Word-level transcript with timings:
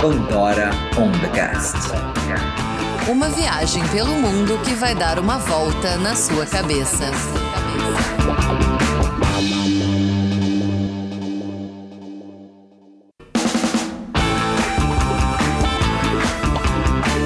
Pandora 0.00 0.70
on 0.96 1.10
the 1.20 1.28
Cast. 1.34 1.76
Uma 3.10 3.28
viagem 3.30 3.82
pelo 3.88 4.14
mundo 4.14 4.56
que 4.64 4.74
vai 4.74 4.94
dar 4.94 5.18
uma 5.18 5.38
volta 5.38 5.96
na 5.96 6.14
sua 6.14 6.46
cabeça. 6.46 7.10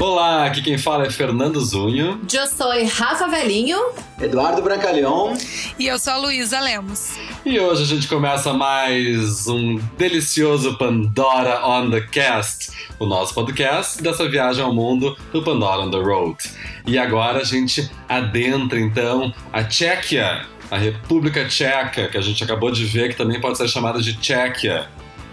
Olá, 0.00 0.46
aqui 0.46 0.62
quem 0.62 0.78
fala 0.78 1.06
é 1.06 1.10
Fernando 1.10 1.60
Zunho. 1.60 2.22
Eu 2.32 2.46
sou 2.46 2.70
Rafa 2.86 3.28
Velhinho. 3.28 3.78
Eduardo 4.18 4.62
Brancalhão. 4.62 5.36
E 5.78 5.86
eu 5.86 5.98
sou 5.98 6.14
a 6.14 6.16
Luísa 6.16 6.58
Lemos. 6.58 7.27
E 7.44 7.58
hoje 7.58 7.84
a 7.84 7.86
gente 7.86 8.08
começa 8.08 8.52
mais 8.52 9.46
um 9.46 9.76
delicioso 9.96 10.76
Pandora 10.76 11.64
on 11.64 11.88
the 11.88 12.00
Cast, 12.00 12.70
o 12.98 13.06
nosso 13.06 13.32
podcast 13.32 14.02
dessa 14.02 14.28
viagem 14.28 14.62
ao 14.62 14.74
mundo 14.74 15.16
do 15.32 15.42
Pandora 15.42 15.82
on 15.82 15.90
the 15.90 15.98
Road. 15.98 16.36
E 16.84 16.98
agora 16.98 17.38
a 17.38 17.44
gente 17.44 17.88
adentra 18.08 18.78
então 18.80 19.32
a 19.52 19.62
Tchequia, 19.62 20.46
a 20.68 20.76
República 20.76 21.46
Tcheca, 21.46 22.08
que 22.08 22.18
a 22.18 22.20
gente 22.20 22.42
acabou 22.42 22.72
de 22.72 22.84
ver 22.84 23.10
que 23.10 23.16
também 23.16 23.40
pode 23.40 23.56
ser 23.56 23.68
chamada 23.68 24.02
de 24.02 24.14
Tchequia. 24.14 24.88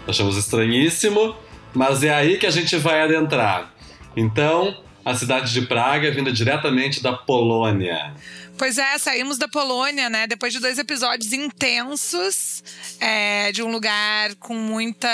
Achamos 0.06 0.36
estranhíssimo, 0.36 1.34
mas 1.74 2.04
é 2.04 2.14
aí 2.14 2.38
que 2.38 2.46
a 2.46 2.50
gente 2.50 2.76
vai 2.76 3.02
adentrar. 3.02 3.72
Então, 4.16 4.76
a 5.04 5.14
cidade 5.14 5.52
de 5.52 5.62
Praga, 5.62 6.10
vinda 6.10 6.32
diretamente 6.32 7.02
da 7.02 7.12
Polônia. 7.12 8.14
Pois 8.58 8.78
é, 8.78 8.96
saímos 8.98 9.36
da 9.36 9.46
Polônia, 9.46 10.08
né? 10.08 10.26
Depois 10.26 10.50
de 10.50 10.58
dois 10.58 10.78
episódios 10.78 11.30
intensos, 11.32 12.64
é, 12.98 13.52
de 13.52 13.62
um 13.62 13.70
lugar 13.70 14.34
com 14.36 14.54
muita, 14.54 15.08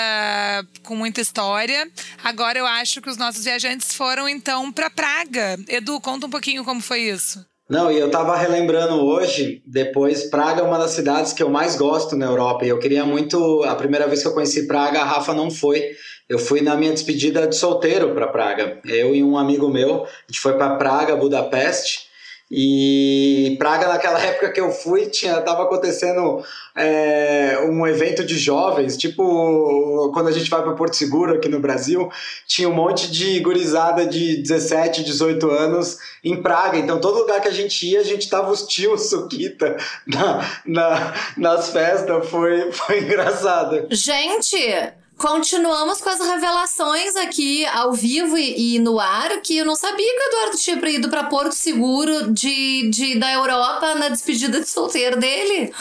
com 0.81 0.95
muita 0.95 1.19
história. 1.19 1.89
Agora 2.23 2.57
eu 2.57 2.65
acho 2.65 3.01
que 3.01 3.09
os 3.09 3.17
nossos 3.17 3.43
viajantes 3.43 3.93
foram 3.93 4.29
então 4.29 4.71
para 4.71 4.89
Praga. 4.89 5.59
Edu, 5.67 5.99
conta 5.99 6.25
um 6.25 6.29
pouquinho 6.29 6.63
como 6.63 6.79
foi 6.79 7.01
isso. 7.01 7.45
Não, 7.69 7.91
e 7.91 7.99
eu 7.99 8.09
tava 8.09 8.35
relembrando 8.37 9.03
hoje, 9.03 9.61
depois, 9.65 10.23
Praga 10.29 10.61
é 10.61 10.63
uma 10.63 10.77
das 10.77 10.91
cidades 10.91 11.33
que 11.33 11.43
eu 11.43 11.49
mais 11.49 11.75
gosto 11.75 12.15
na 12.15 12.25
Europa. 12.25 12.65
E 12.65 12.69
eu 12.69 12.79
queria 12.79 13.05
muito. 13.05 13.63
A 13.63 13.75
primeira 13.75 14.07
vez 14.07 14.21
que 14.21 14.27
eu 14.27 14.33
conheci 14.33 14.67
Praga, 14.67 15.01
a 15.01 15.05
Rafa 15.05 15.33
não 15.33 15.51
foi. 15.51 15.91
Eu 16.29 16.39
fui 16.39 16.61
na 16.61 16.75
minha 16.77 16.93
despedida 16.93 17.45
de 17.45 17.55
solteiro 17.55 18.13
para 18.13 18.27
Praga. 18.27 18.79
Eu 18.85 19.13
e 19.13 19.21
um 19.21 19.37
amigo 19.37 19.69
meu, 19.69 20.03
a 20.05 20.07
gente 20.29 20.39
foi 20.39 20.53
para 20.53 20.75
Praga, 20.75 21.15
Budapeste. 21.15 22.12
E 22.55 23.55
Praga, 23.57 23.87
naquela 23.87 24.19
época 24.21 24.51
que 24.51 24.61
eu 24.61 24.69
fui, 24.69 25.07
tinha, 25.07 25.41
tava 25.41 25.63
acontecendo 25.63 26.43
é, 26.75 27.57
um 27.67 27.87
evento 27.87 28.23
de 28.23 28.37
jovens, 28.37 28.95
tipo 28.95 30.11
quando 30.13 30.27
a 30.27 30.31
gente 30.31 30.49
vai 30.51 30.61
para 30.61 30.73
Porto 30.73 30.95
Seguro 30.95 31.33
aqui 31.33 31.49
no 31.49 31.59
Brasil, 31.59 32.11
tinha 32.45 32.69
um 32.69 32.73
monte 32.73 33.11
de 33.11 33.39
gurizada 33.39 34.05
de 34.05 34.37
17, 34.37 35.03
18 35.03 35.49
anos 35.49 35.97
em 36.23 36.41
Praga. 36.41 36.77
Então, 36.77 37.01
todo 37.01 37.19
lugar 37.19 37.41
que 37.41 37.47
a 37.47 37.53
gente 37.53 37.87
ia, 37.87 38.01
a 38.01 38.03
gente 38.03 38.29
tava 38.29 38.51
os 38.51 38.67
tios 38.67 39.09
Suquita 39.09 39.75
na, 40.05 40.61
na, 40.65 41.13
nas 41.35 41.69
festas. 41.69 42.29
Foi, 42.29 42.71
foi 42.71 42.99
engraçado. 43.03 43.87
Gente, 43.89 44.57
Continuamos 45.17 46.01
com 46.01 46.09
as 46.09 46.19
revelações 46.19 47.15
aqui 47.15 47.65
ao 47.67 47.93
vivo 47.93 48.37
e, 48.37 48.75
e, 48.75 48.79
no 48.79 48.99
ar, 48.99 49.41
que 49.41 49.57
eu 49.57 49.65
não 49.65 49.75
sabia 49.75 50.05
que 50.05 50.19
o 50.19 50.27
Eduardo 50.27 50.57
tinha 50.57 50.89
ido 50.89 51.09
para 51.09 51.23
Porto 51.25 51.53
Seguro 51.53 52.31
de, 52.31 52.89
de, 52.89 53.19
da 53.19 53.31
Europa 53.31 53.95
na 53.95 54.09
despedida 54.09 54.59
de 54.59 54.67
solteiro 54.67 55.19
dele. 55.19 55.71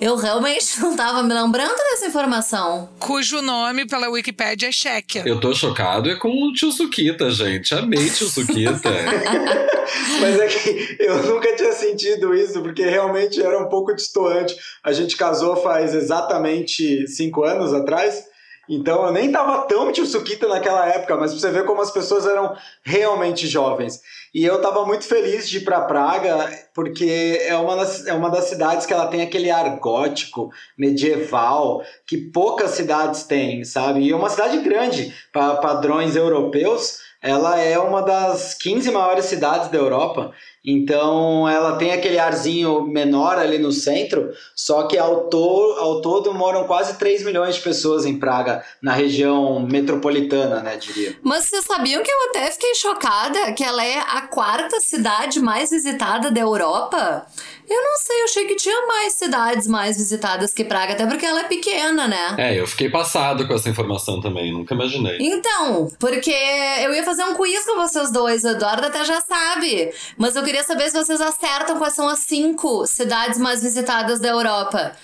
Eu 0.00 0.16
realmente 0.16 0.78
não 0.80 0.92
estava 0.92 1.22
me 1.22 1.32
lembrando 1.32 1.76
dessa 1.76 2.06
informação. 2.06 2.88
Cujo 2.98 3.42
nome 3.42 3.86
pela 3.86 4.08
Wikipédia 4.08 4.68
é 4.68 4.72
Chequia. 4.72 5.22
Eu 5.26 5.40
tô 5.40 5.54
chocado 5.54 6.10
é 6.10 6.16
com 6.16 6.28
o 6.28 6.52
tio 6.52 6.72
Suquita, 6.72 7.30
gente. 7.30 7.74
Amei 7.74 8.08
tio 8.10 8.28
Suquita. 8.28 8.90
Mas 10.20 10.40
é 10.40 10.46
que 10.46 10.96
eu 11.00 11.22
nunca 11.24 11.54
tinha 11.56 11.72
sentido 11.72 12.34
isso, 12.34 12.60
porque 12.62 12.82
realmente 12.82 13.40
era 13.40 13.58
um 13.58 13.68
pouco 13.68 13.94
distoante. 13.94 14.56
A 14.82 14.92
gente 14.92 15.16
casou 15.16 15.56
faz 15.56 15.94
exatamente 15.94 17.06
cinco 17.06 17.44
anos 17.44 17.72
atrás. 17.72 18.27
Então 18.68 19.06
eu 19.06 19.12
nem 19.12 19.32
tava 19.32 19.62
tão 19.62 19.90
tio 19.90 20.04
Suquita 20.04 20.46
naquela 20.46 20.86
época, 20.86 21.16
mas 21.16 21.32
pra 21.32 21.40
você 21.40 21.50
ver 21.50 21.64
como 21.64 21.80
as 21.80 21.90
pessoas 21.90 22.26
eram 22.26 22.54
realmente 22.82 23.46
jovens. 23.46 24.00
E 24.34 24.44
eu 24.44 24.60
tava 24.60 24.84
muito 24.84 25.06
feliz 25.06 25.48
de 25.48 25.58
ir 25.58 25.64
pra 25.64 25.80
Praga, 25.80 26.50
porque 26.74 27.40
é 27.46 27.56
uma 27.56 27.76
das, 27.76 28.06
é 28.06 28.12
uma 28.12 28.30
das 28.30 28.44
cidades 28.44 28.84
que 28.84 28.92
ela 28.92 29.06
tem 29.06 29.22
aquele 29.22 29.50
ar 29.50 29.78
gótico, 29.78 30.50
medieval, 30.76 31.82
que 32.06 32.18
poucas 32.18 32.72
cidades 32.72 33.22
têm, 33.22 33.64
sabe? 33.64 34.00
E 34.00 34.12
é 34.12 34.16
uma 34.16 34.28
cidade 34.28 34.58
grande, 34.58 35.14
para 35.32 35.56
padrões 35.56 36.14
europeus, 36.14 36.98
ela 37.20 37.58
é 37.58 37.78
uma 37.78 38.02
das 38.02 38.54
15 38.54 38.90
maiores 38.90 39.24
cidades 39.24 39.68
da 39.68 39.78
Europa. 39.78 40.32
Então 40.70 41.48
ela 41.48 41.76
tem 41.76 41.92
aquele 41.92 42.18
arzinho 42.18 42.82
menor 42.82 43.38
ali 43.38 43.56
no 43.58 43.72
centro, 43.72 44.30
só 44.54 44.82
que 44.82 44.98
ao, 44.98 45.28
to 45.30 45.76
ao 45.78 46.02
todo 46.02 46.34
moram 46.34 46.64
quase 46.64 46.98
3 46.98 47.24
milhões 47.24 47.54
de 47.54 47.62
pessoas 47.62 48.04
em 48.04 48.18
Praga, 48.18 48.62
na 48.82 48.92
região 48.92 49.60
metropolitana, 49.60 50.60
né, 50.60 50.76
diria. 50.76 51.16
Mas 51.22 51.44
vocês 51.44 51.64
sabiam 51.64 52.02
que 52.02 52.10
eu 52.10 52.28
até 52.28 52.50
fiquei 52.50 52.74
chocada 52.74 53.52
que 53.52 53.64
ela 53.64 53.82
é 53.82 53.98
a 53.98 54.22
quarta 54.22 54.78
cidade 54.78 55.40
mais 55.40 55.70
visitada 55.70 56.30
da 56.30 56.40
Europa? 56.40 57.26
Eu 57.68 57.82
não 57.82 57.96
sei, 57.98 58.20
eu 58.20 58.24
achei 58.24 58.44
que 58.46 58.56
tinha 58.56 58.86
mais 58.86 59.12
cidades 59.12 59.66
mais 59.66 59.96
visitadas 59.96 60.54
que 60.54 60.64
Praga, 60.64 60.94
até 60.94 61.06
porque 61.06 61.24
ela 61.24 61.40
é 61.40 61.44
pequena, 61.44 62.08
né? 62.08 62.34
É, 62.38 62.58
eu 62.58 62.66
fiquei 62.66 62.90
passado 62.90 63.46
com 63.46 63.54
essa 63.54 63.68
informação 63.68 64.20
também, 64.20 64.52
nunca 64.52 64.74
imaginei. 64.74 65.18
Então, 65.20 65.90
porque 65.98 66.34
eu 66.82 66.94
ia 66.94 67.02
fazer 67.04 67.24
um 67.24 67.34
quiz 67.34 67.64
com 67.64 67.76
vocês 67.76 68.10
dois, 68.10 68.44
o 68.44 68.48
Eduardo 68.48 68.86
até 68.86 69.04
já 69.04 69.20
sabe, 69.20 69.92
mas 70.16 70.34
eu 70.34 70.42
queria 70.42 70.57
saber 70.62 70.90
se 70.90 70.96
vocês 70.96 71.20
acertam 71.20 71.78
quais 71.78 71.94
são 71.94 72.08
as 72.08 72.20
cinco 72.20 72.86
cidades 72.86 73.38
mais 73.38 73.62
visitadas 73.62 74.20
da 74.20 74.28
Europa. 74.28 74.96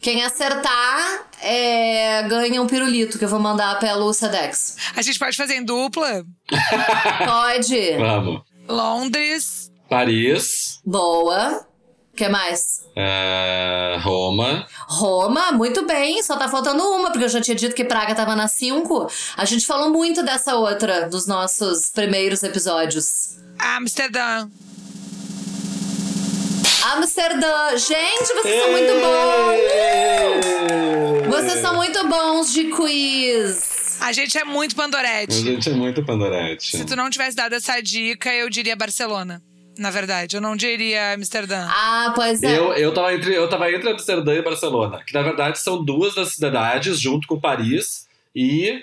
Quem 0.00 0.24
acertar 0.24 1.26
é, 1.42 2.22
ganha 2.28 2.62
um 2.62 2.66
pirulito 2.66 3.18
que 3.18 3.24
eu 3.24 3.28
vou 3.28 3.40
mandar 3.40 3.78
pelo 3.80 4.12
Sedex. 4.12 4.76
A 4.94 5.02
gente 5.02 5.18
pode 5.18 5.36
fazer 5.36 5.54
em 5.54 5.64
dupla? 5.64 6.24
pode. 7.26 7.96
Vamos. 7.96 8.42
Londres. 8.68 9.70
Paris. 9.88 10.80
Boa 10.84 11.66
que 12.18 12.28
mais? 12.28 12.80
É, 12.96 13.96
Roma. 14.02 14.66
Roma, 14.88 15.52
muito 15.52 15.86
bem. 15.86 16.20
Só 16.22 16.36
tá 16.36 16.48
faltando 16.48 16.82
uma, 16.82 17.10
porque 17.10 17.24
eu 17.24 17.28
já 17.28 17.40
tinha 17.40 17.54
dito 17.54 17.74
que 17.74 17.84
Praga 17.84 18.14
tava 18.14 18.34
na 18.34 18.48
5. 18.48 19.08
A 19.36 19.44
gente 19.44 19.64
falou 19.64 19.90
muito 19.90 20.22
dessa 20.24 20.56
outra 20.56 21.08
dos 21.08 21.26
nossos 21.26 21.90
primeiros 21.90 22.42
episódios. 22.42 23.36
Amsterdã. 23.56 24.48
Amsterdã. 26.84 27.76
Gente, 27.76 28.34
vocês 28.34 28.60
são 28.60 28.70
muito 28.70 28.92
bons! 29.00 29.58
Vocês 31.28 31.60
são 31.60 31.74
muito 31.74 32.06
bons 32.08 32.52
de 32.52 32.64
quiz. 32.64 33.98
A 34.00 34.12
gente 34.12 34.38
é 34.38 34.44
muito 34.44 34.76
pandorete. 34.76 35.36
A 35.36 35.42
gente 35.42 35.68
é 35.68 35.72
muito 35.72 36.04
pandorete. 36.04 36.76
Se 36.76 36.84
tu 36.84 36.94
não 36.94 37.10
tivesse 37.10 37.36
dado 37.36 37.54
essa 37.54 37.80
dica, 37.80 38.32
eu 38.32 38.48
diria 38.48 38.76
Barcelona 38.76 39.42
na 39.78 39.90
verdade. 39.90 40.36
Eu 40.36 40.40
não 40.40 40.56
diria 40.56 41.14
Amsterdã. 41.14 41.66
Ah, 41.68 42.12
pois 42.14 42.42
é. 42.42 42.58
Eu, 42.58 42.74
eu, 42.74 42.92
tava 42.92 43.14
entre, 43.14 43.32
eu 43.32 43.48
tava 43.48 43.70
entre 43.72 43.88
Amsterdã 43.88 44.34
e 44.34 44.42
Barcelona, 44.42 45.02
que 45.06 45.14
na 45.14 45.22
verdade 45.22 45.58
são 45.60 45.84
duas 45.84 46.16
das 46.16 46.32
cidades 46.32 47.00
junto 47.00 47.28
com 47.28 47.38
Paris 47.38 48.08
e. 48.34 48.82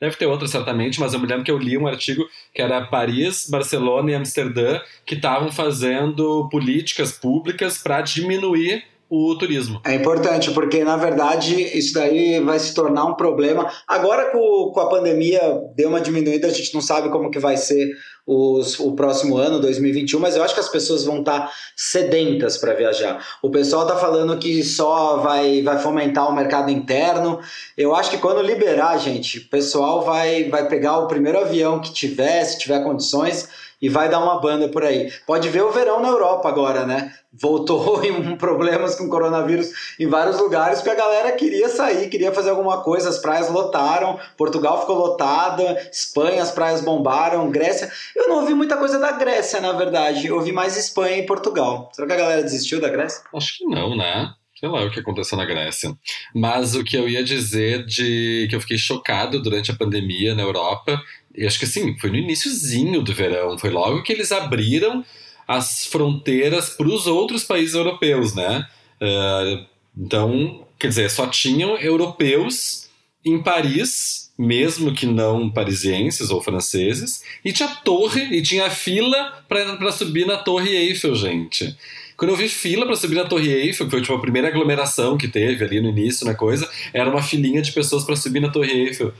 Deve 0.00 0.16
ter 0.16 0.26
outra 0.26 0.46
certamente, 0.46 1.00
mas 1.00 1.12
eu 1.12 1.18
me 1.18 1.26
lembro 1.26 1.44
que 1.44 1.50
eu 1.50 1.58
li 1.58 1.76
um 1.76 1.88
artigo 1.88 2.28
que 2.54 2.62
era 2.62 2.86
Paris, 2.86 3.48
Barcelona 3.50 4.12
e 4.12 4.14
Amsterdã 4.14 4.80
que 5.04 5.16
estavam 5.16 5.50
fazendo 5.50 6.48
políticas 6.50 7.12
públicas 7.12 7.78
para 7.78 8.00
diminuir 8.00 8.84
o 9.10 9.34
turismo. 9.36 9.80
É 9.84 9.94
importante, 9.94 10.50
porque 10.50 10.84
na 10.84 10.96
verdade 10.96 11.54
isso 11.76 11.94
daí 11.94 12.40
vai 12.40 12.58
se 12.58 12.74
tornar 12.74 13.06
um 13.06 13.14
problema. 13.14 13.70
Agora 13.86 14.30
com, 14.30 14.70
com 14.72 14.80
a 14.80 14.88
pandemia 14.88 15.40
deu 15.74 15.88
uma 15.88 16.00
diminuída, 16.00 16.46
a 16.46 16.50
gente 16.50 16.74
não 16.74 16.82
sabe 16.82 17.08
como 17.08 17.30
que 17.30 17.38
vai 17.38 17.56
ser 17.56 17.90
os, 18.26 18.78
o 18.78 18.92
próximo 18.92 19.38
ano, 19.38 19.58
2021, 19.58 20.20
mas 20.20 20.36
eu 20.36 20.44
acho 20.44 20.52
que 20.52 20.60
as 20.60 20.68
pessoas 20.68 21.02
vão 21.02 21.20
estar 21.20 21.46
tá 21.46 21.52
sedentas 21.74 22.58
para 22.58 22.74
viajar. 22.74 23.24
O 23.40 23.48
pessoal 23.48 23.82
está 23.82 23.96
falando 23.96 24.36
que 24.36 24.62
só 24.62 25.16
vai, 25.16 25.62
vai 25.62 25.78
fomentar 25.78 26.28
o 26.28 26.34
mercado 26.34 26.70
interno. 26.70 27.40
Eu 27.74 27.96
acho 27.96 28.10
que 28.10 28.18
quando 28.18 28.42
liberar, 28.42 28.98
gente, 28.98 29.38
o 29.38 29.48
pessoal 29.48 30.04
vai, 30.04 30.44
vai 30.50 30.68
pegar 30.68 30.98
o 30.98 31.08
primeiro 31.08 31.38
avião 31.38 31.80
que 31.80 31.90
tiver, 31.90 32.44
se 32.44 32.58
tiver 32.58 32.84
condições, 32.84 33.48
e 33.80 33.88
vai 33.88 34.08
dar 34.08 34.18
uma 34.20 34.40
banda 34.40 34.68
por 34.68 34.84
aí. 34.84 35.10
Pode 35.26 35.48
ver 35.48 35.62
o 35.62 35.70
verão 35.70 36.00
na 36.00 36.08
Europa 36.08 36.48
agora, 36.48 36.84
né? 36.84 37.14
Voltou 37.32 38.02
em 38.04 38.36
problemas 38.36 38.94
com 38.94 39.08
coronavírus 39.08 39.70
em 39.98 40.06
vários 40.06 40.38
lugares, 40.38 40.78
porque 40.78 40.90
a 40.90 40.94
galera 40.94 41.32
queria 41.32 41.68
sair, 41.68 42.08
queria 42.08 42.32
fazer 42.32 42.50
alguma 42.50 42.82
coisa. 42.82 43.08
As 43.08 43.18
praias 43.18 43.48
lotaram, 43.50 44.18
Portugal 44.36 44.80
ficou 44.80 44.96
lotada, 44.96 45.88
Espanha, 45.92 46.42
as 46.42 46.50
praias 46.50 46.80
bombaram, 46.80 47.50
Grécia. 47.50 47.90
Eu 48.14 48.28
não 48.28 48.40
ouvi 48.40 48.54
muita 48.54 48.76
coisa 48.76 48.98
da 48.98 49.12
Grécia, 49.12 49.60
na 49.60 49.72
verdade. 49.72 50.26
Eu 50.26 50.36
ouvi 50.36 50.52
mais 50.52 50.76
Espanha 50.76 51.18
e 51.18 51.26
Portugal. 51.26 51.90
Será 51.92 52.06
que 52.06 52.14
a 52.14 52.16
galera 52.16 52.42
desistiu 52.42 52.80
da 52.80 52.88
Grécia? 52.88 53.22
Acho 53.34 53.58
que 53.58 53.64
não, 53.64 53.96
né? 53.96 54.32
Sei 54.58 54.68
lá 54.68 54.84
o 54.84 54.90
que 54.90 55.00
aconteceu 55.00 55.38
na 55.38 55.44
Grécia. 55.44 55.96
Mas 56.34 56.74
o 56.74 56.82
que 56.82 56.96
eu 56.96 57.08
ia 57.08 57.22
dizer 57.22 57.84
de 57.84 58.46
que 58.50 58.56
eu 58.56 58.60
fiquei 58.60 58.78
chocado 58.78 59.40
durante 59.40 59.70
a 59.70 59.76
pandemia 59.76 60.34
na 60.34 60.42
Europa, 60.42 61.00
e 61.34 61.46
acho 61.46 61.58
que 61.58 61.64
assim, 61.64 61.96
foi 61.98 62.10
no 62.10 62.16
iníciozinho 62.16 63.02
do 63.02 63.14
verão, 63.14 63.56
foi 63.58 63.70
logo 63.70 64.02
que 64.02 64.12
eles 64.12 64.32
abriram 64.32 65.04
as 65.46 65.86
fronteiras 65.86 66.70
para 66.70 66.88
os 66.88 67.06
outros 67.06 67.44
países 67.44 67.74
europeus, 67.74 68.34
né? 68.34 68.66
Uh, 69.00 69.64
então, 69.96 70.66
quer 70.78 70.88
dizer, 70.88 71.10
só 71.10 71.26
tinham 71.26 71.78
europeus 71.78 72.88
em 73.24 73.42
Paris, 73.42 74.32
mesmo 74.38 74.92
que 74.92 75.06
não 75.06 75.50
parisienses 75.50 76.30
ou 76.30 76.42
franceses, 76.42 77.22
e 77.44 77.52
tinha 77.52 77.68
torre, 77.68 78.22
e 78.36 78.42
tinha 78.42 78.70
fila 78.70 79.44
para 79.48 79.92
subir 79.92 80.26
na 80.26 80.36
Torre 80.36 80.70
Eiffel, 80.70 81.14
gente. 81.14 81.76
Quando 82.18 82.32
eu 82.32 82.36
vi 82.36 82.48
fila 82.48 82.84
para 82.84 82.96
subir 82.96 83.14
na 83.14 83.28
Torre 83.28 83.48
Eiffel, 83.48 83.86
que 83.86 83.92
foi 83.92 84.02
tipo 84.02 84.12
a 84.12 84.20
primeira 84.20 84.48
aglomeração 84.48 85.16
que 85.16 85.28
teve 85.28 85.64
ali 85.64 85.80
no 85.80 85.88
início 85.88 86.26
na 86.26 86.34
coisa, 86.34 86.68
era 86.92 87.08
uma 87.08 87.22
filinha 87.22 87.62
de 87.62 87.70
pessoas 87.70 88.02
para 88.02 88.16
subir 88.16 88.40
na 88.40 88.50
Torre 88.50 88.72
Eiffel. 88.72 89.12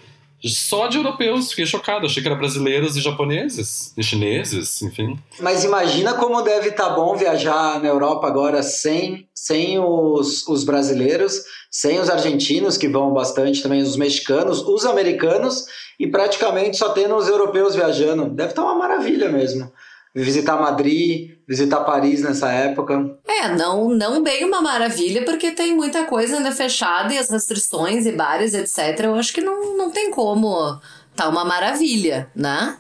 Só 0.45 0.89
de 0.89 0.97
europeus, 0.97 1.51
fiquei 1.51 1.65
chocado. 1.65 2.07
Achei 2.07 2.21
que 2.21 2.29
era 2.29 2.37
brasileiros 2.37 2.97
e 2.97 3.01
japoneses, 3.01 3.93
e 3.97 4.03
chineses, 4.03 4.83
enfim. 4.83 5.17
Mas 5.39 5.63
imagina 5.63 6.15
como 6.15 6.43
deve 6.43 6.71
estar 6.71 6.89
tá 6.89 6.95
bom 6.97 7.15
viajar 7.15 7.81
na 7.81 7.89
Europa 7.89 8.27
agora 8.27 8.65
sem, 8.65 9.29
sem 9.33 9.79
os, 9.79 10.45
os 10.49 10.65
brasileiros, 10.65 11.45
sem 11.71 12.01
os 12.01 12.11
argentinos, 12.11 12.77
que 12.77 12.89
vão 12.89 13.13
bastante 13.13 13.63
também, 13.63 13.81
os 13.81 13.97
mexicanos, 13.97 14.61
os 14.61 14.85
americanos, 14.85 15.67
e 16.01 16.09
praticamente 16.09 16.77
só 16.77 16.89
tendo 16.89 17.15
os 17.15 17.29
europeus 17.29 17.77
viajando. 17.77 18.29
Deve 18.29 18.51
estar 18.51 18.63
tá 18.63 18.69
uma 18.69 18.77
maravilha 18.77 19.29
mesmo 19.29 19.71
visitar 20.15 20.61
Madrid, 20.61 21.38
visitar 21.49 21.81
Paris 21.81 22.23
nessa 22.23 22.53
época. 22.53 23.17
É, 23.27 23.49
não, 23.49 23.89
não 23.89 24.23
bem 24.23 24.45
uma 24.45 24.61
maravilha, 24.61 25.25
porque 25.25 25.51
tem 25.53 25.75
muita 25.75 26.05
coisa 26.05 26.37
ainda 26.37 26.53
fechada 26.53 27.15
e 27.15 27.17
as 27.17 27.31
restrições 27.31 28.05
e 28.05 28.13
bares, 28.13 28.53
etc. 28.53 29.05
Eu 29.05 29.15
acho 29.15 29.33
que 29.33 29.41
não, 29.41 29.75
não 29.77 29.91
tem 29.91 30.11
como 30.11 30.79
tá 31.17 31.29
uma 31.29 31.45
maravilha, 31.45 32.29
né? 32.37 32.77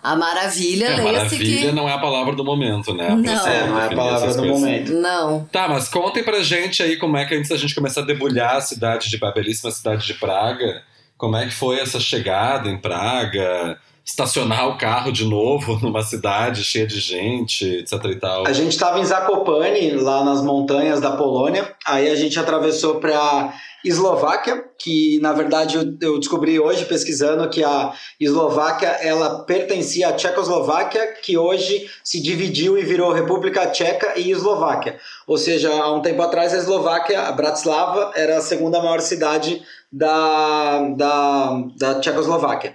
A 0.00 0.14
maravilha, 0.14 0.86
é, 0.86 1.00
maravilha 1.00 1.70
que... 1.70 1.72
não 1.72 1.88
é 1.88 1.94
a 1.94 1.98
palavra 1.98 2.34
do 2.34 2.44
momento, 2.44 2.94
né? 2.94 3.08
Não, 3.08 3.46
é, 3.46 3.66
não 3.66 3.80
é 3.80 3.86
a 3.86 3.96
palavra 3.96 4.28
do 4.28 4.36
coisas. 4.36 4.60
momento. 4.60 4.92
Não. 4.92 5.44
Tá, 5.50 5.66
mas 5.66 5.88
contem 5.88 6.22
pra 6.22 6.42
gente 6.42 6.82
aí 6.82 6.96
como 6.96 7.16
é 7.16 7.24
que 7.24 7.34
antes 7.34 7.48
da 7.48 7.56
gente 7.56 7.74
começar 7.74 8.02
a 8.02 8.04
debulhar 8.04 8.56
a 8.56 8.60
cidade 8.60 9.08
de 9.08 9.18
a 9.24 9.30
belíssima 9.32 9.70
cidade 9.70 10.06
de 10.06 10.14
Praga, 10.14 10.82
como 11.16 11.36
é 11.36 11.46
que 11.46 11.54
foi 11.54 11.80
essa 11.80 11.98
chegada 11.98 12.68
em 12.68 12.78
Praga? 12.78 13.78
Estacionar 14.04 14.68
o 14.68 14.76
carro 14.76 15.10
de 15.10 15.24
novo 15.24 15.78
numa 15.82 16.02
cidade 16.02 16.62
cheia 16.62 16.86
de 16.86 17.00
gente, 17.00 17.64
etc 17.64 17.92
e 18.04 18.16
tal. 18.16 18.46
A 18.46 18.52
gente 18.52 18.72
estava 18.72 19.00
em 19.00 19.04
Zakopane, 19.04 19.92
lá 19.92 20.22
nas 20.22 20.42
montanhas 20.42 21.00
da 21.00 21.12
Polônia. 21.16 21.74
Aí 21.86 22.10
a 22.10 22.14
gente 22.14 22.38
atravessou 22.38 22.96
para 22.96 23.54
Eslováquia, 23.84 24.64
que 24.78 25.18
na 25.20 25.32
verdade 25.32 25.96
eu, 26.00 26.18
descobri 26.18 26.58
hoje 26.58 26.86
pesquisando 26.86 27.48
que 27.50 27.62
a 27.62 27.92
Eslováquia 28.18 28.88
ela 28.88 29.44
pertencia 29.44 30.08
à 30.08 30.12
Tchecoslováquia, 30.12 31.14
que 31.22 31.36
hoje 31.36 31.88
se 32.02 32.20
dividiu 32.20 32.78
e 32.78 32.82
virou 32.82 33.12
República 33.12 33.66
Tcheca 33.66 34.18
e 34.18 34.30
Eslováquia. 34.30 34.98
Ou 35.26 35.36
seja, 35.36 35.70
há 35.70 35.92
um 35.92 36.00
tempo 36.00 36.22
atrás 36.22 36.54
a 36.54 36.58
Eslováquia, 36.58 37.22
a 37.22 37.32
Bratislava, 37.32 38.12
era 38.14 38.38
a 38.38 38.42
segunda 38.42 38.82
maior 38.82 39.00
cidade 39.00 39.62
da, 39.92 40.80
da, 40.96 41.62
da 41.76 42.00
Tchecoslováquia. 42.00 42.74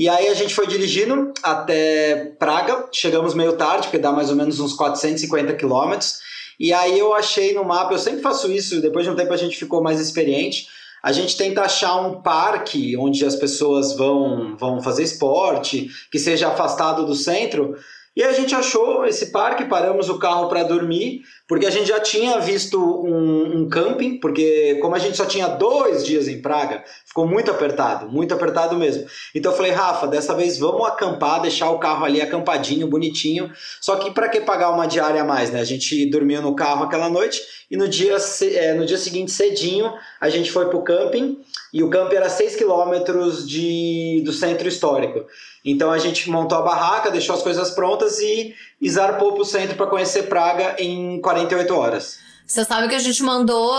E 0.00 0.08
aí 0.08 0.28
a 0.28 0.34
gente 0.34 0.54
foi 0.54 0.66
dirigindo 0.66 1.30
até 1.42 2.32
Praga, 2.38 2.88
chegamos 2.90 3.34
meio 3.34 3.52
tarde, 3.58 3.88
porque 3.88 3.98
dá 3.98 4.10
mais 4.10 4.30
ou 4.30 4.34
menos 4.34 4.58
uns 4.58 4.72
450 4.72 5.52
quilômetros. 5.52 6.20
E 6.58 6.72
aí 6.72 6.98
eu 6.98 7.12
achei 7.12 7.52
no 7.52 7.62
mapa, 7.62 7.92
eu 7.92 7.98
sempre 7.98 8.22
faço 8.22 8.50
isso, 8.50 8.80
depois 8.80 9.04
de 9.04 9.10
um 9.10 9.14
tempo 9.14 9.30
a 9.30 9.36
gente 9.36 9.58
ficou 9.58 9.82
mais 9.82 10.00
experiente. 10.00 10.68
A 11.02 11.12
gente 11.12 11.36
tenta 11.36 11.60
achar 11.60 11.96
um 11.96 12.22
parque 12.22 12.96
onde 12.96 13.26
as 13.26 13.36
pessoas 13.36 13.92
vão, 13.92 14.56
vão 14.56 14.80
fazer 14.80 15.02
esporte, 15.02 15.90
que 16.10 16.18
seja 16.18 16.48
afastado 16.48 17.04
do 17.04 17.14
centro, 17.14 17.76
e 18.16 18.24
a 18.24 18.32
gente 18.32 18.54
achou 18.54 19.06
esse 19.06 19.26
parque, 19.30 19.66
paramos 19.66 20.08
o 20.08 20.18
carro 20.18 20.48
para 20.48 20.64
dormir, 20.64 21.22
porque 21.46 21.64
a 21.64 21.70
gente 21.70 21.86
já 21.86 22.00
tinha 22.00 22.40
visto 22.40 22.76
um, 22.78 23.60
um, 23.60 23.68
camping, 23.68 24.18
porque 24.18 24.78
como 24.82 24.96
a 24.96 24.98
gente 24.98 25.16
só 25.16 25.24
tinha 25.24 25.46
dois 25.46 26.04
dias 26.04 26.26
em 26.26 26.42
Praga, 26.42 26.82
ficou 27.06 27.24
muito 27.24 27.52
apertado, 27.52 28.08
muito 28.08 28.34
apertado 28.34 28.76
mesmo. 28.76 29.06
Então 29.32 29.52
eu 29.52 29.56
falei, 29.56 29.70
Rafa, 29.70 30.08
dessa 30.08 30.34
vez 30.34 30.58
vamos 30.58 30.86
acampar, 30.86 31.40
deixar 31.40 31.70
o 31.70 31.78
carro 31.78 32.04
ali 32.04 32.20
acampadinho, 32.20 32.88
bonitinho. 32.88 33.50
Só 33.80 33.94
que 33.94 34.10
para 34.10 34.28
que 34.28 34.40
pagar 34.40 34.70
uma 34.70 34.86
diária 34.86 35.22
a 35.22 35.24
mais, 35.24 35.50
né? 35.50 35.60
A 35.60 35.64
gente 35.64 36.04
dormiu 36.10 36.42
no 36.42 36.56
carro 36.56 36.84
aquela 36.84 37.08
noite 37.08 37.40
e 37.70 37.76
no 37.76 37.86
dia, 37.86 38.16
é, 38.54 38.74
no 38.74 38.84
dia 38.84 38.98
seguinte, 38.98 39.30
cedinho, 39.30 39.92
a 40.20 40.28
gente 40.28 40.50
foi 40.50 40.66
para 40.68 40.76
o 40.76 40.82
camping 40.82 41.38
e 41.72 41.82
o 41.82 41.90
camping 41.90 42.16
era 42.16 42.28
6 42.28 42.56
quilômetros 42.56 43.48
de, 43.48 44.22
do 44.24 44.32
centro 44.32 44.68
histórico. 44.68 45.26
Então 45.64 45.90
a 45.90 45.98
gente 45.98 46.28
montou 46.30 46.58
a 46.58 46.62
barraca, 46.62 47.10
deixou 47.10 47.34
as 47.34 47.42
coisas 47.42 47.70
prontas 47.70 48.18
e, 48.18 48.54
e 48.80 48.90
zarpou 48.90 49.32
para 49.32 49.42
o 49.42 49.46
centro 49.46 49.76
para 49.76 49.86
conhecer 49.86 50.24
Praga 50.24 50.76
em 50.78 51.20
48 51.20 51.74
horas. 51.74 52.29
Você 52.50 52.64
sabe 52.64 52.88
que 52.88 52.96
a 52.96 52.98
gente 52.98 53.22
mandou 53.22 53.72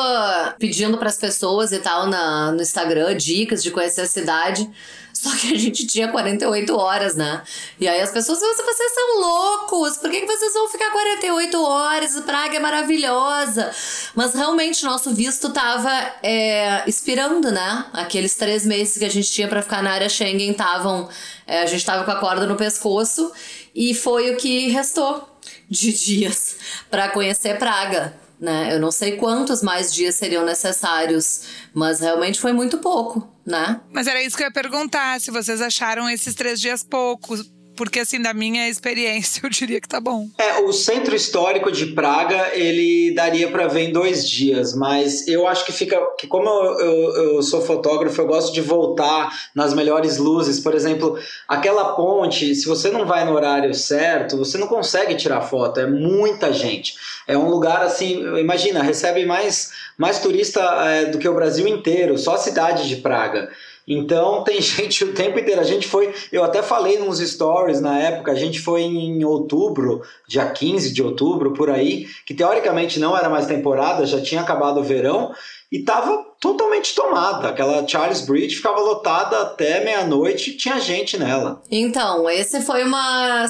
pedindo 0.58 0.98
para 0.98 1.10
as 1.10 1.18
pessoas 1.18 1.74
e 1.74 1.80
tal 1.80 2.08
na, 2.08 2.54
no 2.54 2.62
Instagram 2.62 3.18
dicas 3.18 3.62
de 3.62 3.70
conhecer 3.70 4.00
a 4.00 4.08
cidade. 4.08 4.66
Só 5.12 5.30
que 5.36 5.54
a 5.54 5.60
gente 5.60 5.86
tinha 5.86 6.08
48 6.08 6.74
horas, 6.74 7.14
né? 7.14 7.44
E 7.78 7.86
aí 7.86 8.00
as 8.00 8.12
pessoas, 8.12 8.40
vocês 8.40 8.94
são 8.94 9.20
loucos, 9.20 9.98
por 9.98 10.10
que, 10.10 10.22
que 10.22 10.26
vocês 10.26 10.54
vão 10.54 10.70
ficar 10.70 10.90
48 10.90 11.62
horas? 11.62 12.18
Praga 12.22 12.56
é 12.56 12.60
maravilhosa. 12.62 13.70
Mas 14.16 14.34
realmente 14.34 14.86
nosso 14.86 15.14
visto 15.14 15.50
tava 15.50 15.92
é, 16.24 16.88
expirando, 16.88 17.52
né? 17.52 17.88
Aqueles 17.92 18.36
três 18.36 18.66
meses 18.66 18.98
que 18.98 19.04
a 19.04 19.12
gente 19.12 19.30
tinha 19.30 19.50
para 19.50 19.62
ficar 19.62 19.84
na 19.84 19.92
área 19.92 20.08
Schengen 20.08 20.52
estavam. 20.52 21.10
É, 21.46 21.62
a 21.62 21.66
gente 21.66 21.86
tava 21.86 22.06
com 22.06 22.12
a 22.12 22.22
corda 22.22 22.46
no 22.46 22.56
pescoço 22.56 23.34
e 23.76 23.94
foi 23.94 24.32
o 24.32 24.38
que 24.38 24.70
restou 24.70 25.28
de 25.70 25.92
dias 25.92 26.56
para 26.90 27.10
conhecer 27.10 27.58
Praga 27.58 28.31
né? 28.42 28.74
Eu 28.74 28.80
não 28.80 28.92
sei 28.92 29.18
quantos 29.18 29.62
mais 29.62 29.94
dias 29.94 30.16
seriam 30.16 30.44
necessários, 30.44 31.44
mas 31.74 32.00
realmente 32.00 32.42
foi 32.42 32.52
muito 32.52 32.80
pouco, 32.80 33.32
né? 33.46 33.80
Mas 33.94 34.08
era 34.08 34.22
isso 34.24 34.36
que 34.36 34.42
eu 34.42 34.48
ia 34.48 34.52
perguntar, 34.52 35.22
se 35.22 35.30
vocês 35.30 35.62
acharam 35.62 36.10
esses 36.10 36.34
três 36.34 36.60
dias 36.60 36.84
poucos 36.84 37.50
porque 37.82 38.00
assim, 38.00 38.22
da 38.22 38.32
minha 38.32 38.70
experiência, 38.70 39.42
eu 39.44 39.50
diria 39.50 39.82
que 39.82 39.88
tá 39.88 40.00
bom. 40.00 40.28
É, 40.38 40.60
o 40.60 40.72
centro 40.72 41.16
histórico 41.16 41.72
de 41.72 41.88
Praga, 41.88 42.52
ele 42.54 43.12
daria 43.16 43.50
para 43.50 43.66
ver 43.66 43.90
em 43.90 43.92
dois 43.92 44.30
dias, 44.30 44.76
mas 44.76 45.28
eu 45.28 45.48
acho 45.48 45.66
que 45.66 45.72
fica. 45.72 46.00
que 46.16 46.28
Como 46.28 46.48
eu, 46.48 46.80
eu, 46.80 47.16
eu, 47.16 47.42
sou 47.42 47.60
fotógrafo, 47.60 48.22
eu 48.22 48.28
gosto 48.28 48.54
de 48.54 48.62
voltar 48.62 49.32
nas 49.56 49.74
melhores 49.74 50.20
luzes. 50.20 50.60
Por 50.60 50.76
exemplo, 50.76 51.18
aquela 51.48 51.96
ponte, 51.96 52.54
se 52.54 52.68
você 52.68 52.92
não 52.92 53.04
vai 53.08 53.26
no 53.26 53.34
horário 53.34 53.74
certo, 53.74 54.38
você 54.38 54.60
não 54.60 54.68
consegue 54.68 55.16
tirar 55.16 55.42
foto, 55.42 55.80
é 55.80 55.88
muita 55.88 56.54
gente. 56.54 56.94
É 57.28 57.36
um 57.36 57.50
lugar 57.50 57.82
assim, 57.82 58.22
imagina, 58.38 58.84
recebe 58.84 59.26
mais, 59.26 59.72
mais 59.98 60.20
turista 60.20 60.62
é, 60.86 61.06
do 61.06 61.18
que 61.18 61.28
o 61.28 61.34
Brasil 61.34 61.68
inteiro, 61.68 62.16
só 62.16 62.36
a 62.36 62.38
cidade 62.38 62.88
de 62.88 62.98
Praga. 62.98 63.50
Então 63.88 64.44
tem 64.44 64.60
gente 64.62 65.04
o 65.04 65.14
tempo 65.14 65.40
inteiro. 65.40 65.62
A 65.62 65.66
gente 65.66 65.88
foi, 65.88 66.14
eu 66.32 66.44
até 66.44 66.62
falei 66.62 67.00
nos 67.00 67.20
stories 67.20 67.82
na 67.82 68.00
época, 68.00 68.32
a 68.32 68.36
gente 68.36 68.60
foi 68.60 68.82
em 68.82 69.24
outubro, 69.24 70.02
dia 70.28 70.50
15 70.50 70.94
de 70.94 71.04
outubro, 71.04 71.54
por 71.54 71.70
aí, 71.70 72.08
que 72.26 72.34
teoricamente 72.34 73.00
não 73.00 73.18
era 73.18 73.30
mais 73.30 73.46
temporada, 73.46 74.06
já 74.06 74.22
tinha 74.22 74.42
acabado 74.42 74.80
o 74.80 74.84
verão 74.84 75.34
e 75.72 75.78
estava 75.78 76.26
totalmente 76.40 76.94
tomada. 76.94 77.50
Aquela 77.50 77.88
Charles 77.88 78.22
Bridge 78.22 78.58
ficava 78.58 78.80
lotada 78.80 79.42
até 79.42 79.84
meia-noite, 79.84 80.58
tinha 80.58 80.80
gente 80.80 81.18
nela. 81.18 81.62
Então, 81.70 82.30
esse 82.30 82.62
foi 82.62 82.84
uma 82.84 83.48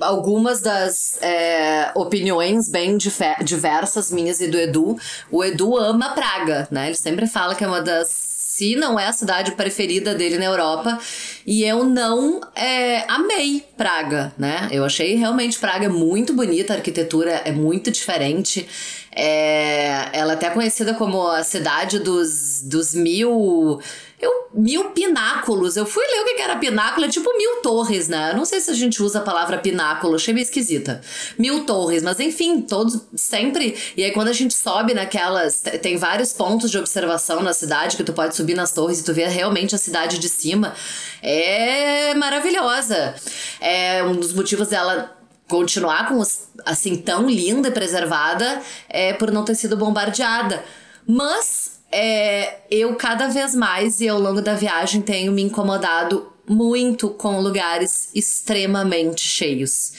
algumas 0.00 0.60
das 0.60 1.20
é, 1.22 1.92
opiniões 1.94 2.68
bem 2.68 2.96
diversas 3.42 4.10
minhas 4.10 4.40
e 4.40 4.48
do 4.48 4.58
Edu. 4.58 4.96
O 5.30 5.44
Edu 5.44 5.76
ama 5.76 6.14
Praga, 6.14 6.66
né? 6.70 6.86
Ele 6.86 6.94
sempre 6.94 7.26
fala 7.26 7.54
que 7.54 7.62
é 7.62 7.66
uma 7.66 7.82
das 7.82 8.39
se 8.60 8.76
não 8.76 9.00
é 9.00 9.06
a 9.06 9.12
cidade 9.12 9.52
preferida 9.52 10.14
dele 10.14 10.36
na 10.36 10.44
Europa. 10.44 10.98
E 11.46 11.64
eu 11.64 11.82
não 11.82 12.42
é, 12.54 13.04
amei 13.08 13.64
Praga, 13.74 14.34
né? 14.36 14.68
Eu 14.70 14.84
achei 14.84 15.14
realmente 15.14 15.58
Praga 15.58 15.88
muito 15.88 16.34
bonita, 16.34 16.74
a 16.74 16.76
arquitetura 16.76 17.40
é 17.46 17.52
muito 17.52 17.90
diferente. 17.90 18.68
É, 19.16 20.10
ela 20.12 20.32
é 20.32 20.34
até 20.34 20.50
conhecida 20.50 20.92
como 20.92 21.26
a 21.26 21.42
cidade 21.42 22.00
dos, 22.00 22.60
dos 22.62 22.94
mil. 22.94 23.80
Eu, 24.20 24.48
mil 24.52 24.90
pináculos. 24.90 25.76
Eu 25.76 25.86
fui 25.86 26.04
ler 26.04 26.20
o 26.20 26.24
que 26.24 26.42
era 26.42 26.56
pináculo, 26.56 27.06
é 27.06 27.08
tipo 27.08 27.34
mil 27.38 27.62
torres, 27.62 28.06
né? 28.06 28.32
Eu 28.32 28.36
não 28.36 28.44
sei 28.44 28.60
se 28.60 28.70
a 28.70 28.74
gente 28.74 29.02
usa 29.02 29.20
a 29.20 29.22
palavra 29.22 29.56
pináculo, 29.56 30.16
achei 30.16 30.34
meio 30.34 30.44
esquisita. 30.44 31.00
Mil 31.38 31.64
torres, 31.64 32.02
mas 32.02 32.20
enfim, 32.20 32.60
todos 32.60 33.00
sempre. 33.14 33.76
E 33.96 34.04
aí 34.04 34.10
quando 34.12 34.28
a 34.28 34.32
gente 34.32 34.52
sobe 34.52 34.92
naquelas. 34.92 35.62
Tem 35.80 35.96
vários 35.96 36.32
pontos 36.32 36.70
de 36.70 36.76
observação 36.76 37.42
na 37.42 37.54
cidade 37.54 37.96
que 37.96 38.04
tu 38.04 38.12
pode 38.12 38.36
subir 38.36 38.54
nas 38.54 38.72
torres 38.72 39.00
e 39.00 39.04
tu 39.04 39.14
vê 39.14 39.26
realmente 39.26 39.74
a 39.74 39.78
cidade 39.78 40.18
de 40.18 40.28
cima. 40.28 40.74
É 41.22 42.14
maravilhosa. 42.14 43.14
É 43.58 44.02
um 44.02 44.14
dos 44.14 44.34
motivos 44.34 44.68
dela 44.68 45.16
continuar 45.48 46.08
com 46.08 46.18
os, 46.18 46.48
assim 46.64 46.96
tão 46.96 47.28
linda 47.28 47.68
e 47.68 47.72
preservada 47.72 48.62
é 48.88 49.12
por 49.14 49.32
não 49.32 49.44
ter 49.44 49.54
sido 49.54 49.76
bombardeada. 49.76 50.62
Mas 51.06 51.79
é, 51.92 52.58
eu 52.70 52.94
cada 52.96 53.28
vez 53.28 53.54
mais 53.54 54.00
e 54.00 54.08
ao 54.08 54.18
longo 54.20 54.40
da 54.40 54.54
viagem 54.54 55.00
tenho 55.02 55.32
me 55.32 55.42
incomodado 55.42 56.26
muito 56.48 57.10
com 57.10 57.40
lugares 57.40 58.08
extremamente 58.14 59.20
cheios. 59.20 59.92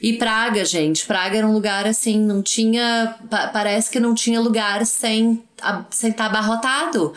E 0.00 0.12
Praga, 0.12 0.64
gente, 0.64 1.04
Praga 1.06 1.38
era 1.38 1.46
um 1.46 1.52
lugar 1.52 1.86
assim, 1.86 2.20
não 2.20 2.42
tinha. 2.42 3.16
pa- 3.30 3.48
parece 3.48 3.90
que 3.90 3.98
não 3.98 4.14
tinha 4.14 4.40
lugar 4.40 4.84
sem 4.86 5.42
estar 5.56 5.86
sem 5.90 6.12
tá 6.12 6.26
abarrotado. 6.26 7.12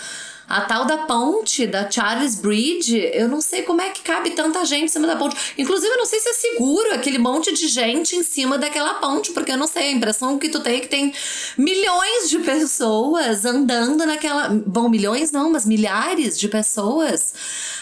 A 0.49 0.61
tal 0.61 0.85
da 0.85 0.97
ponte, 0.99 1.67
da 1.67 1.89
Charles 1.89 2.35
Bridge, 2.35 2.97
eu 3.13 3.27
não 3.27 3.39
sei 3.39 3.61
como 3.61 3.81
é 3.81 3.89
que 3.89 4.01
cabe 4.01 4.31
tanta 4.31 4.65
gente 4.65 4.85
em 4.85 4.87
cima 4.87 5.05
da 5.05 5.15
ponte. 5.15 5.35
Inclusive, 5.57 5.93
eu 5.93 5.97
não 5.97 6.05
sei 6.07 6.19
se 6.19 6.29
é 6.29 6.33
seguro 6.33 6.91
aquele 6.95 7.19
monte 7.19 7.53
de 7.53 7.67
gente 7.67 8.15
em 8.15 8.23
cima 8.23 8.57
daquela 8.57 8.95
ponte, 8.95 9.31
porque 9.31 9.51
eu 9.51 9.57
não 9.57 9.67
sei, 9.67 9.89
a 9.89 9.91
impressão 9.91 10.39
que 10.39 10.49
tu 10.49 10.59
tem 10.61 10.77
é 10.77 10.79
que 10.79 10.87
tem 10.87 11.13
milhões 11.55 12.31
de 12.31 12.39
pessoas 12.39 13.45
andando 13.45 14.05
naquela. 14.07 14.49
Bom, 14.49 14.89
milhões 14.89 15.31
não, 15.31 15.51
mas 15.51 15.67
milhares 15.67 16.39
de 16.39 16.47
pessoas 16.47 17.33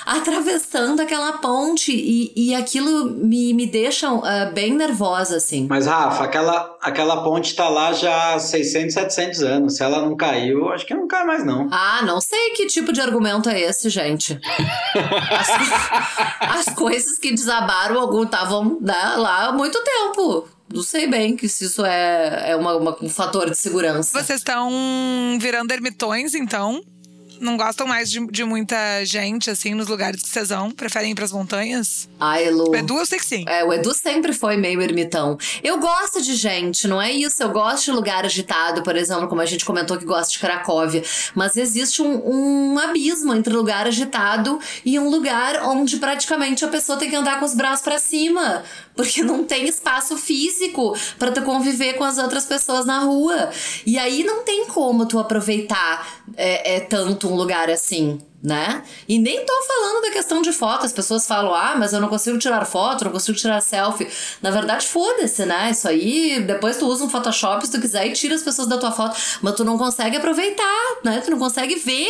atravessando 0.05 1.01
aquela 1.01 1.33
ponte. 1.33 1.91
E, 1.91 2.33
e 2.35 2.55
aquilo 2.55 3.11
me, 3.11 3.53
me 3.53 3.65
deixa 3.65 4.07
ah, 4.09 4.51
bem 4.53 4.73
nervosa, 4.73 5.37
assim. 5.37 5.67
Mas, 5.69 5.85
Rafa, 5.85 6.23
aquela, 6.23 6.77
aquela 6.81 7.23
ponte 7.23 7.55
tá 7.55 7.69
lá 7.69 7.93
já 7.93 8.33
há 8.33 8.39
600, 8.39 8.93
700 8.93 9.43
anos. 9.43 9.75
Se 9.75 9.83
ela 9.83 10.01
não 10.01 10.15
caiu, 10.15 10.69
acho 10.69 10.85
que 10.85 10.93
não 10.93 11.07
cai 11.07 11.25
mais, 11.25 11.45
não. 11.45 11.67
Ah, 11.71 12.01
não 12.05 12.21
sei 12.21 12.56
que 12.57 12.65
tipo 12.65 12.91
de 12.91 12.99
argumento 12.99 13.49
é 13.49 13.61
esse, 13.61 13.89
gente. 13.89 14.39
As, 15.31 16.67
as 16.67 16.75
coisas 16.75 17.17
que 17.19 17.31
desabaram 17.31 17.99
algum 17.99 18.23
estavam 18.23 18.79
né, 18.81 19.15
lá 19.17 19.45
há 19.47 19.51
muito 19.51 19.81
tempo. 19.83 20.47
Não 20.73 20.83
sei 20.83 21.07
bem 21.07 21.35
que 21.37 21.47
se 21.47 21.65
isso 21.65 21.85
é, 21.85 22.51
é 22.51 22.55
uma, 22.55 22.75
uma- 22.75 22.97
um 23.01 23.09
fator 23.09 23.49
de 23.49 23.55
segurança. 23.55 24.21
Vocês 24.21 24.39
estão 24.39 24.69
virando 25.39 25.71
ermitões, 25.71 26.33
então? 26.33 26.81
Não 27.39 27.57
gostam 27.57 27.87
mais 27.87 28.09
de, 28.09 28.25
de 28.27 28.43
muita 28.43 29.03
gente, 29.05 29.49
assim, 29.49 29.73
nos 29.73 29.87
lugares 29.87 30.21
que 30.21 30.29
vocês 30.29 30.49
vão? 30.49 30.71
Preferem 30.71 31.11
ir 31.11 31.15
pras 31.15 31.31
montanhas? 31.31 32.09
Ai, 32.19 32.49
Lu. 32.49 32.69
O 32.69 32.75
Edu, 32.75 32.97
eu 32.97 33.05
sei 33.05 33.19
que 33.19 33.25
sim. 33.25 33.45
É, 33.47 33.63
o 33.63 33.73
Edu 33.73 33.93
sempre 33.93 34.33
foi 34.33 34.57
meio 34.57 34.81
ermitão. 34.81 35.37
Eu 35.63 35.79
gosto 35.79 36.21
de 36.21 36.35
gente, 36.35 36.87
não 36.87 37.01
é 37.01 37.11
isso? 37.11 37.41
Eu 37.41 37.49
gosto 37.49 37.85
de 37.85 37.91
lugar 37.91 38.25
agitado, 38.25 38.83
por 38.83 38.95
exemplo, 38.95 39.27
como 39.27 39.41
a 39.41 39.45
gente 39.45 39.65
comentou 39.65 39.97
que 39.97 40.05
gosta 40.05 40.31
de 40.31 40.39
Cracóvia. 40.39 41.03
Mas 41.35 41.55
existe 41.55 42.01
um, 42.01 42.73
um 42.73 42.79
abismo 42.79 43.33
entre 43.33 43.53
lugar 43.53 43.87
agitado 43.87 44.59
e 44.85 44.97
um 44.99 45.09
lugar 45.09 45.63
onde 45.63 45.97
praticamente 45.97 46.65
a 46.65 46.67
pessoa 46.67 46.97
tem 46.97 47.09
que 47.09 47.15
andar 47.15 47.39
com 47.39 47.45
os 47.45 47.53
braços 47.53 47.83
pra 47.83 47.99
cima. 47.99 48.63
Porque 48.95 49.21
não 49.21 49.43
tem 49.43 49.67
espaço 49.67 50.17
físico 50.17 50.97
pra 51.19 51.31
tu 51.31 51.41
conviver 51.43 51.93
com 51.93 52.03
as 52.03 52.17
outras 52.17 52.45
pessoas 52.45 52.85
na 52.85 52.99
rua. 52.99 53.49
E 53.85 53.97
aí 53.97 54.23
não 54.23 54.43
tem 54.43 54.65
como 54.65 55.05
tu 55.05 55.19
aproveitar 55.19 56.16
é, 56.35 56.75
é, 56.75 56.79
tanto 56.79 57.29
um 57.29 57.35
lugar 57.35 57.69
assim 57.69 58.19
né? 58.41 58.83
E 59.07 59.17
nem 59.17 59.43
tô 59.45 59.53
falando 59.63 60.01
da 60.03 60.11
questão 60.11 60.41
de 60.41 60.51
foto. 60.51 60.85
As 60.85 60.93
pessoas 60.93 61.25
falam, 61.25 61.53
ah, 61.53 61.75
mas 61.77 61.91
eu 61.91 61.99
não 61.99 62.07
consigo 62.07 62.37
tirar 62.37 62.65
foto, 62.65 63.05
não 63.05 63.11
consigo 63.11 63.37
tirar 63.37 63.59
selfie. 63.61 64.07
Na 64.41 64.51
verdade, 64.51 64.85
foda-se, 64.85 65.45
né? 65.45 65.71
Isso 65.71 65.87
aí, 65.87 66.39
depois 66.41 66.77
tu 66.77 66.85
usa 66.87 67.03
um 67.03 67.09
Photoshop 67.09 67.65
se 67.65 67.71
tu 67.71 67.81
quiser 67.81 68.05
e 68.07 68.13
tira 68.13 68.35
as 68.35 68.43
pessoas 68.43 68.67
da 68.67 68.77
tua 68.77 68.91
foto. 68.91 69.19
Mas 69.41 69.55
tu 69.55 69.63
não 69.63 69.77
consegue 69.77 70.17
aproveitar, 70.17 70.97
né? 71.03 71.21
Tu 71.23 71.31
não 71.31 71.39
consegue 71.39 71.75
ver. 71.75 72.07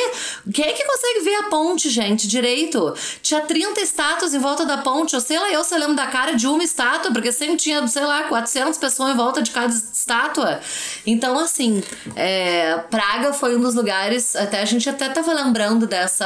Quem 0.53 0.65
é 0.65 0.74
que 0.74 0.84
consegue 0.84 1.22
ver 1.22 1.36
a 1.36 1.43
ponte, 1.43 1.89
gente, 1.89 2.27
direito? 2.27 2.93
Tinha 3.22 3.41
30 3.41 3.79
estátuas 3.81 4.34
em 4.34 4.39
volta 4.39 4.65
da 4.65 4.77
ponte. 4.77 5.13
Eu 5.13 5.22
sei 5.22 5.39
lá, 5.39 5.50
eu 5.51 5.63
se 5.63 5.77
lembro 5.77 5.96
da 5.96 6.07
cara 6.07 6.34
de 6.34 6.46
uma 6.46 6.63
estátua, 6.63 7.12
porque 7.12 7.31
sempre 7.31 7.55
tinha, 7.55 7.88
sei 7.88 8.03
lá, 8.03 8.24
400 8.24 8.77
pessoas 8.77 9.13
em 9.13 9.15
volta 9.15 9.41
de 9.41 9.51
cada 9.51 9.74
estátua. 9.74 10.60
Então, 11.05 11.39
assim, 11.39 11.81
é, 12.15 12.77
Praga 12.89 13.31
foi 13.31 13.55
um 13.55 13.62
dos 13.62 13.75
lugares. 13.75 14.36
Até 14.36 14.62
a 14.62 14.65
gente 14.65 14.89
até 14.89 15.07
tava 15.10 15.31
lembrando 15.31 15.88
dessa. 15.88 16.16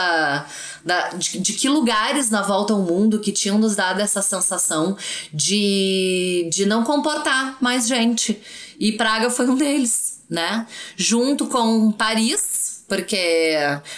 Da, 0.83 1.09
de, 1.09 1.39
de 1.39 1.53
que 1.53 1.69
lugares 1.69 2.29
na 2.29 2.41
volta 2.41 2.73
ao 2.73 2.81
mundo 2.81 3.19
que 3.19 3.31
tinham 3.31 3.57
nos 3.57 3.75
dado 3.75 4.01
essa 4.01 4.21
sensação 4.21 4.97
de, 5.33 6.49
de 6.51 6.65
não 6.65 6.83
comportar 6.83 7.57
mais 7.61 7.87
gente. 7.87 8.41
E 8.79 8.91
Praga 8.93 9.29
foi 9.29 9.47
um 9.47 9.55
deles, 9.55 10.23
né? 10.29 10.65
Junto 10.97 11.45
com 11.45 11.91
Paris, 11.91 12.71
porque 12.91 13.55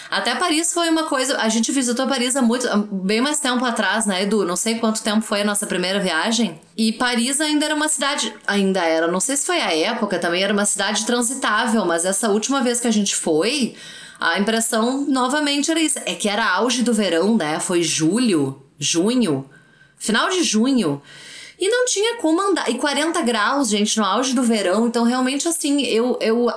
até 0.08 0.36
Paris 0.36 0.72
foi 0.72 0.88
uma 0.88 1.02
coisa. 1.02 1.36
A 1.38 1.48
gente 1.48 1.72
visitou 1.72 2.06
Paris 2.06 2.36
há 2.36 2.42
muito, 2.42 2.68
bem 2.92 3.20
mais 3.20 3.40
tempo 3.40 3.64
atrás, 3.64 4.06
né, 4.06 4.22
Edu? 4.22 4.44
Não 4.44 4.54
sei 4.54 4.76
quanto 4.76 5.02
tempo 5.02 5.20
foi 5.20 5.40
a 5.40 5.44
nossa 5.44 5.66
primeira 5.66 5.98
viagem. 5.98 6.60
E 6.76 6.92
Paris 6.92 7.40
ainda 7.40 7.64
era 7.64 7.74
uma 7.74 7.88
cidade. 7.88 8.32
Ainda 8.46 8.84
era, 8.84 9.08
não 9.08 9.18
sei 9.18 9.36
se 9.36 9.46
foi 9.46 9.60
a 9.60 9.74
época, 9.74 10.16
também 10.20 10.44
era 10.44 10.52
uma 10.52 10.64
cidade 10.64 11.04
transitável, 11.04 11.84
mas 11.84 12.04
essa 12.04 12.28
última 12.28 12.62
vez 12.62 12.78
que 12.78 12.86
a 12.86 12.92
gente 12.92 13.16
foi. 13.16 13.74
A 14.24 14.38
impressão 14.38 15.02
novamente 15.06 15.70
era 15.70 15.78
isso. 15.78 15.98
É 16.06 16.14
que 16.14 16.30
era 16.30 16.48
auge 16.48 16.82
do 16.82 16.94
verão, 16.94 17.36
né? 17.36 17.60
Foi 17.60 17.82
julho, 17.82 18.58
junho, 18.78 19.44
final 19.98 20.30
de 20.30 20.42
junho. 20.42 21.02
E 21.60 21.68
não 21.68 21.84
tinha 21.84 22.16
como 22.16 22.40
andar. 22.40 22.70
E 22.70 22.76
40 22.76 23.20
graus, 23.20 23.68
gente, 23.68 23.98
no 23.98 24.04
auge 24.04 24.32
do 24.32 24.42
verão. 24.42 24.86
Então, 24.86 25.04
realmente, 25.04 25.46
assim, 25.46 25.82
eu, 25.82 26.16
eu 26.22 26.50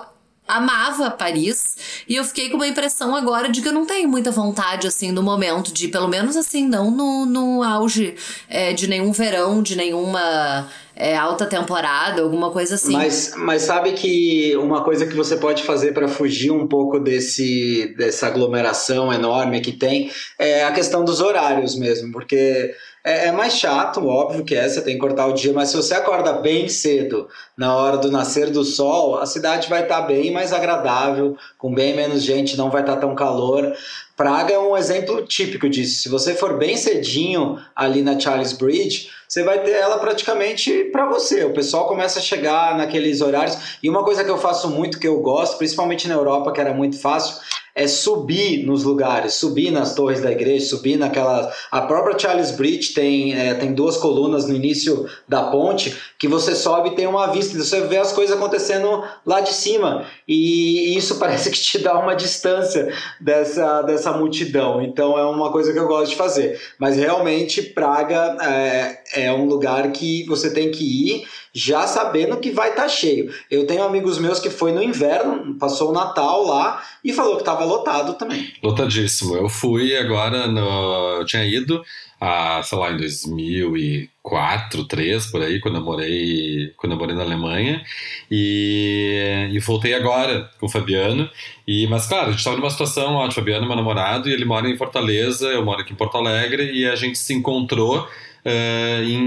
amava 0.48 1.12
Paris. 1.12 1.76
E 2.08 2.16
eu 2.16 2.24
fiquei 2.24 2.50
com 2.50 2.56
uma 2.56 2.68
impressão 2.68 3.14
agora 3.14 3.50
de 3.50 3.62
que 3.62 3.68
eu 3.68 3.74
não 3.74 3.86
tenho 3.86 4.08
muita 4.08 4.32
vontade, 4.32 4.88
assim, 4.88 5.12
no 5.12 5.22
momento 5.22 5.74
de, 5.74 5.90
pelo 5.90 6.08
menos 6.08 6.38
assim, 6.38 6.66
não 6.66 6.90
no, 6.90 7.26
no 7.26 7.64
auge 7.64 8.16
é, 8.48 8.72
de 8.72 8.88
nenhum 8.88 9.12
verão, 9.12 9.62
de 9.62 9.76
nenhuma 9.76 10.70
é, 10.98 11.16
alta 11.16 11.46
temporada, 11.46 12.22
alguma 12.22 12.51
coisa 12.51 12.75
assim. 12.75 12.94
Mas, 12.94 13.34
mas 13.38 13.62
sabe 13.62 13.92
que 13.94 14.56
uma 14.58 14.84
coisa 14.84 15.06
que 15.06 15.16
você 15.16 15.38
pode 15.38 15.63
fazer 15.63 15.94
para 15.94 16.08
fugir 16.08 16.51
um 16.51 16.68
pouco 16.68 17.00
desse, 17.00 17.94
dessa 17.98 18.27
aglomeração 18.27 19.13
enorme 19.13 19.62
que 19.62 19.72
tem 19.72 20.12
é 20.39 20.63
a 20.63 20.72
questão 20.72 21.06
dos 21.06 21.22
horários 21.22 21.75
mesmo, 21.75 22.12
porque 22.12 22.74
é, 23.04 23.27
é 23.27 23.32
mais 23.32 23.54
chato, 23.54 24.06
óbvio 24.06 24.44
que 24.44 24.56
é, 24.56 24.68
você 24.68 24.82
tem 24.82 24.96
que 24.96 25.00
cortar 25.00 25.27
o 25.27 25.34
dia, 25.34 25.54
mas 25.54 25.70
se 25.70 25.75
você 25.75 25.94
acorda 25.94 26.34
bem 26.34 26.68
cedo, 26.68 27.27
na 27.58 27.75
hora 27.75 27.98
do 27.98 28.12
nascer 28.12 28.50
do 28.50 28.63
sol, 28.63 29.18
a 29.18 29.25
cidade 29.25 29.70
vai 29.70 29.84
estar 29.84 30.01
bem 30.01 30.32
mais 30.32 30.51
agradável, 30.51 31.38
com 31.58 31.74
bem 31.74 31.96
menos 31.96 32.24
gente, 32.24 32.58
não 32.58 32.70
vai 32.70 32.82
estar 32.82 32.98
tão 32.98 33.16
calor. 33.16 33.74
Praga 34.16 34.54
é 34.54 34.60
um 34.60 34.75
exemplo 34.75 35.25
típico 35.25 35.70
disso. 35.70 36.01
Se 36.01 36.10
você 36.10 36.34
for 36.34 36.58
bem 36.58 36.75
cedinho 36.75 37.60
ali 37.75 38.01
na 38.01 38.20
Charles 38.20 38.54
Bridge, 38.54 39.10
você 39.27 39.44
vai 39.44 39.62
ter 39.62 39.72
ela 39.72 40.00
praticamente 40.00 40.86
para 40.86 41.06
você. 41.06 41.44
O 41.44 41.54
pessoal 41.54 41.88
começa 41.88 42.18
a 42.18 42.22
chegar 42.22 42.75
naqueles 42.77 43.22
horários. 43.22 43.77
E 43.84 43.89
uma 43.89 44.04
coisa 44.04 44.24
que 44.24 44.32
eu 44.32 44.38
faço 44.38 44.70
muito, 44.70 45.00
que 45.00 45.08
eu 45.08 45.20
gosto, 45.20 45.58
principalmente 45.58 46.08
na 46.08 46.16
Europa, 46.16 46.51
que 46.51 46.60
era 46.60 46.74
muito 46.74 47.00
fácil, 47.00 47.36
é 47.77 47.88
subir 47.88 48.65
nos 48.65 48.84
lugares, 48.84 49.36
subir 49.36 49.69
nas 49.69 49.93
torres 49.93 50.19
da 50.19 50.31
igreja, 50.31 50.65
subir 50.65 50.98
naquela. 50.98 51.53
A 51.69 51.81
própria 51.81 52.17
Charles 52.17 52.50
Bridge 52.50 52.91
tem, 52.91 53.39
é, 53.39 53.53
tem 53.53 53.72
duas 53.72 53.98
colunas 53.98 54.48
no 54.48 54.55
início 54.55 55.07
da 55.27 55.43
ponte 55.43 55.96
que 56.17 56.27
você 56.27 56.55
sobe 56.55 56.89
e 56.89 56.96
tem 56.96 57.05
uma 57.05 57.27
vista, 57.27 57.55
você 57.55 57.81
vê 57.81 57.98
as 57.98 58.12
coisas 58.12 58.36
acontecendo 58.36 59.03
lá 59.24 59.41
de 59.41 59.53
cima. 59.53 60.05
E 60.27 60.98
isso 60.98 61.17
parece 61.22 61.51
que 61.51 61.60
te 61.60 61.77
dá 61.77 62.00
uma 62.00 62.15
distância 62.15 62.91
dessa, 63.22 63.84
dessa 63.84 64.12
multidão. 64.12 64.81
Então 64.81 65.15
é 65.15 65.24
uma 65.24 65.51
coisa 65.51 65.72
que 65.72 65.77
eu 65.77 65.88
gosto 65.88 66.10
de 66.10 66.17
fazer. 66.17 66.60
Mas 66.79 66.98
realmente, 66.98 67.62
Praga 67.62 68.38
é, 68.41 69.25
é 69.25 69.31
um 69.31 69.46
lugar 69.46 69.91
que 69.91 70.25
você 70.25 70.50
tem 70.50 70.72
que 70.72 70.84
ir 71.13 71.27
já 71.58 71.88
sabendo 71.88 72.38
que 72.38 72.52
vai 72.52 72.70
estar 72.70 72.84
tá 72.84 72.88
cheio. 72.88 73.34
Eu 73.50 73.66
tenho 73.66 73.84
amigos 73.84 74.20
meus 74.20 74.40
que 74.40 74.50
foi 74.50 74.72
no 74.72 74.84
inverno, 74.84 75.56
passou 75.56 75.90
o 75.90 75.94
Natal 75.94 76.46
lá 76.46 76.84
e 77.04 77.12
falou 77.12 77.36
que 77.36 77.42
estava 77.42 77.66
lotado 77.66 78.14
também. 78.14 78.54
Lotadíssimo. 78.62 79.36
Eu 79.36 79.50
fui 79.50 79.98
agora, 79.98 80.46
no... 80.46 81.18
eu 81.20 81.26
tinha 81.26 81.44
ido, 81.44 81.82
a, 82.22 82.62
sei 82.62 82.78
lá, 82.78 82.92
em 82.92 82.98
2004, 82.98 84.78
2003, 84.84 85.26
por 85.32 85.42
aí, 85.42 85.60
quando 85.60 85.78
eu 85.78 85.84
morei, 85.84 86.74
quando 86.78 86.92
eu 86.92 86.98
morei 87.00 87.16
na 87.16 87.24
Alemanha, 87.24 87.84
e, 88.30 89.50
e 89.52 89.60
voltei 89.60 89.96
agora 89.96 90.52
com 90.60 90.68
o 90.68 90.70
Fabiano. 90.70 91.28
E, 91.68 91.88
mas, 91.88 92.06
claro, 92.06 92.28
a 92.28 92.30
gente 92.30 92.40
estava 92.40 92.58
numa 92.58 92.70
situação, 92.70 93.16
o 93.16 93.32
Fabiano 93.32 93.66
é 93.66 93.68
meu 93.68 93.76
namorado, 93.76 94.30
e 94.30 94.34
ele 94.34 94.46
mora 94.46 94.70
em 94.70 94.78
Fortaleza, 94.78 95.48
eu 95.48 95.66
moro 95.66 95.82
aqui 95.82 95.92
em 95.92 95.98
Porto 95.98 96.18
Alegre, 96.18 96.72
e 96.72 96.86
a 96.86 96.96
gente 96.96 97.18
se 97.18 97.34
encontrou 97.34 98.08
Uh, 98.48 99.04
em 99.04 99.22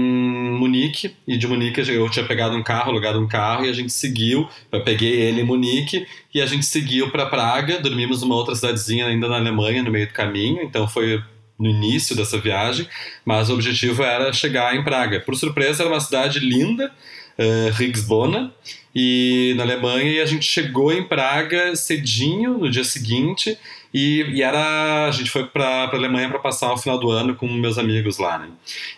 Munique, 0.57 1.15
e 1.27 1.37
de 1.37 1.47
Munique 1.47 1.79
eu 1.87 2.09
tinha 2.09 2.25
pegado 2.25 2.55
um 2.55 2.63
carro, 2.63 2.89
alugado 2.89 3.19
um 3.19 3.27
carro, 3.27 3.65
e 3.65 3.69
a 3.69 3.73
gente 3.73 3.93
seguiu. 3.93 4.49
Eu 4.71 4.83
peguei 4.83 5.11
ele 5.11 5.41
em 5.41 5.43
Munique 5.43 6.07
e 6.33 6.41
a 6.41 6.45
gente 6.47 6.65
seguiu 6.65 7.11
para 7.11 7.27
Praga. 7.27 7.79
Dormimos 7.79 8.23
numa 8.23 8.33
outra 8.33 8.55
cidadezinha 8.55 9.05
ainda 9.05 9.27
na 9.27 9.35
Alemanha, 9.35 9.83
no 9.83 9.91
meio 9.91 10.07
do 10.07 10.13
caminho, 10.13 10.63
então 10.63 10.87
foi 10.87 11.21
no 11.59 11.69
início 11.69 12.15
dessa 12.15 12.39
viagem, 12.39 12.87
mas 13.23 13.51
o 13.51 13.53
objetivo 13.53 14.01
era 14.01 14.33
chegar 14.33 14.75
em 14.75 14.83
Praga. 14.83 15.19
Por 15.19 15.35
surpresa, 15.35 15.83
era 15.83 15.91
uma 15.91 15.99
cidade 15.99 16.39
linda, 16.39 16.91
uh, 17.37 17.71
Rigsbona, 17.73 18.51
e 18.95 19.53
na 19.55 19.63
Alemanha, 19.63 20.11
e 20.11 20.19
a 20.19 20.25
gente 20.25 20.45
chegou 20.45 20.91
em 20.91 21.03
Praga 21.03 21.75
cedinho, 21.75 22.57
no 22.57 22.71
dia 22.71 22.83
seguinte, 22.83 23.55
e, 23.93 24.21
e 24.21 24.41
era. 24.41 25.05
A 25.07 25.11
gente 25.11 25.29
foi 25.29 25.45
pra, 25.45 25.87
pra 25.87 25.97
Alemanha 25.97 26.29
para 26.29 26.39
passar 26.39 26.71
o 26.71 26.77
final 26.77 26.97
do 26.97 27.09
ano 27.09 27.35
com 27.35 27.47
meus 27.47 27.77
amigos 27.77 28.17
lá, 28.17 28.39
né? 28.39 28.47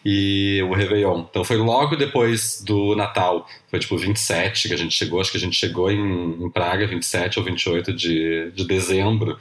E 0.06 0.62
o 0.70 0.74
Réveillon. 0.74 1.26
Então 1.30 1.44
foi 1.44 1.58
logo 1.58 1.96
depois 1.96 2.62
do 2.64 2.96
Natal. 2.96 3.48
Foi 3.70 3.80
tipo 3.80 3.98
27 3.98 4.68
que 4.68 4.74
a 4.74 4.78
gente 4.78 4.94
chegou. 4.94 5.20
Acho 5.20 5.32
que 5.32 5.38
a 5.38 5.40
gente 5.40 5.56
chegou 5.56 5.92
em, 5.92 6.44
em 6.44 6.50
Praga 6.50 6.86
27 6.86 7.40
ou 7.40 7.46
28 7.46 7.92
de, 7.94 8.52
de 8.52 8.68
dezembro. 8.68 9.38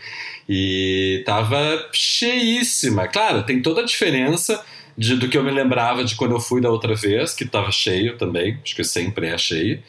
E 0.48 1.22
tava 1.26 1.88
cheíssima. 1.92 3.06
Claro, 3.06 3.42
tem 3.42 3.60
toda 3.60 3.82
a 3.82 3.84
diferença. 3.84 4.64
De, 4.96 5.16
do 5.16 5.26
que 5.26 5.38
eu 5.38 5.42
me 5.42 5.50
lembrava 5.50 6.04
de 6.04 6.14
quando 6.14 6.32
eu 6.32 6.40
fui 6.40 6.60
da 6.60 6.68
outra 6.68 6.94
vez, 6.94 7.32
que 7.32 7.44
estava 7.44 7.70
cheio 7.70 8.18
também, 8.18 8.58
acho 8.62 8.76
que 8.76 8.84
sempre 8.84 9.26
é 9.26 9.38
cheio. 9.38 9.82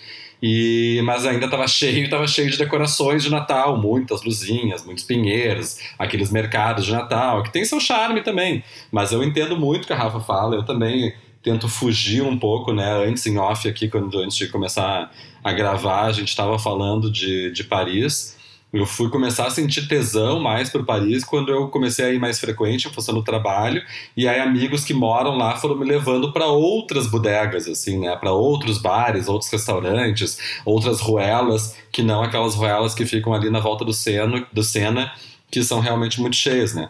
E, 0.46 1.02
mas 1.06 1.26
ainda 1.26 1.46
estava 1.46 1.66
cheio, 1.70 2.04
estava 2.04 2.28
cheio 2.28 2.52
de 2.52 2.58
decorações 2.58 3.24
de 3.24 3.32
Natal, 3.32 3.78
muitas 3.78 4.24
luzinhas, 4.24 4.84
muitos 4.84 5.06
pinheiros, 5.06 5.80
aqueles 5.98 6.30
mercados 6.30 6.86
de 6.86 6.92
Natal, 6.92 7.44
que 7.44 7.50
tem 7.50 7.64
seu 7.64 7.80
charme 7.80 8.22
também. 8.22 8.62
Mas 8.92 9.14
eu 9.14 9.24
entendo 9.24 9.56
muito 9.56 9.86
o 9.86 9.88
que 9.88 9.94
a 9.94 9.96
Rafa 9.96 10.20
fala, 10.20 10.58
eu 10.58 10.66
também 10.66 11.14
tento 11.42 11.70
fugir 11.70 12.22
um 12.22 12.38
pouco, 12.38 12.74
né? 12.74 13.08
Antes 13.08 13.26
em 13.26 13.38
off 13.38 13.70
aqui, 13.70 13.88
quando 13.88 14.20
antes 14.20 14.36
de 14.36 14.50
começar 14.50 15.10
a 15.42 15.54
gravar, 15.54 16.08
a 16.08 16.12
gente 16.12 16.28
estava 16.28 16.60
falando 16.60 17.10
de, 17.10 17.50
de 17.52 17.64
Paris. 17.64 18.38
Eu 18.74 18.88
fui 18.88 19.08
começar 19.08 19.46
a 19.46 19.52
sentir 19.52 19.88
tesão 19.88 20.40
mais 20.40 20.68
por 20.68 20.84
Paris 20.84 21.24
quando 21.24 21.52
eu 21.52 21.68
comecei 21.68 22.06
a 22.06 22.12
ir 22.12 22.18
mais 22.18 22.40
frequente 22.40 22.88
em 22.88 22.92
função 22.92 23.14
do 23.14 23.24
trabalho 23.24 23.84
e 24.18 24.28
aí 24.28 24.40
amigos 24.40 24.84
que 24.84 24.96
moram 24.96 25.38
lá 25.38 25.56
foram 25.58 25.78
me 25.78 25.86
levando 25.86 26.34
para 26.34 26.48
outras 26.48 27.06
bodegas 27.06 27.68
assim, 27.68 28.00
né, 28.00 28.16
para 28.16 28.32
outros 28.32 28.82
bares, 28.82 29.28
outros 29.28 29.52
restaurantes, 29.52 30.40
outras 30.66 31.00
ruelas 31.00 31.78
que 31.92 32.02
não 32.02 32.24
aquelas 32.24 32.56
ruelas 32.56 32.96
que 32.96 33.06
ficam 33.06 33.32
ali 33.32 33.52
na 33.52 33.60
volta 33.60 33.86
do 33.86 33.94
Sena, 33.94 34.48
do 34.52 34.64
Sena 34.64 35.14
que 35.52 35.64
são 35.64 35.80
realmente 35.80 36.20
muito 36.20 36.36
cheias, 36.36 36.74
né? 36.74 36.90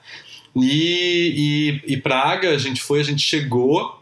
E, 0.56 1.82
e, 1.86 1.94
e 1.96 1.98
Praga, 1.98 2.52
a 2.52 2.58
gente 2.58 2.82
foi, 2.82 3.02
a 3.02 3.04
gente 3.04 3.22
chegou 3.22 4.02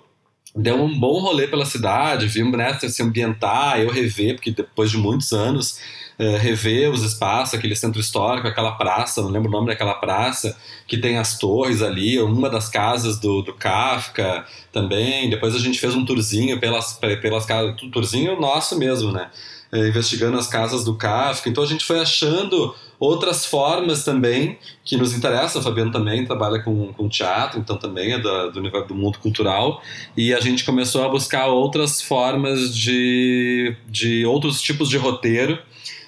deu 0.55 0.75
um 0.75 0.99
bom 0.99 1.19
rolê 1.21 1.47
pela 1.47 1.65
cidade, 1.65 2.27
vimos 2.27 2.57
né, 2.57 2.77
se 2.77 3.01
ambientar, 3.01 3.79
eu 3.79 3.89
rever, 3.89 4.35
porque 4.35 4.51
depois 4.51 4.91
de 4.91 4.97
muitos 4.97 5.31
anos 5.31 5.79
uh, 6.21 6.37
rever 6.37 6.91
os 6.91 7.03
espaços, 7.03 7.55
aquele 7.55 7.75
centro 7.75 7.99
histórico, 7.99 8.47
aquela 8.47 8.73
praça, 8.73 9.21
não 9.21 9.29
lembro 9.29 9.49
o 9.49 9.51
nome 9.51 9.67
daquela 9.67 9.95
praça, 9.95 10.55
que 10.87 10.97
tem 10.97 11.17
as 11.17 11.37
torres 11.37 11.81
ali, 11.81 12.21
uma 12.21 12.49
das 12.49 12.69
casas 12.69 13.19
do, 13.19 13.41
do 13.41 13.53
Kafka 13.53 14.45
também. 14.71 15.29
Depois 15.29 15.55
a 15.55 15.59
gente 15.59 15.79
fez 15.79 15.95
um 15.95 16.05
tourzinho 16.05 16.59
pelas, 16.59 16.93
pelas 16.93 17.45
casas, 17.45 17.75
tourzinho 17.91 18.39
nosso 18.39 18.77
mesmo, 18.77 19.11
né? 19.11 19.29
Uh, 19.73 19.87
investigando 19.87 20.37
as 20.37 20.47
casas 20.47 20.83
do 20.83 20.95
Kafka. 20.95 21.49
Então 21.49 21.63
a 21.63 21.67
gente 21.67 21.83
foi 21.83 21.99
achando 21.99 22.75
outras 22.99 23.45
formas 23.45 24.03
também 24.03 24.59
que 24.83 24.95
nos 24.97 25.13
interessam. 25.13 25.59
O 25.59 25.63
Fabiano 25.63 25.91
também 25.91 26.25
trabalha 26.25 26.61
com, 26.61 26.93
com 26.93 27.09
teatro, 27.09 27.59
então 27.59 27.77
também 27.77 28.11
é 28.11 28.19
da, 28.19 28.47
do, 28.47 28.61
do 28.61 28.93
mundo 28.93 29.17
cultural. 29.17 29.81
E 30.15 30.33
a 30.33 30.39
gente 30.39 30.65
começou 30.65 31.03
a 31.03 31.09
buscar 31.09 31.47
outras 31.47 32.01
formas 32.01 32.75
de, 32.75 33.75
de 33.87 34.25
outros 34.25 34.61
tipos 34.61 34.89
de 34.89 34.97
roteiro 34.97 35.57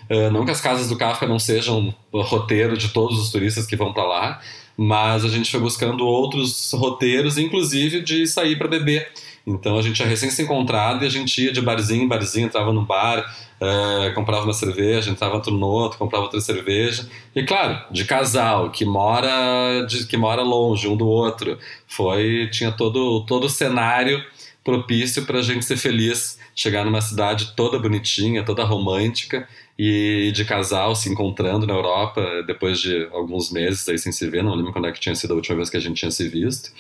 Uh, 0.10 0.32
não 0.32 0.46
que 0.46 0.52
as 0.52 0.62
casas 0.62 0.90
do 0.90 0.98
Kafka 0.98 1.28
não 1.28 1.40
sejam 1.40 1.94
o 2.12 2.22
roteiro 2.22 2.78
de 2.78 2.90
todos 2.90 3.20
os 3.20 3.32
turistas 3.32 3.66
que 3.66 3.76
vão 3.76 3.94
para 3.94 4.04
lá, 4.04 4.42
mas 4.78 5.24
a 5.24 5.30
gente 5.30 5.52
foi 5.52 5.60
buscando 5.60 6.06
outros 6.06 6.72
roteiros, 6.74 7.38
inclusive 7.38 8.02
de 8.02 8.28
sair 8.28 8.58
para 8.58 8.68
beber. 8.68 9.12
Então 9.46 9.78
a 9.78 9.82
gente 9.82 9.96
tinha 9.96 10.08
recém 10.08 10.30
se 10.30 10.42
encontrado 10.42 11.04
e 11.04 11.08
a 11.08 11.10
gente 11.10 11.44
ia 11.44 11.52
de 11.52 11.62
barzinho 11.62 12.04
em 12.04 12.08
barzinho, 12.08 12.46
entrava 12.46 12.72
no 12.72 12.82
bar, 12.84 13.20
uh, 13.60 14.14
comprava 14.16 14.46
uma 14.46 14.54
cerveja, 14.54 15.12
entrava 15.12 15.42
no 15.52 15.68
outro, 15.68 15.98
comprava 16.00 16.26
outra 16.26 16.40
cerveja. 16.40 17.08
E 17.36 17.44
claro, 17.44 17.80
de 17.92 18.06
casal, 18.06 18.72
que 18.72 18.86
mora, 18.86 19.86
de, 19.88 20.08
que 20.08 20.16
mora 20.16 20.42
longe 20.42 20.88
um 20.88 20.96
do 20.96 21.08
outro. 21.08 21.58
Foi, 21.86 22.50
tinha 22.52 22.72
todo, 22.72 23.26
todo 23.26 23.46
o 23.46 23.50
cenário 23.50 24.24
propício 24.64 25.26
para 25.26 25.40
a 25.40 25.42
gente 25.42 25.66
ser 25.66 25.78
feliz, 25.78 26.40
chegar 26.56 26.86
numa 26.86 27.02
cidade 27.02 27.54
toda 27.56 27.78
bonitinha, 27.78 28.44
toda 28.44 28.64
romântica 28.64 29.48
e 29.78 30.32
de 30.34 30.46
casal 30.46 30.96
se 30.96 31.10
encontrando 31.10 31.66
na 31.66 31.74
Europa 31.74 32.44
depois 32.46 32.80
de 32.80 33.08
alguns 33.12 33.52
meses 33.52 33.88
aí 33.90 33.98
sem 33.98 34.12
se 34.12 34.30
ver, 34.30 34.44
não 34.44 34.56
lembro 34.56 34.72
quando 34.72 34.88
é 34.88 34.92
que 34.92 35.00
tinha 35.00 35.16
sido 35.16 35.34
a 35.34 35.36
última 35.36 35.58
vez 35.58 35.70
que 35.70 35.78
a 35.78 35.80
gente 35.80 35.98
tinha 35.98 36.12
se 36.12 36.28
visto, 36.30 36.72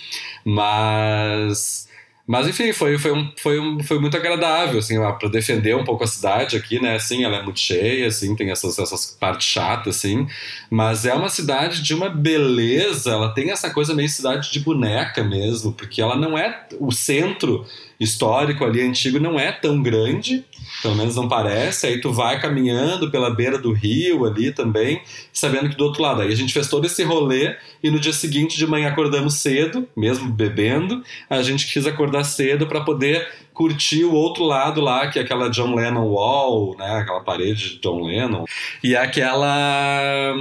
mas 0.45 1.87
mas 2.25 2.47
enfim, 2.47 2.71
foi, 2.71 2.97
foi, 2.97 3.11
um, 3.11 3.31
foi, 3.37 3.59
um, 3.59 3.83
foi 3.83 3.99
muito 3.99 4.15
agradável, 4.15 4.79
assim, 4.79 4.95
para 5.19 5.27
defender 5.27 5.75
um 5.75 5.83
pouco 5.83 6.05
a 6.05 6.07
cidade 6.07 6.55
aqui, 6.55 6.81
né? 6.81 6.95
Assim, 6.95 7.25
ela 7.25 7.37
é 7.37 7.43
muito 7.43 7.59
cheia, 7.59 8.07
assim, 8.07 8.33
tem 8.33 8.49
essas, 8.49 8.79
essas 8.79 9.17
partes 9.19 9.47
chatas, 9.47 9.97
assim, 9.97 10.25
mas 10.69 11.05
é 11.05 11.13
uma 11.13 11.27
cidade 11.27 11.81
de 11.81 11.93
uma 11.93 12.09
beleza, 12.09 13.11
ela 13.11 13.33
tem 13.33 13.51
essa 13.51 13.69
coisa 13.69 13.93
meio 13.93 14.07
cidade 14.07 14.51
de 14.51 14.61
boneca 14.61 15.21
mesmo, 15.21 15.73
porque 15.73 16.01
ela 16.01 16.15
não 16.15 16.37
é 16.37 16.65
o 16.79 16.91
centro 16.93 17.65
histórico 17.99 18.63
ali 18.63 18.81
antigo 18.81 19.19
não 19.19 19.39
é 19.39 19.51
tão 19.51 19.81
grande, 19.81 20.45
pelo 20.83 20.95
menos 20.95 21.15
não 21.15 21.29
parece. 21.29 21.87
Aí 21.87 22.01
tu 22.01 22.11
vai 22.11 22.39
caminhando 22.39 23.09
pela 23.09 23.33
beira 23.33 23.57
do 23.57 23.71
rio 23.71 24.25
ali 24.25 24.51
também, 24.51 25.01
sabendo 25.31 25.69
que 25.69 25.77
do 25.77 25.85
outro 25.85 26.03
lado. 26.03 26.21
Aí 26.21 26.31
a 26.31 26.35
gente 26.35 26.53
fez 26.53 26.67
todo 26.67 26.85
esse 26.85 27.03
rolê 27.03 27.55
e 27.81 27.89
no 27.89 27.99
dia 27.99 28.11
seguinte 28.11 28.57
de 28.57 28.67
manhã 28.67 28.89
acordamos 28.89 29.35
cedo, 29.35 29.87
mesmo 29.95 30.29
bebendo. 30.29 31.01
A 31.29 31.41
gente 31.41 31.71
quis 31.71 31.87
acordar 31.87 32.25
cedo 32.25 32.67
para 32.67 32.81
poder 32.81 33.27
curtir 33.53 34.03
o 34.03 34.13
outro 34.13 34.43
lado 34.43 34.81
lá, 34.81 35.07
que 35.07 35.19
é 35.19 35.21
aquela 35.21 35.47
John 35.47 35.75
Lennon 35.75 36.07
Wall, 36.07 36.75
né, 36.77 36.97
aquela 36.97 37.21
parede 37.21 37.75
de 37.75 37.79
John 37.79 38.01
Lennon, 38.01 38.45
e 38.83 38.95
aquela 38.95 40.33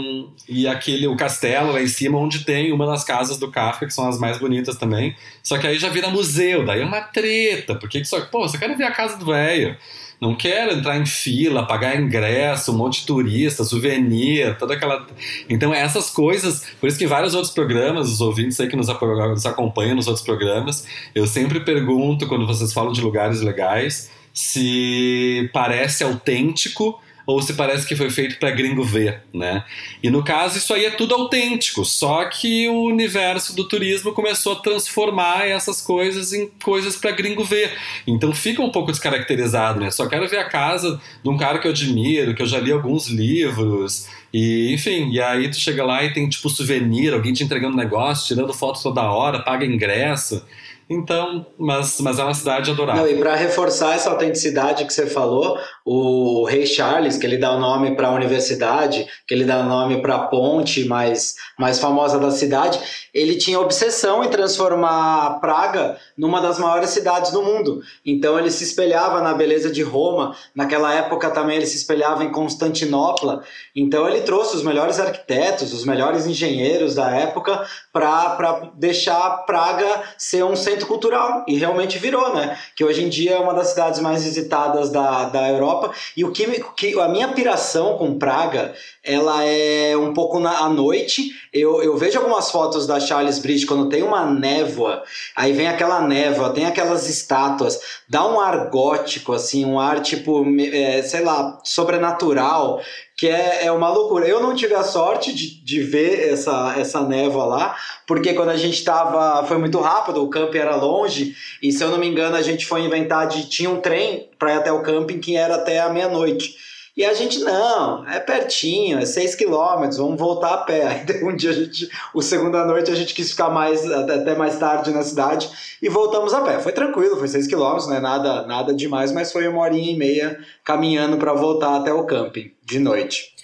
e 0.48 0.66
aquele 0.66 1.06
o 1.06 1.14
castelo 1.14 1.72
lá 1.72 1.82
em 1.82 1.86
cima 1.86 2.18
onde 2.18 2.44
tem 2.44 2.72
uma 2.72 2.86
das 2.86 3.04
casas 3.04 3.38
do 3.38 3.50
Kafka 3.50 3.86
que 3.86 3.92
são 3.92 4.08
as 4.08 4.18
mais 4.18 4.38
bonitas 4.38 4.76
também. 4.76 5.14
Só 5.42 5.58
que 5.58 5.66
aí 5.66 5.78
já 5.78 5.90
vira 5.90 6.08
museu, 6.08 6.64
daí 6.64 6.80
é 6.80 6.84
uma 6.84 7.02
treta, 7.02 7.74
porque 7.74 8.02
só, 8.04 8.20
pô, 8.22 8.48
você 8.48 8.56
quer 8.56 8.74
ver 8.76 8.84
a 8.84 8.92
casa 8.92 9.18
do 9.18 9.26
velho. 9.26 9.76
Não 10.22 10.36
quero 10.36 10.72
entrar 10.72 10.96
em 10.96 11.04
fila, 11.04 11.66
pagar 11.66 12.00
ingresso, 12.00 12.70
um 12.70 12.76
monte 12.76 13.00
de 13.00 13.06
turista, 13.06 13.64
souvenir, 13.64 14.56
toda 14.56 14.74
aquela. 14.74 15.04
Então, 15.50 15.74
essas 15.74 16.10
coisas. 16.10 16.64
Por 16.80 16.88
isso 16.88 16.96
que 16.96 17.08
vários 17.08 17.34
outros 17.34 17.52
programas, 17.52 18.08
os 18.08 18.20
ouvintes 18.20 18.60
aí 18.60 18.68
que 18.68 18.76
nos, 18.76 18.86
nos 18.86 19.46
acompanham 19.46 19.96
nos 19.96 20.06
outros 20.06 20.24
programas, 20.24 20.86
eu 21.12 21.26
sempre 21.26 21.58
pergunto, 21.58 22.28
quando 22.28 22.46
vocês 22.46 22.72
falam 22.72 22.92
de 22.92 23.00
lugares 23.00 23.40
legais, 23.40 24.12
se 24.32 25.50
parece 25.52 26.04
autêntico 26.04 27.00
ou 27.26 27.40
se 27.42 27.54
parece 27.54 27.86
que 27.86 27.96
foi 27.96 28.10
feito 28.10 28.38
para 28.38 28.50
gringo 28.50 28.82
ver, 28.84 29.22
né? 29.32 29.64
E 30.02 30.10
no 30.10 30.24
caso 30.24 30.58
isso 30.58 30.72
aí 30.74 30.84
é 30.84 30.90
tudo 30.90 31.14
autêntico, 31.14 31.84
só 31.84 32.24
que 32.26 32.68
o 32.68 32.84
universo 32.84 33.54
do 33.54 33.66
turismo 33.66 34.12
começou 34.12 34.54
a 34.54 34.56
transformar 34.56 35.46
essas 35.46 35.80
coisas 35.80 36.32
em 36.32 36.50
coisas 36.62 36.96
para 36.96 37.10
gringo 37.10 37.44
ver. 37.44 37.76
Então 38.06 38.32
fica 38.32 38.62
um 38.62 38.70
pouco 38.70 38.90
descaracterizado, 38.90 39.80
né? 39.80 39.90
Só 39.90 40.08
quero 40.08 40.28
ver 40.28 40.38
a 40.38 40.48
casa 40.48 41.00
de 41.22 41.30
um 41.30 41.36
cara 41.36 41.58
que 41.58 41.66
eu 41.66 41.72
admiro, 41.72 42.34
que 42.34 42.42
eu 42.42 42.46
já 42.46 42.58
li 42.58 42.72
alguns 42.72 43.08
livros, 43.08 44.08
e, 44.32 44.72
enfim, 44.72 45.10
e 45.10 45.20
aí 45.20 45.50
tu 45.50 45.56
chega 45.56 45.84
lá 45.84 46.02
e 46.02 46.12
tem 46.12 46.28
tipo 46.28 46.48
souvenir, 46.48 47.12
alguém 47.12 47.34
te 47.34 47.44
entregando 47.44 47.76
negócio, 47.76 48.26
tirando 48.26 48.54
foto 48.54 48.82
toda 48.82 49.02
hora, 49.02 49.40
paga 49.40 49.66
ingresso. 49.66 50.42
Então, 50.88 51.46
mas, 51.58 52.00
mas 52.00 52.18
é 52.18 52.24
uma 52.24 52.34
cidade 52.34 52.70
adorável. 52.70 53.02
Não, 53.02 53.10
e 53.10 53.16
para 53.16 53.34
reforçar 53.34 53.94
essa 53.94 54.10
autenticidade 54.10 54.84
que 54.84 54.92
você 54.92 55.06
falou, 55.06 55.58
o 55.84 56.44
Rei 56.44 56.66
Charles, 56.66 57.16
que 57.16 57.26
ele 57.26 57.36
dá 57.36 57.54
o 57.54 57.60
nome 57.60 57.96
para 57.96 58.08
a 58.08 58.12
universidade, 58.12 59.06
que 59.26 59.34
ele 59.34 59.44
dá 59.44 59.60
o 59.60 59.64
nome 59.64 60.00
para 60.00 60.14
a 60.16 60.26
ponte 60.26 60.84
mais, 60.84 61.34
mais 61.58 61.78
famosa 61.78 62.18
da 62.18 62.30
cidade, 62.30 62.80
ele 63.12 63.36
tinha 63.36 63.60
obsessão 63.60 64.24
em 64.24 64.28
transformar 64.28 65.40
Praga 65.40 65.98
numa 66.16 66.40
das 66.40 66.58
maiores 66.58 66.90
cidades 66.90 67.30
do 67.30 67.42
mundo. 67.42 67.82
Então 68.04 68.38
ele 68.38 68.50
se 68.50 68.64
espelhava 68.64 69.20
na 69.20 69.34
beleza 69.34 69.70
de 69.70 69.82
Roma, 69.82 70.36
naquela 70.54 70.94
época 70.94 71.30
também 71.30 71.56
ele 71.56 71.66
se 71.66 71.76
espelhava 71.76 72.24
em 72.24 72.30
Constantinopla. 72.30 73.42
Então 73.74 74.08
ele 74.08 74.22
trouxe 74.22 74.56
os 74.56 74.62
melhores 74.62 74.98
arquitetos, 74.98 75.72
os 75.72 75.84
melhores 75.84 76.26
engenheiros 76.26 76.94
da 76.94 77.10
época 77.10 77.66
para 77.92 78.70
deixar 78.74 79.44
Praga 79.44 80.02
ser 80.16 80.44
um 80.44 80.56
centro 80.56 80.86
cultural. 80.86 81.44
E 81.46 81.56
realmente 81.56 81.98
virou, 81.98 82.34
né? 82.34 82.56
Que 82.76 82.84
hoje 82.84 83.04
em 83.04 83.08
dia 83.08 83.32
é 83.32 83.38
uma 83.38 83.54
das 83.54 83.68
cidades 83.68 84.00
mais 84.00 84.24
visitadas 84.24 84.90
da, 84.90 85.24
da 85.24 85.48
Europa. 85.48 85.71
E 86.16 86.24
o 86.24 86.32
que, 86.32 86.46
que 86.76 87.00
a 87.00 87.08
minha 87.08 87.28
piração 87.28 87.96
com 87.96 88.18
Praga, 88.18 88.74
ela 89.02 89.44
é 89.44 89.96
um 89.96 90.12
pouco 90.12 90.38
na, 90.38 90.58
à 90.58 90.68
noite. 90.68 91.30
Eu, 91.52 91.82
eu 91.82 91.96
vejo 91.96 92.18
algumas 92.18 92.50
fotos 92.50 92.86
da 92.86 93.00
Charles 93.00 93.38
Bridge 93.38 93.66
quando 93.66 93.88
tem 93.88 94.02
uma 94.02 94.24
névoa, 94.26 95.02
aí 95.36 95.52
vem 95.52 95.68
aquela 95.68 96.00
névoa, 96.00 96.50
tem 96.50 96.64
aquelas 96.64 97.08
estátuas, 97.08 97.78
dá 98.08 98.26
um 98.26 98.40
ar 98.40 98.70
gótico, 98.70 99.32
assim, 99.32 99.64
um 99.64 99.78
ar 99.78 100.00
tipo, 100.00 100.44
é, 100.58 101.02
sei 101.02 101.22
lá, 101.22 101.60
sobrenatural, 101.62 102.80
que 103.16 103.28
é, 103.28 103.66
é 103.66 103.72
uma 103.72 103.88
loucura. 103.88 104.26
Eu 104.26 104.42
não 104.42 104.54
tive 104.54 104.74
a 104.74 104.82
sorte 104.82 105.32
de, 105.32 105.62
de 105.62 105.80
ver 105.80 106.32
essa, 106.32 106.74
essa 106.76 107.02
névoa 107.02 107.44
lá, 107.44 107.76
porque 108.06 108.34
quando 108.34 108.50
a 108.50 108.56
gente 108.56 108.74
estava. 108.74 109.46
Foi 109.46 109.58
muito 109.58 109.78
rápido, 109.80 110.22
o 110.22 110.30
camping 110.30 110.58
era 110.58 110.76
longe, 110.76 111.36
e 111.62 111.70
se 111.72 111.82
eu 111.82 111.90
não 111.90 111.98
me 111.98 112.06
engano, 112.08 112.36
a 112.36 112.42
gente 112.42 112.66
foi 112.66 112.82
inventar 112.82 113.26
de. 113.26 113.48
Tinha 113.48 113.70
um 113.70 113.80
trem 113.80 114.28
para 114.38 114.54
ir 114.54 114.56
até 114.58 114.72
o 114.72 114.82
camping 114.82 115.20
que 115.20 115.36
era 115.36 115.56
até 115.56 115.80
a 115.80 115.88
meia-noite. 115.88 116.56
E 116.94 117.06
a 117.06 117.14
gente, 117.14 117.38
não, 117.38 118.06
é 118.06 118.20
pertinho, 118.20 118.98
é 118.98 119.06
6 119.06 119.34
quilômetros, 119.34 119.96
vamos 119.96 120.18
voltar 120.18 120.52
a 120.52 120.58
pé. 120.58 121.06
Um 121.24 121.34
dia 121.34 121.50
a 121.50 121.54
gente, 121.54 121.88
o 122.12 122.20
segunda 122.20 122.66
noite, 122.66 122.90
a 122.90 122.94
gente 122.94 123.14
quis 123.14 123.30
ficar 123.30 123.48
mais, 123.48 123.90
até 123.90 124.34
mais 124.34 124.58
tarde 124.58 124.90
na 124.90 125.02
cidade 125.02 125.48
e 125.80 125.88
voltamos 125.88 126.34
a 126.34 126.42
pé. 126.42 126.58
Foi 126.58 126.72
tranquilo, 126.72 127.16
foi 127.16 127.28
6 127.28 127.46
quilômetros, 127.46 127.88
não 127.88 127.96
é 127.96 128.00
nada, 128.00 128.46
nada 128.46 128.74
demais, 128.74 129.10
mas 129.10 129.32
foi 129.32 129.48
uma 129.48 129.62
horinha 129.62 129.92
e 129.92 129.96
meia 129.96 130.38
caminhando 130.62 131.16
para 131.16 131.32
voltar 131.32 131.76
até 131.76 131.92
o 131.92 132.04
camping 132.04 132.52
de 132.62 132.78
noite. 132.78 133.34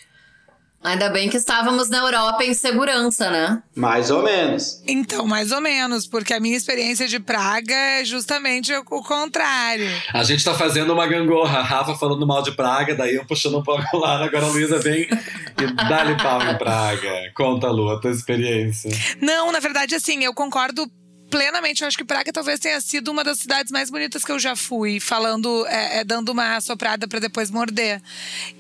Ainda 0.83 1.11
bem 1.11 1.29
que 1.29 1.37
estávamos 1.37 1.91
na 1.91 1.99
Europa 1.99 2.45
em 2.45 2.55
segurança, 2.55 3.31
né? 3.31 3.63
Mais 3.75 4.11
ou 4.11 4.23
menos. 4.23 4.81
Então, 4.87 5.27
mais 5.27 5.51
ou 5.51 5.61
menos, 5.61 6.07
porque 6.07 6.33
a 6.33 6.39
minha 6.41 6.57
experiência 6.57 7.09
de 7.09 7.19
Praga 7.19 7.75
é 7.75 8.05
justamente 8.05 8.73
o 8.73 9.03
contrário. 9.03 9.91
A 10.15 10.23
gente 10.23 10.45
tá 10.45 10.55
fazendo 10.55 10.93
uma 10.93 11.07
gangorra. 11.07 11.59
A 11.59 11.63
Rafa 11.63 11.95
falando 11.97 12.25
mal 12.27 12.43
de 12.43 12.53
Praga, 12.53 12.95
daí 12.95 13.17
eu 13.17 13.27
puxando 13.27 13.59
um 13.59 13.63
pouco 13.63 13.97
lá. 13.99 14.25
Agora 14.25 14.47
a 14.47 14.49
Luísa 14.49 14.79
vem 14.79 15.03
e 15.03 15.67
dá-lhe 15.89 16.17
pau 16.17 16.41
em 16.43 16.57
Praga. 16.57 17.33
Conta, 17.35 17.69
Lu, 17.71 17.91
a 17.91 18.01
tua 18.01 18.13
experiência. 18.13 18.91
Não, 19.21 19.51
na 19.51 19.59
verdade, 19.59 19.97
assim, 19.97 20.23
eu 20.23 20.33
concordo 20.33 20.89
plenamente. 21.31 21.83
Eu 21.83 21.89
acho 21.89 21.97
que 21.97 22.05
Praga 22.05 22.33
talvez 22.33 22.61
tenha 22.61 22.81
sido 22.81 23.11
uma 23.11 23.23
das 23.23 23.39
cidades 23.39 23.71
mais 23.71 23.91
bonitas 23.91 24.25
que 24.25 24.33
eu 24.33 24.39
já 24.39 24.57
fui, 24.57 25.01
falando, 25.01 25.67
é, 25.67 25.99
é, 25.99 26.05
dando 26.05 26.31
uma 26.31 26.61
soprada 26.61 27.07
para 27.07 27.21
depois 27.21 27.51
morder. 27.51 28.03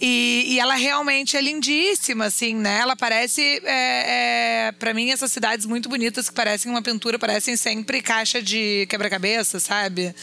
E, 0.00 0.44
e, 0.46 0.60
ela 0.60 0.74
realmente 0.74 1.36
é 1.36 1.40
lindíssima, 1.40 2.26
assim, 2.26 2.54
né? 2.54 2.78
Ela 2.80 2.96
parece, 2.96 3.42
é, 3.64 4.68
é 4.68 4.72
para 4.78 4.94
mim, 4.94 5.10
essas 5.10 5.32
cidades 5.32 5.66
muito 5.66 5.88
bonitas 5.88 6.28
que 6.28 6.34
parecem 6.34 6.70
uma 6.70 6.82
pintura, 6.82 7.18
parecem 7.18 7.56
sempre 7.56 8.00
caixa 8.00 8.40
de 8.42 8.86
quebra-cabeça, 8.88 9.58
sabe? 9.58 10.14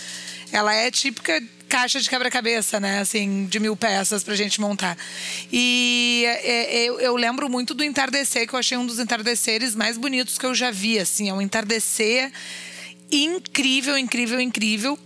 Ela 0.51 0.73
é 0.73 0.89
típica 0.91 1.41
caixa 1.75 1.99
de 1.99 2.09
quebra-cabeça, 2.09 2.79
né? 2.79 2.99
Assim, 2.99 3.47
de 3.47 3.59
mil 3.59 3.75
peças 3.75 4.23
pra 4.23 4.33
gente 4.33 4.61
montar. 4.61 4.97
E 5.51 6.23
é, 6.25 6.47
é, 6.47 6.85
eu, 6.85 7.01
eu, 7.01 7.17
lembro 7.17 7.49
muito 7.49 7.73
do 7.73 7.83
entardecer, 7.83 8.47
que 8.47 8.53
eu 8.53 8.59
achei 8.59 8.77
um 8.77 8.85
dos 8.85 8.97
entardeceres 8.97 9.75
mais 9.75 9.97
bonitos 9.97 10.37
que 10.37 10.45
eu 10.45 10.55
já 10.55 10.71
vi, 10.71 10.97
assim. 10.97 11.27
É 11.27 11.33
um 11.33 11.41
entardecer 11.41 12.31
incrível, 13.11 13.97
incrível, 13.97 14.39
incrível. 14.39 14.97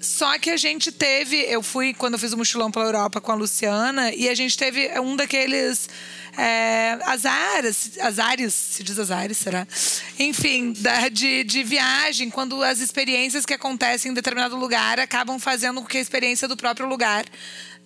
Só 0.00 0.36
que 0.36 0.50
a 0.50 0.56
gente 0.56 0.90
teve. 0.90 1.36
Eu 1.42 1.62
fui 1.62 1.94
quando 1.94 2.14
eu 2.14 2.18
fiz 2.18 2.32
o 2.32 2.36
mochilão 2.36 2.72
pela 2.72 2.86
Europa 2.86 3.20
com 3.20 3.30
a 3.30 3.36
Luciana, 3.36 4.12
e 4.12 4.28
a 4.28 4.34
gente 4.34 4.58
teve 4.58 4.90
um 4.98 5.14
daqueles 5.14 5.88
é, 6.36 6.98
azares, 7.04 7.98
azares, 8.00 8.52
se 8.52 8.82
diz 8.82 8.98
azares, 8.98 9.36
será? 9.38 9.66
Enfim, 10.18 10.72
da, 10.72 11.08
de, 11.08 11.44
de 11.44 11.62
viagem, 11.62 12.28
quando 12.28 12.62
as 12.62 12.78
experiências 12.78 13.46
que 13.46 13.54
acontecem 13.54 14.10
em 14.10 14.14
determinado 14.14 14.56
lugar 14.56 15.00
acabam 15.00 15.38
fazendo 15.38 15.80
com 15.80 15.86
que 15.86 15.98
a 15.98 16.00
experiência 16.00 16.46
do 16.46 16.56
próprio 16.56 16.86
lugar 16.86 17.24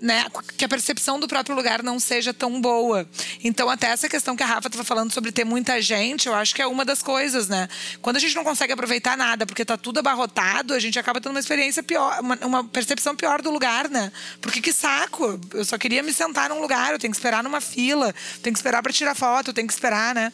né, 0.01 0.25
que 0.57 0.65
a 0.65 0.69
percepção 0.69 1.21
do 1.21 1.29
próprio 1.29 1.55
lugar 1.55 1.83
não 1.83 2.01
seja 2.01 2.33
tão 2.33 2.61
boa. 2.61 3.09
Então, 3.45 3.69
até 3.69 3.89
essa 3.89 4.09
questão 4.09 4.35
que 4.35 4.43
a 4.43 4.47
Rafa 4.47 4.69
estava 4.69 4.85
falando 4.85 5.13
sobre 5.13 5.31
ter 5.31 5.45
muita 5.45 5.81
gente, 5.83 6.27
eu 6.27 6.35
acho 6.35 6.55
que 6.55 6.63
é 6.63 6.67
uma 6.67 6.85
das 6.85 7.03
coisas, 7.03 7.49
né? 7.49 7.69
Quando 8.01 8.17
a 8.17 8.19
gente 8.19 8.35
não 8.35 8.45
consegue 8.45 8.73
aproveitar 8.73 9.17
nada 9.17 9.47
porque 9.47 9.65
tá 9.65 9.77
tudo 9.77 9.99
abarrotado, 9.99 10.73
a 10.73 10.79
gente 10.79 10.99
acaba 10.99 11.21
tendo 11.21 11.33
uma 11.33 11.41
experiência 11.41 11.83
pior, 11.83 12.19
uma, 12.21 12.37
uma 12.43 12.65
percepção 12.65 13.15
pior 13.15 13.43
do 13.43 13.51
lugar, 13.51 13.89
né? 13.89 14.11
Porque 14.41 14.61
que 14.61 14.73
saco! 14.73 15.39
Eu 15.53 15.65
só 15.65 15.77
queria 15.77 16.03
me 16.03 16.13
sentar 16.13 16.49
num 16.49 16.61
lugar, 16.61 16.93
eu 16.93 16.99
tenho 16.99 17.11
que 17.11 17.17
esperar 17.17 17.45
numa 17.45 17.61
fila, 17.61 18.15
tenho 18.43 18.55
que 18.55 18.59
esperar 18.59 18.83
para 18.83 18.93
tirar 18.93 19.15
foto, 19.15 19.49
eu 19.49 19.55
tenho 19.55 19.67
que 19.67 19.73
esperar, 19.73 20.15
né? 20.15 20.33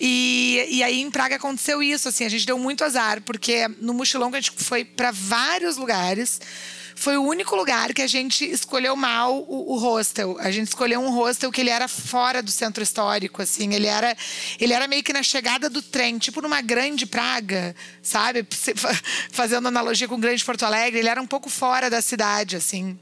E, 0.00 0.66
e 0.70 0.82
aí 0.82 1.00
em 1.00 1.10
Praga 1.10 1.36
aconteceu 1.36 1.82
isso, 1.82 2.08
assim, 2.08 2.24
a 2.24 2.28
gente 2.28 2.46
deu 2.46 2.58
muito 2.58 2.84
azar, 2.84 3.20
porque 3.22 3.68
no 3.80 3.94
mochilão 3.94 4.30
que 4.30 4.36
a 4.36 4.40
gente 4.40 4.52
foi 4.56 4.84
para 4.84 5.10
vários 5.10 5.76
lugares, 5.76 6.40
foi 6.94 7.16
o 7.16 7.22
único 7.22 7.56
lugar 7.56 7.92
que 7.92 8.02
a 8.02 8.06
gente 8.06 8.44
escolheu 8.44 8.94
mal 8.96 9.38
o, 9.48 9.74
o, 9.74 9.78
hostel. 9.78 10.36
A 10.40 10.50
gente 10.50 10.68
escolheu 10.68 11.00
um 11.00 11.10
hostel 11.10 11.50
que 11.50 11.60
ele 11.60 11.70
era 11.70 11.88
fora 11.88 12.42
do 12.42 12.50
centro 12.50 12.82
histórico, 12.82 13.42
assim. 13.42 13.74
Ele 13.74 13.86
era, 13.86 14.16
ele 14.60 14.72
era 14.72 14.86
meio 14.86 15.02
que 15.02 15.12
na 15.12 15.22
chegada 15.22 15.68
do 15.68 15.82
trem, 15.82 16.18
tipo 16.18 16.40
numa 16.40 16.60
grande 16.60 17.06
Praga, 17.06 17.74
sabe? 18.02 18.46
Fazendo 19.30 19.68
analogia 19.68 20.08
com 20.08 20.14
o 20.14 20.18
grande 20.18 20.44
Porto 20.44 20.64
Alegre. 20.64 21.00
Ele 21.00 21.08
era 21.08 21.20
um 21.20 21.26
pouco 21.26 21.50
fora 21.50 21.90
da 21.90 22.00
cidade, 22.00 22.56
assim 22.56 22.98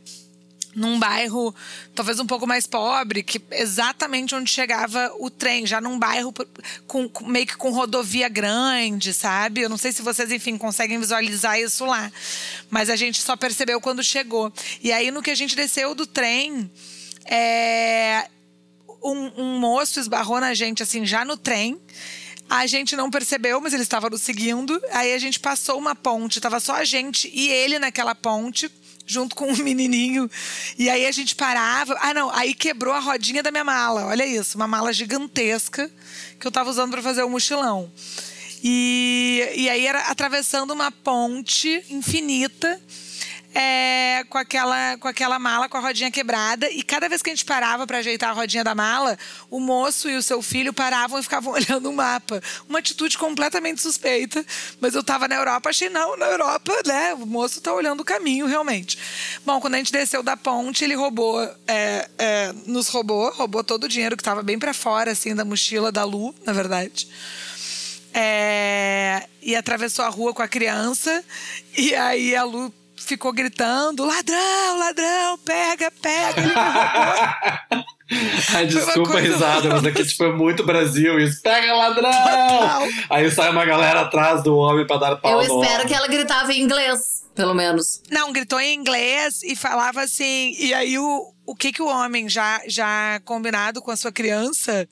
num 0.74 0.98
bairro 0.98 1.54
talvez 1.94 2.18
um 2.18 2.26
pouco 2.26 2.46
mais 2.46 2.66
pobre, 2.66 3.22
que 3.22 3.40
exatamente 3.50 4.34
onde 4.34 4.50
chegava 4.50 5.12
o 5.18 5.28
trem, 5.28 5.66
já 5.66 5.80
num 5.80 5.98
bairro 5.98 6.32
com, 6.86 7.08
com, 7.08 7.26
meio 7.26 7.46
que 7.46 7.56
com 7.56 7.70
rodovia 7.70 8.28
grande, 8.28 9.12
sabe? 9.12 9.60
Eu 9.60 9.68
não 9.68 9.76
sei 9.76 9.92
se 9.92 10.02
vocês, 10.02 10.30
enfim, 10.30 10.56
conseguem 10.56 10.98
visualizar 10.98 11.58
isso 11.60 11.84
lá, 11.84 12.10
mas 12.70 12.88
a 12.88 12.96
gente 12.96 13.20
só 13.20 13.36
percebeu 13.36 13.80
quando 13.80 14.02
chegou. 14.02 14.52
E 14.82 14.92
aí, 14.92 15.10
no 15.10 15.22
que 15.22 15.30
a 15.30 15.34
gente 15.34 15.54
desceu 15.54 15.94
do 15.94 16.06
trem, 16.06 16.70
é, 17.24 18.28
um, 19.02 19.42
um 19.42 19.58
moço 19.58 20.00
esbarrou 20.00 20.40
na 20.40 20.54
gente, 20.54 20.82
assim, 20.82 21.04
já 21.04 21.24
no 21.24 21.36
trem. 21.36 21.78
A 22.48 22.66
gente 22.66 22.94
não 22.96 23.10
percebeu, 23.10 23.60
mas 23.60 23.72
ele 23.72 23.82
estava 23.82 24.10
nos 24.10 24.20
seguindo. 24.20 24.80
Aí 24.90 25.14
a 25.14 25.18
gente 25.18 25.40
passou 25.40 25.78
uma 25.78 25.94
ponte, 25.94 26.40
tava 26.40 26.60
só 26.60 26.74
a 26.74 26.84
gente 26.84 27.30
e 27.32 27.48
ele 27.48 27.78
naquela 27.78 28.14
ponte 28.14 28.70
junto 29.12 29.36
com 29.36 29.46
um 29.52 29.56
menininho. 29.56 30.30
E 30.78 30.88
aí 30.88 31.06
a 31.06 31.12
gente 31.12 31.34
parava. 31.34 31.96
Ah, 32.00 32.14
não, 32.14 32.30
aí 32.30 32.54
quebrou 32.54 32.94
a 32.94 32.98
rodinha 32.98 33.42
da 33.42 33.50
minha 33.50 33.64
mala. 33.64 34.06
Olha 34.06 34.26
isso, 34.26 34.56
uma 34.56 34.66
mala 34.66 34.92
gigantesca 34.92 35.90
que 36.40 36.46
eu 36.46 36.50
tava 36.50 36.70
usando 36.70 36.90
para 36.90 37.02
fazer 37.02 37.22
o 37.22 37.30
mochilão. 37.30 37.92
E, 38.64 39.52
e 39.56 39.68
aí 39.68 39.86
era 39.86 40.00
atravessando 40.02 40.72
uma 40.72 40.90
ponte 40.90 41.84
infinita 41.90 42.80
é, 43.54 44.24
com, 44.28 44.38
aquela, 44.38 44.96
com 44.98 45.08
aquela 45.08 45.38
mala 45.38 45.68
com 45.68 45.76
a 45.76 45.80
rodinha 45.80 46.10
quebrada. 46.10 46.70
E 46.70 46.82
cada 46.82 47.08
vez 47.08 47.22
que 47.22 47.30
a 47.30 47.34
gente 47.34 47.44
parava 47.44 47.86
para 47.86 47.98
ajeitar 47.98 48.30
a 48.30 48.32
rodinha 48.32 48.64
da 48.64 48.74
mala, 48.74 49.18
o 49.50 49.60
moço 49.60 50.08
e 50.08 50.16
o 50.16 50.22
seu 50.22 50.40
filho 50.42 50.72
paravam 50.72 51.18
e 51.18 51.22
ficavam 51.22 51.52
olhando 51.54 51.90
o 51.90 51.92
mapa. 51.92 52.42
Uma 52.68 52.78
atitude 52.78 53.18
completamente 53.18 53.80
suspeita. 53.80 54.44
Mas 54.80 54.94
eu 54.94 55.00
estava 55.00 55.28
na 55.28 55.34
Europa, 55.34 55.70
achei, 55.70 55.88
não, 55.88 56.16
na 56.16 56.26
Europa, 56.26 56.72
né? 56.86 57.14
O 57.14 57.26
moço 57.26 57.58
está 57.58 57.72
olhando 57.72 58.00
o 58.00 58.04
caminho, 58.04 58.46
realmente. 58.46 58.98
Bom, 59.44 59.60
quando 59.60 59.74
a 59.74 59.78
gente 59.78 59.92
desceu 59.92 60.22
da 60.22 60.36
ponte, 60.36 60.84
ele 60.84 60.94
roubou, 60.94 61.40
é, 61.66 62.08
é, 62.18 62.52
nos 62.66 62.88
roubou, 62.88 63.30
roubou 63.32 63.62
todo 63.62 63.84
o 63.84 63.88
dinheiro 63.88 64.16
que 64.16 64.22
estava 64.22 64.42
bem 64.42 64.58
para 64.58 64.72
fora, 64.72 65.12
assim, 65.12 65.34
da 65.34 65.44
mochila 65.44 65.92
da 65.92 66.04
Lu, 66.04 66.34
na 66.44 66.52
verdade. 66.52 67.08
É, 68.14 69.26
e 69.40 69.56
atravessou 69.56 70.04
a 70.04 70.08
rua 70.08 70.34
com 70.34 70.42
a 70.42 70.48
criança. 70.48 71.24
E 71.76 71.94
aí 71.94 72.36
a 72.36 72.44
Lu 72.44 72.72
ficou 73.04 73.32
gritando: 73.32 74.04
ladrão, 74.04 74.78
ladrão, 74.78 75.38
pega, 75.38 75.90
pega. 76.00 76.40
Ele 76.40 76.48
me 76.48 77.84
Ai, 78.54 78.66
desculpa 78.66 79.16
a 79.16 79.20
risada, 79.20 79.68
mas 79.70 79.84
aqui 79.84 80.04
tipo, 80.04 80.24
é 80.24 80.32
muito 80.32 80.64
Brasil 80.64 81.18
isso. 81.18 81.40
Pega 81.42 81.74
ladrão! 81.74 82.10
Total. 82.12 82.82
Aí 83.08 83.30
sai 83.30 83.50
uma 83.50 83.64
galera 83.64 84.02
atrás 84.02 84.42
do 84.42 84.54
homem 84.56 84.86
pra 84.86 84.98
dar 84.98 85.16
pau 85.16 85.42
Eu 85.42 85.60
espero 85.62 85.86
que 85.88 85.94
ela 85.94 86.06
gritava 86.08 86.52
em 86.52 86.60
inglês, 86.60 87.24
pelo 87.34 87.54
menos. 87.54 88.02
Não, 88.10 88.32
gritou 88.32 88.60
em 88.60 88.74
inglês 88.74 89.42
e 89.42 89.56
falava 89.56 90.02
assim. 90.02 90.54
E 90.58 90.74
aí 90.74 90.98
o, 90.98 91.32
o 91.52 91.54
que 91.54 91.70
que 91.70 91.82
o 91.82 91.86
homem 91.86 92.30
já 92.30 92.62
já 92.66 93.20
combinado 93.26 93.82
com 93.82 93.90
a 93.90 93.96
sua 93.96 94.10
criança, 94.10 94.88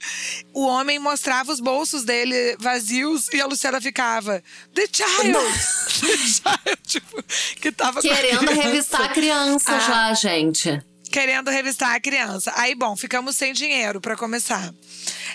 o 0.52 0.66
homem 0.66 0.98
mostrava 0.98 1.50
os 1.50 1.58
bolsos 1.58 2.04
dele 2.04 2.54
vazios 2.58 3.28
e 3.32 3.40
a 3.40 3.46
Luciana 3.46 3.80
ficava 3.80 4.42
The 4.74 4.86
child, 4.92 5.32
the 6.00 6.16
child 6.18 6.80
tipo, 6.86 7.22
que 7.62 7.72
tava 7.72 8.02
querendo 8.02 8.50
a 8.50 8.52
revistar 8.52 9.00
a 9.00 9.08
criança 9.08 9.74
ah, 9.74 9.78
já, 9.78 10.14
gente. 10.14 10.82
Querendo 11.10 11.50
revistar 11.50 11.94
a 11.94 12.00
criança. 12.00 12.52
Aí, 12.54 12.74
bom, 12.74 12.94
ficamos 12.94 13.34
sem 13.36 13.54
dinheiro 13.54 14.00
para 14.00 14.14
começar. 14.14 14.72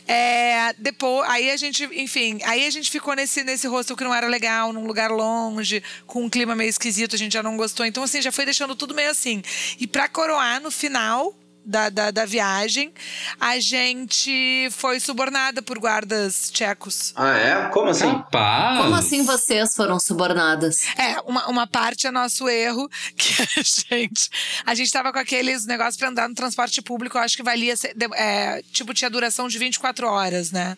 É, 0.07 0.73
depois, 0.77 1.29
aí 1.29 1.51
a 1.51 1.57
gente, 1.57 1.83
enfim, 1.93 2.39
aí 2.43 2.65
a 2.65 2.69
gente 2.69 2.89
ficou 2.89 3.15
nesse, 3.15 3.43
nesse 3.43 3.67
hostel 3.67 3.95
que 3.95 4.03
não 4.03 4.13
era 4.13 4.27
legal, 4.27 4.71
num 4.73 4.85
lugar 4.85 5.11
longe, 5.11 5.83
com 6.05 6.23
um 6.23 6.29
clima 6.29 6.55
meio 6.55 6.69
esquisito, 6.69 7.15
a 7.15 7.19
gente 7.19 7.33
já 7.33 7.43
não 7.43 7.57
gostou. 7.57 7.85
Então, 7.85 8.03
assim, 8.03 8.21
já 8.21 8.31
foi 8.31 8.45
deixando 8.45 8.75
tudo 8.75 8.93
meio 8.93 9.09
assim. 9.09 9.41
E 9.79 9.87
para 9.87 10.07
coroar, 10.07 10.61
no 10.61 10.71
final, 10.71 11.33
da, 11.65 11.89
da, 11.89 12.11
da, 12.11 12.25
viagem, 12.25 12.93
a 13.39 13.59
gente 13.59 14.69
foi 14.71 14.99
subornada 14.99 15.61
por 15.61 15.79
guardas 15.79 16.49
tchecos. 16.51 17.11
Ah, 17.15 17.37
é? 17.37 17.69
Como 17.69 17.89
assim? 17.89 18.07
Rapaz. 18.07 18.81
Como 18.81 18.95
assim 18.95 19.23
vocês 19.23 19.73
foram 19.75 19.99
subornadas? 19.99 20.85
É, 20.97 21.19
uma, 21.21 21.47
uma 21.47 21.67
parte 21.67 22.07
é 22.07 22.11
nosso 22.11 22.47
erro, 22.47 22.89
que 23.17 23.33
a 23.41 23.63
gente. 23.63 24.29
A 24.65 24.75
gente 24.75 24.91
tava 24.91 25.11
com 25.11 25.19
aqueles 25.19 25.65
negócios 25.65 25.97
pra 25.97 26.09
andar 26.09 26.29
no 26.29 26.35
transporte 26.35 26.81
público, 26.81 27.17
eu 27.17 27.21
acho 27.21 27.35
que 27.35 27.43
valia. 27.43 27.73
É, 28.13 28.61
tipo, 28.71 28.93
tinha 28.93 29.09
duração 29.09 29.47
de 29.47 29.57
24 29.57 30.07
horas, 30.07 30.51
né? 30.51 30.77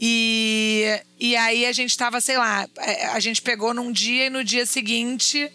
E, 0.00 1.00
e 1.18 1.36
aí 1.36 1.64
a 1.64 1.72
gente 1.72 1.96
tava, 1.96 2.20
sei 2.20 2.36
lá, 2.36 2.68
é, 2.78 3.06
a 3.06 3.20
gente 3.20 3.40
pegou 3.40 3.72
num 3.72 3.92
dia 3.92 4.26
e 4.26 4.30
no 4.30 4.42
dia 4.42 4.66
seguinte 4.66 5.50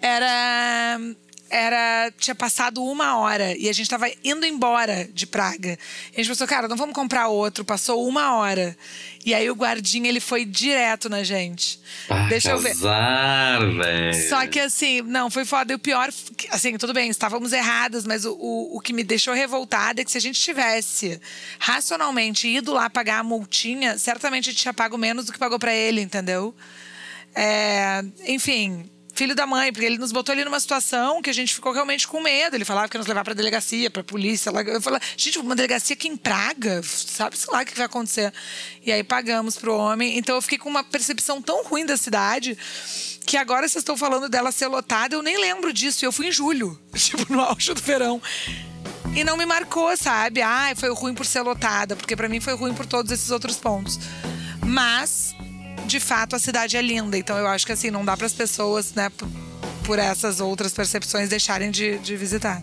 era 0.00 1.00
era 1.54 2.12
tinha 2.18 2.34
passado 2.34 2.82
uma 2.82 3.16
hora 3.16 3.56
e 3.56 3.68
a 3.68 3.72
gente 3.72 3.88
tava 3.88 4.10
indo 4.24 4.44
embora 4.44 5.08
de 5.12 5.24
Praga. 5.24 5.78
E 6.10 6.14
a 6.14 6.16
gente 6.16 6.28
pensou, 6.28 6.48
cara, 6.48 6.66
não 6.66 6.76
vamos 6.76 6.96
comprar 6.96 7.28
outro. 7.28 7.64
Passou 7.64 8.04
uma 8.08 8.34
hora. 8.34 8.76
E 9.24 9.32
aí 9.32 9.48
o 9.48 9.54
guardinha, 9.54 10.08
ele 10.08 10.18
foi 10.18 10.44
direto 10.44 11.08
na 11.08 11.22
gente. 11.22 11.78
Ah, 12.10 12.26
Deixa 12.26 12.50
eu 12.50 12.58
ver. 12.58 12.74
Só 14.28 14.44
que 14.48 14.58
assim, 14.58 15.00
não, 15.02 15.30
foi 15.30 15.44
foda. 15.44 15.72
E 15.72 15.76
o 15.76 15.78
pior, 15.78 16.10
assim, 16.50 16.76
tudo 16.76 16.92
bem, 16.92 17.08
estávamos 17.08 17.52
erradas, 17.52 18.04
mas 18.04 18.24
o, 18.24 18.32
o, 18.32 18.76
o 18.76 18.80
que 18.80 18.92
me 18.92 19.04
deixou 19.04 19.32
revoltada 19.32 20.00
é 20.00 20.04
que 20.04 20.10
se 20.10 20.18
a 20.18 20.20
gente 20.20 20.40
tivesse 20.40 21.20
racionalmente 21.60 22.48
ido 22.48 22.72
lá 22.72 22.90
pagar 22.90 23.20
a 23.20 23.22
multinha, 23.22 23.96
certamente 23.96 24.50
a 24.50 24.52
gente 24.52 24.60
tinha 24.60 24.74
pago 24.74 24.98
menos 24.98 25.26
do 25.26 25.32
que 25.32 25.38
pagou 25.38 25.60
pra 25.60 25.72
ele, 25.72 26.00
entendeu? 26.00 26.52
É, 27.32 28.04
enfim, 28.26 28.90
filho 29.14 29.34
da 29.34 29.46
mãe, 29.46 29.72
porque 29.72 29.86
ele 29.86 29.98
nos 29.98 30.12
botou 30.12 30.32
ali 30.32 30.44
numa 30.44 30.58
situação 30.58 31.22
que 31.22 31.30
a 31.30 31.32
gente 31.32 31.54
ficou 31.54 31.72
realmente 31.72 32.06
com 32.06 32.20
medo. 32.20 32.56
Ele 32.56 32.64
falava 32.64 32.88
que 32.88 32.96
ia 32.96 32.98
nos 32.98 33.06
levar 33.06 33.24
pra 33.24 33.34
delegacia, 33.34 33.90
pra 33.90 34.02
polícia. 34.02 34.50
Eu 34.50 34.82
falei, 34.82 35.00
gente, 35.16 35.38
uma 35.38 35.54
delegacia 35.54 35.94
aqui 35.94 36.08
em 36.08 36.16
Praga, 36.16 36.82
sabe 36.82 37.38
sei 37.38 37.52
lá 37.52 37.62
o 37.62 37.64
que 37.64 37.76
vai 37.76 37.86
acontecer. 37.86 38.32
E 38.84 38.92
aí 38.92 39.04
pagamos 39.04 39.56
pro 39.56 39.76
homem. 39.76 40.18
Então 40.18 40.34
eu 40.34 40.42
fiquei 40.42 40.58
com 40.58 40.68
uma 40.68 40.82
percepção 40.82 41.40
tão 41.40 41.64
ruim 41.64 41.86
da 41.86 41.96
cidade 41.96 42.58
que 43.24 43.36
agora 43.36 43.68
vocês 43.68 43.82
estão 43.82 43.96
falando 43.96 44.28
dela 44.28 44.52
ser 44.52 44.66
lotada, 44.66 45.14
eu 45.14 45.22
nem 45.22 45.38
lembro 45.38 45.72
disso. 45.72 46.04
Eu 46.04 46.12
fui 46.12 46.28
em 46.28 46.32
julho, 46.32 46.78
tipo, 46.94 47.32
no 47.32 47.40
auge 47.40 47.72
do 47.72 47.80
verão. 47.80 48.20
E 49.14 49.22
não 49.22 49.36
me 49.36 49.46
marcou, 49.46 49.96
sabe? 49.96 50.42
Ah, 50.42 50.72
foi 50.76 50.92
ruim 50.92 51.14
por 51.14 51.24
ser 51.24 51.40
lotada, 51.40 51.94
porque 51.94 52.16
para 52.16 52.28
mim 52.28 52.40
foi 52.40 52.54
ruim 52.54 52.74
por 52.74 52.84
todos 52.84 53.12
esses 53.12 53.30
outros 53.30 53.56
pontos. 53.56 53.98
Mas, 54.66 55.34
de 55.86 56.00
fato, 56.00 56.36
a 56.36 56.38
cidade 56.38 56.76
é 56.76 56.82
linda. 56.82 57.16
Então 57.16 57.36
eu 57.36 57.46
acho 57.46 57.66
que 57.66 57.72
assim, 57.72 57.90
não 57.90 58.04
dá 58.04 58.16
para 58.16 58.26
as 58.26 58.32
pessoas, 58.32 58.92
né, 58.94 59.10
por, 59.84 59.98
essas 59.98 60.40
outras 60.40 60.72
percepções, 60.72 61.28
deixarem 61.28 61.70
de, 61.70 61.98
de 61.98 62.16
visitar. 62.16 62.62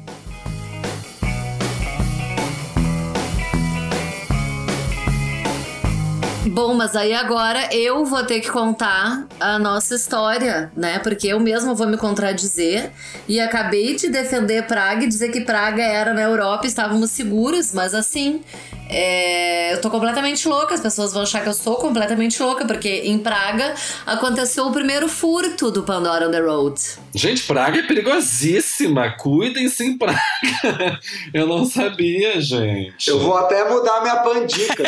Bom, 6.48 6.74
mas 6.74 6.96
aí 6.96 7.14
agora 7.14 7.70
eu 7.72 8.04
vou 8.04 8.26
ter 8.26 8.40
que 8.40 8.50
contar 8.50 9.28
a 9.40 9.60
nossa 9.60 9.94
história, 9.94 10.72
né? 10.76 10.98
Porque 10.98 11.28
eu 11.28 11.40
mesma 11.40 11.76
vou 11.76 11.86
me 11.86 11.98
contradizer 11.98 12.92
e 13.28 13.40
acabei 13.40 13.96
de 13.96 14.10
defender 14.10 14.66
Praga 14.66 15.06
e 15.06 15.08
dizer 15.08 15.30
que 15.30 15.42
Praga 15.42 15.84
era 15.84 16.16
na 16.16 16.22
Europa, 16.22 16.66
estávamos 16.66 17.12
seguros, 17.12 17.74
mas 17.74 17.94
assim, 17.94 18.42
é, 18.90 19.74
eu 19.74 19.80
tô 19.80 19.90
completamente 19.90 20.46
louca, 20.48 20.74
as 20.74 20.82
pessoas 20.82 21.14
vão 21.14 21.22
achar 21.22 21.42
que 21.42 21.48
eu 21.48 21.54
sou 21.54 21.76
completamente 21.76 22.42
louca, 22.42 22.66
porque 22.66 23.04
em 23.06 23.20
Praga 23.20 23.74
aconteceu 24.06 24.66
o 24.66 24.72
primeiro 24.72 25.08
furto 25.08 25.72
do 25.72 25.84
Pandora 25.84 26.28
on 26.28 26.32
the 26.32 26.42
Road. 26.42 26.82
Gente, 27.14 27.44
Praga 27.44 27.80
é 27.80 27.84
perigosíssima. 27.84 29.12
Cuidem-se 29.12 29.84
em 29.84 29.98
Praga. 29.98 30.20
Eu 31.34 31.48
não 31.48 31.66
sabia, 31.66 32.42
gente. 32.42 33.10
Eu 33.10 33.20
vou 33.20 33.38
até 33.38 33.70
mudar 33.70 34.02
minha 34.02 34.18
pandica. 34.18 34.84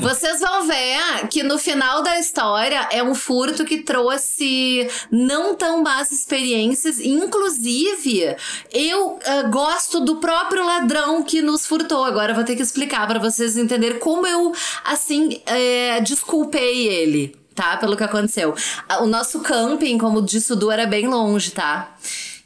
Vocês 0.00 0.40
vão 0.40 0.66
ver 0.66 0.83
que 1.30 1.42
no 1.42 1.58
final 1.58 2.02
da 2.02 2.18
história 2.18 2.88
é 2.90 3.02
um 3.02 3.14
furto 3.14 3.64
que 3.64 3.78
trouxe 3.82 4.88
não 5.10 5.54
tão 5.54 5.82
más 5.82 6.12
experiências. 6.12 6.98
Inclusive, 6.98 8.36
eu 8.72 9.12
uh, 9.12 9.50
gosto 9.50 10.00
do 10.00 10.16
próprio 10.16 10.64
ladrão 10.64 11.22
que 11.22 11.42
nos 11.42 11.66
furtou. 11.66 12.04
Agora 12.04 12.34
vou 12.34 12.44
ter 12.44 12.56
que 12.56 12.62
explicar 12.62 13.06
para 13.06 13.18
vocês 13.18 13.56
entenderem 13.56 13.98
como 13.98 14.26
eu, 14.26 14.52
assim, 14.84 15.40
é, 15.46 16.00
desculpei 16.00 16.86
ele 16.88 17.44
tá? 17.54 17.76
Pelo 17.76 17.96
que 17.96 18.02
aconteceu. 18.02 18.52
O 19.00 19.06
nosso 19.06 19.40
camping, 19.40 19.96
como 19.96 20.20
disse 20.20 20.52
o 20.52 20.56
Du, 20.56 20.72
era 20.72 20.86
bem 20.86 21.06
longe, 21.06 21.52
tá? 21.52 21.94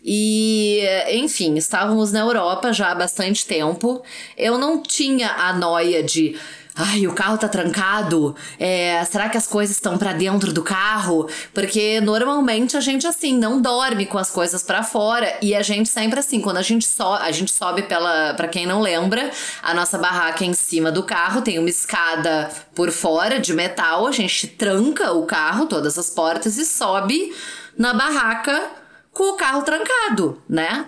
E, 0.05 0.81
enfim, 1.11 1.57
estávamos 1.57 2.12
na 2.12 2.20
Europa 2.20 2.72
já 2.72 2.90
há 2.90 2.94
bastante 2.94 3.44
tempo. 3.44 4.03
Eu 4.37 4.57
não 4.57 4.83
tinha 4.83 5.31
a 5.31 5.53
noia 5.53 6.03
de. 6.03 6.38
Ai, 6.81 7.09
o 7.09 7.12
carro 7.12 7.37
tá 7.37 7.49
trancado. 7.49 8.37
É, 8.57 9.05
será 9.05 9.29
que 9.29 9.37
as 9.37 9.49
coisas 9.49 9.75
estão 9.75 9.99
para 9.99 10.12
dentro 10.12 10.53
do 10.53 10.62
carro? 10.62 11.29
Porque 11.53 12.01
normalmente 12.01 12.77
a 12.77 12.81
gente 12.81 13.05
assim 13.05 13.37
não 13.37 13.61
dorme 13.61 14.07
com 14.07 14.17
as 14.17 14.31
coisas 14.31 14.62
para 14.62 14.85
fora 14.85 15.37
e 15.43 15.57
a 15.57 15.62
gente 15.62 15.88
sempre 15.88 16.21
assim, 16.21 16.41
quando 16.41 16.59
a 16.59 16.62
gente 16.62 16.87
sobe, 16.87 17.25
a 17.25 17.33
gente 17.33 17.51
sobe 17.51 17.83
pela, 17.83 18.33
para 18.35 18.47
quem 18.47 18.64
não 18.64 18.81
lembra, 18.81 19.29
a 19.61 19.75
nossa 19.75 19.99
barraca 19.99 20.45
é 20.45 20.47
em 20.47 20.53
cima 20.53 20.93
do 20.93 21.03
carro, 21.03 21.43
tem 21.43 21.59
uma 21.59 21.69
escada 21.69 22.49
por 22.77 22.93
fora 22.93 23.41
de 23.41 23.53
metal, 23.53 24.07
a 24.07 24.12
gente 24.12 24.47
tranca 24.47 25.11
o 25.11 25.27
carro, 25.27 25.67
todas 25.67 25.99
as 25.99 26.11
portas 26.11 26.59
e 26.59 26.64
sobe 26.64 27.35
na 27.77 27.93
barraca 27.93 28.71
com 29.12 29.33
o 29.33 29.37
carro 29.37 29.62
trancado, 29.62 30.41
né? 30.49 30.87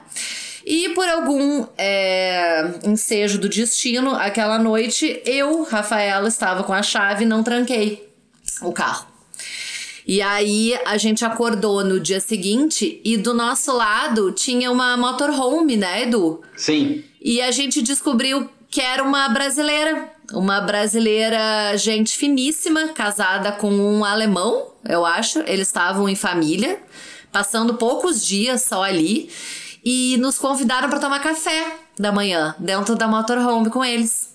E 0.70 0.90
por 0.90 1.08
algum 1.08 1.66
é, 1.76 2.74
ensejo 2.84 3.40
do 3.40 3.48
destino, 3.48 4.14
aquela 4.14 4.56
noite 4.56 5.20
eu, 5.26 5.64
Rafaela, 5.64 6.28
estava 6.28 6.62
com 6.62 6.72
a 6.72 6.80
chave 6.80 7.24
e 7.24 7.26
não 7.26 7.42
tranquei 7.42 8.08
o 8.62 8.72
carro. 8.72 9.04
E 10.06 10.22
aí 10.22 10.78
a 10.86 10.96
gente 10.96 11.24
acordou 11.24 11.82
no 11.82 11.98
dia 11.98 12.20
seguinte 12.20 13.00
e 13.04 13.16
do 13.16 13.34
nosso 13.34 13.72
lado 13.72 14.30
tinha 14.30 14.70
uma 14.70 14.96
motorhome, 14.96 15.76
né, 15.76 16.04
Edu? 16.04 16.40
Sim. 16.56 17.02
E 17.20 17.42
a 17.42 17.50
gente 17.50 17.82
descobriu 17.82 18.48
que 18.70 18.80
era 18.80 19.02
uma 19.02 19.28
brasileira. 19.28 20.08
Uma 20.32 20.60
brasileira, 20.60 21.76
gente 21.76 22.16
finíssima, 22.16 22.90
casada 22.90 23.50
com 23.50 23.72
um 23.72 24.04
alemão, 24.04 24.68
eu 24.88 25.04
acho. 25.04 25.40
Eles 25.40 25.66
estavam 25.66 26.08
em 26.08 26.14
família, 26.14 26.80
passando 27.32 27.74
poucos 27.74 28.24
dias 28.24 28.62
só 28.62 28.84
ali 28.84 29.28
e 29.84 30.16
nos 30.18 30.38
convidaram 30.38 30.88
para 30.88 30.98
tomar 30.98 31.20
café 31.20 31.78
da 31.98 32.12
manhã 32.12 32.54
dentro 32.58 32.94
da 32.96 33.08
motorhome 33.08 33.70
com 33.70 33.84
eles. 33.84 34.30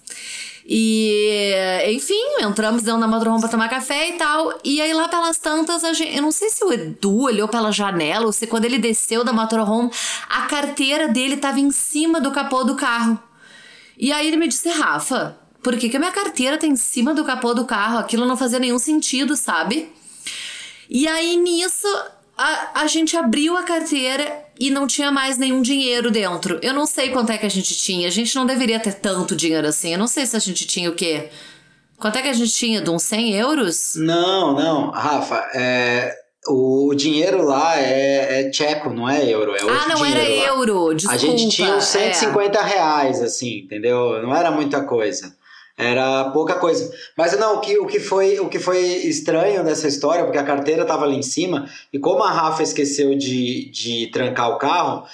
E, 0.67 1.53
enfim, 1.89 2.41
entramos 2.41 2.81
dentro 2.81 2.99
da 2.99 3.07
motorhome 3.07 3.39
pra 3.39 3.49
tomar 3.49 3.69
café 3.69 4.09
e 4.09 4.13
tal. 4.13 4.51
E 4.63 4.81
aí, 4.81 4.91
lá 4.93 5.07
pelas 5.07 5.37
tantas, 5.37 5.83
a 5.83 5.93
gente. 5.93 6.15
Eu 6.15 6.23
não 6.23 6.31
sei 6.31 6.49
se 6.49 6.63
o 6.63 6.73
Edu 6.73 7.21
olhou 7.21 7.47
pela 7.47 7.71
janela 7.71 8.25
ou 8.25 8.31
se 8.31 8.47
quando 8.47 8.65
ele 8.65 8.79
desceu 8.79 9.23
da 9.23 9.31
motorhome, 9.31 9.91
a 10.27 10.43
carteira 10.43 11.07
dele 11.07 11.37
tava 11.37 11.59
em 11.59 11.69
cima 11.69 12.19
do 12.19 12.31
capô 12.31 12.63
do 12.63 12.75
carro. 12.75 13.19
E 13.95 14.11
aí 14.11 14.27
ele 14.27 14.37
me 14.37 14.47
disse, 14.47 14.67
Rafa, 14.69 15.37
por 15.61 15.77
que, 15.77 15.87
que 15.87 15.97
a 15.97 15.99
minha 15.99 16.11
carteira 16.11 16.57
tá 16.57 16.65
em 16.65 16.75
cima 16.75 17.13
do 17.13 17.23
capô 17.23 17.53
do 17.53 17.65
carro? 17.65 17.99
Aquilo 17.99 18.25
não 18.25 18.35
fazia 18.35 18.57
nenhum 18.57 18.79
sentido, 18.79 19.35
sabe? 19.35 19.93
E 20.89 21.07
aí, 21.07 21.37
nisso, 21.37 21.87
a, 22.35 22.81
a 22.81 22.87
gente 22.87 23.15
abriu 23.15 23.55
a 23.55 23.63
carteira 23.63 24.44
e 24.59 24.69
não 24.69 24.87
tinha 24.87 25.11
mais 25.11 25.37
nenhum 25.37 25.61
dinheiro 25.61 26.09
dentro. 26.09 26.59
Eu 26.61 26.73
não 26.73 26.85
sei 26.85 27.09
quanto 27.09 27.31
é 27.31 27.37
que 27.37 27.45
a 27.45 27.49
gente 27.49 27.75
tinha. 27.75 28.07
A 28.07 28.11
gente 28.11 28.35
não 28.35 28.45
deveria 28.45 28.79
ter 28.79 28.93
tanto 28.93 29.35
dinheiro 29.35 29.67
assim. 29.67 29.93
Eu 29.93 29.99
não 29.99 30.07
sei 30.07 30.25
se 30.25 30.35
a 30.35 30.39
gente 30.39 30.65
tinha 30.65 30.89
o 30.89 30.95
quê. 30.95 31.29
Quanto 31.97 32.17
é 32.17 32.21
que 32.21 32.27
a 32.27 32.33
gente 32.33 32.51
tinha? 32.51 32.81
De 32.81 32.89
uns 32.89 33.03
100 33.03 33.33
euros? 33.35 33.95
Não, 33.95 34.53
não. 34.53 34.91
Rafa, 34.91 35.37
é, 35.53 36.13
o 36.47 36.93
dinheiro 36.95 37.43
lá 37.43 37.79
é, 37.79 38.41
é 38.41 38.49
tcheco, 38.49 38.89
não 38.89 39.09
é 39.09 39.27
euro. 39.27 39.55
É 39.55 39.61
ah, 39.61 39.87
não 39.87 40.05
era 40.05 40.21
lá. 40.21 40.45
euro. 40.47 40.93
Desculpa. 40.93 41.15
A 41.15 41.17
gente 41.17 41.49
tinha 41.55 41.75
uns 41.75 41.85
150 41.85 42.57
é. 42.57 42.63
reais, 42.63 43.21
assim, 43.21 43.59
entendeu? 43.59 44.21
Não 44.21 44.35
era 44.35 44.51
muita 44.51 44.83
coisa. 44.83 45.35
Era 45.77 46.29
pouca 46.31 46.55
coisa. 46.55 46.89
Mas 47.17 47.37
não, 47.37 47.57
o 47.57 47.59
que, 47.59 47.77
o, 47.77 47.85
que 47.85 47.99
foi, 47.99 48.39
o 48.39 48.47
que 48.47 48.59
foi 48.59 48.79
estranho 48.79 49.61
nessa 49.61 49.87
história, 49.87 50.23
porque 50.23 50.37
a 50.37 50.43
carteira 50.43 50.83
estava 50.83 51.03
ali 51.03 51.17
em 51.17 51.21
cima, 51.21 51.69
e 51.91 51.99
como 51.99 52.23
a 52.23 52.31
Rafa 52.31 52.63
esqueceu 52.63 53.15
de, 53.15 53.69
de 53.71 54.07
trancar 54.07 54.51
o 54.51 54.57
carro, 54.57 55.05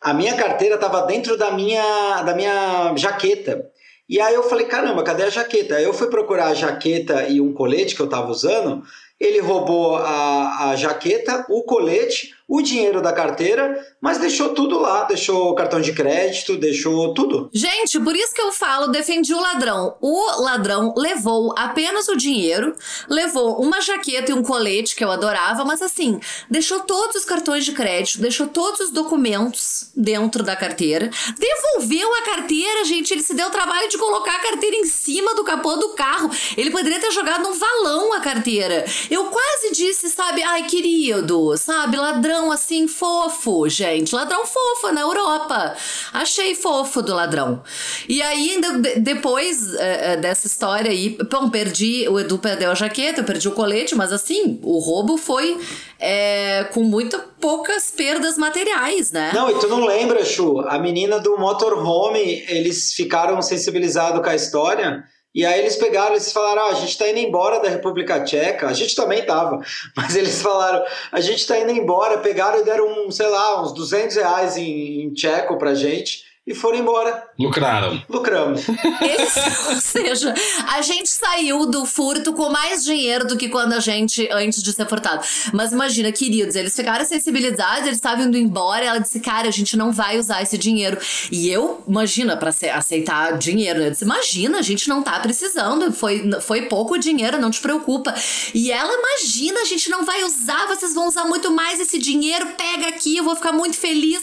a 0.00 0.12
minha 0.12 0.34
carteira 0.34 0.74
estava 0.74 1.02
dentro 1.02 1.36
da 1.38 1.50
minha, 1.52 2.22
da 2.22 2.34
minha 2.34 2.94
jaqueta. 2.96 3.70
E 4.08 4.20
aí 4.20 4.34
eu 4.34 4.42
falei, 4.42 4.66
caramba, 4.66 5.02
cadê 5.02 5.22
a 5.22 5.30
jaqueta? 5.30 5.76
Aí 5.76 5.84
eu 5.84 5.94
fui 5.94 6.08
procurar 6.08 6.48
a 6.48 6.54
jaqueta 6.54 7.28
e 7.28 7.40
um 7.40 7.52
colete 7.52 7.94
que 7.94 8.02
eu 8.02 8.06
estava 8.06 8.30
usando, 8.30 8.82
ele 9.20 9.40
roubou 9.40 9.96
a, 9.96 10.70
a 10.70 10.76
jaqueta, 10.76 11.46
o 11.48 11.62
colete, 11.62 12.34
o 12.50 12.60
dinheiro 12.60 13.00
da 13.00 13.12
carteira, 13.12 13.78
mas 14.00 14.18
deixou 14.18 14.48
tudo 14.48 14.80
lá, 14.80 15.04
deixou 15.04 15.50
o 15.50 15.54
cartão 15.54 15.80
de 15.80 15.92
crédito, 15.92 16.56
deixou 16.56 17.14
tudo. 17.14 17.48
Gente, 17.52 18.00
por 18.00 18.16
isso 18.16 18.34
que 18.34 18.42
eu 18.42 18.50
falo, 18.50 18.88
defendi 18.88 19.32
o 19.32 19.40
ladrão. 19.40 19.96
O 20.00 20.42
ladrão 20.42 20.92
levou 20.96 21.54
apenas 21.56 22.08
o 22.08 22.16
dinheiro, 22.16 22.74
levou 23.08 23.62
uma 23.62 23.80
jaqueta 23.80 24.32
e 24.32 24.34
um 24.34 24.42
colete 24.42 24.96
que 24.96 25.04
eu 25.04 25.12
adorava, 25.12 25.64
mas 25.64 25.80
assim, 25.80 26.18
deixou 26.50 26.80
todos 26.80 27.14
os 27.14 27.24
cartões 27.24 27.64
de 27.64 27.70
crédito, 27.70 28.20
deixou 28.20 28.48
todos 28.48 28.80
os 28.80 28.90
documentos 28.90 29.92
dentro 29.94 30.42
da 30.42 30.56
carteira, 30.56 31.08
devolveu 31.38 32.12
a 32.16 32.22
carteira, 32.22 32.84
gente, 32.84 33.12
ele 33.12 33.22
se 33.22 33.34
deu 33.34 33.46
o 33.46 33.50
trabalho 33.50 33.88
de 33.88 33.96
colocar 33.96 34.34
a 34.34 34.40
carteira 34.40 34.74
em 34.74 34.86
cima 34.86 35.36
do 35.36 35.44
capô 35.44 35.76
do 35.76 35.90
carro. 35.90 36.28
Ele 36.56 36.72
poderia 36.72 36.98
ter 36.98 37.12
jogado 37.12 37.44
num 37.44 37.56
valão 37.56 38.12
a 38.12 38.18
carteira. 38.20 38.84
Eu 39.08 39.26
quase 39.26 39.70
disse, 39.72 40.10
sabe, 40.10 40.42
ai, 40.42 40.64
querido, 40.64 41.56
sabe, 41.56 41.96
ladrão 41.96 42.39
ladrão 42.40 42.52
assim 42.52 42.88
fofo, 42.88 43.68
gente. 43.68 44.14
Ladrão 44.14 44.44
fofo 44.46 44.92
na 44.92 45.00
Europa. 45.02 45.76
Achei 46.12 46.54
fofo 46.54 47.02
do 47.02 47.14
ladrão. 47.14 47.62
E 48.08 48.22
aí, 48.22 48.52
ainda 48.52 48.78
de- 48.78 49.00
depois 49.00 49.74
é, 49.74 50.12
é, 50.12 50.16
dessa 50.16 50.46
história 50.46 50.90
aí, 50.90 51.18
bom, 51.30 51.50
perdi, 51.50 52.08
o 52.08 52.18
Edu 52.18 52.38
perdeu 52.38 52.70
a 52.70 52.74
jaqueta, 52.74 53.20
eu 53.20 53.24
perdi 53.24 53.48
o 53.48 53.52
colete, 53.52 53.94
mas 53.94 54.12
assim, 54.12 54.58
o 54.62 54.78
roubo 54.78 55.16
foi 55.18 55.58
é, 55.98 56.64
com 56.72 56.82
muito 56.82 57.18
poucas 57.40 57.90
perdas 57.90 58.38
materiais, 58.38 59.10
né? 59.12 59.32
Não, 59.34 59.50
e 59.50 59.58
tu 59.58 59.68
não 59.68 59.84
lembra, 59.84 60.24
Chu? 60.24 60.60
A 60.66 60.78
menina 60.78 61.18
do 61.18 61.36
motorhome, 61.38 62.44
eles 62.48 62.92
ficaram 62.94 63.40
sensibilizados 63.42 64.22
com 64.22 64.28
a 64.30 64.34
história. 64.34 65.04
E 65.32 65.46
aí 65.46 65.60
eles 65.60 65.76
pegaram, 65.76 66.12
eles 66.12 66.32
falaram, 66.32 66.62
ah, 66.62 66.70
a 66.70 66.74
gente 66.74 66.98
tá 66.98 67.08
indo 67.08 67.20
embora 67.20 67.60
da 67.60 67.68
República 67.68 68.20
Tcheca. 68.24 68.66
A 68.66 68.72
gente 68.72 68.96
também 68.96 69.24
tava. 69.24 69.60
Mas 69.96 70.16
eles 70.16 70.42
falaram, 70.42 70.84
a 71.12 71.20
gente 71.20 71.46
tá 71.46 71.58
indo 71.58 71.70
embora. 71.70 72.18
Pegaram 72.18 72.60
e 72.60 72.64
deram, 72.64 73.06
um, 73.06 73.10
sei 73.10 73.28
lá, 73.28 73.62
uns 73.62 73.72
200 73.72 74.16
reais 74.16 74.56
em, 74.56 75.02
em 75.02 75.14
tcheco 75.14 75.56
pra 75.56 75.74
gente. 75.74 76.29
E 76.50 76.54
foram 76.54 76.78
embora. 76.78 77.28
Lucraram. 77.38 78.02
Lucramos. 78.08 78.62
Esse- 78.68 79.70
ou 79.72 79.80
seja, 79.80 80.34
a 80.66 80.82
gente 80.82 81.08
saiu 81.08 81.64
do 81.66 81.86
furto 81.86 82.32
com 82.32 82.50
mais 82.50 82.82
dinheiro 82.84 83.24
do 83.26 83.36
que 83.36 83.48
quando 83.48 83.72
a 83.74 83.78
gente, 83.78 84.28
antes 84.32 84.60
de 84.60 84.72
ser 84.72 84.88
furtado. 84.88 85.24
Mas 85.52 85.70
imagina, 85.70 86.10
queridos, 86.10 86.56
eles 86.56 86.74
ficaram 86.74 87.04
sensibilizados, 87.04 87.82
eles 87.84 87.96
estavam 87.98 88.24
indo 88.26 88.36
embora, 88.36 88.84
ela 88.84 88.98
disse, 88.98 89.20
cara, 89.20 89.46
a 89.46 89.52
gente 89.52 89.76
não 89.76 89.92
vai 89.92 90.18
usar 90.18 90.42
esse 90.42 90.58
dinheiro. 90.58 90.98
E 91.30 91.48
eu, 91.48 91.82
imagina, 91.86 92.36
pra 92.36 92.50
se- 92.50 92.68
aceitar 92.68 93.38
dinheiro, 93.38 93.78
né? 93.78 93.86
eu 93.86 93.90
disse, 93.92 94.04
imagina, 94.04 94.58
a 94.58 94.62
gente 94.62 94.88
não 94.88 95.02
tá 95.02 95.20
precisando, 95.20 95.92
foi, 95.92 96.28
foi 96.40 96.62
pouco 96.62 96.98
dinheiro, 96.98 97.40
não 97.40 97.50
te 97.52 97.60
preocupa. 97.60 98.12
E 98.52 98.72
ela, 98.72 98.92
imagina, 98.92 99.60
a 99.60 99.64
gente 99.64 99.88
não 99.88 100.04
vai 100.04 100.24
usar, 100.24 100.66
vocês 100.66 100.94
vão 100.94 101.06
usar 101.06 101.24
muito 101.26 101.50
mais 101.52 101.78
esse 101.78 101.96
dinheiro, 101.96 102.44
pega 102.58 102.88
aqui, 102.88 103.16
eu 103.18 103.22
vou 103.24 103.36
ficar 103.36 103.52
muito 103.52 103.76
feliz. 103.76 104.20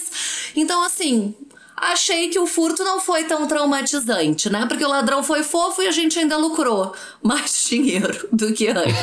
Então, 0.54 0.82
assim, 0.84 1.34
Achei 1.92 2.28
que 2.28 2.38
o 2.38 2.46
furto 2.46 2.84
não 2.84 3.00
foi 3.00 3.24
tão 3.24 3.46
traumatizante, 3.46 4.50
né? 4.50 4.66
Porque 4.68 4.84
o 4.84 4.88
ladrão 4.88 5.22
foi 5.22 5.42
fofo 5.42 5.82
e 5.82 5.86
a 5.86 5.90
gente 5.90 6.18
ainda 6.18 6.36
lucrou 6.36 6.92
mais 7.22 7.64
dinheiro 7.68 8.28
do 8.30 8.52
que 8.52 8.68
antes. 8.68 8.94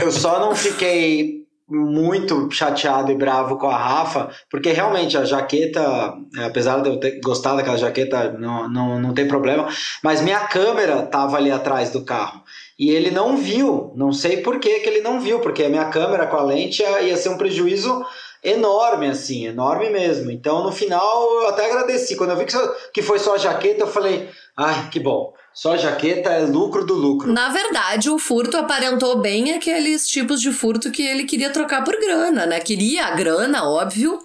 Eu 0.00 0.10
só 0.10 0.40
não 0.40 0.54
fiquei 0.56 1.42
muito 1.68 2.50
chateado 2.50 3.12
e 3.12 3.14
bravo 3.14 3.56
com 3.56 3.66
a 3.66 3.76
Rafa, 3.76 4.30
porque 4.50 4.72
realmente 4.72 5.16
a 5.16 5.24
jaqueta, 5.24 6.14
apesar 6.44 6.80
de 6.80 6.88
eu 6.88 6.98
ter 6.98 7.20
gostado 7.20 7.56
daquela 7.56 7.78
jaqueta, 7.78 8.32
não, 8.32 8.68
não, 8.68 9.00
não 9.00 9.14
tem 9.14 9.26
problema, 9.26 9.68
mas 10.02 10.20
minha 10.20 10.40
câmera 10.40 11.02
tava 11.02 11.36
ali 11.36 11.50
atrás 11.50 11.90
do 11.90 12.04
carro. 12.04 12.42
E 12.78 12.90
ele 12.90 13.10
não 13.10 13.36
viu, 13.36 13.92
não 13.96 14.12
sei 14.12 14.38
por 14.38 14.58
que 14.58 14.80
que 14.80 14.88
ele 14.88 15.00
não 15.00 15.20
viu, 15.20 15.40
porque 15.40 15.64
a 15.64 15.68
minha 15.68 15.84
câmera 15.86 16.26
com 16.26 16.36
a 16.36 16.42
lente 16.42 16.82
ia, 16.82 17.02
ia 17.02 17.16
ser 17.16 17.28
um 17.28 17.38
prejuízo 17.38 18.04
enorme, 18.42 19.06
assim, 19.08 19.46
enorme 19.46 19.90
mesmo. 19.90 20.30
Então, 20.30 20.62
no 20.64 20.72
final, 20.72 21.30
eu 21.42 21.48
até 21.48 21.66
agradeci. 21.66 22.16
Quando 22.16 22.30
eu 22.30 22.36
vi 22.36 22.44
que, 22.44 22.52
só- 22.52 22.74
que 22.92 23.02
foi 23.02 23.18
só 23.18 23.34
a 23.34 23.38
jaqueta, 23.38 23.82
eu 23.82 23.86
falei, 23.86 24.28
ai, 24.56 24.88
que 24.90 24.98
bom. 24.98 25.32
Só 25.54 25.72
a 25.74 25.76
jaqueta 25.76 26.30
é 26.30 26.40
lucro 26.46 26.84
do 26.86 26.94
lucro. 26.94 27.30
Na 27.30 27.50
verdade, 27.50 28.08
o 28.08 28.18
furto 28.18 28.56
aparentou 28.56 29.18
bem 29.18 29.52
aqueles 29.52 30.08
tipos 30.08 30.40
de 30.40 30.50
furto 30.50 30.90
que 30.90 31.02
ele 31.02 31.24
queria 31.24 31.50
trocar 31.50 31.84
por 31.84 31.94
grana, 32.00 32.46
né? 32.46 32.58
Queria 32.58 33.04
a 33.06 33.10
grana, 33.10 33.68
óbvio. 33.68 34.18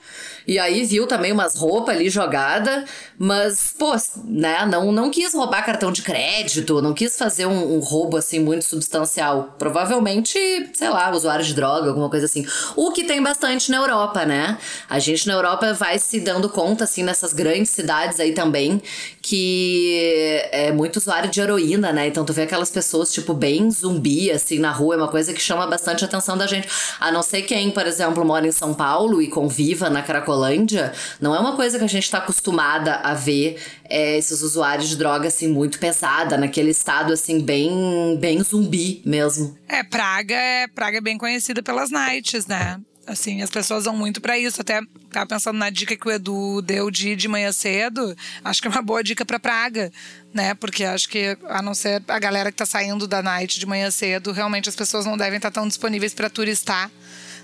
E 0.47 0.57
aí 0.57 0.85
viu 0.85 1.05
também 1.05 1.33
umas 1.33 1.55
roupas 1.55 1.95
ali 1.95 2.09
jogada, 2.09 2.85
mas, 3.19 3.75
pô, 3.77 3.93
né, 4.23 4.65
não, 4.65 4.91
não 4.91 5.09
quis 5.09 5.33
roubar 5.33 5.65
cartão 5.65 5.91
de 5.91 6.01
crédito, 6.01 6.81
não 6.81 6.93
quis 6.93 7.17
fazer 7.17 7.45
um, 7.45 7.75
um 7.75 7.79
roubo 7.79 8.15
assim 8.15 8.39
muito 8.39 8.63
substancial. 8.63 9.55
Provavelmente, 9.59 10.39
sei 10.73 10.89
lá, 10.89 11.11
usuário 11.11 11.43
de 11.43 11.53
droga, 11.53 11.89
alguma 11.89 12.09
coisa 12.09 12.25
assim. 12.25 12.45
O 12.75 12.91
que 12.91 13.03
tem 13.03 13.21
bastante 13.21 13.69
na 13.69 13.77
Europa, 13.77 14.25
né? 14.25 14.57
A 14.89 14.99
gente 14.99 15.27
na 15.27 15.33
Europa 15.33 15.73
vai 15.73 15.99
se 15.99 16.19
dando 16.19 16.47
conta, 16.47 16.85
assim, 16.85 17.03
nessas 17.03 17.33
grandes 17.33 17.71
cidades 17.71 18.19
aí 18.19 18.33
também, 18.33 18.81
que 19.21 20.41
é 20.51 20.71
muito 20.71 20.95
usuário 20.97 21.29
de 21.29 21.41
heroína, 21.41 21.91
né? 21.91 22.07
Então 22.07 22.23
tu 22.23 22.31
vê 22.31 22.43
aquelas 22.43 22.69
pessoas, 22.69 23.11
tipo, 23.11 23.33
bem 23.33 23.69
zumbi, 23.69 24.31
assim, 24.31 24.59
na 24.59 24.71
rua, 24.71 24.95
é 24.95 24.97
uma 24.97 25.07
coisa 25.09 25.33
que 25.33 25.41
chama 25.41 25.67
bastante 25.67 26.05
a 26.05 26.07
atenção 26.07 26.37
da 26.37 26.47
gente. 26.47 26.69
A 26.99 27.11
não 27.11 27.21
ser 27.21 27.41
quem, 27.41 27.69
por 27.71 27.85
exemplo, 27.85 28.23
mora 28.23 28.47
em 28.47 28.51
São 28.51 28.73
Paulo 28.73 29.21
e 29.21 29.27
conviva 29.27 29.89
na 29.89 30.01
Cracolândia, 30.37 30.93
não 31.19 31.35
é 31.35 31.39
uma 31.39 31.55
coisa 31.55 31.77
que 31.79 31.83
a 31.83 31.87
gente 31.87 32.09
tá 32.09 32.19
acostumada 32.19 32.95
a 32.95 33.13
ver 33.13 33.61
é, 33.89 34.17
esses 34.17 34.41
usuários 34.41 34.87
de 34.89 34.95
droga, 34.95 35.27
assim, 35.27 35.47
muito 35.47 35.79
pesada, 35.79 36.37
naquele 36.37 36.71
estado, 36.71 37.11
assim, 37.11 37.41
bem, 37.41 38.17
bem 38.19 38.41
zumbi 38.43 39.01
mesmo. 39.05 39.57
É, 39.67 39.83
Praga 39.83 40.35
é 40.35 40.67
Praga 40.67 40.97
é 40.99 41.01
bem 41.01 41.17
conhecida 41.17 41.63
pelas 41.63 41.89
nights, 41.89 42.45
né? 42.45 42.79
Assim, 43.05 43.41
as 43.41 43.49
pessoas 43.49 43.85
vão 43.85 43.95
muito 43.95 44.19
pra 44.19 44.37
isso. 44.37 44.59
Até 44.59 44.81
tava 45.09 45.25
pensando 45.25 45.57
na 45.57 45.69
dica 45.69 45.95
que 45.95 46.07
o 46.07 46.11
Edu 46.11 46.61
deu 46.61 46.91
de 46.91 47.15
de 47.15 47.27
manhã 47.29 47.53
cedo. 47.53 48.13
Acho 48.43 48.61
que 48.61 48.67
é 48.67 48.71
uma 48.71 48.81
boa 48.81 49.01
dica 49.01 49.25
pra 49.25 49.39
Praga, 49.39 49.89
né? 50.33 50.53
Porque 50.53 50.83
acho 50.83 51.07
que, 51.07 51.37
a 51.45 51.61
não 51.61 51.73
ser 51.73 52.03
a 52.05 52.19
galera 52.19 52.51
que 52.51 52.57
tá 52.57 52.65
saindo 52.65 53.07
da 53.07 53.23
night 53.23 53.61
de 53.61 53.65
manhã 53.65 53.89
cedo, 53.89 54.33
realmente 54.33 54.67
as 54.67 54.75
pessoas 54.75 55.05
não 55.05 55.15
devem 55.15 55.37
estar 55.37 55.51
tão 55.51 55.65
disponíveis 55.69 56.13
pra 56.13 56.29
turistar. 56.29 56.91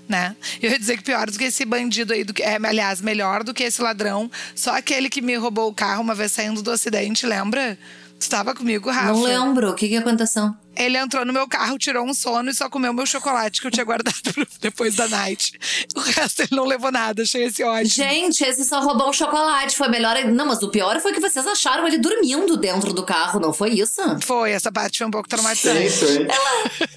Né? 0.08 0.36
Eu 0.60 0.70
ia 0.70 0.78
dizer 0.78 0.98
que 0.98 1.02
pior 1.02 1.30
do 1.30 1.38
que 1.38 1.44
esse 1.44 1.64
bandido 1.64 2.12
aí, 2.12 2.24
do 2.24 2.34
que, 2.34 2.42
é, 2.42 2.58
aliás, 2.62 3.00
melhor 3.00 3.42
do 3.42 3.54
que 3.54 3.62
esse 3.62 3.80
ladrão, 3.80 4.30
só 4.54 4.76
aquele 4.76 5.08
que 5.08 5.22
me 5.22 5.34
roubou 5.34 5.70
o 5.70 5.74
carro 5.74 6.02
uma 6.02 6.14
vez 6.14 6.32
saindo 6.32 6.62
do 6.62 6.70
acidente, 6.70 7.26
lembra? 7.26 7.78
Tu 8.24 8.30
tava 8.30 8.54
comigo, 8.54 8.90
Rafa? 8.90 9.12
Não 9.12 9.22
lembro, 9.22 9.70
o 9.70 9.74
que 9.74 9.86
que 9.86 9.96
aconteceu? 9.98 10.50
Ele 10.74 10.96
entrou 10.96 11.26
no 11.26 11.32
meu 11.32 11.46
carro, 11.46 11.76
tirou 11.78 12.04
um 12.04 12.14
sono 12.14 12.48
e 12.50 12.54
só 12.54 12.70
comeu 12.70 12.90
meu 12.92 13.04
chocolate 13.04 13.60
que 13.60 13.66
eu 13.66 13.70
tinha 13.70 13.84
guardado 13.84 14.16
depois 14.60 14.94
da 14.96 15.06
night. 15.06 15.52
O 15.94 16.00
resto 16.00 16.40
ele 16.40 16.48
não 16.52 16.64
levou 16.64 16.90
nada, 16.90 17.22
achei 17.22 17.44
esse 17.44 17.62
ótimo. 17.62 17.90
Gente, 17.90 18.42
esse 18.42 18.64
só 18.64 18.80
roubou 18.80 19.10
um 19.10 19.12
chocolate. 19.12 19.76
Foi 19.76 19.88
melhor. 19.88 20.16
Não, 20.24 20.46
mas 20.46 20.62
o 20.62 20.70
pior 20.70 20.98
foi 21.00 21.12
que 21.12 21.20
vocês 21.20 21.46
acharam 21.46 21.86
ele 21.86 21.98
dormindo 21.98 22.56
dentro 22.56 22.94
do 22.94 23.04
carro, 23.04 23.38
não 23.38 23.52
foi 23.52 23.70
isso? 23.72 24.00
Foi, 24.20 24.52
essa 24.52 24.72
parte 24.72 24.98
foi 24.98 25.06
um 25.06 25.10
pouco 25.10 25.28
Sim, 25.28 25.36
traumatizante. 25.36 25.90
sim. 25.90 26.26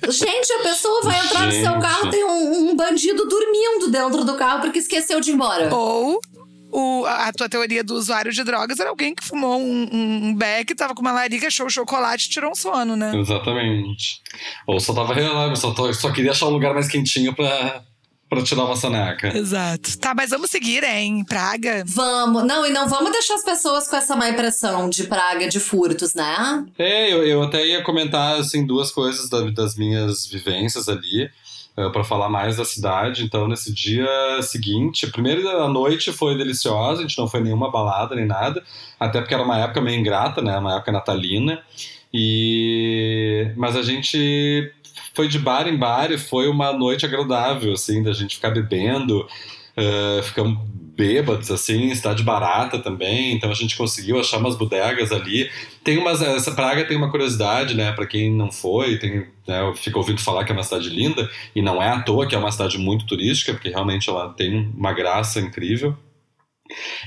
Gente, 0.10 0.54
a 0.54 0.60
pessoa 0.64 1.02
vai 1.04 1.20
entrar 1.20 1.46
no 1.46 1.52
seu 1.52 1.74
Gente. 1.74 1.82
carro, 1.82 2.10
tem 2.10 2.24
um, 2.24 2.70
um 2.70 2.76
bandido 2.76 3.28
dormindo 3.28 3.92
dentro 3.92 4.24
do 4.24 4.36
carro 4.38 4.62
porque 4.62 4.80
esqueceu 4.80 5.20
de 5.20 5.32
ir 5.32 5.34
embora. 5.34 5.76
Ou 5.76 6.20
o- 6.72 7.06
a 7.06 7.32
tua 7.34 7.48
teoria 7.50 7.84
do 7.84 7.96
usuário 7.96 8.32
de 8.32 8.44
drogas 8.44 8.80
era 8.80 8.90
alguém 8.90 9.14
que 9.16 9.24
fumou 9.24 9.60
um, 9.60 9.90
um, 9.92 10.26
um 10.28 10.36
beck, 10.36 10.74
tava 10.76 10.94
com 10.96 11.02
uma 11.02 11.12
larica, 11.12 11.48
achou 11.48 11.68
o 11.68 11.70
chocolate 11.70 12.28
e 12.28 12.30
tirou 12.30 12.52
um 12.52 12.56
sono, 12.56 12.96
né? 12.96 13.12
Exatamente. 13.18 14.22
Ou 14.66 14.80
só 14.80 14.94
tava 14.94 15.14
relando, 15.14 15.56
só, 15.56 15.72
tô- 15.72 15.94
só 15.94 16.12
queria 16.12 16.32
achar 16.32 16.48
um 16.48 16.52
lugar 16.52 16.74
mais 16.74 16.88
quentinho 16.88 17.34
pra, 17.34 17.82
pra 18.30 18.44
tirar 18.44 18.66
uma 18.66 18.76
soneca. 18.76 19.36
Exato. 19.38 19.98
Tá, 20.00 20.14
mas 20.14 20.30
vamos 20.32 20.50
seguir, 20.52 20.84
hein? 20.84 21.24
Praga. 21.28 21.84
Vamos. 21.88 22.44
Não, 22.46 22.66
e 22.66 22.70
não 22.72 22.88
vamos 22.90 23.12
deixar 23.12 23.36
as 23.36 23.44
pessoas 23.44 23.88
com 23.88 23.96
essa 23.96 24.16
má 24.16 24.30
impressão 24.30 24.90
de 24.90 25.06
praga, 25.06 25.48
de 25.48 25.60
furtos, 25.60 26.14
né? 26.14 26.66
É, 26.78 27.12
eu, 27.14 27.24
eu 27.26 27.44
até 27.44 27.66
ia 27.66 27.82
comentar 27.84 28.40
assim 28.40 28.66
duas 28.66 28.92
coisas 28.92 29.30
da- 29.30 29.50
das 29.52 29.76
minhas 29.76 30.28
vivências 30.28 30.90
ali. 30.90 31.30
Para 31.78 31.92
pra 31.92 32.04
falar 32.04 32.28
mais 32.28 32.58
da 32.58 32.66
cidade, 32.66 33.24
então 33.24 33.48
nesse 33.48 33.72
dia 33.72 34.10
seguinte, 34.42 35.08
a 35.60 35.68
noite 35.68 36.12
foi 36.12 36.36
deliciosa, 36.36 37.00
a 37.00 37.02
gente 37.04 37.18
não 37.20 37.28
foi 37.28 37.40
nenhuma 37.40 37.70
balada 37.70 38.16
nem 38.16 38.26
nada, 38.26 38.64
até 39.00 39.22
porque 39.22 39.36
era 39.36 39.44
uma 39.44 39.60
época 39.60 39.80
meio 39.80 40.00
ingrata, 40.00 40.42
né, 40.42 40.58
uma 40.58 40.78
época 40.78 40.92
natalina, 40.92 41.62
e 42.12 43.52
mas 43.56 43.76
a 43.76 43.84
gente 43.84 44.74
foi 45.14 45.28
de 45.28 45.38
bar 45.38 45.68
em 45.68 45.78
bar 45.78 46.12
e 46.12 46.18
foi 46.18 46.48
uma 46.48 46.74
noite 46.74 47.06
agradável, 47.06 47.74
assim, 47.74 48.02
da 48.02 48.12
gente 48.12 48.38
ficar 48.38 48.50
bebendo, 48.50 49.28
uh, 49.78 50.24
ficamos 50.24 50.58
bêbados, 50.98 51.52
assim, 51.52 51.94
cidade 51.94 52.24
barata 52.24 52.80
também, 52.80 53.34
então 53.34 53.52
a 53.52 53.54
gente 53.54 53.78
conseguiu 53.78 54.20
achar 54.20 54.40
umas 54.40 54.58
bodegas 54.58 55.12
ali. 55.12 55.50
Tem 55.84 55.98
umas, 56.00 56.22
essa 56.24 56.52
praga 56.52 56.86
tem 56.86 56.98
uma 56.98 57.12
curiosidade, 57.12 57.76
né, 57.76 57.92
para 57.92 58.08
quem 58.08 58.34
não 58.34 58.52
foi, 58.52 58.98
tem, 58.98 59.28
né, 59.48 59.74
fica 59.76 59.98
ouvindo 59.98 60.20
falar 60.20 60.44
que 60.44 60.52
é 60.52 60.56
uma 60.56 60.64
cidade 60.64 60.90
linda, 60.90 61.30
e 61.56 61.62
não 61.62 61.82
é 61.82 61.90
à 61.90 62.02
toa 62.02 62.26
que 62.26 62.34
é 62.34 62.38
uma 62.38 62.52
cidade 62.52 62.80
muito 62.80 63.06
turística, 63.06 63.54
porque 63.54 63.70
realmente 63.70 64.10
ela 64.10 64.30
tem 64.30 64.72
uma 64.76 64.92
graça 64.92 65.40
incrível. 65.40 65.96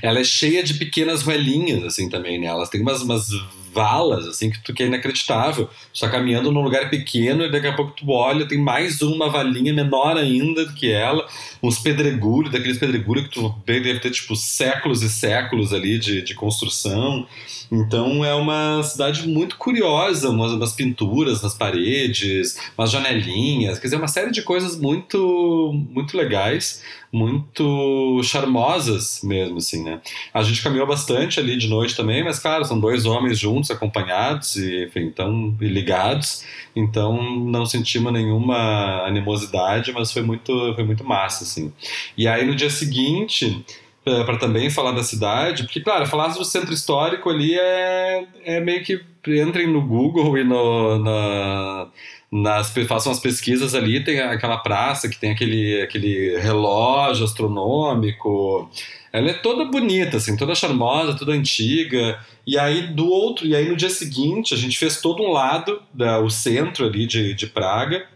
Ela 0.01 0.21
é 0.21 0.23
cheia 0.23 0.63
de 0.63 0.75
pequenas 0.75 1.21
ruelinhas, 1.21 1.83
assim, 1.83 2.09
também, 2.09 2.39
né? 2.39 2.47
Elas 2.47 2.69
têm 2.69 2.81
umas, 2.81 3.03
umas 3.03 3.27
valas, 3.73 4.27
assim, 4.27 4.49
que, 4.49 4.61
tu, 4.63 4.73
que 4.73 4.83
é 4.83 4.87
inacreditável. 4.87 5.69
Tu 5.93 5.99
tá 5.99 6.09
caminhando 6.09 6.51
num 6.51 6.61
lugar 6.61 6.89
pequeno 6.89 7.43
e 7.43 7.51
daqui 7.51 7.67
a 7.67 7.73
pouco 7.73 7.91
tu 7.91 8.09
olha, 8.09 8.47
tem 8.47 8.57
mais 8.57 9.01
uma 9.01 9.29
valinha 9.29 9.73
menor 9.73 10.17
ainda 10.17 10.65
do 10.65 10.73
que 10.73 10.91
ela. 10.91 11.27
Uns 11.61 11.79
pedregulhos, 11.79 12.51
daqueles 12.51 12.77
pedregulhos 12.77 13.27
que 13.27 13.31
tu 13.31 13.55
deve 13.65 13.99
ter, 13.99 14.11
tipo, 14.11 14.35
séculos 14.35 15.01
e 15.01 15.09
séculos 15.09 15.73
ali 15.73 15.97
de, 15.97 16.21
de 16.21 16.33
construção. 16.35 17.25
Então 17.71 18.25
é 18.25 18.35
uma 18.35 18.83
cidade 18.83 19.25
muito 19.25 19.57
curiosa, 19.57 20.29
umas, 20.29 20.51
umas 20.51 20.73
pinturas 20.73 21.41
nas 21.41 21.53
paredes, 21.53 22.59
umas 22.77 22.91
janelinhas, 22.91 23.79
quer 23.79 23.87
dizer, 23.87 23.95
uma 23.95 24.09
série 24.09 24.29
de 24.29 24.41
coisas 24.41 24.77
muito, 24.77 25.71
muito 25.89 26.17
legais, 26.17 26.83
muito 27.13 28.21
charmosas 28.23 29.21
mesmo, 29.23 29.57
assim, 29.57 29.83
né? 29.83 30.01
A 30.33 30.43
gente 30.43 30.61
caminhou 30.61 30.85
bastante 30.85 31.39
ali 31.39 31.57
de 31.57 31.69
noite 31.69 31.95
também, 31.95 32.23
mas 32.23 32.39
claro, 32.39 32.65
são 32.65 32.77
dois 32.77 33.05
homens 33.05 33.39
juntos, 33.39 33.71
acompanhados 33.71 34.57
e, 34.57 34.85
enfim, 34.85 35.09
tão 35.09 35.55
ligados. 35.61 36.43
Então 36.75 37.21
não 37.39 37.65
sentimos 37.65 38.11
nenhuma 38.11 39.05
animosidade, 39.05 39.93
mas 39.93 40.11
foi 40.11 40.23
muito, 40.23 40.73
foi 40.75 40.83
muito 40.83 41.05
massa, 41.05 41.45
assim. 41.45 41.71
E 42.17 42.27
aí 42.27 42.45
no 42.45 42.55
dia 42.55 42.69
seguinte 42.69 43.63
para 44.03 44.37
também 44.37 44.69
falar 44.69 44.91
da 44.91 45.03
cidade, 45.03 45.63
porque, 45.63 45.79
claro, 45.79 46.07
falar 46.07 46.29
do 46.29 46.43
centro 46.43 46.73
histórico 46.73 47.29
ali 47.29 47.53
é, 47.57 48.25
é 48.43 48.59
meio 48.59 48.83
que 48.83 48.99
entrem 49.27 49.67
no 49.67 49.81
Google 49.81 50.37
e 50.37 50.43
no, 50.43 50.97
na, 50.97 51.87
nas, 52.31 52.73
façam 52.87 53.11
as 53.11 53.19
pesquisas 53.19 53.75
ali, 53.75 54.03
tem 54.03 54.19
aquela 54.19 54.57
praça 54.57 55.07
que 55.07 55.19
tem 55.19 55.31
aquele, 55.31 55.81
aquele 55.81 56.39
relógio 56.39 57.25
astronômico. 57.25 58.69
Ela 59.13 59.31
é 59.31 59.33
toda 59.33 59.65
bonita, 59.65 60.17
assim, 60.17 60.35
toda 60.35 60.55
charmosa, 60.55 61.17
toda 61.17 61.33
antiga. 61.33 62.17
E 62.47 62.57
aí 62.57 62.87
do 62.87 63.07
outro, 63.07 63.45
e 63.45 63.55
aí 63.55 63.69
no 63.69 63.75
dia 63.75 63.89
seguinte 63.89 64.53
a 64.53 64.57
gente 64.57 64.77
fez 64.77 64.99
todo 64.99 65.21
um 65.21 65.31
lado, 65.31 65.81
da, 65.93 66.19
o 66.19 66.29
centro 66.29 66.85
ali 66.87 67.05
de, 67.05 67.35
de 67.35 67.45
Praga, 67.45 68.07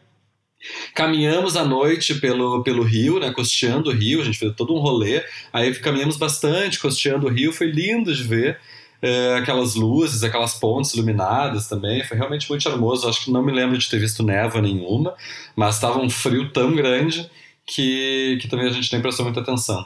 Caminhamos 0.93 1.55
à 1.55 1.65
noite 1.65 2.15
pelo, 2.15 2.63
pelo 2.63 2.83
rio, 2.83 3.19
né, 3.19 3.31
costeando 3.31 3.89
o 3.89 3.93
rio, 3.93 4.21
a 4.21 4.23
gente 4.23 4.37
fez 4.37 4.53
todo 4.55 4.73
um 4.73 4.79
rolê. 4.79 5.23
Aí 5.51 5.73
caminhamos 5.75 6.17
bastante 6.17 6.79
costeando 6.79 7.27
o 7.27 7.29
rio, 7.29 7.53
foi 7.53 7.67
lindo 7.67 8.13
de 8.13 8.23
ver. 8.23 8.59
É, 9.01 9.35
aquelas 9.35 9.75
luzes, 9.75 10.23
aquelas 10.23 10.55
pontes 10.55 10.93
iluminadas 10.93 11.67
também, 11.67 12.03
foi 12.03 12.17
realmente 12.17 12.49
muito 12.49 12.63
charmoso. 12.63 13.07
Acho 13.07 13.25
que 13.25 13.31
não 13.31 13.43
me 13.43 13.51
lembro 13.51 13.77
de 13.77 13.89
ter 13.89 13.99
visto 13.99 14.23
névoa 14.23 14.61
nenhuma, 14.61 15.13
mas 15.55 15.75
estava 15.75 15.99
um 15.99 16.09
frio 16.09 16.49
tão 16.51 16.73
grande 16.75 17.29
que, 17.65 18.37
que 18.41 18.47
também 18.47 18.67
a 18.67 18.71
gente 18.71 18.91
nem 18.91 19.01
prestou 19.01 19.25
muita 19.25 19.41
atenção. 19.41 19.85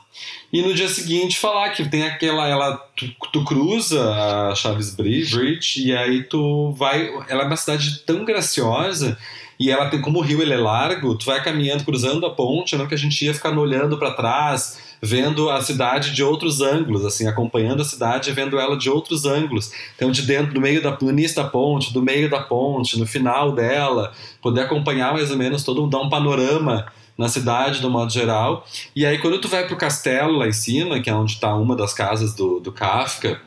E 0.51 0.61
no 0.61 0.73
dia 0.73 0.89
seguinte 0.89 1.39
falar 1.39 1.69
que 1.69 1.87
tem 1.87 2.03
aquela, 2.03 2.47
ela, 2.47 2.77
tu, 2.95 3.09
tu 3.31 3.43
cruza 3.45 4.13
a 4.13 4.55
Chaves 4.55 4.93
Bridge 4.95 5.87
e 5.87 5.95
aí 5.95 6.23
tu 6.23 6.73
vai, 6.73 7.09
ela 7.29 7.43
é 7.43 7.45
uma 7.45 7.55
cidade 7.55 7.99
tão 7.99 8.25
graciosa 8.25 9.17
e 9.59 9.69
ela 9.69 9.89
tem 9.89 9.99
como 9.99 10.19
o 10.19 10.21
rio 10.21 10.41
ele 10.41 10.53
é 10.53 10.57
largo, 10.57 11.15
tu 11.15 11.25
vai 11.25 11.43
caminhando, 11.43 11.83
cruzando 11.83 12.25
a 12.25 12.29
ponte, 12.29 12.77
não 12.77 12.87
que 12.87 12.93
a 12.93 12.97
gente 12.97 13.25
ia 13.25 13.33
ficando 13.33 13.59
olhando 13.59 13.97
para 13.97 14.13
trás, 14.13 14.79
vendo 15.01 15.49
a 15.49 15.61
cidade 15.61 16.11
de 16.13 16.23
outros 16.23 16.61
ângulos, 16.61 17.05
assim, 17.05 17.27
acompanhando 17.27 17.81
a 17.81 17.85
cidade 17.85 18.29
e 18.29 18.33
vendo 18.33 18.57
ela 18.57 18.77
de 18.77 18.89
outros 18.89 19.25
ângulos. 19.25 19.71
Então, 19.95 20.11
de 20.11 20.21
dentro, 20.21 20.53
do 20.53 20.61
meio 20.61 20.81
da, 20.81 20.91
da 20.91 21.43
ponte, 21.43 21.93
do 21.93 22.01
meio 22.01 22.29
da 22.29 22.39
ponte, 22.39 22.97
no 22.97 23.05
final 23.05 23.51
dela, 23.51 24.13
poder 24.41 24.61
acompanhar 24.61 25.13
mais 25.13 25.29
ou 25.29 25.37
menos 25.37 25.63
todo, 25.63 25.87
dar 25.87 25.99
um 25.99 26.09
panorama 26.09 26.85
na 27.17 27.27
cidade, 27.27 27.81
do 27.81 27.89
modo 27.89 28.11
geral. 28.11 28.65
E 28.95 29.05
aí, 29.05 29.17
quando 29.17 29.41
tu 29.41 29.49
vai 29.49 29.67
pro 29.67 29.75
castelo 29.75 30.37
lá 30.37 30.47
em 30.47 30.53
cima, 30.53 31.01
que 31.01 31.09
é 31.09 31.13
onde 31.13 31.33
está 31.33 31.53
uma 31.53 31.75
das 31.75 31.93
casas 31.93 32.33
do, 32.33 32.61
do 32.61 32.71
Kafka, 32.71 33.41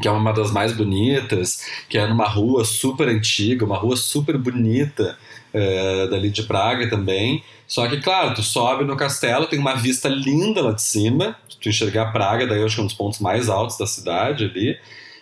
que 0.00 0.08
é 0.08 0.10
uma 0.10 0.32
das 0.32 0.50
mais 0.50 0.72
bonitas, 0.72 1.66
que 1.88 1.98
é 1.98 2.06
numa 2.06 2.26
rua 2.26 2.64
super 2.64 3.08
antiga, 3.08 3.64
uma 3.64 3.76
rua 3.76 3.96
super 3.96 4.36
bonita, 4.38 5.18
é, 5.52 6.06
dali 6.08 6.30
de 6.30 6.42
Praga 6.42 6.88
também. 6.88 7.42
Só 7.66 7.86
que, 7.88 8.00
claro, 8.00 8.34
tu 8.34 8.42
sobe 8.42 8.84
no 8.84 8.96
castelo, 8.96 9.46
tem 9.46 9.58
uma 9.58 9.74
vista 9.74 10.08
linda 10.08 10.62
lá 10.62 10.72
de 10.72 10.82
cima, 10.82 11.36
tu 11.60 11.68
enxergar 11.68 12.12
Praga, 12.12 12.46
daí 12.46 12.60
eu 12.60 12.66
acho 12.66 12.74
que 12.74 12.80
é 12.80 12.84
um 12.84 12.86
dos 12.86 12.96
pontos 12.96 13.20
mais 13.20 13.48
altos 13.48 13.78
da 13.78 13.86
cidade 13.86 14.44
ali. 14.44 14.78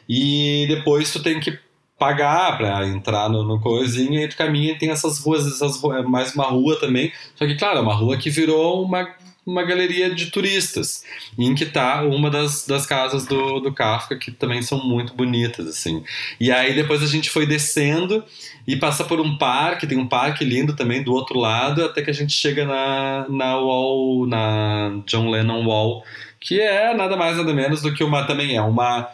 E 0.09 0.67
depois 0.69 1.13
tu 1.13 1.23
tem 1.23 1.39
que 1.41 1.59
pagar 1.99 2.57
para 2.57 2.87
entrar 2.87 3.29
no, 3.29 3.43
no 3.43 3.61
coisinha 3.61 4.23
e 4.23 4.29
tu 4.29 4.37
caminha 4.37 4.73
e 4.73 4.79
tem 4.79 4.91
essas 4.91 5.19
ruas, 5.19 5.47
essas, 5.47 5.81
mais 6.07 6.35
uma 6.35 6.45
rua 6.45 6.79
também. 6.79 7.13
Só 7.35 7.45
que, 7.45 7.57
claro, 7.57 7.79
é 7.79 7.81
uma 7.83 7.95
rua 7.95 8.17
que 8.17 8.31
virou 8.31 8.85
uma 8.85 9.07
uma 9.49 9.63
galeria 9.63 10.15
de 10.15 10.27
turistas, 10.27 11.03
em 11.39 11.55
que 11.55 11.65
tá 11.65 12.03
uma 12.03 12.31
das, 12.31 12.67
das 12.67 12.85
casas 12.85 13.27
do, 13.27 13.61
do 13.61 13.73
Kafka, 13.73 14.15
que 14.15 14.31
também 14.31 14.61
são 14.61 14.85
muito 14.85 15.15
bonitas, 15.15 15.67
assim. 15.67 16.05
E 16.39 16.53
aí 16.53 16.75
depois 16.75 17.03
a 17.03 17.07
gente 17.07 17.31
foi 17.31 17.47
descendo 17.47 18.23
e 18.67 18.77
passa 18.77 19.05
por 19.05 19.19
um 19.19 19.39
parque, 19.39 19.87
tem 19.87 19.97
um 19.97 20.07
parque 20.07 20.45
lindo 20.45 20.77
também 20.77 21.03
do 21.03 21.15
outro 21.15 21.39
lado, 21.39 21.83
até 21.83 22.03
que 22.03 22.11
a 22.11 22.15
gente 22.15 22.35
chega 22.35 22.67
na, 22.67 23.27
na 23.31 23.57
Wall, 23.57 24.27
na 24.27 25.01
John 25.07 25.31
Lennon 25.31 25.65
Wall, 25.65 26.05
que 26.39 26.61
é 26.61 26.95
nada 26.95 27.17
mais 27.17 27.39
nada 27.39 27.55
menos 27.55 27.81
do 27.81 27.95
que 27.95 28.05
uma, 28.05 28.25
também 28.25 28.55
é 28.55 28.61
uma 28.61 29.09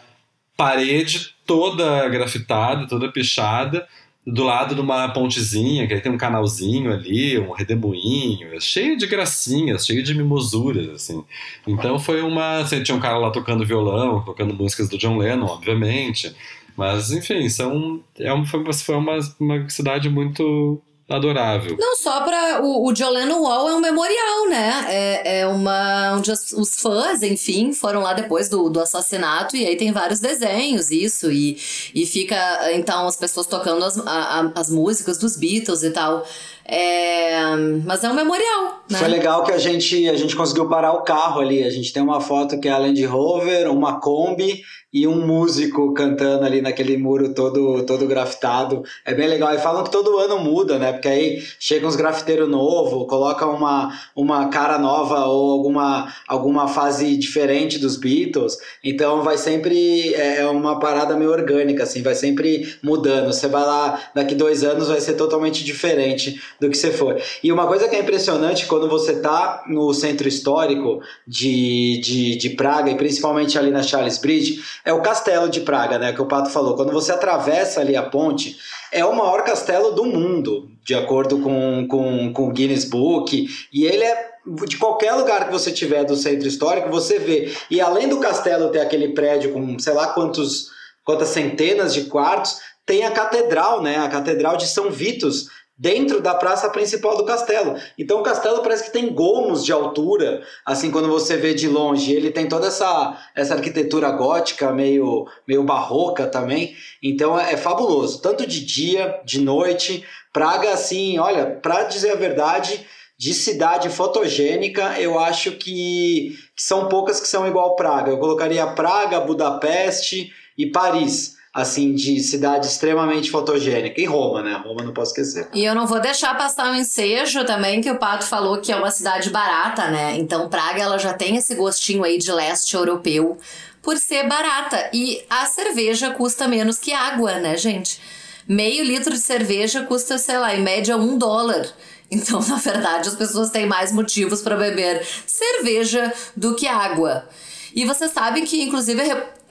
parede 0.57 1.33
toda 1.45 2.09
grafitada, 2.09 2.87
toda 2.87 3.09
pichada, 3.09 3.87
do 4.25 4.43
lado 4.43 4.73
de 4.73 4.81
uma 4.81 5.07
pontezinha, 5.09 5.87
que 5.87 5.93
aí 5.93 6.01
tem 6.01 6.11
um 6.11 6.17
canalzinho 6.17 6.91
ali, 6.91 7.37
um 7.37 7.51
redemoinho, 7.51 8.59
cheio 8.59 8.97
de 8.97 9.05
gracinhas, 9.05 9.85
cheio 9.85 10.01
de 10.01 10.15
mimosuras, 10.15 10.89
assim. 10.89 11.23
Então 11.67 11.99
foi 11.99 12.21
uma. 12.21 12.59
Assim, 12.59 12.81
tinha 12.81 12.97
um 12.97 12.99
cara 12.99 13.17
lá 13.17 13.29
tocando 13.29 13.65
violão, 13.65 14.23
tocando 14.23 14.53
músicas 14.53 14.89
do 14.89 14.97
John 14.97 15.17
Lennon, 15.17 15.45
obviamente. 15.45 16.35
Mas, 16.75 17.11
enfim, 17.11 17.47
são, 17.49 18.03
é 18.19 18.33
uma, 18.33 18.45
foi 18.45 18.95
uma, 18.95 19.19
uma 19.39 19.69
cidade 19.69 20.09
muito 20.09 20.81
adorável. 21.07 21.77
Não, 21.77 21.95
só 21.95 22.21
para 22.21 22.63
o, 22.63 22.87
o 22.87 22.95
Joleno 22.95 23.41
Wall 23.41 23.69
é 23.69 23.75
um 23.75 23.79
memorial, 23.79 24.49
né? 24.49 24.85
É, 24.89 25.39
é 25.39 25.47
uma 25.47 26.15
onde 26.15 26.31
os, 26.31 26.51
os, 26.51 26.75
fãs, 26.77 27.21
enfim, 27.21 27.73
foram 27.73 28.01
lá 28.01 28.13
depois 28.13 28.49
do, 28.49 28.69
do 28.69 28.79
assassinato 28.79 29.55
e 29.55 29.65
aí 29.67 29.75
tem 29.75 29.91
vários 29.91 30.19
desenhos, 30.19 30.89
isso, 30.89 31.31
e, 31.31 31.57
e 31.93 32.05
fica, 32.07 32.71
então, 32.73 33.07
as 33.07 33.15
pessoas 33.15 33.45
tocando 33.45 33.85
as, 33.85 33.97
a, 33.99 34.51
as 34.55 34.69
músicas 34.69 35.19
dos 35.19 35.37
Beatles 35.37 35.83
e 35.83 35.91
tal. 35.91 36.25
É, 36.67 37.55
mas 37.85 38.03
é 38.03 38.09
um 38.09 38.15
memorial, 38.15 38.83
né? 38.89 38.97
Foi 38.97 39.07
legal 39.07 39.43
que 39.43 39.51
a 39.51 39.57
gente, 39.57 40.09
a 40.09 40.15
gente 40.15 40.35
conseguiu 40.35 40.67
parar 40.67 40.93
o 40.93 41.03
carro 41.03 41.39
ali. 41.39 41.63
A 41.63 41.69
gente 41.69 41.93
tem 41.93 42.01
uma 42.01 42.19
foto 42.19 42.59
que 42.59 42.67
é 42.67 42.71
a 42.71 42.79
Land 42.79 43.05
Rover, 43.05 43.71
uma 43.71 43.99
Kombi 43.99 44.63
e 44.95 45.05
um 45.05 45.27
músico 45.27 45.93
cantando 45.93 46.45
ali 46.45 46.61
naquele 46.61 46.97
muro 46.97 47.33
todo, 47.33 47.85
todo 47.85 48.07
grafitado. 48.07 48.81
É 49.03 49.13
bem 49.13 49.27
legal. 49.27 49.53
E 49.53 49.59
falam 49.59 49.83
que 49.83 49.91
todo 49.91 50.17
ano 50.17 50.39
muda, 50.39 50.79
né? 50.79 50.93
Porque 50.93 51.09
aí 51.09 51.43
chega 51.59 51.85
uns 51.85 51.97
grafiteiros 51.97 52.49
novo, 52.49 53.05
coloca 53.05 53.45
uma, 53.45 53.93
uma 54.15 54.47
cara 54.47 54.79
nova 54.79 55.25
ou 55.25 55.51
alguma, 55.51 56.11
alguma 56.25 56.69
fase 56.69 57.17
diferente 57.17 57.77
dos 57.77 57.97
Beatles. 57.97 58.57
Então 58.81 59.21
vai 59.21 59.37
sempre. 59.37 60.13
É, 60.15 60.37
é 60.37 60.47
uma 60.47 60.79
parada 60.79 61.15
meio 61.17 61.29
orgânica, 61.29 61.83
assim, 61.83 62.01
vai 62.01 62.15
sempre 62.15 62.73
mudando. 62.81 63.33
Você 63.33 63.49
vai 63.49 63.63
lá, 63.63 64.01
daqui 64.15 64.33
dois 64.33 64.63
anos 64.63 64.87
vai 64.87 65.01
ser 65.01 65.13
totalmente 65.13 65.63
diferente 65.63 66.41
do 66.59 66.69
que 66.69 66.77
você 66.77 66.91
for. 66.91 67.21
E 67.43 67.51
uma 67.51 67.67
coisa 67.67 67.87
que 67.87 67.95
é 67.95 67.99
impressionante 67.99 68.65
quando 68.65 68.87
você 68.87 69.19
tá 69.19 69.63
no 69.67 69.93
centro 69.93 70.27
histórico 70.27 71.01
de, 71.27 71.99
de, 71.99 72.37
de 72.37 72.49
Praga, 72.51 72.89
e 72.89 72.95
principalmente 72.95 73.57
ali 73.57 73.71
na 73.71 73.83
Charles 73.83 74.17
Bridge, 74.17 74.63
é 74.83 74.93
o 74.93 75.01
castelo 75.01 75.49
de 75.49 75.61
Praga, 75.61 75.99
né? 75.99 76.13
Que 76.13 76.21
o 76.21 76.25
Pato 76.25 76.49
falou. 76.49 76.75
Quando 76.75 76.91
você 76.91 77.11
atravessa 77.11 77.81
ali 77.81 77.95
a 77.95 78.03
ponte, 78.03 78.57
é 78.91 79.03
o 79.03 79.15
maior 79.15 79.43
castelo 79.43 79.91
do 79.91 80.05
mundo, 80.05 80.69
de 80.83 80.95
acordo 80.95 81.39
com, 81.39 81.87
com, 81.87 82.31
com 82.31 82.47
o 82.47 82.51
Guinness 82.51 82.85
Book. 82.85 83.47
E 83.73 83.85
ele 83.85 84.03
é 84.03 84.35
de 84.65 84.77
qualquer 84.77 85.13
lugar 85.13 85.47
que 85.47 85.51
você 85.51 85.71
tiver 85.71 86.03
do 86.03 86.15
centro 86.15 86.47
histórico, 86.47 86.89
você 86.89 87.17
vê. 87.17 87.51
E 87.69 87.81
além 87.81 88.07
do 88.07 88.19
castelo 88.19 88.69
ter 88.69 88.79
aquele 88.79 89.09
prédio 89.09 89.51
com 89.51 89.77
sei 89.79 89.93
lá 89.93 90.07
quantos, 90.07 90.69
quantas 91.03 91.29
centenas 91.29 91.93
de 91.93 92.05
quartos, 92.05 92.59
tem 92.85 93.03
a 93.03 93.11
catedral, 93.11 93.81
né? 93.81 93.97
A 93.97 94.07
catedral 94.07 94.55
de 94.55 94.67
São 94.67 94.91
Vitus, 94.91 95.47
dentro 95.77 96.21
da 96.21 96.33
praça 96.33 96.69
principal 96.69 97.17
do 97.17 97.25
castelo. 97.25 97.75
Então 97.97 98.19
o 98.19 98.23
castelo 98.23 98.61
parece 98.61 98.85
que 98.85 98.93
tem 98.93 99.13
gomos 99.13 99.63
de 99.65 99.71
altura, 99.71 100.41
assim 100.65 100.89
quando 100.89 101.09
você 101.09 101.35
vê 101.35 101.53
de 101.53 101.67
longe. 101.67 102.13
Ele 102.13 102.31
tem 102.31 102.47
toda 102.47 102.67
essa, 102.67 103.17
essa 103.35 103.55
arquitetura 103.55 104.09
gótica, 104.11 104.71
meio, 104.71 105.27
meio 105.47 105.63
barroca 105.63 106.27
também. 106.27 106.75
Então 107.03 107.39
é, 107.39 107.53
é 107.53 107.57
fabuloso, 107.57 108.21
tanto 108.21 108.47
de 108.47 108.63
dia, 108.63 109.19
de 109.25 109.41
noite. 109.41 110.05
Praga, 110.31 110.71
assim, 110.71 111.19
olha, 111.19 111.45
para 111.45 111.83
dizer 111.83 112.11
a 112.11 112.15
verdade, 112.15 112.85
de 113.17 113.33
cidade 113.33 113.89
fotogênica, 113.89 114.99
eu 114.99 115.17
acho 115.19 115.53
que, 115.53 116.37
que 116.55 116.63
são 116.63 116.89
poucas 116.89 117.19
que 117.19 117.27
são 117.27 117.47
igual 117.47 117.75
Praga. 117.75 118.11
Eu 118.11 118.17
colocaria 118.17 118.67
Praga, 118.67 119.21
Budapeste 119.21 120.31
e 120.57 120.67
Paris 120.67 121.35
assim, 121.55 121.93
de 121.93 122.19
cidade 122.19 122.67
extremamente 122.67 123.31
fotogênica. 123.31 124.01
E 124.01 124.03
Roma, 124.03 124.43
né? 124.43 124.61
Roma 124.61 124.83
não 124.83 124.91
posso 124.91 125.11
esquecer. 125.11 125.47
E 125.53 125.63
eu 125.63 125.73
não 125.73 125.87
vou 125.87 126.01
deixar 126.01 126.37
passar 126.37 126.69
o 126.69 126.75
ensejo 126.75 127.45
também, 127.45 127.79
que 127.79 127.89
o 127.89 127.97
Pato 127.97 128.25
falou 128.25 128.57
que 128.57 128.73
é 128.73 128.75
uma 128.75 128.91
cidade 128.91 129.29
barata, 129.29 129.87
né? 129.87 130.17
Então 130.17 130.49
Praga, 130.49 130.81
ela 130.81 130.99
já 130.99 131.13
tem 131.13 131.37
esse 131.37 131.55
gostinho 131.55 132.03
aí 132.03 132.17
de 132.17 132.29
leste 132.29 132.75
europeu 132.75 133.37
por 133.81 133.97
ser 133.97 134.27
barata. 134.27 134.89
E 134.91 135.23
a 135.29 135.45
cerveja 135.45 136.11
custa 136.11 136.45
menos 136.45 136.77
que 136.77 136.91
água, 136.91 137.39
né, 137.39 137.55
gente? 137.55 138.01
Meio 138.45 138.83
litro 138.83 139.13
de 139.13 139.21
cerveja 139.21 139.83
custa, 139.83 140.17
sei 140.17 140.37
lá, 140.37 140.53
em 140.53 140.61
média 140.61 140.97
um 140.97 141.17
dólar. 141.17 141.65
Então, 142.11 142.41
na 142.49 142.57
verdade, 142.57 143.07
as 143.07 143.15
pessoas 143.15 143.49
têm 143.49 143.65
mais 143.65 143.93
motivos 143.93 144.41
para 144.41 144.57
beber 144.57 145.07
cerveja 145.25 146.13
do 146.35 146.53
que 146.53 146.67
água. 146.67 147.29
E 147.73 147.85
você 147.85 148.09
sabe 148.09 148.41
que, 148.41 148.61
inclusive, 148.61 149.01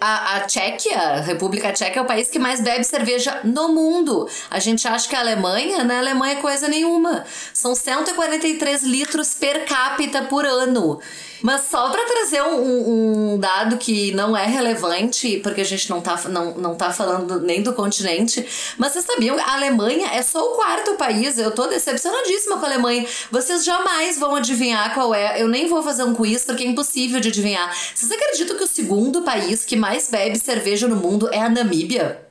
a, 0.07 0.37
a 0.37 0.41
Tchequia, 0.41 1.23
República 1.23 1.73
Tcheca, 1.73 1.99
é 1.99 2.03
o 2.03 2.05
país 2.05 2.29
que 2.29 2.39
mais 2.39 2.61
bebe 2.61 2.85
cerveja 2.85 3.41
no 3.43 3.71
mundo. 3.71 4.29
A 4.51 4.59
gente 4.59 4.87
acha 4.87 5.09
que 5.09 5.17
a 5.17 5.21
Alemanha, 5.21 5.79
na 5.79 5.85
né? 5.85 5.99
Alemanha 5.99 6.35
é 6.35 6.43
coisa 6.43 6.69
nenhuma. 6.69 7.25
São 7.55 7.75
143 7.75 8.83
litros 8.83 9.33
per 9.33 9.65
capita 9.65 10.21
por 10.25 10.45
ano. 10.45 11.01
Mas 11.45 11.67
só 11.71 11.91
pra 11.91 12.03
trazer 12.07 12.41
um, 12.43 13.35
um, 13.35 13.39
dado 13.39 13.77
que 13.77 14.13
não 14.13 14.35
é 14.35 14.47
relevante, 14.47 15.41
porque 15.43 15.61
a 15.61 15.65
gente 15.65 15.91
não 15.91 16.01
tá, 16.01 16.19
não, 16.31 16.55
não 16.55 16.75
tá 16.75 16.91
falando 16.91 17.39
nem 17.39 17.63
do 17.63 17.75
continente, 17.75 18.47
mas 18.79 18.93
vocês 18.93 19.05
sabiam 19.05 19.39
a 19.39 19.53
Alemanha 19.53 20.09
é 20.15 20.23
só 20.23 20.43
o 20.43 20.55
quarto 20.55 20.95
país, 20.95 21.37
eu 21.37 21.51
tô 21.51 21.67
decepcionadíssima 21.67 22.57
com 22.57 22.65
a 22.65 22.69
Alemanha. 22.71 23.07
Vocês 23.31 23.63
jamais 23.63 24.19
vão 24.19 24.35
adivinhar 24.35 24.95
qual 24.95 25.15
é, 25.15 25.43
eu 25.43 25.47
nem 25.47 25.69
vou 25.69 25.83
fazer 25.83 26.05
um 26.05 26.15
quiz 26.15 26.47
porque 26.47 26.65
é 26.65 26.67
impossível 26.67 27.21
de 27.21 27.29
adivinhar. 27.29 27.77
Vocês 27.95 28.11
acreditam 28.11 28.57
que 28.57 28.65
o 28.65 28.67
segundo 28.67 29.21
país 29.21 29.67
que 29.67 29.77
mais 29.77 30.09
bebe 30.09 30.39
cerveja 30.39 30.89
no 30.89 30.97
mundo 30.97 31.29
é 31.31 31.43
a 31.43 31.51
Namíbia? 31.51 32.24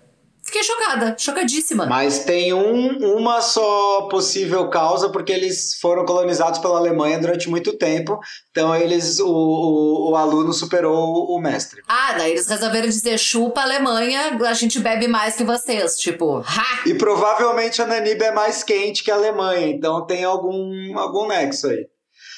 Fiquei 0.53 0.63
chocada, 0.63 1.15
chocadíssima. 1.17 1.87
Mas 1.87 2.19
tem 2.25 2.53
um, 2.53 3.17
uma 3.17 3.41
só 3.41 4.03
possível 4.03 4.69
causa, 4.69 5.09
porque 5.09 5.33
eles 5.33 5.73
foram 5.81 6.05
colonizados 6.05 6.59
pela 6.59 6.77
Alemanha 6.77 7.17
durante 7.17 7.49
muito 7.49 7.73
tempo. 7.75 8.19
Então 8.51 8.75
eles, 8.75 9.19
o, 9.19 9.27
o, 9.27 10.11
o 10.11 10.15
aluno 10.15 10.53
superou 10.53 11.25
o, 11.25 11.41
mestre. 11.41 11.81
Ah, 11.87 12.13
daí 12.15 12.33
eles 12.33 12.45
resolveram 12.45 12.87
dizer 12.87 13.17
chupa 13.17 13.61
Alemanha, 13.61 14.37
a 14.47 14.53
gente 14.53 14.77
bebe 14.77 15.07
mais 15.07 15.35
que 15.35 15.43
vocês. 15.43 15.97
Tipo, 15.97 16.43
ha! 16.45 16.83
E 16.85 16.93
provavelmente 16.93 17.81
a 17.81 17.87
Naniba 17.87 18.25
é 18.25 18.31
mais 18.31 18.61
quente 18.63 19.03
que 19.03 19.09
a 19.09 19.15
Alemanha, 19.15 19.69
então 19.69 20.05
tem 20.05 20.23
algum, 20.23 20.95
algum 20.99 21.27
nexo 21.27 21.65
aí. 21.65 21.87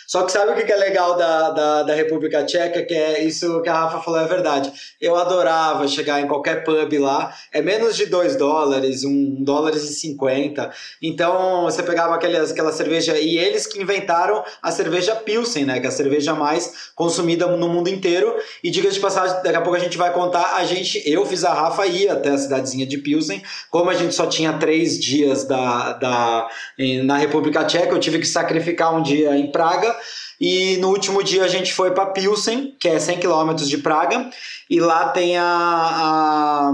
Só 0.08 0.24
que 0.24 0.32
sabe 0.32 0.51
o 0.51 0.66
que 0.66 0.72
é 0.72 0.76
legal 0.76 1.18
da, 1.18 1.49
da, 1.49 1.84
da, 1.84 1.93
República 1.95 2.43
Tcheca? 2.43 2.84
Que 2.84 2.93
é 2.93 3.24
isso 3.24 3.62
que 3.62 3.70
a 3.70 3.74
Rafa 3.74 3.99
falou 4.01 4.20
é 4.20 4.28
verdade. 4.28 4.72
Eu 5.01 5.16
adorava 5.16 5.88
chegar 5.88 6.22
em 6.22 6.28
qualquer 6.28 6.64
pub 6.64 6.93
lá. 6.99 7.34
É 7.51 7.62
menos 7.62 7.95
de 7.95 8.06
2 8.06 8.36
dólares, 8.36 9.03
1 9.03 9.10
um, 9.10 9.43
dólares 9.43 9.84
e 9.84 9.93
50. 9.93 10.72
Então 11.01 11.64
você 11.64 11.82
pegava 11.82 12.16
aquelas, 12.16 12.51
aquela 12.51 12.72
cerveja. 12.72 13.18
E 13.18 13.38
eles 13.38 13.66
que 13.66 13.82
inventaram 13.82 14.43
a 14.62 14.72
cerveja 14.72 15.16
Pilsen, 15.16 15.66
né? 15.66 15.80
Que 15.80 15.86
é 15.86 15.89
a 15.89 15.91
cerveja 15.91 16.34
mais 16.36 16.91
consumida 16.95 17.47
no 17.47 17.68
mundo 17.68 17.89
inteiro. 17.89 18.36
E 18.64 18.70
diga 18.70 18.89
de 18.89 18.99
passagem, 18.99 19.38
daqui 19.43 19.56
a 19.56 19.62
pouco 19.62 19.76
a 19.76 19.82
gente 19.82 19.97
vai 19.97 20.14
contar. 20.14 20.56
A 20.56 20.66
gente, 20.66 21.01
eu 21.10 21.26
fiz 21.26 21.43
a 21.43 21.53
Rafa 21.53 21.86
ir 21.88 22.10
até 22.10 22.30
a 22.30 22.38
cidadezinha 22.38 22.86
de 22.86 22.97
Pilsen. 22.99 23.41
Como 23.72 23.89
a 23.89 23.93
gente 23.93 24.14
só 24.14 24.28
tinha 24.28 24.53
três 24.53 24.99
dias 24.99 25.45
da, 25.45 25.93
da, 25.93 26.47
na 27.03 27.18
República 27.18 27.66
Tcheca, 27.66 27.93
eu 27.93 27.99
tive 27.99 28.20
que 28.20 28.28
sacrificar 28.28 28.95
um 28.95 29.01
dia 29.01 29.36
em 29.36 29.51
Praga 29.51 29.95
e 30.39 30.78
no 30.78 30.89
último 30.89 31.24
dia 31.24 31.43
a 31.43 31.48
gente 31.48 31.74
foi 31.74 31.91
para 31.91 32.08
Pilsen, 32.08 32.76
que 32.80 32.88
é 32.88 33.00
100 33.00 33.20
km 33.20 33.54
de 33.56 33.78
Praga, 33.78 34.30
e 34.70 34.80
lá 34.80 35.10
tem 35.10 35.38
a, 35.38 35.43
a 35.46 36.74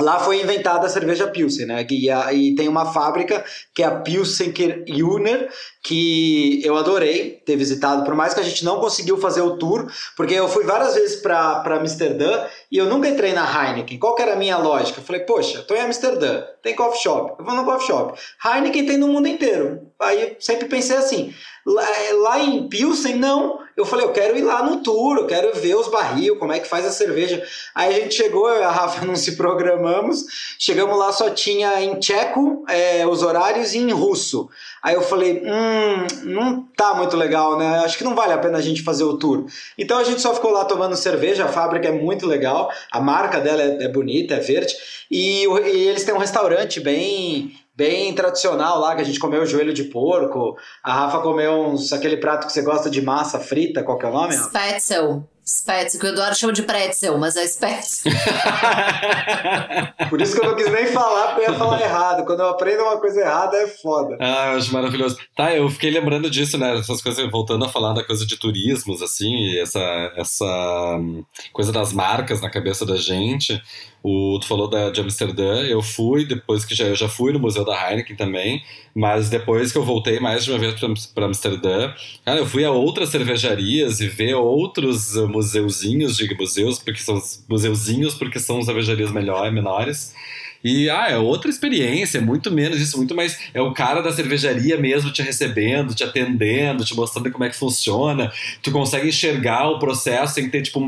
Lá 0.00 0.18
foi 0.18 0.40
inventada 0.40 0.86
a 0.86 0.90
cerveja 0.90 1.26
Pilsen, 1.26 1.66
né? 1.66 1.86
E, 1.90 2.10
a, 2.10 2.32
e, 2.32 2.54
tem 2.54 2.68
uma 2.68 2.92
fábrica 2.92 3.44
que 3.74 3.82
é 3.82 3.86
a 3.86 4.00
Pilsen 4.00 4.52
Junior, 4.86 5.48
que 5.82 6.64
eu 6.64 6.76
adorei 6.76 7.42
ter 7.44 7.56
visitado, 7.56 8.04
por 8.04 8.14
mais 8.14 8.32
que 8.32 8.40
a 8.40 8.42
gente 8.42 8.64
não 8.64 8.80
conseguiu 8.80 9.18
fazer 9.18 9.42
o 9.42 9.58
tour, 9.58 9.90
porque 10.16 10.34
eu 10.34 10.48
fui 10.48 10.64
várias 10.64 10.94
vezes 10.94 11.20
para 11.20 11.76
Amsterdã 11.76 12.46
e 12.70 12.78
eu 12.78 12.86
nunca 12.86 13.08
entrei 13.08 13.32
na 13.32 13.44
Heineken. 13.44 13.98
Qual 13.98 14.14
que 14.14 14.22
era 14.22 14.32
a 14.32 14.36
minha 14.36 14.56
lógica? 14.56 15.00
Eu 15.00 15.04
falei, 15.04 15.22
poxa, 15.22 15.62
tô 15.62 15.74
em 15.74 15.80
Amsterdã, 15.80 16.42
tem 16.62 16.74
coffee 16.74 17.02
shop, 17.02 17.34
eu 17.38 17.44
vou 17.44 17.54
no 17.54 17.64
coffee 17.64 17.86
shop. 17.86 18.18
Heineken 18.44 18.86
tem 18.86 18.96
no 18.96 19.08
mundo 19.08 19.28
inteiro. 19.28 19.89
Aí 20.00 20.36
sempre 20.40 20.66
pensei 20.66 20.96
assim, 20.96 21.34
lá, 21.64 21.86
lá 22.22 22.40
em 22.40 22.68
Pilsen, 22.68 23.16
não. 23.16 23.60
Eu 23.76 23.86
falei, 23.86 24.04
eu 24.04 24.12
quero 24.12 24.36
ir 24.36 24.42
lá 24.42 24.62
no 24.62 24.82
tour, 24.82 25.16
eu 25.16 25.26
quero 25.26 25.54
ver 25.54 25.74
os 25.74 25.88
barril, 25.88 26.36
como 26.36 26.52
é 26.52 26.58
que 26.58 26.68
faz 26.68 26.84
a 26.84 26.90
cerveja. 26.90 27.42
Aí 27.74 27.94
a 27.94 28.00
gente 28.00 28.14
chegou, 28.14 28.46
a 28.46 28.70
Rafa 28.70 29.04
não 29.06 29.16
se 29.16 29.36
programamos, 29.36 30.24
chegamos 30.58 30.98
lá, 30.98 31.12
só 31.12 31.30
tinha 31.30 31.80
em 31.82 31.98
tcheco 31.98 32.64
é, 32.68 33.06
os 33.06 33.22
horários 33.22 33.72
e 33.74 33.78
em 33.78 33.90
russo. 33.90 34.50
Aí 34.82 34.94
eu 34.94 35.02
falei, 35.02 35.42
hum, 35.44 36.06
não 36.24 36.62
tá 36.76 36.94
muito 36.94 37.16
legal, 37.16 37.58
né? 37.58 37.80
Acho 37.84 37.96
que 37.96 38.04
não 38.04 38.14
vale 38.14 38.32
a 38.32 38.38
pena 38.38 38.58
a 38.58 38.62
gente 38.62 38.82
fazer 38.82 39.04
o 39.04 39.16
tour. 39.16 39.46
Então 39.78 39.98
a 39.98 40.04
gente 40.04 40.20
só 40.20 40.34
ficou 40.34 40.50
lá 40.50 40.64
tomando 40.64 40.96
cerveja, 40.96 41.44
a 41.44 41.48
fábrica 41.48 41.88
é 41.88 41.92
muito 41.92 42.26
legal, 42.26 42.70
a 42.90 43.00
marca 43.00 43.40
dela 43.40 43.62
é, 43.62 43.84
é 43.84 43.88
bonita, 43.88 44.34
é 44.34 44.40
verde, 44.40 44.74
e, 45.10 45.44
e 45.44 45.88
eles 45.88 46.04
têm 46.04 46.14
um 46.14 46.18
restaurante 46.18 46.80
bem 46.80 47.52
bem 47.80 48.14
tradicional 48.14 48.78
lá, 48.78 48.94
que 48.94 49.00
a 49.00 49.04
gente 49.04 49.18
comeu 49.18 49.46
joelho 49.46 49.72
de 49.72 49.84
porco. 49.84 50.54
A 50.84 50.92
Rafa 50.92 51.20
comeu 51.20 51.68
uns, 51.68 51.94
aquele 51.94 52.18
prato 52.18 52.46
que 52.46 52.52
você 52.52 52.60
gosta 52.60 52.90
de 52.90 53.00
massa 53.00 53.40
frita, 53.40 53.82
qual 53.82 53.96
que 53.96 54.04
é 54.04 54.08
o 54.10 54.12
nome? 54.12 54.34
Spätzle. 54.34 55.22
Spätzle, 55.44 55.98
que 55.98 56.06
o 56.06 56.08
Eduardo 56.10 56.38
chama 56.38 56.52
de 56.52 56.62
pretzel, 56.62 57.18
mas 57.18 57.36
é 57.36 57.44
Spätzle. 57.46 58.12
Por 60.08 60.20
isso 60.20 60.34
que 60.34 60.44
eu 60.44 60.50
não 60.50 60.56
quis 60.56 60.70
nem 60.70 60.86
falar, 60.86 61.28
porque 61.28 61.46
eu 61.46 61.52
ia 61.52 61.58
falar 61.58 61.80
errado. 61.80 62.24
Quando 62.24 62.40
eu 62.40 62.48
aprendo 62.48 62.82
uma 62.82 62.98
coisa 62.98 63.20
errada, 63.20 63.56
é 63.56 63.66
foda. 63.66 64.16
Ah, 64.20 64.52
eu 64.52 64.58
acho 64.58 64.72
maravilhoso. 64.72 65.16
Tá, 65.36 65.54
eu 65.54 65.68
fiquei 65.68 65.90
lembrando 65.90 66.30
disso, 66.30 66.56
né? 66.56 66.78
Essas 66.78 67.02
coisas, 67.02 67.30
voltando 67.30 67.64
a 67.64 67.68
falar 67.68 67.92
da 67.92 68.04
coisa 68.04 68.26
de 68.26 68.36
turismos, 68.36 69.02
assim, 69.02 69.58
essa, 69.58 69.80
essa 70.16 70.96
hum, 70.98 71.24
coisa 71.52 71.72
das 71.72 71.92
marcas 71.92 72.40
na 72.40 72.50
cabeça 72.50 72.86
da 72.86 72.96
gente. 72.96 73.60
O, 74.02 74.38
tu 74.40 74.46
falou 74.46 74.68
da, 74.68 74.90
de 74.90 75.00
Amsterdã, 75.00 75.62
eu 75.62 75.82
fui, 75.82 76.24
depois 76.24 76.64
que 76.64 76.74
já, 76.74 76.86
eu 76.86 76.94
já 76.94 77.08
fui 77.08 77.32
no 77.32 77.38
Museu 77.38 77.64
da 77.64 77.90
Heineken 77.90 78.16
também, 78.16 78.62
mas 78.94 79.28
depois 79.28 79.72
que 79.72 79.78
eu 79.78 79.84
voltei 79.84 80.18
mais 80.18 80.44
de 80.44 80.50
uma 80.50 80.58
vez 80.58 80.74
para 81.14 81.26
Amsterdã, 81.26 81.92
cara, 82.24 82.38
eu 82.38 82.46
fui 82.46 82.64
a 82.64 82.70
outras 82.70 83.10
cervejarias 83.10 84.00
e 84.00 84.08
ver 84.08 84.34
outros 84.34 85.16
museuzinhos, 85.30 86.16
digo 86.16 86.34
museus, 86.36 86.78
porque 86.78 87.00
são 87.00 87.20
museuzinhos, 87.48 88.14
porque 88.14 88.38
são 88.38 88.62
cervejarias 88.62 89.12
melhores, 89.12 89.52
menores. 89.52 90.14
E, 90.62 90.90
ah, 90.90 91.08
é 91.08 91.16
outra 91.16 91.50
experiência, 91.50 92.18
é 92.18 92.20
muito 92.20 92.50
menos 92.50 92.78
isso, 92.80 92.96
muito 92.98 93.14
mais. 93.14 93.38
É 93.54 93.60
o 93.62 93.72
cara 93.72 94.02
da 94.02 94.12
cervejaria 94.12 94.76
mesmo 94.76 95.10
te 95.10 95.22
recebendo, 95.22 95.94
te 95.94 96.04
atendendo, 96.04 96.84
te 96.84 96.94
mostrando 96.94 97.30
como 97.30 97.44
é 97.44 97.48
que 97.48 97.56
funciona. 97.56 98.30
Tu 98.62 98.70
consegue 98.70 99.08
enxergar 99.08 99.68
o 99.70 99.78
processo 99.78 100.34
sem 100.34 100.50
ter, 100.50 100.62
tipo, 100.62 100.80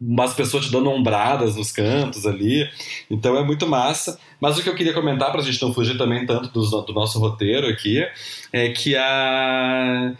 umas 0.00 0.32
pessoas 0.32 0.66
te 0.66 0.72
dando 0.72 0.88
ombradas 0.90 1.56
nos 1.56 1.70
cantos 1.70 2.24
ali. 2.26 2.68
Então 3.10 3.36
é 3.36 3.44
muito 3.44 3.66
massa. 3.66 4.18
Mas 4.40 4.56
o 4.56 4.62
que 4.62 4.68
eu 4.68 4.74
queria 4.74 4.94
comentar, 4.94 5.30
para 5.30 5.40
a 5.40 5.44
gente 5.44 5.60
não 5.60 5.74
fugir 5.74 5.98
também 5.98 6.24
tanto 6.24 6.48
do, 6.48 6.82
do 6.82 6.92
nosso 6.94 7.18
roteiro 7.18 7.66
aqui, 7.66 8.02
é 8.52 8.70
que 8.70 8.96
a 8.96 10.14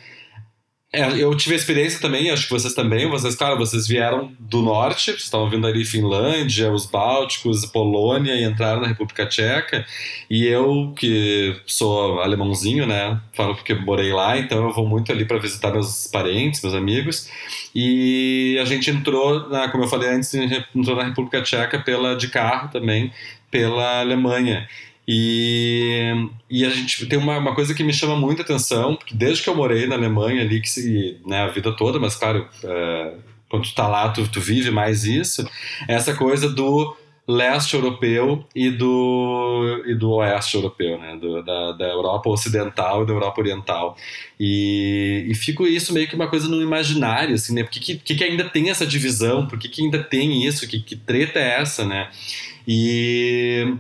é, 0.91 1.23
eu 1.23 1.37
tive 1.37 1.55
a 1.55 1.59
experiência 1.59 2.01
também, 2.01 2.31
acho 2.31 2.45
que 2.45 2.51
vocês 2.51 2.73
também, 2.73 3.07
vocês, 3.11 3.35
claro, 3.35 3.59
vocês 3.59 3.87
vieram 3.87 4.33
do 4.39 4.63
norte, 4.63 5.11
estavam 5.11 5.51
vindo 5.51 5.67
ali 5.67 5.85
Finlândia, 5.85 6.73
os 6.73 6.87
Bálticos, 6.87 7.67
Polônia 7.67 8.35
e 8.35 8.43
entraram 8.43 8.81
na 8.81 8.89
República 8.89 9.27
Tcheca, 9.27 9.85
e 10.31 10.47
eu, 10.47 10.95
que 10.99 11.55
sou 11.67 12.23
alemãozinho, 12.23 12.87
né, 12.87 13.21
falo 13.35 13.55
porque 13.55 13.75
morei 13.75 14.15
lá, 14.15 14.39
então 14.39 14.67
eu 14.67 14.73
vou 14.73 14.89
muito 14.89 15.13
ali 15.13 15.27
para 15.27 15.39
visitar 15.39 15.71
meus 15.73 16.07
parentes, 16.07 16.63
meus 16.63 16.75
amigos, 16.75 17.29
e 17.75 18.59
a 18.59 18.65
gente 18.65 18.91
entrou, 18.91 19.47
na, 19.51 19.69
como 19.69 19.85
eu 19.85 19.89
falei 19.89 20.09
antes, 20.09 20.33
entrou 20.33 20.97
na 20.97 21.05
República 21.05 21.43
Tcheca 21.43 21.79
pela, 21.81 22.17
de 22.17 22.29
carro 22.29 22.71
também, 22.71 23.13
pela 23.51 24.01
Alemanha. 24.01 24.67
E, 25.11 26.29
e 26.51 26.67
a 26.67 26.69
gente 26.69 27.07
tem 27.07 27.19
uma, 27.19 27.39
uma 27.39 27.55
coisa 27.55 27.73
que 27.73 27.83
me 27.83 27.95
chama 27.95 28.15
muita 28.15 28.43
atenção, 28.43 28.95
porque 28.95 29.15
desde 29.15 29.43
que 29.43 29.49
eu 29.49 29.57
morei 29.57 29.87
na 29.87 29.95
Alemanha 29.95 30.43
ali, 30.43 30.61
que 30.61 30.69
se, 30.69 31.19
né, 31.27 31.45
a 31.45 31.49
vida 31.49 31.75
toda, 31.75 31.99
mas 31.99 32.15
claro, 32.15 32.47
é, 32.63 33.15
quando 33.49 33.65
tu 33.65 33.75
tá 33.75 33.89
lá, 33.89 34.11
tu, 34.11 34.29
tu 34.29 34.39
vive 34.39 34.71
mais 34.71 35.05
isso, 35.05 35.49
é 35.89 35.95
essa 35.95 36.15
coisa 36.15 36.51
do 36.51 36.95
leste 37.27 37.75
europeu 37.75 38.45
e 38.55 38.71
do, 38.71 39.83
e 39.87 39.95
do 39.95 40.13
oeste 40.13 40.57
europeu, 40.57 40.99
né? 40.99 41.17
Do, 41.17 41.43
da, 41.43 41.73
da 41.73 41.85
Europa 41.87 42.29
ocidental 42.29 43.03
e 43.03 43.07
da 43.07 43.13
Europa 43.13 43.41
oriental. 43.41 43.97
E, 44.39 45.27
e 45.29 45.35
fico 45.35 45.67
isso 45.67 45.93
meio 45.93 46.09
que 46.09 46.15
uma 46.15 46.29
coisa 46.29 46.49
no 46.49 46.61
imaginário, 46.63 47.35
assim, 47.35 47.55
né? 47.55 47.63
Por 47.63 47.71
que, 47.71 47.97
que, 47.97 48.25
ainda 48.25 48.45
tem 48.45 48.71
essa 48.71 48.87
divisão? 48.87 49.47
Por 49.47 49.59
que, 49.59 49.69
que 49.69 49.83
ainda 49.83 50.03
tem 50.03 50.47
isso? 50.47 50.67
Que, 50.67 50.81
que 50.81 50.97
treta 50.97 51.39
é 51.39 51.61
essa, 51.61 51.85
né? 51.85 52.11
E 52.67 53.75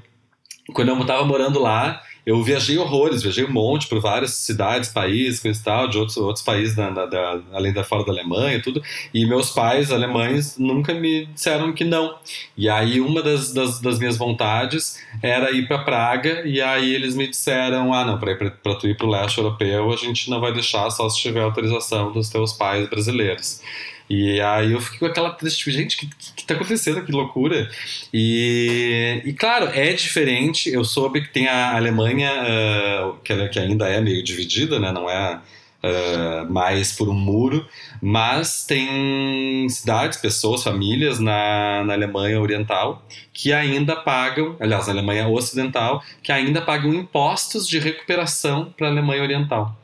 quando 0.73 0.89
eu 0.89 1.01
estava 1.01 1.25
morando 1.25 1.59
lá, 1.59 2.03
eu 2.29 2.43
viajei 2.43 2.77
horrores, 2.77 3.23
viajei 3.23 3.43
um 3.43 3.51
monte 3.51 3.89
por 3.89 4.01
várias 4.01 4.33
cidades, 4.33 4.91
países, 4.91 5.41
coisa 5.41 5.59
e 5.59 5.65
tal, 5.65 5.89
de 5.89 5.97
outros, 5.97 6.19
outros 6.19 6.45
países, 6.45 6.77
da, 6.77 6.91
da, 6.91 7.07
da, 7.07 7.41
além 7.55 7.73
da 7.73 7.83
fora 7.83 8.05
da 8.05 8.13
Alemanha 8.13 8.61
tudo. 8.61 8.83
E 9.15 9.25
meus 9.25 9.49
pais 9.51 9.91
alemães 9.91 10.59
nunca 10.59 10.93
me 10.93 11.25
disseram 11.25 11.73
que 11.73 11.85
não. 11.85 12.19
E 12.55 12.69
aí 12.69 13.01
uma 13.01 13.23
das, 13.23 13.55
das, 13.55 13.81
das 13.81 13.99
minhas 13.99 14.19
vontades 14.19 15.03
era 15.23 15.51
ir 15.53 15.67
para 15.67 15.79
Praga, 15.79 16.47
e 16.47 16.61
aí 16.61 16.95
eles 16.95 17.17
me 17.17 17.27
disseram: 17.27 17.95
ah, 17.95 18.05
não, 18.05 18.19
para 18.19 18.75
tu 18.75 18.87
ir 18.87 18.95
para 18.95 19.07
o 19.07 19.11
leste 19.11 19.39
europeu, 19.39 19.91
a 19.91 19.97
gente 19.97 20.29
não 20.29 20.39
vai 20.39 20.53
deixar 20.53 20.91
só 20.91 21.09
se 21.09 21.19
tiver 21.19 21.41
autorização 21.41 22.13
dos 22.13 22.29
teus 22.29 22.53
pais 22.53 22.87
brasileiros. 22.91 23.63
E 24.09 24.41
aí 24.41 24.73
eu 24.73 24.81
fiquei 24.81 25.01
com 25.01 25.07
aquela 25.07 25.31
tipo, 25.35 25.71
gente, 25.71 25.97
o 25.97 26.01
que, 26.01 26.07
que, 26.37 26.45
tá 26.45 26.55
acontecendo? 26.55 27.05
Que 27.05 27.13
loucura. 27.13 27.71
E, 28.13 29.21
e 29.25 29.33
claro, 29.35 29.71
é 29.75 29.93
diferente. 29.93 30.73
Eu 30.73 30.85
soube 30.85 31.21
que 31.23 31.33
tem 31.33 31.47
a 31.47 31.77
Alemanha, 31.77 32.31
uh, 32.33 33.19
que, 33.23 33.49
que 33.49 33.59
ainda 33.59 33.87
é 33.87 34.01
meio 34.01 34.23
dividida, 34.25 34.79
né? 34.81 34.91
Não 34.93 35.11
é 35.11 35.41
uh, 35.83 36.51
mais 36.51 36.93
por 36.93 37.09
um 37.09 37.15
muro, 37.15 37.67
mas 38.01 38.65
tem 38.65 39.69
cidades, 39.69 40.19
pessoas, 40.19 40.63
famílias 40.63 41.19
na, 41.19 41.85
na 41.85 41.93
Alemanha 41.93 42.41
Oriental 42.41 43.05
que 43.33 43.53
ainda 43.53 43.95
pagam, 43.95 44.57
aliás, 44.59 44.89
na 44.89 44.95
Alemanha 44.95 45.29
Ocidental, 45.29 46.03
que 46.23 46.33
ainda 46.33 46.61
pagam 46.61 46.93
impostos 46.93 47.69
de 47.69 47.79
recuperação 47.79 48.75
para 48.77 48.89
a 48.89 48.91
Alemanha 48.91 49.23
Oriental. 49.23 49.79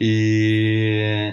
E, 0.00 1.32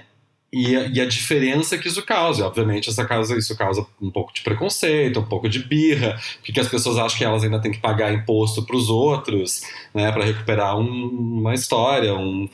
e, 0.54 0.76
a, 0.78 0.84
e 0.84 1.02
a 1.02 1.06
diferença 1.06 1.80
que 1.80 1.88
isso 1.88 2.04
causa. 2.04 2.42
E, 2.42 2.44
obviamente, 2.44 2.88
essa 2.88 3.04
causa, 3.04 3.36
isso 3.36 3.58
causa 3.58 3.84
um 4.00 4.12
pouco 4.12 4.32
de 4.32 4.42
preconceito, 4.42 5.20
um 5.20 5.26
pouco 5.26 5.50
de 5.50 5.60
birra, 5.60 6.16
porque 6.46 6.60
as 6.60 6.68
pessoas 6.68 7.00
acham 7.00 7.18
que 7.18 7.24
elas 7.24 7.44
ainda 7.44 7.60
têm 7.60 7.72
que 7.72 7.80
pagar 7.80 8.14
imposto 8.14 8.64
para 8.64 8.76
os 8.76 8.88
outros, 8.88 9.64
né, 9.94 10.12
para 10.12 10.24
recuperar 10.24 10.78
um, 10.78 11.40
uma 11.40 11.56
história. 11.56 12.14
Um, 12.14 12.48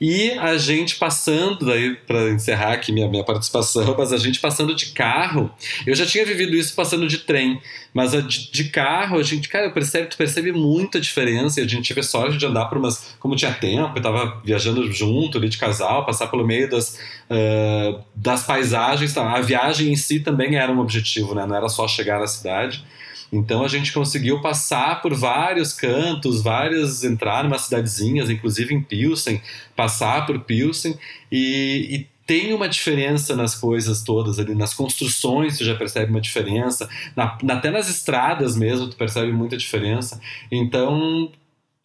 e 0.00 0.30
a 0.32 0.56
gente 0.56 0.96
passando, 0.96 1.66
daí, 1.66 1.94
para 1.94 2.30
encerrar 2.30 2.72
aqui 2.72 2.90
minha, 2.90 3.08
minha 3.08 3.24
participação, 3.24 3.94
mas 3.98 4.10
a 4.10 4.16
gente 4.16 4.40
passando 4.40 4.74
de 4.74 4.86
carro, 4.86 5.50
eu 5.86 5.94
já 5.94 6.06
tinha 6.06 6.24
vivido 6.24 6.56
isso 6.56 6.74
passando 6.74 7.06
de 7.06 7.18
trem, 7.18 7.60
mas 7.94 8.10
de, 8.10 8.50
de, 8.50 8.64
carro, 8.70 9.18
a 9.18 9.22
gente, 9.22 9.48
cara, 9.48 9.70
percebe, 9.70 10.08
tu 10.08 10.16
percebe 10.16 10.50
muita 10.50 11.00
diferença. 11.00 11.60
E 11.60 11.64
a 11.64 11.66
gente 11.66 11.84
tive 11.84 12.02
sorte 12.02 12.36
de 12.36 12.44
andar 12.44 12.64
por 12.64 12.76
umas. 12.76 13.14
Como 13.20 13.36
tinha 13.36 13.52
tempo, 13.52 13.96
eu 13.96 14.02
tava 14.02 14.42
viajando 14.44 14.90
junto 14.92 15.38
ali 15.38 15.48
de 15.48 15.58
casal, 15.58 16.04
passar 16.04 16.26
pelo 16.26 16.44
meio 16.44 16.68
das, 16.68 16.98
uh, 17.34 18.04
das 18.14 18.44
paisagens. 18.44 19.12
Tá? 19.12 19.28
A 19.32 19.40
viagem 19.40 19.92
em 19.92 19.96
si 19.96 20.20
também 20.20 20.56
era 20.56 20.70
um 20.70 20.78
objetivo, 20.78 21.34
né? 21.34 21.44
Não 21.46 21.56
era 21.56 21.68
só 21.68 21.88
chegar 21.88 22.20
na 22.20 22.26
cidade. 22.26 22.84
Então 23.32 23.64
a 23.64 23.68
gente 23.68 23.92
conseguiu 23.92 24.40
passar 24.40 25.02
por 25.02 25.12
vários 25.12 25.72
cantos, 25.72 26.40
várias 26.40 27.02
entrar 27.02 27.42
numa 27.42 27.58
cidadezinhas, 27.58 28.30
inclusive 28.30 28.72
em 28.72 28.80
Pilsen, 28.80 29.42
passar 29.74 30.24
por 30.24 30.40
Pilsen 30.40 30.96
e, 31.32 31.88
e 31.90 32.14
tem 32.26 32.54
uma 32.54 32.68
diferença 32.68 33.34
nas 33.34 33.54
coisas 33.54 34.02
todas 34.02 34.38
ali, 34.38 34.54
nas 34.54 34.72
construções 34.72 35.58
tu 35.58 35.64
já 35.64 35.74
percebe 35.74 36.10
uma 36.10 36.20
diferença, 36.20 36.88
na, 37.16 37.36
até 37.50 37.70
nas 37.70 37.90
estradas 37.90 38.56
mesmo 38.56 38.88
tu 38.88 38.96
percebe 38.96 39.32
muita 39.32 39.56
diferença. 39.56 40.20
Então 40.50 41.32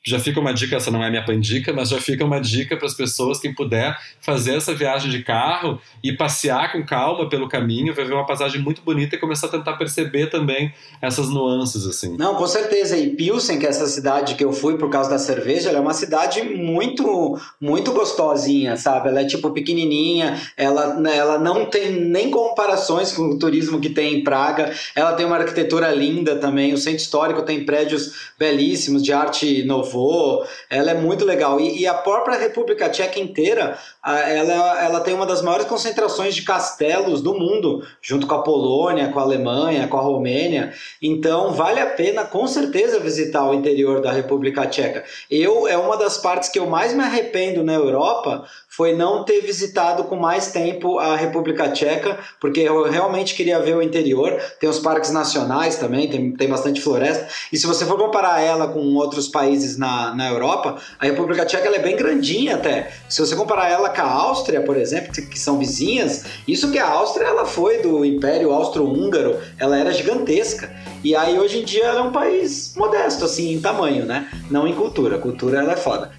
já 0.05 0.17
fica 0.17 0.39
uma 0.39 0.53
dica, 0.53 0.77
essa 0.77 0.89
não 0.89 1.03
é 1.03 1.09
minha 1.09 1.23
pandica, 1.23 1.73
mas 1.73 1.89
já 1.89 1.99
fica 1.99 2.23
uma 2.23 2.39
dica 2.39 2.77
para 2.77 2.85
as 2.85 2.93
pessoas, 2.93 3.39
quem 3.39 3.53
puder 3.53 3.97
fazer 4.21 4.55
essa 4.55 4.73
viagem 4.73 5.11
de 5.11 5.23
carro 5.23 5.79
e 6.03 6.13
passear 6.13 6.71
com 6.71 6.85
calma 6.85 7.27
pelo 7.27 7.49
caminho, 7.49 7.93
vai 7.93 8.05
ver 8.05 8.13
uma 8.13 8.25
paisagem 8.25 8.61
muito 8.61 8.81
bonita 8.81 9.15
e 9.15 9.19
começar 9.19 9.47
a 9.47 9.49
tentar 9.49 9.73
perceber 9.73 10.27
também 10.27 10.73
essas 11.01 11.29
nuances, 11.29 11.85
assim. 11.85 12.15
Não, 12.17 12.35
com 12.35 12.47
certeza. 12.47 12.97
E 12.97 13.09
Pilsen, 13.09 13.59
que 13.59 13.65
é 13.65 13.69
essa 13.69 13.87
cidade 13.87 14.35
que 14.35 14.43
eu 14.43 14.53
fui 14.53 14.77
por 14.77 14.89
causa 14.89 15.09
da 15.09 15.19
cerveja, 15.19 15.69
ela 15.69 15.79
é 15.79 15.81
uma 15.81 15.93
cidade 15.93 16.43
muito, 16.43 17.39
muito 17.59 17.91
gostosinha, 17.91 18.77
sabe? 18.77 19.09
Ela 19.09 19.21
é 19.21 19.25
tipo 19.25 19.51
pequenininha, 19.51 20.39
ela, 20.55 20.95
né, 20.95 21.17
ela 21.17 21.37
não 21.37 21.65
tem 21.65 21.91
nem 21.91 22.31
comparações 22.31 23.11
com 23.11 23.23
o 23.23 23.37
turismo 23.39 23.79
que 23.81 23.89
tem 23.89 24.15
em 24.15 24.23
Praga, 24.23 24.71
ela 24.95 25.13
tem 25.13 25.25
uma 25.25 25.37
arquitetura 25.37 25.91
linda 25.91 26.37
também, 26.37 26.73
o 26.73 26.77
centro 26.77 27.01
histórico 27.01 27.41
tem 27.41 27.65
prédios 27.65 28.31
belíssimos 28.37 29.03
de 29.03 29.11
arte 29.11 29.63
nova 29.93 30.47
ela 30.69 30.91
é 30.91 30.93
muito 30.93 31.25
legal. 31.25 31.59
E, 31.59 31.81
e 31.81 31.87
a 31.87 31.93
própria 31.93 32.37
República 32.37 32.89
Tcheca 32.89 33.19
inteira, 33.19 33.77
ela, 34.05 34.81
ela 34.81 34.99
tem 35.01 35.13
uma 35.13 35.25
das 35.25 35.41
maiores 35.41 35.67
concentrações 35.67 36.33
de 36.33 36.43
castelos 36.43 37.21
do 37.21 37.33
mundo, 37.33 37.85
junto 38.01 38.25
com 38.25 38.35
a 38.35 38.41
Polônia, 38.41 39.09
com 39.09 39.19
a 39.19 39.23
Alemanha, 39.23 39.87
com 39.87 39.97
a 39.97 40.01
Romênia. 40.01 40.73
Então, 41.01 41.51
vale 41.51 41.81
a 41.81 41.85
pena, 41.85 42.23
com 42.23 42.47
certeza, 42.47 42.99
visitar 42.99 43.43
o 43.49 43.53
interior 43.53 44.01
da 44.01 44.11
República 44.11 44.65
Tcheca. 44.65 45.03
Eu, 45.29 45.67
é 45.67 45.77
uma 45.77 45.97
das 45.97 46.17
partes 46.17 46.47
que 46.47 46.57
eu 46.57 46.67
mais 46.67 46.93
me 46.93 47.03
arrependo 47.03 47.61
na 47.61 47.73
Europa, 47.73 48.45
foi 48.69 48.95
não 48.95 49.25
ter 49.25 49.41
visitado 49.41 50.05
com 50.05 50.15
mais 50.15 50.51
tempo 50.51 50.97
a 50.97 51.17
República 51.17 51.69
Tcheca, 51.69 52.17
porque 52.39 52.61
eu 52.61 52.89
realmente 52.89 53.35
queria 53.35 53.59
ver 53.59 53.75
o 53.75 53.81
interior. 53.81 54.41
Tem 54.59 54.69
os 54.69 54.79
parques 54.79 55.11
nacionais 55.11 55.75
também, 55.75 56.09
tem, 56.09 56.31
tem 56.31 56.47
bastante 56.47 56.79
floresta. 56.79 57.27
E 57.51 57.57
se 57.57 57.67
você 57.67 57.85
for 57.85 57.97
comparar 57.97 58.39
ela 58.39 58.69
com 58.69 58.79
outros 58.95 59.27
países 59.27 59.77
na, 59.77 60.15
na 60.15 60.29
Europa, 60.29 60.77
a 60.97 61.05
República 61.05 61.45
Tcheca 61.45 61.67
é 61.67 61.79
bem 61.79 61.97
grandinha 61.97 62.55
até. 62.55 62.93
Se 63.09 63.19
você 63.19 63.35
comparar 63.35 63.69
ela 63.69 63.88
com 63.89 64.01
a 64.01 64.05
Áustria, 64.05 64.61
por 64.61 64.77
exemplo, 64.77 65.11
que 65.11 65.39
são 65.39 65.57
vizinhas, 65.57 66.25
isso 66.47 66.71
que 66.71 66.79
a 66.79 66.87
Áustria 66.87 67.27
ela 67.27 67.45
foi 67.45 67.81
do 67.81 68.05
Império 68.05 68.51
Austro-Húngaro, 68.51 69.37
ela 69.57 69.77
era 69.77 69.91
gigantesca. 69.91 70.69
E 71.03 71.15
aí 71.15 71.39
hoje 71.39 71.59
em 71.59 71.63
dia 71.63 71.85
ela 71.85 72.01
é 72.01 72.03
um 72.03 72.11
país 72.11 72.73
modesto 72.75 73.25
assim 73.25 73.53
em 73.53 73.61
tamanho, 73.61 74.05
né? 74.05 74.29
Não 74.49 74.67
em 74.67 74.73
cultura. 74.73 75.15
A 75.15 75.19
cultura 75.19 75.59
ela 75.59 75.73
é 75.73 75.77
foda. 75.77 76.11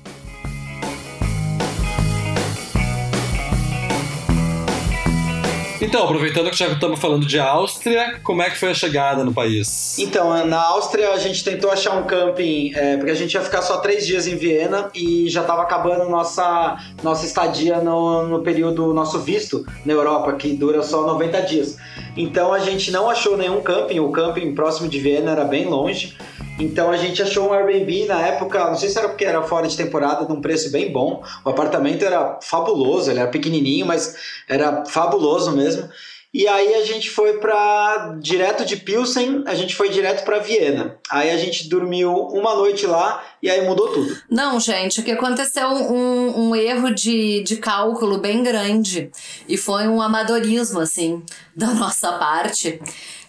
Então, 5.81 6.05
aproveitando 6.05 6.51
que 6.51 6.57
já 6.59 6.67
estamos 6.67 7.01
falando 7.01 7.25
de 7.25 7.39
Áustria, 7.39 8.21
como 8.23 8.43
é 8.43 8.51
que 8.51 8.59
foi 8.59 8.71
a 8.71 8.75
chegada 8.75 9.25
no 9.25 9.33
país? 9.33 9.99
Então, 9.99 10.47
na 10.47 10.63
Áustria 10.63 11.11
a 11.11 11.19
gente 11.19 11.43
tentou 11.43 11.71
achar 11.71 11.97
um 11.97 12.03
camping, 12.03 12.73
é, 12.75 12.99
porque 12.99 13.11
a 13.11 13.15
gente 13.15 13.33
ia 13.33 13.41
ficar 13.41 13.63
só 13.63 13.79
três 13.79 14.07
dias 14.07 14.27
em 14.27 14.37
Viena 14.37 14.91
e 14.95 15.27
já 15.31 15.41
estava 15.41 15.63
acabando 15.63 16.07
nossa, 16.11 16.77
nossa 17.03 17.25
estadia 17.25 17.79
no, 17.79 18.27
no 18.27 18.43
período, 18.43 18.93
nosso 18.93 19.21
visto 19.21 19.65
na 19.87 19.95
Europa, 19.95 20.35
que 20.35 20.53
dura 20.53 20.83
só 20.83 21.07
90 21.07 21.41
dias. 21.43 21.79
Então 22.15 22.53
a 22.53 22.59
gente 22.59 22.91
não 22.91 23.09
achou 23.09 23.39
nenhum 23.39 23.63
camping, 23.63 24.01
o 24.01 24.11
camping 24.11 24.55
próximo 24.55 24.87
de 24.87 24.99
Viena 24.99 25.31
era 25.31 25.45
bem 25.45 25.65
longe. 25.65 26.15
Então 26.61 26.91
a 26.91 26.97
gente 26.97 27.23
achou 27.23 27.49
um 27.49 27.53
Airbnb 27.53 28.07
na 28.07 28.21
época, 28.21 28.67
não 28.67 28.77
sei 28.77 28.89
se 28.89 28.99
era 28.99 29.09
porque 29.09 29.25
era 29.25 29.43
fora 29.43 29.67
de 29.67 29.77
temporada, 29.77 30.29
num 30.29 30.41
preço 30.41 30.71
bem 30.71 30.93
bom. 30.93 31.23
O 31.45 31.49
apartamento 31.49 32.05
era 32.05 32.39
fabuloso, 32.43 33.11
ele 33.11 33.21
era 33.21 33.31
pequenininho, 33.31 33.87
mas 33.87 34.17
era 34.47 34.85
fabuloso 34.85 35.53
mesmo. 35.53 35.89
E 36.33 36.47
aí 36.47 36.75
a 36.75 36.85
gente 36.85 37.11
foi 37.11 37.39
para 37.39 38.17
direto 38.21 38.65
de 38.65 38.77
Pilsen, 38.77 39.43
a 39.47 39.55
gente 39.55 39.75
foi 39.75 39.89
direto 39.89 40.25
para 40.25 40.39
Viena. 40.39 40.97
Aí 41.11 41.29
a 41.29 41.37
gente 41.37 41.69
dormiu 41.69 42.13
uma 42.13 42.55
noite 42.55 42.87
lá 42.87 43.25
e 43.43 43.51
aí 43.51 43.67
mudou 43.67 43.89
tudo. 43.89 44.17
Não, 44.31 44.61
gente, 44.61 45.01
o 45.01 45.03
que 45.03 45.11
aconteceu 45.11 45.67
um, 45.67 46.51
um 46.51 46.57
erro 46.57 46.95
de, 46.95 47.43
de 47.43 47.57
cálculo 47.57 48.19
bem 48.19 48.45
grande 48.45 49.11
e 49.49 49.57
foi 49.57 49.89
um 49.89 50.01
amadorismo 50.01 50.79
assim 50.79 51.21
da 51.57 51.67
nossa 51.75 52.13
parte. 52.13 52.81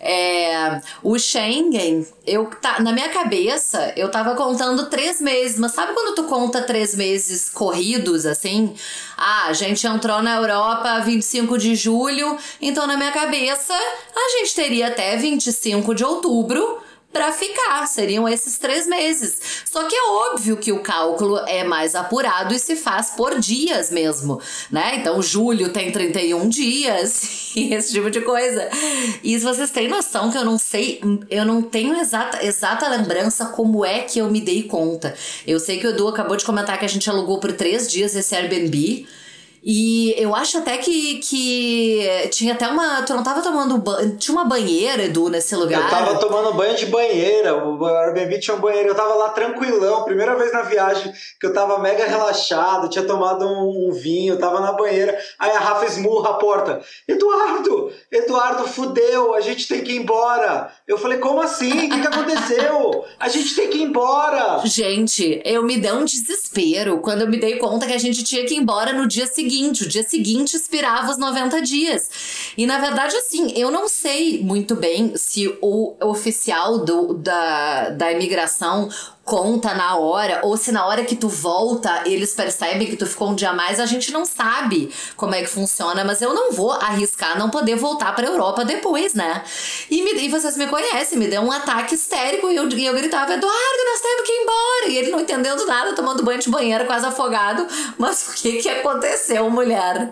É, 0.03 0.81
o 1.03 1.19
Schengen, 1.19 2.07
eu 2.25 2.45
tá, 2.59 2.79
na 2.79 2.91
minha 2.91 3.09
cabeça, 3.09 3.93
eu 3.95 4.09
tava 4.09 4.33
contando 4.33 4.89
três 4.89 5.21
meses, 5.21 5.59
mas 5.59 5.73
sabe 5.73 5.93
quando 5.93 6.15
tu 6.15 6.23
conta 6.23 6.63
três 6.63 6.95
meses 6.95 7.51
corridos, 7.51 8.25
assim? 8.25 8.73
Ah, 9.15 9.45
a 9.45 9.53
gente 9.53 9.85
entrou 9.85 10.23
na 10.23 10.37
Europa 10.37 11.01
25 11.01 11.55
de 11.59 11.75
julho, 11.75 12.35
então 12.59 12.87
na 12.87 12.97
minha 12.97 13.11
cabeça 13.11 13.75
a 13.75 14.39
gente 14.39 14.55
teria 14.55 14.87
até 14.87 15.15
25 15.17 15.93
de 15.93 16.03
outubro 16.03 16.81
para 17.11 17.31
ficar. 17.31 17.85
Seriam 17.87 18.27
esses 18.27 18.57
três 18.57 18.87
meses. 18.87 19.37
Só 19.69 19.87
que 19.87 19.95
é 19.95 20.03
óbvio 20.03 20.57
que 20.57 20.71
o 20.71 20.79
cálculo 20.79 21.39
é 21.47 21.63
mais 21.63 21.95
apurado 21.95 22.53
e 22.53 22.59
se 22.59 22.75
faz 22.75 23.11
por 23.11 23.39
dias 23.39 23.91
mesmo, 23.91 24.41
né? 24.69 24.95
Então, 24.97 25.21
julho 25.21 25.69
tem 25.69 25.91
31 25.91 26.49
dias 26.49 27.51
e 27.55 27.73
esse 27.73 27.93
tipo 27.93 28.09
de 28.09 28.21
coisa. 28.21 28.69
E 29.23 29.37
vocês 29.37 29.69
têm 29.71 29.87
noção 29.87 30.31
que 30.31 30.37
eu 30.37 30.45
não 30.45 30.57
sei, 30.57 31.01
eu 31.29 31.45
não 31.45 31.61
tenho 31.61 31.95
exata, 31.95 32.45
exata 32.45 32.87
lembrança 32.87 33.45
como 33.45 33.85
é 33.85 33.99
que 33.99 34.19
eu 34.19 34.29
me 34.29 34.41
dei 34.41 34.63
conta. 34.63 35.15
Eu 35.45 35.59
sei 35.59 35.79
que 35.79 35.87
o 35.87 35.89
Edu 35.91 36.07
acabou 36.07 36.37
de 36.37 36.45
comentar 36.45 36.77
que 36.79 36.85
a 36.85 36.89
gente 36.89 37.09
alugou 37.09 37.39
por 37.39 37.51
três 37.51 37.91
dias 37.91 38.15
esse 38.15 38.35
Airbnb. 38.35 39.07
E 39.63 40.15
eu 40.17 40.33
acho 40.33 40.57
até 40.57 40.77
que, 40.77 41.19
que 41.19 42.29
tinha 42.31 42.53
até 42.53 42.67
uma. 42.67 43.03
Tu 43.03 43.13
não 43.13 43.23
tava 43.23 43.41
tomando 43.41 43.77
banho. 43.77 44.17
Tinha 44.17 44.35
uma 44.35 44.45
banheira, 44.45 45.03
Edu, 45.03 45.29
nesse 45.29 45.55
lugar. 45.55 45.83
Eu 45.83 45.89
tava 45.89 46.17
tomando 46.17 46.53
banho 46.53 46.75
de 46.75 46.87
banheira. 46.87 47.55
O 47.63 47.85
Airbnb 47.85 48.39
tinha 48.39 48.57
um 48.57 48.59
banheiro. 48.59 48.89
Eu 48.89 48.95
tava 48.95 49.13
lá 49.13 49.29
tranquilão. 49.29 50.03
Primeira 50.03 50.35
vez 50.35 50.51
na 50.51 50.63
viagem 50.63 51.13
que 51.39 51.45
eu 51.45 51.53
tava 51.53 51.77
mega 51.77 52.05
relaxado. 52.05 52.89
Tinha 52.89 53.05
tomado 53.05 53.45
um, 53.45 53.89
um 53.89 53.91
vinho. 53.91 54.39
Tava 54.39 54.59
na 54.61 54.71
banheira. 54.71 55.15
Aí 55.37 55.51
a 55.51 55.59
Rafa 55.59 55.85
esmurra 55.85 56.31
a 56.31 56.33
porta. 56.33 56.81
Eduardo! 57.07 57.91
Eduardo, 58.11 58.67
fudeu. 58.67 59.35
A 59.35 59.41
gente 59.41 59.67
tem 59.67 59.83
que 59.83 59.91
ir 59.91 59.97
embora. 59.97 60.71
Eu 60.87 60.97
falei, 60.97 61.19
como 61.19 61.39
assim? 61.39 61.71
O 61.71 61.89
que, 61.89 62.01
que 62.01 62.07
aconteceu? 62.07 63.05
A 63.19 63.29
gente 63.29 63.55
tem 63.55 63.69
que 63.69 63.77
ir 63.77 63.83
embora. 63.83 64.61
Gente, 64.65 65.39
eu 65.45 65.61
me 65.61 65.77
dei 65.77 65.91
um 65.91 66.03
desespero 66.03 66.99
quando 66.99 67.21
eu 67.21 67.29
me 67.29 67.39
dei 67.39 67.57
conta 67.57 67.85
que 67.85 67.93
a 67.93 67.99
gente 67.99 68.23
tinha 68.23 68.43
que 68.43 68.55
ir 68.55 68.57
embora 68.57 68.91
no 68.91 69.07
dia 69.07 69.27
seguinte 69.27 69.50
seguinte. 69.51 69.83
O 69.83 69.89
dia 69.89 70.03
seguinte 70.03 70.55
expirava 70.55 71.11
os 71.11 71.17
90 71.17 71.61
dias. 71.61 72.09
E 72.57 72.65
na 72.65 72.79
verdade, 72.79 73.15
assim, 73.17 73.51
eu 73.55 73.69
não 73.69 73.87
sei 73.89 74.41
muito 74.41 74.75
bem 74.75 75.13
se 75.17 75.47
o 75.61 75.95
oficial 76.01 76.79
do, 76.79 77.13
da, 77.13 77.89
da 77.89 78.11
imigração 78.11 78.89
conta 79.31 79.73
na 79.73 79.95
hora, 79.95 80.41
ou 80.43 80.57
se 80.57 80.73
na 80.73 80.85
hora 80.85 81.05
que 81.05 81.15
tu 81.15 81.29
volta 81.29 82.01
eles 82.05 82.33
percebem 82.33 82.89
que 82.89 82.97
tu 82.97 83.05
ficou 83.05 83.29
um 83.29 83.33
dia 83.33 83.51
a 83.51 83.53
mais, 83.53 83.79
a 83.79 83.85
gente 83.85 84.11
não 84.11 84.25
sabe 84.25 84.93
como 85.15 85.33
é 85.33 85.41
que 85.41 85.47
funciona, 85.47 86.03
mas 86.03 86.21
eu 86.21 86.33
não 86.33 86.51
vou 86.51 86.73
arriscar 86.73 87.39
não 87.39 87.49
poder 87.49 87.77
voltar 87.77 88.13
pra 88.13 88.27
Europa 88.27 88.65
depois, 88.65 89.13
né? 89.13 89.41
E, 89.89 90.03
me, 90.03 90.25
e 90.25 90.27
vocês 90.27 90.57
me 90.57 90.67
conhecem, 90.67 91.17
me 91.17 91.27
deu 91.27 91.41
um 91.43 91.49
ataque 91.49 91.95
histérico 91.95 92.49
e 92.49 92.57
eu, 92.57 92.67
e 92.67 92.85
eu 92.85 92.93
gritava, 92.93 93.33
Eduardo, 93.33 93.85
nós 93.89 94.01
temos 94.01 94.21
que 94.25 94.33
ir 94.33 94.41
embora! 94.41 94.87
E 94.89 94.97
ele 94.97 95.11
não 95.11 95.21
entendendo 95.21 95.65
nada, 95.65 95.93
tomando 95.93 96.23
banho 96.23 96.41
de 96.41 96.49
banheiro, 96.49 96.85
quase 96.85 97.05
afogado, 97.05 97.65
mas 97.97 98.27
o 98.27 98.33
que 98.33 98.61
que 98.61 98.67
aconteceu, 98.67 99.49
mulher? 99.49 100.11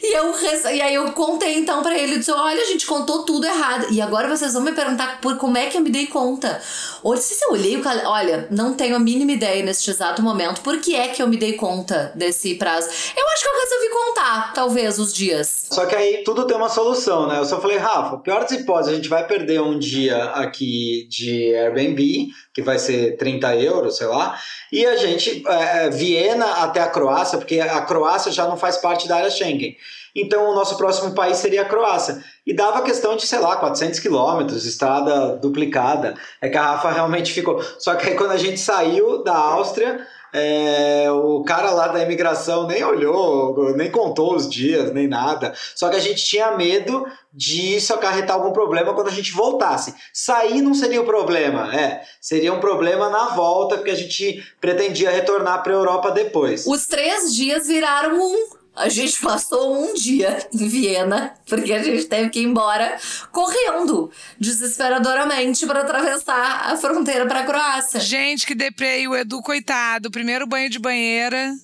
E, 0.00 0.16
eu, 0.16 0.32
e 0.72 0.80
aí 0.80 0.94
eu 0.94 1.10
contei 1.10 1.58
então 1.58 1.82
pra 1.82 1.98
ele, 1.98 2.18
disse, 2.18 2.30
olha, 2.30 2.62
a 2.62 2.66
gente 2.66 2.86
contou 2.86 3.24
tudo 3.24 3.44
errado, 3.44 3.88
e 3.90 4.00
agora 4.00 4.28
vocês 4.28 4.52
vão 4.52 4.62
me 4.62 4.70
perguntar 4.70 5.20
por 5.20 5.36
como 5.38 5.58
é 5.58 5.66
que 5.66 5.76
eu 5.76 5.80
me 5.80 5.90
dei 5.90 6.06
conta. 6.06 6.62
Ou 7.02 7.16
se 7.16 7.42
eu 7.44 7.52
olhei 7.52 7.76
o 7.76 7.82
olha, 8.04 8.46
não 8.60 8.74
tenho 8.74 8.94
a 8.94 8.98
mínima 8.98 9.32
ideia 9.32 9.62
neste 9.62 9.90
exato 9.90 10.22
momento 10.22 10.60
por 10.60 10.78
que 10.80 10.94
é 10.94 11.08
que 11.08 11.22
eu 11.22 11.26
me 11.26 11.36
dei 11.36 11.54
conta 11.54 12.12
desse 12.14 12.54
prazo. 12.56 12.88
Eu 13.16 13.26
acho 13.28 13.42
que 13.42 13.48
eu 13.48 13.60
resolvi 13.60 13.88
contar, 13.88 14.52
talvez, 14.52 14.98
os 14.98 15.14
dias. 15.14 15.66
Só 15.70 15.86
que 15.86 15.94
aí 15.96 16.22
tudo 16.24 16.46
tem 16.46 16.56
uma 16.56 16.68
solução, 16.68 17.26
né? 17.26 17.38
Eu 17.38 17.44
só 17.44 17.60
falei, 17.60 17.78
Rafa, 17.78 18.18
pior 18.18 18.42
das 18.42 18.52
hipóteses, 18.52 18.92
a 18.92 18.96
gente 18.96 19.08
vai 19.08 19.26
perder 19.26 19.60
um 19.62 19.78
dia 19.78 20.24
aqui 20.24 21.08
de 21.08 21.54
Airbnb, 21.54 22.28
que 22.52 22.62
vai 22.62 22.78
ser 22.78 23.16
30 23.16 23.56
euros, 23.56 23.96
sei 23.96 24.06
lá, 24.06 24.38
e 24.70 24.84
a 24.84 24.96
gente, 24.96 25.42
é, 25.46 25.90
Viena 25.90 26.46
até 26.62 26.80
a 26.80 26.88
Croácia, 26.88 27.38
porque 27.38 27.60
a 27.60 27.80
Croácia 27.82 28.30
já 28.30 28.46
não 28.46 28.56
faz 28.56 28.76
parte 28.76 29.08
da 29.08 29.16
área 29.16 29.30
Schengen. 29.30 29.76
Então, 30.14 30.50
o 30.50 30.54
nosso 30.54 30.76
próximo 30.76 31.14
país 31.14 31.36
seria 31.36 31.62
a 31.62 31.64
Croácia. 31.64 32.22
E 32.46 32.54
dava 32.54 32.82
questão 32.82 33.16
de, 33.16 33.26
sei 33.26 33.38
lá, 33.38 33.56
400 33.56 34.00
quilômetros, 34.00 34.64
estrada 34.64 35.36
duplicada. 35.36 36.14
É 36.40 36.48
que 36.48 36.56
a 36.56 36.62
Rafa 36.62 36.90
realmente 36.90 37.32
ficou. 37.32 37.62
Só 37.78 37.94
que 37.94 38.08
aí, 38.08 38.16
quando 38.16 38.32
a 38.32 38.38
gente 38.38 38.58
saiu 38.58 39.22
da 39.22 39.36
Áustria, 39.36 40.06
é, 40.32 41.10
o 41.10 41.42
cara 41.42 41.70
lá 41.70 41.88
da 41.88 42.02
imigração 42.02 42.66
nem 42.66 42.84
olhou, 42.84 43.74
nem 43.76 43.90
contou 43.90 44.34
os 44.34 44.48
dias, 44.48 44.92
nem 44.92 45.08
nada. 45.08 45.52
Só 45.74 45.88
que 45.88 45.96
a 45.96 46.00
gente 46.00 46.24
tinha 46.24 46.52
medo 46.52 47.04
de 47.32 47.76
isso 47.76 47.92
acarretar 47.92 48.36
algum 48.36 48.52
problema 48.52 48.94
quando 48.94 49.08
a 49.08 49.12
gente 49.12 49.32
voltasse. 49.32 49.94
Sair 50.12 50.62
não 50.62 50.74
seria 50.74 51.00
o 51.00 51.06
problema, 51.06 51.74
é. 51.74 52.02
Seria 52.20 52.52
um 52.52 52.60
problema 52.60 53.08
na 53.08 53.28
volta, 53.28 53.76
porque 53.76 53.90
a 53.90 53.96
gente 53.96 54.42
pretendia 54.60 55.10
retornar 55.10 55.62
para 55.62 55.72
a 55.72 55.76
Europa 55.76 56.10
depois. 56.10 56.66
Os 56.66 56.86
três 56.86 57.34
dias 57.34 57.66
viraram 57.66 58.16
um. 58.16 58.59
A 58.80 58.88
gente 58.88 59.20
passou 59.20 59.78
um 59.78 59.92
dia 59.92 60.48
em 60.54 60.66
Viena, 60.66 61.34
porque 61.46 61.70
a 61.70 61.82
gente 61.82 62.06
teve 62.06 62.30
que 62.30 62.40
ir 62.40 62.44
embora 62.44 62.96
correndo 63.30 64.10
desesperadoramente 64.38 65.66
para 65.66 65.82
atravessar 65.82 66.72
a 66.72 66.76
fronteira 66.78 67.26
para 67.26 67.40
a 67.40 67.44
Croácia. 67.44 68.00
Gente, 68.00 68.46
que 68.46 68.54
deprei 68.54 69.06
o 69.06 69.14
Edu, 69.14 69.42
coitado. 69.42 70.10
Primeiro 70.10 70.46
banho 70.46 70.70
de 70.70 70.78
banheira. 70.78 71.54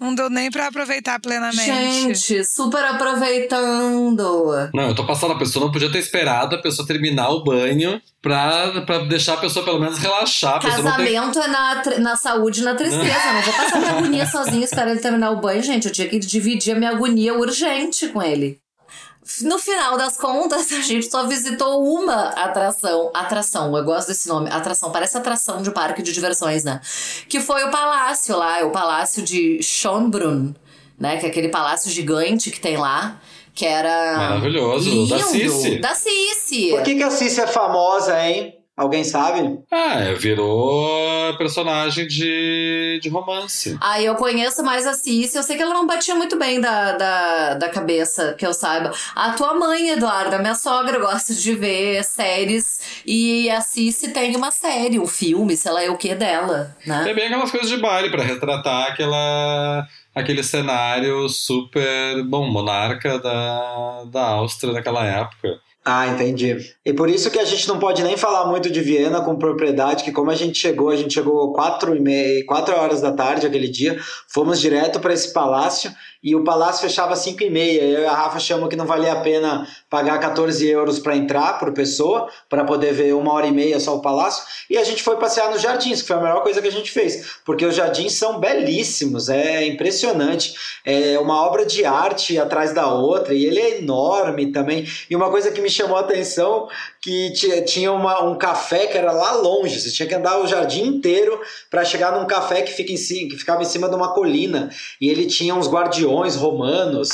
Não 0.00 0.14
deu 0.14 0.30
nem 0.30 0.50
pra 0.50 0.68
aproveitar 0.68 1.20
plenamente. 1.20 1.66
Gente, 1.66 2.44
super 2.44 2.82
aproveitando. 2.86 4.70
Não, 4.72 4.88
eu 4.88 4.94
tô 4.94 5.06
passando, 5.06 5.34
a 5.34 5.38
pessoa 5.38 5.66
não 5.66 5.72
podia 5.72 5.92
ter 5.92 5.98
esperado 5.98 6.56
a 6.56 6.58
pessoa 6.62 6.88
terminar 6.88 7.28
o 7.28 7.44
banho 7.44 8.00
pra, 8.22 8.82
pra 8.86 9.00
deixar 9.00 9.34
a 9.34 9.36
pessoa 9.36 9.62
pelo 9.62 9.78
menos 9.78 9.98
relaxar. 9.98 10.54
Não 10.54 10.60
tem... 10.60 10.70
Casamento 10.70 11.38
é 11.38 11.48
na, 11.48 11.82
na 11.98 12.16
saúde 12.16 12.60
e 12.60 12.64
na 12.64 12.74
tristeza. 12.74 13.32
Não 13.32 13.42
vou 13.42 13.52
passar 13.52 13.78
minha 13.78 13.92
agonia 13.92 14.26
sozinha 14.30 14.64
esperando 14.64 14.92
ele 14.92 15.00
terminar 15.00 15.30
o 15.32 15.40
banho, 15.40 15.62
gente. 15.62 15.86
Eu 15.86 15.92
tinha 15.92 16.08
que 16.08 16.18
dividir 16.18 16.74
a 16.74 16.78
minha 16.78 16.90
agonia 16.90 17.34
urgente 17.34 18.08
com 18.08 18.22
ele. 18.22 18.58
No 19.42 19.58
final 19.58 19.96
das 19.96 20.16
contas, 20.16 20.70
a 20.72 20.80
gente 20.80 21.10
só 21.10 21.26
visitou 21.26 21.84
uma 21.84 22.28
atração. 22.30 23.10
Atração, 23.14 23.76
eu 23.76 23.84
gosto 23.84 24.08
desse 24.08 24.28
nome. 24.28 24.50
Atração, 24.50 24.90
parece 24.90 25.16
atração 25.16 25.62
de 25.62 25.70
parque 25.70 26.02
de 26.02 26.12
diversões, 26.12 26.64
né? 26.64 26.80
Que 27.28 27.40
foi 27.40 27.64
o 27.64 27.70
palácio 27.70 28.36
lá, 28.36 28.64
o 28.64 28.70
palácio 28.70 29.22
de 29.22 29.62
Schönbrunn, 29.62 30.52
né? 30.98 31.16
Que 31.18 31.26
é 31.26 31.28
aquele 31.28 31.48
palácio 31.48 31.90
gigante 31.90 32.50
que 32.50 32.60
tem 32.60 32.76
lá. 32.76 33.20
Que 33.54 33.66
era. 33.66 34.16
Maravilhoso, 34.16 34.88
lindo, 34.88 35.08
da 35.08 35.18
Cici. 35.18 35.78
Da 35.80 35.94
Cici. 35.94 36.70
Por 36.70 36.82
que, 36.82 36.94
que 36.94 37.02
a 37.02 37.10
Cícia 37.10 37.42
é 37.42 37.46
famosa, 37.46 38.18
hein? 38.24 38.59
Alguém 38.80 39.04
sabe? 39.04 39.58
Ah, 39.70 40.00
é, 40.00 40.14
virou 40.14 41.36
personagem 41.36 42.06
de, 42.06 42.98
de 43.02 43.08
romance. 43.10 43.76
Aí 43.78 44.06
eu 44.06 44.14
conheço 44.14 44.62
mais 44.64 44.86
a 44.86 44.94
Cici, 44.94 45.36
eu 45.36 45.42
sei 45.42 45.54
que 45.58 45.62
ela 45.62 45.74
não 45.74 45.86
batia 45.86 46.14
muito 46.14 46.38
bem 46.38 46.62
da, 46.62 46.92
da, 46.92 47.54
da 47.54 47.68
cabeça, 47.68 48.32
que 48.38 48.46
eu 48.46 48.54
saiba. 48.54 48.90
A 49.14 49.32
tua 49.32 49.52
mãe, 49.52 49.90
Eduarda, 49.90 50.38
minha 50.38 50.54
sogra 50.54 50.98
gosta 50.98 51.34
de 51.34 51.54
ver 51.54 52.02
séries 52.04 53.02
e 53.04 53.50
a 53.50 53.60
Cici 53.60 54.12
tem 54.14 54.34
uma 54.34 54.50
série, 54.50 54.98
um 54.98 55.06
filme, 55.06 55.54
sei 55.58 55.72
lá, 55.72 55.82
é 55.84 55.90
o 55.90 55.98
que 55.98 56.14
dela, 56.14 56.74
É 56.86 56.88
né? 56.88 57.12
bem 57.12 57.26
aquelas 57.26 57.50
coisas 57.50 57.68
de 57.68 57.76
baile 57.76 58.10
pra 58.10 58.22
retratar 58.22 58.92
aquela, 58.92 59.86
aquele 60.14 60.42
cenário 60.42 61.28
super, 61.28 62.22
bom, 62.24 62.50
monarca 62.50 63.18
da, 63.18 64.04
da 64.10 64.26
Áustria 64.30 64.72
naquela 64.72 65.04
época. 65.04 65.60
Ah, 65.82 66.08
entendi. 66.08 66.74
E 66.84 66.92
por 66.92 67.08
isso 67.08 67.30
que 67.30 67.38
a 67.38 67.44
gente 67.44 67.66
não 67.66 67.78
pode 67.78 68.02
nem 68.02 68.14
falar 68.14 68.46
muito 68.46 68.70
de 68.70 68.82
Viena 68.82 69.22
com 69.22 69.36
propriedade, 69.36 70.04
que 70.04 70.12
como 70.12 70.30
a 70.30 70.34
gente 70.34 70.58
chegou, 70.58 70.90
a 70.90 70.96
gente 70.96 71.14
chegou 71.14 71.54
quatro 71.54 71.96
e 71.96 72.00
meia, 72.00 72.44
quatro 72.44 72.76
horas 72.76 73.00
da 73.00 73.12
tarde 73.12 73.46
aquele 73.46 73.66
dia, 73.66 73.98
fomos 74.28 74.60
direto 74.60 75.00
para 75.00 75.14
esse 75.14 75.32
palácio 75.32 75.90
e 76.22 76.36
o 76.36 76.44
palácio 76.44 76.82
fechava 76.82 77.14
às 77.14 77.20
cinco 77.20 77.42
e 77.42 77.48
meia. 77.48 77.80
Eu 77.80 78.02
e 78.02 78.06
a 78.06 78.14
Rafa 78.14 78.38
chamamos 78.38 78.68
que 78.68 78.76
não 78.76 78.84
valia 78.84 79.14
a 79.14 79.20
pena 79.20 79.66
pagar 79.90 80.18
14 80.20 80.66
euros 80.68 81.00
para 81.00 81.16
entrar 81.16 81.58
por 81.58 81.72
pessoa, 81.72 82.28
para 82.48 82.64
poder 82.64 82.92
ver 82.94 83.12
uma 83.14 83.32
hora 83.32 83.48
e 83.48 83.50
meia 83.50 83.80
só 83.80 83.96
o 83.96 84.00
palácio. 84.00 84.44
E 84.70 84.78
a 84.78 84.84
gente 84.84 85.02
foi 85.02 85.16
passear 85.16 85.50
nos 85.50 85.60
jardins, 85.60 86.00
que 86.00 86.06
foi 86.08 86.16
a 86.16 86.20
melhor 86.20 86.42
coisa 86.44 86.62
que 86.62 86.68
a 86.68 86.72
gente 86.72 86.92
fez, 86.92 87.26
porque 87.44 87.66
os 87.66 87.74
jardins 87.74 88.12
são 88.12 88.38
belíssimos, 88.38 89.28
é 89.28 89.66
impressionante. 89.66 90.54
É 90.84 91.18
uma 91.18 91.44
obra 91.44 91.66
de 91.66 91.84
arte 91.84 92.38
atrás 92.38 92.72
da 92.72 92.86
outra, 92.92 93.34
e 93.34 93.44
ele 93.44 93.58
é 93.58 93.78
enorme 93.78 94.52
também. 94.52 94.86
E 95.10 95.16
uma 95.16 95.28
coisa 95.28 95.50
que 95.50 95.60
me 95.60 95.68
chamou 95.68 95.96
a 95.96 96.00
atenção, 96.00 96.68
que 97.00 97.32
ti- 97.32 97.62
tinha 97.62 97.90
uma, 97.92 98.22
um 98.22 98.38
café 98.38 98.86
que 98.86 98.96
era 98.96 99.10
lá 99.10 99.32
longe, 99.32 99.80
você 99.80 99.90
tinha 99.90 100.08
que 100.08 100.14
andar 100.14 100.38
o 100.40 100.46
jardim 100.46 100.84
inteiro 100.84 101.40
para 101.68 101.84
chegar 101.84 102.12
num 102.12 102.26
café 102.26 102.62
que, 102.62 102.72
fica 102.72 102.92
em 102.92 102.96
cima, 102.96 103.30
que 103.30 103.36
ficava 103.36 103.60
em 103.62 103.66
cima 103.66 103.88
de 103.88 103.96
uma 103.96 104.14
colina, 104.14 104.70
e 105.00 105.08
ele 105.08 105.26
tinha 105.26 105.54
uns 105.54 105.68
guardiões 105.68 106.36
romanos, 106.36 107.08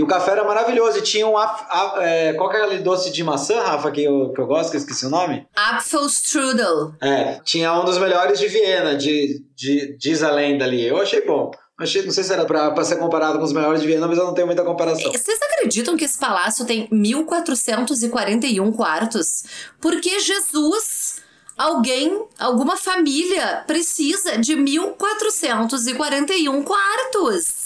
e 0.00 0.02
o 0.02 0.06
café 0.06 0.30
era 0.32 0.44
maravilhoso, 0.44 0.98
e 0.98 1.02
tinha 1.02 1.26
um... 1.26 1.36
af- 1.36 1.66
a- 1.68 1.96
é, 2.02 2.32
qual 2.32 2.48
que 2.48 2.56
é 2.56 2.62
aquele 2.62 2.82
doce 2.82 3.10
de 3.12 3.22
maçã, 3.22 3.60
Rafa, 3.60 3.90
que 3.90 4.02
eu, 4.02 4.32
que 4.32 4.40
eu 4.40 4.46
gosto, 4.46 4.70
que 4.70 4.76
eu 4.76 4.80
esqueci 4.80 5.04
o 5.04 5.10
nome? 5.10 5.46
Apfelstrudel. 5.54 6.94
É, 7.02 7.38
tinha 7.44 7.78
um 7.78 7.84
dos 7.84 7.98
melhores 7.98 8.38
de 8.38 8.48
Viena, 8.48 8.96
de, 8.96 9.44
de, 9.54 9.96
diz 9.98 10.22
a 10.22 10.30
lenda 10.30 10.64
ali. 10.64 10.86
Eu 10.86 10.98
achei 11.00 11.24
bom. 11.26 11.50
Achei, 11.78 12.02
não 12.02 12.10
sei 12.12 12.24
se 12.24 12.32
era 12.32 12.44
pra, 12.44 12.70
pra 12.72 12.84
ser 12.84 12.96
comparado 12.96 13.38
com 13.38 13.44
os 13.44 13.52
melhores 13.52 13.80
de 13.80 13.86
Viena, 13.86 14.06
mas 14.08 14.18
eu 14.18 14.24
não 14.26 14.34
tenho 14.34 14.46
muita 14.46 14.64
comparação. 14.64 15.10
Vocês 15.12 15.38
acreditam 15.52 15.96
que 15.96 16.04
esse 16.04 16.18
palácio 16.18 16.64
tem 16.66 16.88
1441 16.90 18.72
quartos? 18.72 19.44
Porque 19.80 20.20
Jesus, 20.20 21.16
alguém, 21.56 22.22
alguma 22.38 22.76
família 22.76 23.64
precisa 23.66 24.36
de 24.38 24.54
1441 24.56 26.62
quartos. 26.62 27.59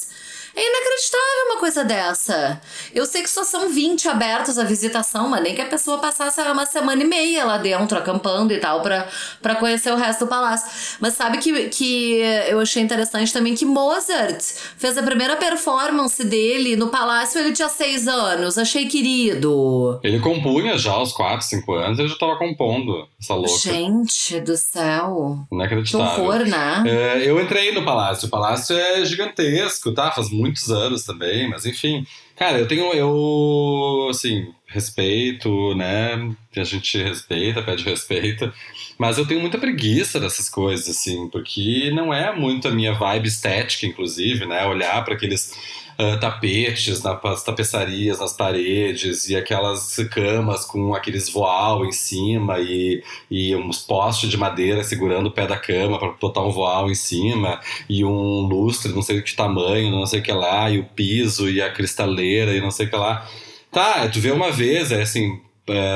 É 0.57 0.61
inacreditável 0.61 1.47
uma 1.51 1.59
coisa 1.59 1.85
dessa. 1.85 2.61
Eu 2.95 3.07
sei 3.07 3.23
que 3.23 3.31
só 3.31 3.43
são 3.43 3.69
20 3.69 4.09
abertos 4.09 4.59
à 4.59 4.65
visitação, 4.65 5.29
mas 5.29 5.43
nem 5.43 5.55
que 5.55 5.61
a 5.61 5.67
pessoa 5.67 5.99
passasse 5.99 6.41
uma 6.41 6.65
semana 6.65 7.03
e 7.03 7.07
meia 7.07 7.45
lá 7.45 7.59
dentro, 7.59 7.99
acampando 7.99 8.53
e 8.53 8.59
tal, 8.59 8.81
pra, 8.81 9.09
pra 9.43 9.57
conhecer 9.57 9.93
o 9.93 9.97
resto 9.97 10.25
do 10.25 10.29
palácio. 10.29 10.97
Mas 11.01 11.15
sabe 11.15 11.39
que, 11.39 11.69
que 11.71 12.21
eu 12.49 12.61
achei 12.61 12.83
interessante 12.83 13.33
também 13.33 13.55
que 13.55 13.65
Mozart 13.65 14.41
fez 14.77 14.97
a 14.97 15.03
primeira 15.03 15.37
performance 15.37 16.23
dele 16.23 16.77
no 16.77 16.89
palácio, 16.89 17.41
ele 17.41 17.53
tinha 17.53 17.69
seis 17.69 18.07
anos. 18.07 18.57
Achei 18.57 18.87
querido. 18.87 19.99
Ele 20.03 20.21
compunha 20.21 20.79
já 20.79 20.93
aos 20.93 21.13
4, 21.13 21.47
5 21.47 21.73
anos, 21.75 21.99
ele 21.99 22.09
já 22.09 22.17
tava 22.17 22.37
compondo 22.37 23.09
essa 23.21 23.35
louca. 23.35 23.59
Gente 23.59 24.41
do 24.41 24.57
céu. 24.57 25.39
Que 25.49 25.55
Inacreditável. 25.55 26.25
horror, 26.25 26.47
né? 26.47 26.85
É, 26.87 27.29
eu 27.29 27.41
entrei 27.41 27.73
no 27.73 27.85
palácio. 27.85 28.29
O 28.29 28.31
palácio 28.31 28.77
é 28.77 29.05
gigantesco, 29.05 29.93
tá? 29.93 30.11
Faz 30.13 30.31
muitos 30.45 30.71
anos 30.71 31.05
também, 31.05 31.49
mas 31.49 31.65
enfim. 31.65 32.07
Cara, 32.37 32.59
eu 32.59 32.69
tenho. 32.69 32.93
Eu, 32.93 34.09
assim, 34.11 34.53
respeito, 34.67 35.75
né? 35.75 36.35
A 36.57 36.65
gente 36.65 37.03
respeita, 37.03 37.63
pede 37.63 37.85
respeito. 37.85 38.53
Mas 38.99 39.19
eu 39.19 39.27
tenho 39.27 39.41
muita 39.41 39.59
preguiça 39.59 40.21
dessas 40.21 40.49
coisas, 40.49 40.89
assim, 40.89 41.29
porque 41.31 41.91
não 41.93 42.13
é 42.13 42.35
muito 42.35 42.69
a 42.69 42.71
minha 42.71 42.93
vibe 42.93 43.27
estética, 43.29 43.87
inclusive, 43.87 44.47
né? 44.47 44.67
Olhar 44.67 45.05
para 45.05 45.15
aqueles. 45.15 45.53
Ah, 45.99 46.17
tapetes 46.17 47.03
nas 47.03 47.43
tapeçarias 47.43 48.19
nas 48.19 48.33
paredes 48.33 49.29
e 49.29 49.37
aquelas 49.37 49.97
camas 50.11 50.65
com 50.65 50.95
aqueles 50.95 51.29
voal 51.29 51.85
em 51.85 51.93
cima 51.93 52.59
e, 52.59 53.03
e 53.31 53.55
uns 53.55 53.79
postes 53.79 54.31
de 54.31 54.37
madeira 54.37 54.83
segurando 54.83 55.27
o 55.27 55.31
pé 55.31 55.47
da 55.47 55.57
cama 55.57 55.99
para 55.99 56.09
botar 56.13 56.43
um 56.43 56.51
voal 56.51 56.91
em 56.91 56.95
cima 56.95 57.61
e 57.89 58.05
um 58.05 58.41
lustre, 58.47 58.93
não 58.93 59.03
sei 59.03 59.23
que 59.23 59.35
tamanho, 59.35 59.91
não 59.91 60.07
sei 60.07 60.21
o 60.21 60.23
que 60.23 60.33
lá, 60.33 60.71
e 60.71 60.79
o 60.79 60.85
piso 60.85 61.49
e 61.49 61.61
a 61.61 61.71
cristaleira 61.71 62.55
e 62.55 62.61
não 62.61 62.71
sei 62.71 62.87
o 62.87 62.91
que 62.91 62.97
lá. 62.97 63.29
Tá, 63.71 64.09
tu 64.09 64.21
vê 64.21 64.31
uma 64.31 64.53
vez, 64.53 64.93
é 64.93 65.03
assim, 65.03 65.41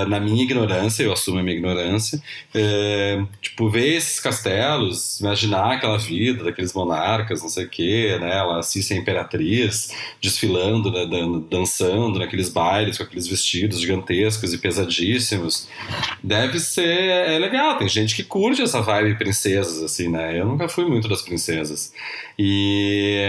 na 0.09 0.19
minha 0.19 0.43
ignorância, 0.43 1.03
eu 1.03 1.12
assumo 1.12 1.39
a 1.39 1.43
minha 1.43 1.55
ignorância, 1.57 2.23
é, 2.55 3.23
tipo, 3.43 3.69
ver 3.69 3.97
esses 3.97 4.19
castelos, 4.19 5.21
imaginar 5.21 5.73
aquela 5.75 5.99
vida 5.99 6.43
daqueles 6.45 6.73
monarcas, 6.73 7.43
não 7.43 7.49
sei 7.51 7.66
o 7.66 7.69
que, 7.69 8.19
né, 8.19 8.37
ela 8.39 8.62
a 8.95 8.99
imperatriz 8.99 9.91
desfilando, 10.23 10.91
né, 10.91 11.05
dan- 11.07 11.41
dançando 11.51 12.19
naqueles 12.19 12.49
bailes 12.49 12.97
com 12.97 13.05
aqueles 13.05 13.27
vestidos 13.27 13.81
gigantescos 13.81 14.55
e 14.55 14.59
pesadíssimos, 14.59 15.69
deve 16.23 16.59
ser, 16.61 16.87
é 16.89 17.39
legal, 17.39 17.77
tem 17.77 17.89
gente 17.89 18.16
que 18.16 18.23
curte 18.25 18.62
essa 18.62 18.81
vibe 18.81 19.19
princesas, 19.19 19.83
assim, 19.83 20.09
né, 20.09 20.39
eu 20.41 20.47
nunca 20.47 20.66
fui 20.69 20.87
muito 20.87 21.09
das 21.09 21.21
princesas, 21.21 21.93
e, 22.39 23.27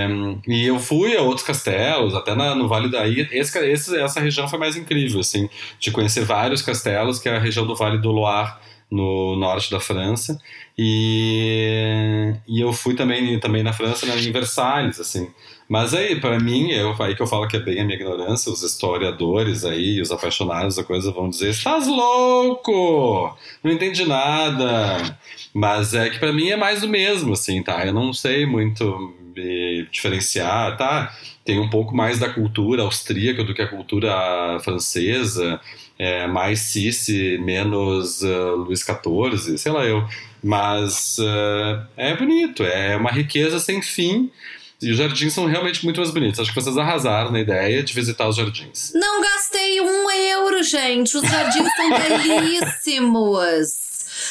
e 0.47 0.65
eu 0.67 0.79
fui 0.79 1.15
a 1.17 1.21
outros 1.21 1.45
castelos, 1.45 2.15
até 2.15 2.33
na- 2.35 2.55
no 2.55 2.67
Vale 2.67 2.89
da 2.89 3.07
Esse, 3.31 3.57
esse, 3.59 3.97
essa 3.99 4.19
região 4.19 4.47
foi 4.47 4.59
mais 4.59 4.77
incrível, 4.77 5.19
assim, 5.19 5.49
de 5.79 5.91
conhecer 5.91 6.28
vários 6.29 6.61
castelos, 6.61 7.17
que 7.17 7.27
é 7.27 7.35
a 7.35 7.39
região 7.39 7.65
do 7.65 7.75
Vale 7.75 7.97
do 7.97 8.11
Loire, 8.11 8.53
no 8.89 9.35
norte 9.35 9.71
da 9.71 9.79
França. 9.79 10.39
E, 10.77 12.33
e 12.47 12.61
eu 12.61 12.71
fui 12.71 12.93
também, 12.95 13.39
também 13.39 13.63
na 13.63 13.73
França, 13.73 14.05
né, 14.05 14.15
em 14.19 14.31
Versalhes, 14.31 14.99
assim. 14.99 15.27
Mas 15.67 15.93
aí, 15.93 16.19
para 16.19 16.39
mim, 16.39 16.71
eu, 16.71 16.95
aí 16.99 17.15
que 17.15 17.21
eu 17.21 17.27
falo 17.27 17.47
que 17.47 17.57
é 17.57 17.59
bem 17.59 17.79
a 17.81 17.83
minha 17.83 17.95
ignorância, 17.95 18.51
os 18.51 18.63
historiadores 18.63 19.65
aí, 19.65 20.01
os 20.01 20.11
apaixonados 20.11 20.77
da 20.77 20.83
coisa 20.83 21.11
vão 21.11 21.29
dizer: 21.29 21.49
estás 21.49 21.87
louco! 21.87 23.35
Não 23.63 23.71
entendi 23.71 24.05
nada. 24.05 25.17
Mas 25.53 25.93
é 25.93 26.09
que 26.09 26.19
para 26.19 26.33
mim 26.33 26.49
é 26.49 26.55
mais 26.55 26.81
do 26.81 26.87
mesmo, 26.87 27.33
assim, 27.33 27.61
tá? 27.61 27.85
Eu 27.85 27.93
não 27.93 28.13
sei 28.13 28.45
muito 28.45 29.13
diferenciar, 29.91 30.75
tá? 30.77 31.13
Tem 31.49 31.57
um 31.57 31.67
pouco 31.67 31.95
mais 31.95 32.19
da 32.19 32.29
cultura 32.29 32.83
austríaca 32.83 33.43
do 33.43 33.55
que 33.55 33.61
a 33.63 33.67
cultura 33.67 34.59
francesa, 34.63 35.59
é, 35.97 36.27
mais 36.27 36.59
Cici, 36.59 37.39
menos 37.39 38.21
uh, 38.21 38.55
Luís 38.55 38.81
XIV, 38.81 39.57
sei 39.57 39.71
lá 39.71 39.83
eu. 39.83 40.07
Mas 40.43 41.17
uh, 41.17 41.87
é 41.97 42.15
bonito, 42.15 42.61
é 42.61 42.95
uma 42.95 43.09
riqueza 43.09 43.59
sem 43.59 43.81
fim. 43.81 44.29
E 44.79 44.91
os 44.91 44.97
jardins 44.97 45.33
são 45.33 45.47
realmente 45.47 45.83
muito 45.83 45.97
mais 45.99 46.11
bonitos. 46.11 46.39
Acho 46.39 46.53
que 46.53 46.61
vocês 46.61 46.77
arrasaram 46.77 47.31
na 47.31 47.39
ideia 47.39 47.81
de 47.81 47.95
visitar 47.95 48.29
os 48.29 48.35
jardins. 48.35 48.91
Não 48.93 49.19
gastei 49.19 49.81
um 49.81 50.11
euro, 50.11 50.61
gente. 50.61 51.17
Os 51.17 51.23
jardins 51.23 51.67
são 51.75 51.89
belíssimos. 52.21 53.88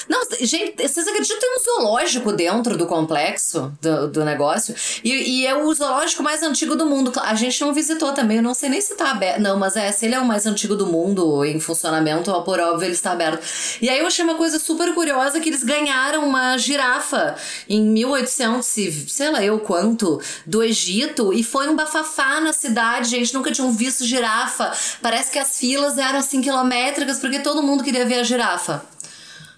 Não, 0.08 0.20
gente, 0.40 0.86
vocês 0.86 1.06
acreditam 1.08 1.38
que 1.38 1.40
tem 1.40 1.56
um 1.56 1.62
zoológico 1.62 2.32
dentro 2.32 2.76
do 2.76 2.86
complexo 2.86 3.72
do, 3.80 4.08
do 4.08 4.24
negócio? 4.24 4.74
E, 5.02 5.40
e, 5.40 5.46
é 5.46 5.54
o 5.56 5.72
zoológico 5.72 6.22
mais 6.22 6.42
antigo 6.42 6.76
do 6.76 6.86
mundo. 6.86 7.12
A 7.16 7.34
gente 7.34 7.60
não 7.60 7.72
visitou 7.72 8.12
também, 8.12 8.38
eu 8.38 8.42
não 8.42 8.54
sei 8.54 8.68
nem 8.68 8.80
se 8.80 8.94
tá 8.94 9.10
aberto. 9.10 9.40
Não, 9.40 9.58
mas 9.58 9.76
é, 9.76 9.90
se 9.92 10.06
ele 10.06 10.14
é 10.14 10.20
o 10.20 10.24
mais 10.24 10.46
antigo 10.46 10.74
do 10.74 10.86
mundo 10.86 11.44
em 11.44 11.60
funcionamento, 11.60 12.32
por 12.42 12.60
óbvio, 12.60 12.86
ele 12.86 12.94
está 12.94 13.12
aberto. 13.12 13.42
E 13.80 13.88
aí 13.88 13.98
eu 13.98 14.06
achei 14.06 14.24
uma 14.24 14.36
coisa 14.36 14.58
super 14.58 14.94
curiosa 14.94 15.40
que 15.40 15.48
eles 15.48 15.62
ganharam 15.62 16.26
uma 16.26 16.56
girafa 16.56 17.36
em 17.68 17.82
1800, 17.82 19.12
sei 19.12 19.30
lá 19.30 19.42
eu 19.42 19.58
quanto, 19.60 20.20
do 20.46 20.62
Egito, 20.62 21.32
e 21.32 21.42
foi 21.42 21.68
um 21.68 21.76
bafafá 21.76 22.40
na 22.40 22.52
cidade, 22.52 23.08
gente 23.08 23.34
nunca 23.34 23.50
tinham 23.52 23.70
visto 23.72 24.04
girafa. 24.04 24.72
Parece 25.02 25.30
que 25.30 25.38
as 25.38 25.58
filas 25.58 25.98
eram 25.98 26.18
assim 26.18 26.40
quilométricas 26.40 27.18
porque 27.18 27.40
todo 27.40 27.62
mundo 27.62 27.84
queria 27.84 28.04
ver 28.04 28.20
a 28.20 28.22
girafa. 28.22 28.82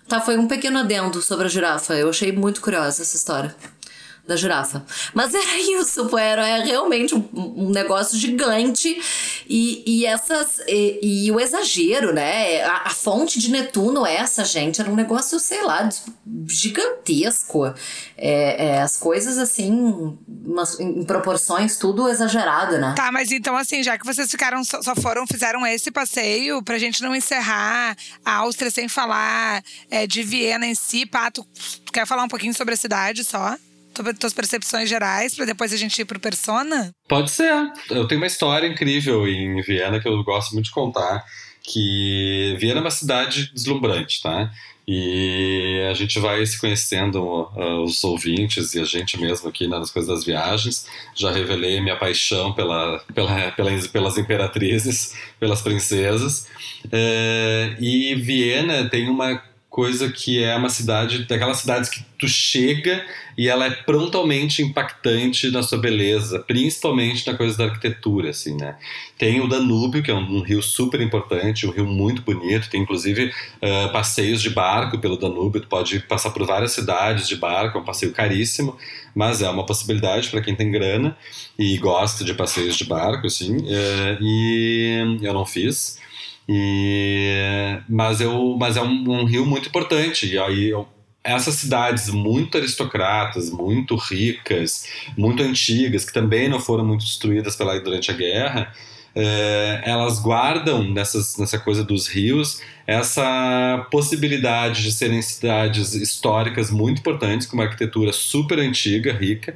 Tá, 0.09 0.21
foi 0.21 0.37
um 0.37 0.49
pequeno 0.49 0.79
adendo 0.79 1.23
sobre 1.23 1.47
a 1.47 1.49
girafa. 1.49 1.95
Eu 1.95 2.11
achei 2.11 2.33
muito 2.33 2.61
curiosa 2.61 3.03
essa 3.03 3.17
história 3.17 3.55
da 4.27 4.37
girafa. 4.37 4.85
Mas 5.15 5.35
era 5.35 5.59
isso, 5.81 6.07
pô, 6.07 6.19
era 6.19 6.47
é 6.47 6.63
realmente 6.63 7.15
um, 7.15 7.29
um, 7.35 7.71
negócio 7.71 8.19
gigante 8.19 9.01
e, 9.49 9.83
e 9.87 10.07
essas 10.07 10.61
e, 10.67 11.27
e, 11.27 11.33
o 11.33 11.41
exagero, 11.41 12.13
né? 12.13 12.63
A, 12.63 12.83
a, 12.87 12.91
fonte 12.91 13.39
de 13.39 13.51
Netuno 13.51 14.07
essa, 14.07 14.45
gente, 14.45 14.81
era 14.81 14.91
um 14.91 14.95
negócio, 14.95 15.39
sei 15.41 15.63
lá, 15.63 15.89
gigantesco. 16.47 17.67
É, 18.17 18.67
é, 18.67 18.83
as 18.83 18.97
coisas 18.97 19.39
assim, 19.39 20.17
umas, 20.29 20.79
em 20.79 21.05
proporções, 21.05 21.77
tudo 21.77 22.09
exagerado, 22.09 22.79
né? 22.79 22.95
Tá, 22.97 23.11
mas 23.11 23.33
então 23.33 23.57
assim, 23.57 23.83
já 23.83 23.99
que 23.99 24.07
vocês 24.07 24.31
ficaram, 24.31 24.63
só 24.63 24.95
foram, 24.97 25.27
fizeram 25.27 25.67
esse 25.67 25.91
passeio, 25.91 26.63
pra 26.63 26.79
gente 26.79 27.03
não 27.03 27.15
encerrar 27.15 27.97
a 28.25 28.37
Áustria 28.37 28.71
sem 28.71 28.89
falar 28.89 29.63
é, 29.91 30.07
de 30.07 30.23
Viena 30.23 30.67
em 30.67 30.75
si, 30.75 31.07
Pato, 31.07 31.47
quer 31.93 32.07
falar 32.07 32.23
um 32.23 32.29
pouquinho 32.29 32.55
sobre 32.55 32.75
a 32.75 32.77
cidade 32.77 33.25
só? 33.25 33.57
Tuas 34.19 34.33
percepções 34.33 34.89
gerais, 34.89 35.35
para 35.35 35.45
depois 35.45 35.73
a 35.73 35.77
gente 35.77 36.01
ir 36.01 36.05
pro 36.05 36.21
Persona? 36.21 36.91
Pode 37.09 37.31
ser. 37.31 37.53
Eu 37.91 38.07
tenho 38.07 38.21
uma 38.21 38.27
história 38.27 38.67
incrível 38.67 39.29
em 39.29 39.61
Viena 39.63 40.01
que 40.01 40.09
eu 40.09 40.23
gosto 40.25 40.53
muito 40.53 40.67
de 40.67 40.73
contar, 40.73 41.25
que 41.63 42.57
Viena 42.59 42.81
é 42.81 42.83
uma 42.83 42.91
cidade 42.91 43.51
deslumbrante, 43.53 44.23
tá? 44.23 44.51
E 44.93 45.87
a 45.89 45.95
gente 45.95 46.19
vai 46.19 46.45
se 46.45 46.59
conhecendo, 46.59 47.23
uh, 47.23 47.83
os 47.85 48.03
ouvintes 48.03 48.75
e 48.75 48.81
a 48.81 48.85
gente 48.85 49.21
mesmo 49.21 49.49
aqui 49.49 49.69
nas 49.69 49.89
coisas 49.89 50.13
das 50.13 50.25
viagens. 50.25 50.85
Já 51.15 51.31
revelei 51.31 51.81
minha 51.81 51.97
paixão 51.97 52.53
pela, 52.53 52.99
pela, 53.15 53.53
pela 53.53 53.71
pelas 53.89 54.19
imperatrizes, 54.19 55.15
pelas 55.39 55.63
princesas. 55.63 56.49
Uh, 56.87 57.81
e 57.81 58.17
Viena 58.17 58.89
tem 58.89 59.09
uma 59.09 59.41
coisa 59.71 60.11
que 60.11 60.43
é 60.43 60.55
uma 60.57 60.69
cidade, 60.69 61.27
daquelas 61.27 61.59
cidades 61.59 61.89
que 61.89 62.03
tu 62.19 62.27
chega 62.27 63.03
e 63.39 63.49
ela 63.49 63.67
é 63.67 63.71
prontamente 63.71 64.63
impactante 64.63 65.49
na 65.49 65.63
sua 65.63 65.79
beleza, 65.79 66.41
principalmente 66.41 67.25
na 67.25 67.37
coisa 67.37 67.57
da 67.57 67.65
arquitetura, 67.67 68.31
assim, 68.31 68.57
né? 68.57 68.77
Tem 69.17 69.41
o 69.41 69.47
Danúbio, 69.47 70.03
que 70.03 70.11
é 70.11 70.15
um, 70.15 70.39
um 70.39 70.43
rio 70.43 70.61
super 70.61 71.01
importante, 71.01 71.69
um 71.69 71.71
rio 71.71 71.87
muito 71.87 72.21
bonito, 72.21 72.69
tem 72.69 72.83
inclusive 72.83 73.27
uh, 73.63 73.93
passeios 73.93 74.43
de 74.43 74.51
barco 74.51 74.99
pelo 74.99 75.17
Danúbio, 75.17 75.61
tu 75.61 75.69
pode 75.69 76.01
passar 76.01 76.31
por 76.31 76.45
várias 76.45 76.73
cidades 76.73 77.29
de 77.29 77.37
barco, 77.37 77.79
é 77.79 77.81
um 77.81 77.85
passeio 77.85 78.13
caríssimo, 78.13 78.77
mas 79.15 79.41
é 79.41 79.49
uma 79.49 79.65
possibilidade 79.65 80.29
para 80.31 80.41
quem 80.41 80.57
tem 80.57 80.71
grana 80.71 81.17
e 81.57 81.79
gosta 81.79 82.25
de 82.25 82.35
passeios 82.35 82.77
de 82.77 82.85
barco, 82.85 83.29
assim, 83.29 83.57
uh, 83.57 84.19
e 84.21 85.19
eu 85.23 85.33
não 85.33 85.47
fiz, 85.47 86.01
e, 86.49 87.79
mas, 87.89 88.21
eu, 88.21 88.57
mas 88.59 88.77
é 88.77 88.83
um, 88.83 89.11
um 89.11 89.25
rio 89.25 89.47
muito 89.47 89.69
importante. 89.69 90.27
E 90.27 90.39
aí 90.39 90.71
eu, 90.71 90.87
essas 91.23 91.55
cidades 91.55 92.09
muito 92.11 92.57
aristocratas, 92.57 93.51
muito 93.51 93.95
ricas, 93.95 94.87
muito 95.17 95.43
antigas, 95.43 96.05
que 96.05 96.13
também 96.13 96.49
não 96.49 96.59
foram 96.59 96.85
muito 96.85 97.05
destruídas 97.05 97.57
pela, 97.57 97.79
durante 97.79 98.11
a 98.11 98.15
guerra, 98.15 98.73
é, 99.15 99.83
elas 99.85 100.21
guardam 100.21 100.83
nessas, 100.85 101.37
nessa 101.37 101.59
coisa 101.59 101.83
dos 101.85 102.07
rios 102.07 102.61
essa 102.91 103.87
possibilidade 103.89 104.83
de 104.83 104.91
serem 104.91 105.23
cidades 105.23 105.95
históricas 105.95 106.73
muito 106.73 106.99
importantes, 106.99 107.47
com 107.47 107.57
uma 107.57 107.63
arquitetura 107.63 108.13
super 108.13 108.59
antiga, 108.59 109.13
rica, 109.13 109.55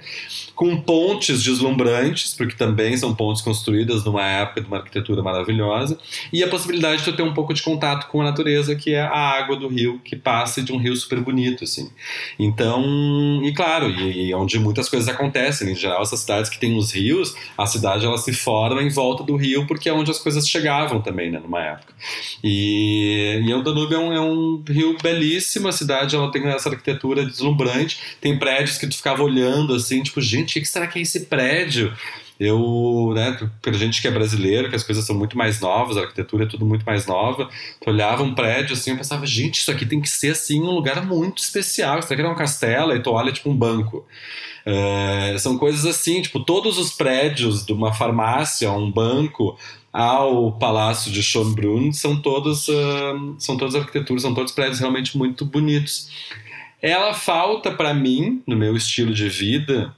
com 0.55 0.81
pontes 0.81 1.43
deslumbrantes, 1.43 2.33
porque 2.33 2.55
também 2.55 2.97
são 2.97 3.13
pontes 3.13 3.43
construídas 3.43 4.05
numa 4.05 4.25
época 4.25 4.61
de 4.61 4.69
uma 4.69 4.77
arquitetura 4.77 5.21
maravilhosa, 5.21 5.99
e 6.33 6.45
a 6.45 6.49
possibilidade 6.49 7.03
de 7.03 7.11
eu 7.11 7.17
ter 7.17 7.25
um 7.25 7.35
pouco 7.35 7.53
de 7.53 7.61
contato 7.61 8.07
com 8.07 8.21
a 8.21 8.25
natureza, 8.25 8.77
que 8.77 8.95
é 8.95 9.01
a 9.01 9.19
água 9.19 9.57
do 9.57 9.67
rio, 9.67 10.01
que 10.05 10.15
passa 10.15 10.63
de 10.63 10.73
um 10.73 10.79
rio 10.79 10.95
super 10.95 11.19
bonito, 11.19 11.65
assim. 11.65 11.91
Então, 12.39 12.85
e 13.43 13.53
claro, 13.53 13.91
e, 13.91 14.29
e 14.29 14.35
onde 14.35 14.61
muitas 14.61 14.89
coisas 14.89 15.09
acontecem, 15.09 15.73
em 15.73 15.75
geral, 15.75 16.03
essas 16.03 16.21
cidades 16.21 16.49
que 16.49 16.61
têm 16.61 16.77
os 16.77 16.93
rios, 16.93 17.35
a 17.59 17.67
cidade 17.67 18.07
ela 18.07 18.17
se 18.17 18.33
forma 18.33 18.81
em 18.81 18.91
volta 18.91 19.25
do 19.25 19.35
rio, 19.35 19.67
porque 19.67 19.89
é 19.89 19.93
onde 19.93 20.13
as 20.13 20.21
coisas 20.21 20.49
chegavam 20.49 21.03
também, 21.03 21.33
né, 21.33 21.41
numa 21.41 21.61
época. 21.61 21.93
E 22.45 23.24
e 23.43 23.55
o 23.55 23.63
Danúbio 23.63 23.97
é 23.97 24.01
um, 24.01 24.13
é 24.13 24.21
um, 24.21 24.63
rio 24.69 24.97
belíssimo, 25.03 25.69
a 25.69 25.73
cidade 25.73 26.17
ela 26.17 26.31
tem 26.31 26.47
essa 26.49 26.69
arquitetura 26.69 27.25
deslumbrante, 27.25 27.99
tem 28.21 28.39
prédios 28.39 28.79
que 28.79 28.87
tu 28.87 28.97
ficava 28.97 29.23
olhando 29.23 29.75
assim, 29.75 30.03
tipo, 30.03 30.21
gente, 30.21 30.59
o 30.59 30.63
que 30.63 30.69
será 30.69 30.87
que 30.87 30.99
é 30.99 31.03
esse 31.03 31.21
prédio? 31.27 31.93
Eu, 32.39 33.13
né, 33.15 33.49
pra 33.63 33.73
gente 33.73 34.03
que 34.03 34.09
é 34.09 34.11
brasileiro, 34.11 34.69
que 34.69 34.75
as 34.75 34.83
coisas 34.83 35.05
são 35.05 35.17
muito 35.17 35.39
mais 35.39 35.61
novas, 35.61 35.97
a 35.97 36.01
arquitetura 36.01 36.45
é 36.45 36.49
tudo 36.49 36.67
muito 36.67 36.85
mais 36.85 37.07
nova, 37.07 37.49
tu 37.81 37.91
olhava 37.91 38.25
um 38.25 38.35
prédio 38.35 38.75
assim, 38.75 38.91
eu 38.91 38.97
pensava, 38.97 39.25
gente, 39.25 39.61
isso 39.61 39.71
aqui 39.71 39.87
tem 39.87 40.01
que 40.01 40.09
ser 40.09 40.33
assim 40.33 40.61
um 40.61 40.73
lugar 40.73 41.05
muito 41.07 41.39
especial, 41.39 42.01
isso 42.01 42.13
aqui 42.13 42.23
é 42.23 42.29
um 42.29 42.35
castelo, 42.35 42.95
e 42.95 43.01
tu 43.01 43.11
olha 43.13 43.33
tipo 43.33 43.51
um 43.51 43.57
banco. 43.57 44.05
É, 44.67 45.37
são 45.39 45.57
coisas 45.57 45.87
assim, 45.87 46.23
tipo, 46.23 46.41
todos 46.41 46.77
os 46.77 46.91
prédios 46.91 47.65
de 47.65 47.73
uma 47.73 47.93
farmácia, 47.93 48.73
um 48.73 48.91
banco, 48.91 49.57
ao 49.93 50.51
Palácio 50.59 51.13
de 51.13 51.23
Schönbrunn 51.23 51.93
são 51.93 52.21
todos 52.21 52.67
uh, 52.67 53.37
são 53.39 53.57
todas 53.57 53.77
arquiteturas, 53.77 54.23
são 54.23 54.35
todos 54.35 54.53
prédios 54.53 54.81
realmente 54.81 55.17
muito 55.17 55.45
bonitos. 55.45 56.11
Ela 56.83 57.15
falta 57.15 57.71
para 57.71 57.95
mim, 57.95 58.43
no 58.45 58.57
meu 58.57 58.77
estilo 58.77 59.15
de 59.15 59.29
vida, 59.29 59.95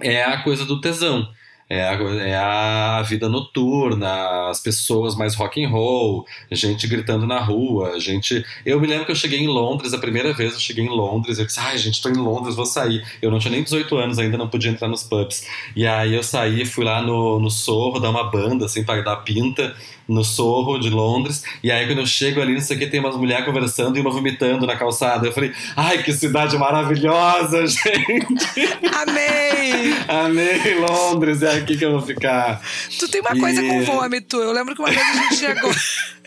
é 0.00 0.22
a 0.22 0.40
coisa 0.42 0.64
do 0.64 0.80
tesão 0.80 1.28
é 1.70 1.86
a, 1.86 1.92
é 1.92 2.34
a 2.34 3.02
vida 3.02 3.28
noturna, 3.28 4.48
as 4.48 4.60
pessoas 4.60 5.14
mais 5.14 5.34
rock 5.34 5.62
and 5.62 5.68
roll, 5.68 6.26
gente 6.50 6.86
gritando 6.86 7.26
na 7.26 7.38
rua, 7.40 8.00
gente. 8.00 8.44
Eu 8.64 8.80
me 8.80 8.86
lembro 8.86 9.04
que 9.04 9.12
eu 9.12 9.16
cheguei 9.16 9.40
em 9.40 9.46
Londres, 9.46 9.92
a 9.92 9.98
primeira 9.98 10.32
vez 10.32 10.54
eu 10.54 10.60
cheguei 10.60 10.84
em 10.84 10.88
Londres, 10.88 11.38
eu 11.38 11.44
disse, 11.44 11.60
ai 11.60 11.76
gente, 11.76 12.00
tô 12.00 12.08
em 12.08 12.16
Londres, 12.16 12.56
vou 12.56 12.64
sair. 12.66 13.04
Eu 13.20 13.30
não 13.30 13.38
tinha 13.38 13.52
nem 13.52 13.62
18 13.62 13.96
anos 13.96 14.18
ainda, 14.18 14.38
não 14.38 14.48
podia 14.48 14.70
entrar 14.70 14.88
nos 14.88 15.02
pubs. 15.02 15.46
E 15.76 15.86
aí 15.86 16.14
eu 16.14 16.22
saí, 16.22 16.64
fui 16.64 16.84
lá 16.84 17.02
no, 17.02 17.38
no 17.38 17.50
Sorro 17.50 18.00
dar 18.00 18.10
uma 18.10 18.30
banda, 18.30 18.64
assim, 18.64 18.82
para 18.82 19.02
dar 19.02 19.16
pinta 19.16 19.74
no 20.08 20.24
Sorro 20.24 20.78
de 20.78 20.88
Londres. 20.88 21.44
E 21.62 21.70
aí, 21.70 21.86
quando 21.86 21.98
eu 21.98 22.06
chego 22.06 22.40
ali, 22.40 22.54
não 22.54 22.60
sei 22.60 22.76
o 22.76 22.80
que, 22.80 22.86
tem 22.86 23.00
umas 23.00 23.16
mulheres 23.16 23.44
conversando 23.44 23.98
e 23.98 24.00
uma 24.00 24.10
vomitando 24.10 24.66
na 24.66 24.76
calçada. 24.76 25.26
Eu 25.26 25.32
falei, 25.32 25.52
ai, 25.76 26.02
que 26.02 26.12
cidade 26.12 26.56
maravilhosa, 26.56 27.66
gente! 27.68 28.26
Amei! 28.94 29.94
Amei 30.08 30.74
Londres, 30.80 31.42
é 31.42 31.58
aqui 31.58 31.76
que 31.76 31.84
eu 31.84 31.92
vou 31.92 32.02
ficar. 32.02 32.60
Tu 32.98 33.08
tem 33.08 33.20
uma 33.20 33.36
e... 33.36 33.40
coisa 33.40 33.62
com 33.62 33.84
vômito. 33.84 34.38
Eu 34.38 34.52
lembro 34.52 34.74
que 34.74 34.80
uma 34.80 34.90
vez 34.90 35.00
a 35.00 35.12
gente 35.22 35.36
chegou. 35.36 35.70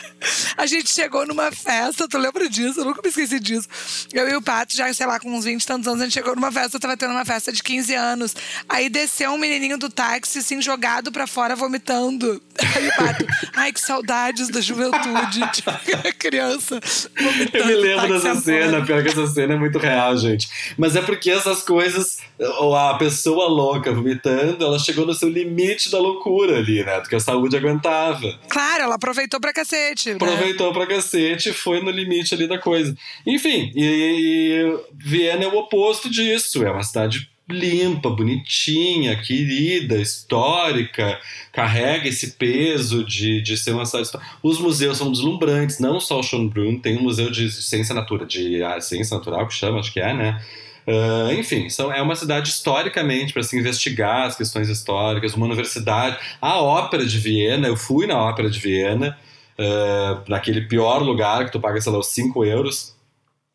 A 0.57 0.65
gente 0.65 0.89
chegou 0.89 1.25
numa 1.25 1.51
festa, 1.51 2.07
tu 2.07 2.17
lembra 2.17 2.47
disso? 2.49 2.81
Eu 2.81 2.85
nunca 2.85 3.01
me 3.01 3.09
esqueci 3.09 3.39
disso. 3.39 3.67
Eu 4.13 4.29
e 4.29 4.35
o 4.35 4.41
Pato, 4.41 4.75
já, 4.75 4.91
sei 4.93 5.07
lá, 5.07 5.19
com 5.19 5.31
uns 5.31 5.45
20 5.45 5.61
e 5.61 5.65
tantos 5.65 5.87
anos, 5.87 6.01
a 6.01 6.03
gente 6.05 6.13
chegou 6.13 6.35
numa 6.35 6.51
festa, 6.51 6.79
tava 6.79 6.95
tendo 6.95 7.11
uma 7.11 7.25
festa 7.25 7.51
de 7.51 7.63
15 7.63 7.93
anos. 7.95 8.35
Aí 8.69 8.89
desceu 8.89 9.31
um 9.31 9.37
menininho 9.37 9.77
do 9.77 9.89
táxi, 9.89 10.39
assim, 10.39 10.61
jogado 10.61 11.11
pra 11.11 11.25
fora, 11.25 11.55
vomitando. 11.55 12.41
Aí 12.75 12.87
o 12.87 12.95
Pato, 12.95 13.25
ai, 13.55 13.73
que 13.73 13.81
saudades 13.81 14.49
da 14.49 14.61
juventude. 14.61 15.41
Criança 16.19 16.79
vomitando. 17.19 17.57
Eu 17.57 17.65
me 17.65 17.75
lembro 17.75 18.07
dessa 18.07 18.39
cena, 18.41 18.85
pior 18.85 19.01
que 19.01 19.09
essa 19.09 19.27
cena 19.27 19.53
é 19.53 19.57
muito 19.57 19.79
real, 19.79 20.15
gente. 20.17 20.47
Mas 20.77 20.95
é 20.95 21.01
porque 21.01 21.31
essas 21.31 21.63
coisas, 21.63 22.17
ou 22.59 22.75
a 22.75 22.97
pessoa 22.97 23.47
louca 23.47 23.91
vomitando, 23.91 24.63
ela 24.63 24.77
chegou 24.77 25.05
no 25.05 25.13
seu 25.13 25.29
limite 25.29 25.89
da 25.89 25.97
loucura 25.99 26.57
ali, 26.57 26.83
né? 26.83 26.99
Porque 26.99 27.15
a 27.15 27.19
saúde 27.19 27.57
aguentava. 27.57 28.39
Claro, 28.49 28.83
ela 28.83 28.95
aproveitou 28.95 29.39
pra 29.39 29.53
cacete. 29.53 30.10
Né? 30.13 30.33
Aproveitou 30.33 30.73
pra 30.73 30.87
cacete 30.87 31.53
foi 31.53 31.81
no 31.81 31.91
limite 31.91 32.33
ali 32.33 32.47
da 32.47 32.57
coisa. 32.57 32.95
Enfim, 33.25 33.71
e, 33.75 34.77
Viena 34.93 35.43
é 35.43 35.47
o 35.47 35.57
oposto 35.57 36.09
disso. 36.09 36.63
É 36.63 36.71
uma 36.71 36.83
cidade 36.83 37.29
limpa, 37.49 38.09
bonitinha, 38.09 39.15
querida, 39.17 39.97
histórica, 39.97 41.19
carrega 41.51 42.07
esse 42.07 42.31
peso 42.31 43.03
de, 43.03 43.41
de 43.41 43.57
ser 43.57 43.71
uma 43.71 43.85
cidade. 43.85 44.09
Os 44.41 44.59
museus 44.59 44.97
são 44.97 45.11
deslumbrantes, 45.11 45.79
não 45.79 45.99
só 45.99 46.19
o 46.19 46.23
Schönbrunn, 46.23 46.79
tem 46.79 46.97
um 46.97 47.01
museu 47.01 47.29
de 47.29 47.51
ciência 47.51 47.93
natura, 47.93 48.25
de 48.25 48.63
ah, 48.63 48.79
ciência 48.79 49.17
natural 49.17 49.47
que 49.47 49.53
chama, 49.53 49.79
acho 49.79 49.91
que 49.91 49.99
é, 49.99 50.13
né? 50.13 50.41
Ah, 50.87 51.33
enfim, 51.33 51.69
são, 51.69 51.91
é 51.91 52.01
uma 52.01 52.15
cidade 52.15 52.49
historicamente 52.49 53.33
para 53.33 53.43
se 53.43 53.57
investigar 53.57 54.27
as 54.27 54.35
questões 54.35 54.69
históricas, 54.69 55.33
uma 55.33 55.45
universidade. 55.45 56.17
A 56.41 56.61
Ópera 56.61 57.05
de 57.05 57.17
Viena, 57.17 57.67
eu 57.67 57.77
fui 57.77 58.07
na 58.07 58.17
Ópera 58.17 58.49
de 58.49 58.59
Viena, 58.59 59.17
ah, 59.61 60.23
naquele 60.27 60.61
pior 60.61 61.01
lugar 61.01 61.45
que 61.45 61.51
tu 61.51 61.59
paga, 61.59 61.79
sei 61.79 61.91
lá, 61.91 61.99
os 61.99 62.07
5 62.07 62.43
euros. 62.45 62.95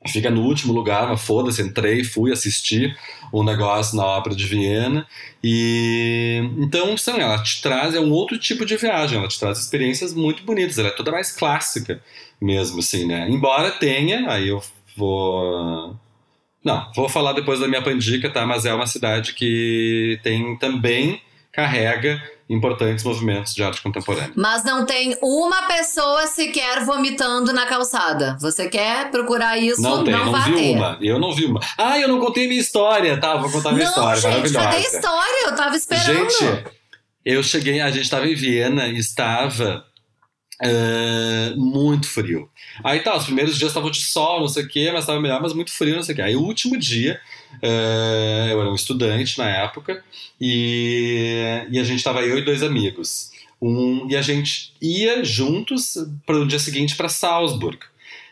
Fica 0.08 0.30
no 0.30 0.42
último 0.42 0.72
lugar, 0.72 1.08
mas 1.08 1.20
foda-se, 1.20 1.60
entrei, 1.60 2.04
fui 2.04 2.30
assistir 2.32 2.96
um 3.32 3.42
negócio 3.42 3.96
na 3.96 4.04
Ópera 4.04 4.36
de 4.36 4.46
Viena. 4.46 5.06
E 5.42 6.48
então, 6.58 6.96
são, 6.96 7.16
ela 7.18 7.42
te 7.42 7.60
traz, 7.60 7.94
é 7.94 8.00
um 8.00 8.12
outro 8.12 8.38
tipo 8.38 8.64
de 8.64 8.76
viagem, 8.76 9.18
ela 9.18 9.26
te 9.26 9.38
traz 9.38 9.58
experiências 9.58 10.14
muito 10.14 10.44
bonitas, 10.44 10.78
ela 10.78 10.88
é 10.88 10.92
toda 10.92 11.10
mais 11.10 11.32
clássica 11.32 12.00
mesmo, 12.40 12.78
assim, 12.78 13.06
né? 13.06 13.28
Embora 13.28 13.72
tenha, 13.72 14.30
aí 14.30 14.48
eu 14.48 14.62
vou. 14.96 15.96
Não, 16.64 16.92
vou 16.94 17.08
falar 17.08 17.32
depois 17.32 17.58
da 17.58 17.66
minha 17.66 17.82
pandica, 17.82 18.30
tá? 18.30 18.46
Mas 18.46 18.64
é 18.64 18.72
uma 18.72 18.86
cidade 18.86 19.34
que 19.34 20.20
tem 20.22 20.56
também 20.56 21.20
carrega 21.50 22.22
importantes 22.48 23.02
movimentos 23.04 23.54
de 23.54 23.62
arte 23.62 23.82
contemporânea. 23.82 24.32
Mas 24.36 24.62
não 24.64 24.86
tem 24.86 25.16
uma 25.20 25.62
pessoa 25.62 26.26
sequer 26.26 26.84
vomitando 26.84 27.52
na 27.52 27.66
calçada. 27.66 28.36
Você 28.40 28.68
quer 28.68 29.10
procurar 29.10 29.58
isso? 29.58 29.82
Não 29.82 30.04
tem, 30.04 30.12
não, 30.12 30.30
vai 30.30 30.50
vi 30.50 30.54
ter. 30.56 30.76
uma. 30.76 30.98
Eu 31.00 31.18
não 31.18 31.34
vi 31.34 31.46
uma. 31.46 31.60
Ah, 31.76 31.98
eu 31.98 32.08
não 32.08 32.20
contei 32.20 32.46
minha 32.46 32.60
história, 32.60 33.18
tá? 33.18 33.36
Vou 33.36 33.50
contar 33.50 33.72
minha 33.72 33.84
Não, 33.84 33.90
história, 33.90 34.20
gente, 34.20 34.52
maravilhosa. 34.52 34.64
cadê 34.64 34.76
a 34.76 34.80
história? 34.80 35.46
Eu 35.46 35.56
tava 35.56 35.76
esperando. 35.76 36.30
Gente, 36.30 36.64
eu 37.24 37.42
cheguei, 37.42 37.80
a 37.80 37.90
gente 37.90 38.04
estava 38.04 38.26
em 38.26 38.34
Viena 38.34 38.86
e 38.86 38.98
estava 38.98 39.84
ah, 40.62 41.52
muito 41.56 42.08
frio. 42.08 42.48
Aí 42.82 43.00
tá, 43.00 43.16
os 43.16 43.24
primeiros 43.24 43.58
dias 43.58 43.70
estavam 43.70 43.90
de 43.90 44.00
sol, 44.00 44.40
não 44.40 44.48
sei 44.48 44.64
o 44.64 44.68
quê, 44.68 44.90
mas 44.92 45.00
estava 45.00 45.20
melhor, 45.20 45.40
mas 45.40 45.52
muito 45.52 45.72
frio, 45.72 45.96
não 45.96 46.02
sei 46.02 46.12
o 46.14 46.16
quê. 46.16 46.22
Aí 46.22 46.36
o 46.36 46.42
último 46.42 46.78
dia, 46.78 47.20
eu 47.62 48.60
era 48.60 48.70
um 48.70 48.74
estudante 48.74 49.38
na 49.38 49.48
época, 49.48 50.02
e, 50.40 51.66
e 51.70 51.78
a 51.78 51.84
gente 51.84 51.98
estava 51.98 52.22
eu 52.22 52.38
e 52.38 52.44
dois 52.44 52.62
amigos. 52.62 53.30
Um, 53.60 54.06
e 54.10 54.16
a 54.16 54.22
gente 54.22 54.74
ia 54.82 55.24
juntos 55.24 55.96
para 56.26 56.36
o 56.36 56.46
dia 56.46 56.58
seguinte 56.58 56.94
para 56.94 57.08
Salzburg. 57.08 57.78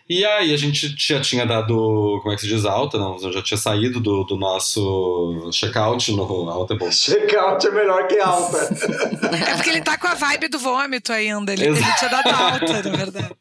E 0.06 0.22
aí 0.22 0.52
a 0.52 0.56
gente 0.56 0.94
já 0.98 1.18
tinha 1.18 1.46
dado, 1.46 2.20
como 2.20 2.30
é 2.30 2.36
que 2.36 2.42
se 2.42 2.48
diz, 2.48 2.66
alta, 2.66 2.98
não, 2.98 3.16
eu 3.22 3.32
já 3.32 3.40
tinha 3.40 3.56
saído 3.56 4.00
do, 4.00 4.22
do 4.24 4.36
nosso 4.36 5.48
check-out 5.50 6.12
no 6.12 6.50
alta 6.50 6.74
bom. 6.74 6.90
Check-out 6.90 7.66
é 7.66 7.70
melhor 7.70 8.06
que 8.06 8.18
alta. 8.18 8.58
É 9.34 9.54
porque 9.54 9.70
ele 9.70 9.80
tá 9.80 9.96
com 9.96 10.06
a 10.06 10.14
vibe 10.14 10.48
do 10.48 10.58
vômito 10.58 11.10
ainda. 11.10 11.54
Ele, 11.54 11.68
ele 11.68 11.76
tinha 11.98 12.10
dado 12.10 12.28
alta, 12.28 12.82
na 12.82 12.96
verdade. 12.96 13.34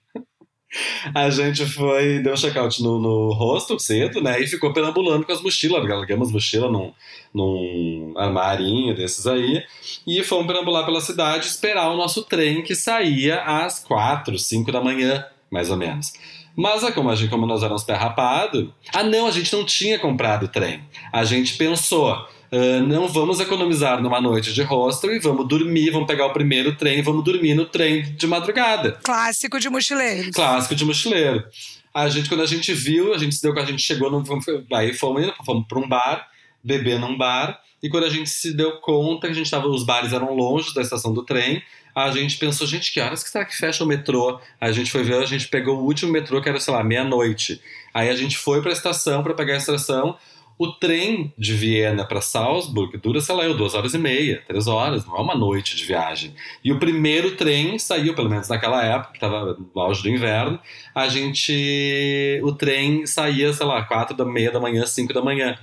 A 1.14 1.30
gente 1.30 1.66
foi, 1.66 2.20
deu 2.20 2.36
check-out 2.36 2.82
no, 2.82 3.00
no 3.00 3.34
hostel 3.34 3.80
cedo, 3.80 4.22
né? 4.22 4.42
E 4.42 4.48
ficou 4.48 4.74
perambulando 4.74 5.26
com 5.26 5.32
as 5.32 5.42
mochilas. 5.42 5.90
Alugamos 5.90 6.32
mochila 6.32 6.70
num, 6.70 6.92
num 7.34 8.14
armarinho 8.18 8.96
desses 8.96 9.28
aí. 9.28 9.64
E 10.06 10.24
fomos 10.24 10.48
perambular 10.48 10.86
pela 10.86 11.02
cidade 11.02 11.48
esperar 11.48 11.90
o 11.90 11.98
nosso 11.98 12.24
trem 12.24 12.62
que 12.64 12.76
saía 12.76 13.42
às 13.42 13.80
quatro, 13.80 14.38
cinco 14.38 14.72
da 14.72 14.82
manhã, 14.82 15.26
mais 15.50 15.70
ou 15.70 15.78
menos. 15.78 16.14
Mas 16.56 16.84
ah, 16.84 16.92
como, 16.92 17.10
a 17.10 17.16
gente, 17.16 17.30
como 17.30 17.48
nós 17.48 17.64
éramos 17.64 17.84
pé 17.84 17.94
rapado, 17.94 18.72
ah 18.94 19.04
não, 19.04 19.26
a 19.26 19.32
gente 19.32 19.52
não 19.54 19.66
tinha 19.66 19.98
comprado 19.98 20.48
trem. 20.48 20.84
A 21.12 21.24
gente 21.24 21.58
pensou, 21.58 22.16
ah, 22.54 22.82
não 22.82 23.08
vamos 23.08 23.40
economizar 23.40 24.00
numa 24.00 24.22
noite 24.22 24.54
de 24.54 24.62
hostel 24.62 25.16
e 25.16 25.20
vamos 25.20 25.48
dormir, 25.48 25.90
vamos 25.90 26.06
pegar 26.06 26.28
o 26.28 26.34
primeiro 26.34 26.76
trem 26.76 27.00
e 27.00 27.02
vamos 27.02 27.24
dormir 27.24 27.56
no 27.56 27.66
trem 27.66 28.04
de 28.04 28.28
madrugada. 28.28 29.00
Clássico 29.04 29.60
de 29.60 29.72
mochileiros. 29.72 30.36
Clássico 30.36 30.76
de 30.76 30.86
mochileiro. 30.86 31.44
A 31.92 32.08
gente, 32.10 32.30
quando 32.30 32.42
a 32.42 32.46
gente 32.46 32.72
viu, 32.72 33.12
a 33.12 33.18
gente 33.18 33.34
se 33.34 33.42
deu, 33.42 33.58
a 33.58 33.66
gente 33.66 33.82
chegou, 33.82 34.12
no, 34.12 34.24
aí 34.72 34.94
fomos, 34.94 35.32
fomos 35.44 35.66
para 35.68 35.80
um 35.80 35.90
bar, 35.90 36.28
beber 36.64 37.00
num 37.00 37.18
bar, 37.18 37.60
e 37.82 37.90
quando 37.90 38.06
a 38.06 38.10
gente 38.10 38.30
se 38.30 38.54
deu 38.54 38.80
conta 38.82 39.26
que 39.26 39.34
a 39.34 39.36
gente 39.36 39.50
tava, 39.50 39.68
os 39.68 39.84
bares 39.84 40.14
eram 40.14 40.36
longe 40.36 40.76
da 40.76 40.82
estação 40.84 41.12
do 41.12 41.26
trem, 41.26 41.62
a 41.96 42.12
gente 42.12 42.38
pensou, 42.38 42.68
gente, 42.68 42.92
que 42.92 43.00
horas 43.00 43.24
que 43.24 43.30
será 43.30 43.46
que 43.46 43.56
fecha 43.56 43.84
o 43.84 43.88
metrô? 43.88 44.40
A 44.62 44.72
gente 44.72 44.92
foi 44.92 45.04
ver, 45.04 45.16
a 45.16 45.26
gente 45.26 45.48
pegou 45.48 45.78
o 45.78 45.84
último 45.84 46.12
metrô, 46.12 46.42
que 46.42 46.50
era, 46.50 46.60
sei 46.60 46.74
lá, 46.74 46.84
meia-noite. 46.84 47.62
Aí 47.94 48.10
a 48.10 48.16
gente 48.16 48.38
foi 48.38 48.62
para 48.62 48.72
a 48.72 48.74
estação 48.74 49.24
para 49.24 49.34
pegar 49.34 49.54
a 49.54 49.58
estação. 49.58 50.18
O 50.58 50.68
trem 50.68 51.34
de 51.38 51.54
Viena 51.54 52.06
para 52.06 52.22
Salzburg 52.22 52.98
dura, 52.98 53.20
sei 53.20 53.36
lá, 53.36 53.48
duas 53.54 53.74
horas 53.74 53.94
e 53.94 53.98
meia, 53.98 54.44
três 54.48 54.68
horas, 54.68 55.06
não 55.06 55.18
é 55.18 55.22
uma 55.22 55.36
noite 55.36 55.76
de 55.76 55.84
viagem. 55.84 56.34
E 56.64 56.72
o 56.72 56.80
primeiro 56.80 57.36
trem 57.36 57.80
saiu, 57.80 58.14
pelo 58.14 58.30
menos 58.30 58.48
naquela 58.48 58.84
época, 58.84 59.12
que 59.12 59.18
estava 59.18 59.58
no 59.58 59.82
auge 59.82 60.04
do 60.04 60.10
inverno, 60.10 60.60
a 60.94 61.08
gente. 61.08 62.40
O 62.44 62.54
trem 62.54 63.06
saía, 63.06 63.52
sei 63.52 63.66
lá, 63.66 63.84
quatro 63.84 64.16
da 64.16 64.26
meia 64.26 64.52
da 64.52 64.60
manhã, 64.60 64.86
cinco 64.86 65.14
da 65.14 65.22
manhã. 65.22 65.58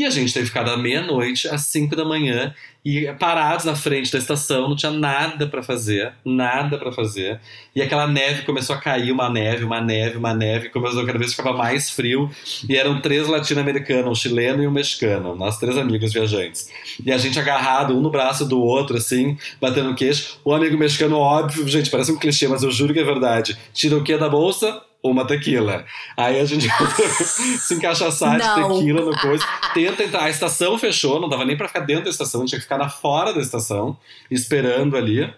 E 0.00 0.06
a 0.06 0.08
gente 0.08 0.32
teve 0.32 0.46
que 0.46 0.48
ficar 0.48 0.62
da 0.62 0.78
meia-noite 0.78 1.46
às 1.46 1.66
cinco 1.66 1.94
da 1.94 2.06
manhã 2.06 2.54
e 2.82 3.12
parados 3.18 3.66
na 3.66 3.76
frente 3.76 4.10
da 4.10 4.18
estação, 4.18 4.66
não 4.66 4.74
tinha 4.74 4.90
nada 4.90 5.46
para 5.46 5.62
fazer, 5.62 6.14
nada 6.24 6.78
para 6.78 6.90
fazer. 6.90 7.38
E 7.76 7.82
aquela 7.82 8.06
neve 8.06 8.44
começou 8.44 8.74
a 8.74 8.78
cair, 8.78 9.12
uma 9.12 9.28
neve, 9.28 9.62
uma 9.62 9.78
neve, 9.78 10.16
uma 10.16 10.32
neve, 10.32 10.70
começou 10.70 11.04
cada 11.04 11.18
vez 11.18 11.34
ficava 11.34 11.52
mais 11.52 11.90
frio. 11.90 12.30
E 12.66 12.76
eram 12.76 13.02
três 13.02 13.28
latino-americanos, 13.28 14.10
um 14.10 14.14
chileno 14.14 14.62
e 14.62 14.66
um 14.66 14.70
mexicano, 14.70 15.36
nós 15.36 15.58
três 15.58 15.76
amigos 15.76 16.14
viajantes. 16.14 16.70
E 17.04 17.12
a 17.12 17.18
gente 17.18 17.38
agarrado, 17.38 17.94
um 17.94 18.00
no 18.00 18.08
braço 18.10 18.46
do 18.46 18.58
outro, 18.58 18.96
assim, 18.96 19.36
batendo 19.60 19.90
o 19.90 19.94
queixo. 19.94 20.40
O 20.42 20.54
amigo 20.54 20.78
mexicano, 20.78 21.18
óbvio, 21.18 21.68
gente, 21.68 21.90
parece 21.90 22.10
um 22.10 22.16
clichê, 22.16 22.48
mas 22.48 22.62
eu 22.62 22.70
juro 22.70 22.94
que 22.94 23.00
é 23.00 23.04
verdade. 23.04 23.54
Tira 23.74 23.98
o 23.98 24.02
que 24.02 24.16
da 24.16 24.30
bolsa? 24.30 24.80
Uma 25.02 25.26
tequila. 25.26 25.84
Aí 26.16 26.38
a 26.38 26.44
gente 26.44 26.68
se 27.58 27.74
encaixaçar 27.74 28.38
de 28.38 28.62
tequila 28.62 29.02
no 29.02 29.16
coisa. 29.18 29.44
Tenta 29.72 30.02
entrar. 30.04 30.24
A 30.24 30.30
estação 30.30 30.78
fechou, 30.78 31.20
não 31.20 31.28
dava 31.28 31.44
nem 31.44 31.56
pra 31.56 31.68
ficar 31.68 31.80
dentro 31.80 32.04
da 32.04 32.10
estação, 32.10 32.44
tinha 32.44 32.58
que 32.58 32.64
ficar 32.64 32.78
na 32.78 32.88
fora 32.88 33.32
da 33.32 33.40
estação, 33.40 33.96
esperando 34.30 34.96
ali. 34.96 35.32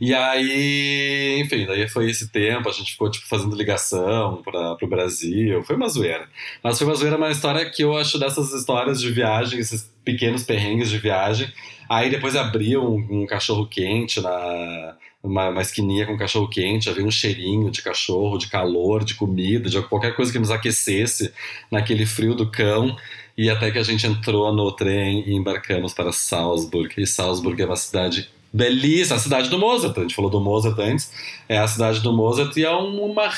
E 0.00 0.14
aí, 0.14 1.40
enfim, 1.40 1.66
daí 1.66 1.88
foi 1.88 2.10
esse 2.10 2.30
tempo, 2.30 2.68
a 2.68 2.72
gente 2.72 2.92
ficou 2.92 3.10
tipo, 3.10 3.26
fazendo 3.26 3.56
ligação 3.56 4.42
para 4.42 4.76
o 4.82 4.88
Brasil, 4.88 5.62
foi 5.62 5.76
uma 5.76 5.88
zoeira. 5.88 6.28
Mas 6.62 6.78
foi 6.78 6.86
uma 6.86 6.94
zoeira, 6.94 7.16
uma 7.16 7.30
história 7.30 7.68
que 7.70 7.82
eu 7.82 7.96
acho 7.96 8.18
dessas 8.18 8.52
histórias 8.52 9.00
de 9.00 9.10
viagem, 9.10 9.58
esses 9.58 9.92
pequenos 10.04 10.42
perrengues 10.42 10.90
de 10.90 10.98
viagem. 10.98 11.52
Aí 11.88 12.08
depois 12.08 12.36
abriu 12.36 12.82
um, 12.82 13.22
um 13.22 13.26
cachorro 13.26 13.66
quente 13.66 14.20
na 14.20 14.96
uma, 15.22 15.48
uma 15.48 15.62
esquininha 15.62 16.06
com 16.06 16.16
cachorro 16.16 16.48
quente, 16.48 16.88
havia 16.88 17.04
um 17.04 17.10
cheirinho 17.10 17.70
de 17.70 17.82
cachorro, 17.82 18.38
de 18.38 18.48
calor, 18.48 19.04
de 19.04 19.14
comida, 19.14 19.68
de 19.68 19.80
qualquer 19.82 20.16
coisa 20.16 20.32
que 20.32 20.38
nos 20.38 20.50
aquecesse 20.50 21.32
naquele 21.70 22.06
frio 22.06 22.34
do 22.34 22.50
cão. 22.50 22.96
E 23.36 23.48
até 23.48 23.70
que 23.70 23.78
a 23.78 23.82
gente 23.82 24.06
entrou 24.06 24.52
no 24.52 24.70
trem 24.72 25.24
e 25.26 25.34
embarcamos 25.34 25.94
para 25.94 26.12
Salzburg. 26.12 26.94
E 26.98 27.06
Salzburg 27.06 27.60
é 27.62 27.66
uma 27.66 27.76
cidade 27.76 28.28
belíssima, 28.52 29.16
a 29.16 29.20
cidade 29.20 29.48
do 29.48 29.58
Mozart. 29.58 29.96
A 29.96 30.02
gente 30.02 30.14
falou 30.14 30.30
do 30.30 30.40
Mozart 30.40 30.78
antes. 30.78 31.12
É 31.48 31.58
a 31.58 31.68
cidade 31.68 32.00
do 32.00 32.12
Mozart 32.12 32.56
e 32.56 32.64
é 32.64 32.70
uma 32.70 33.30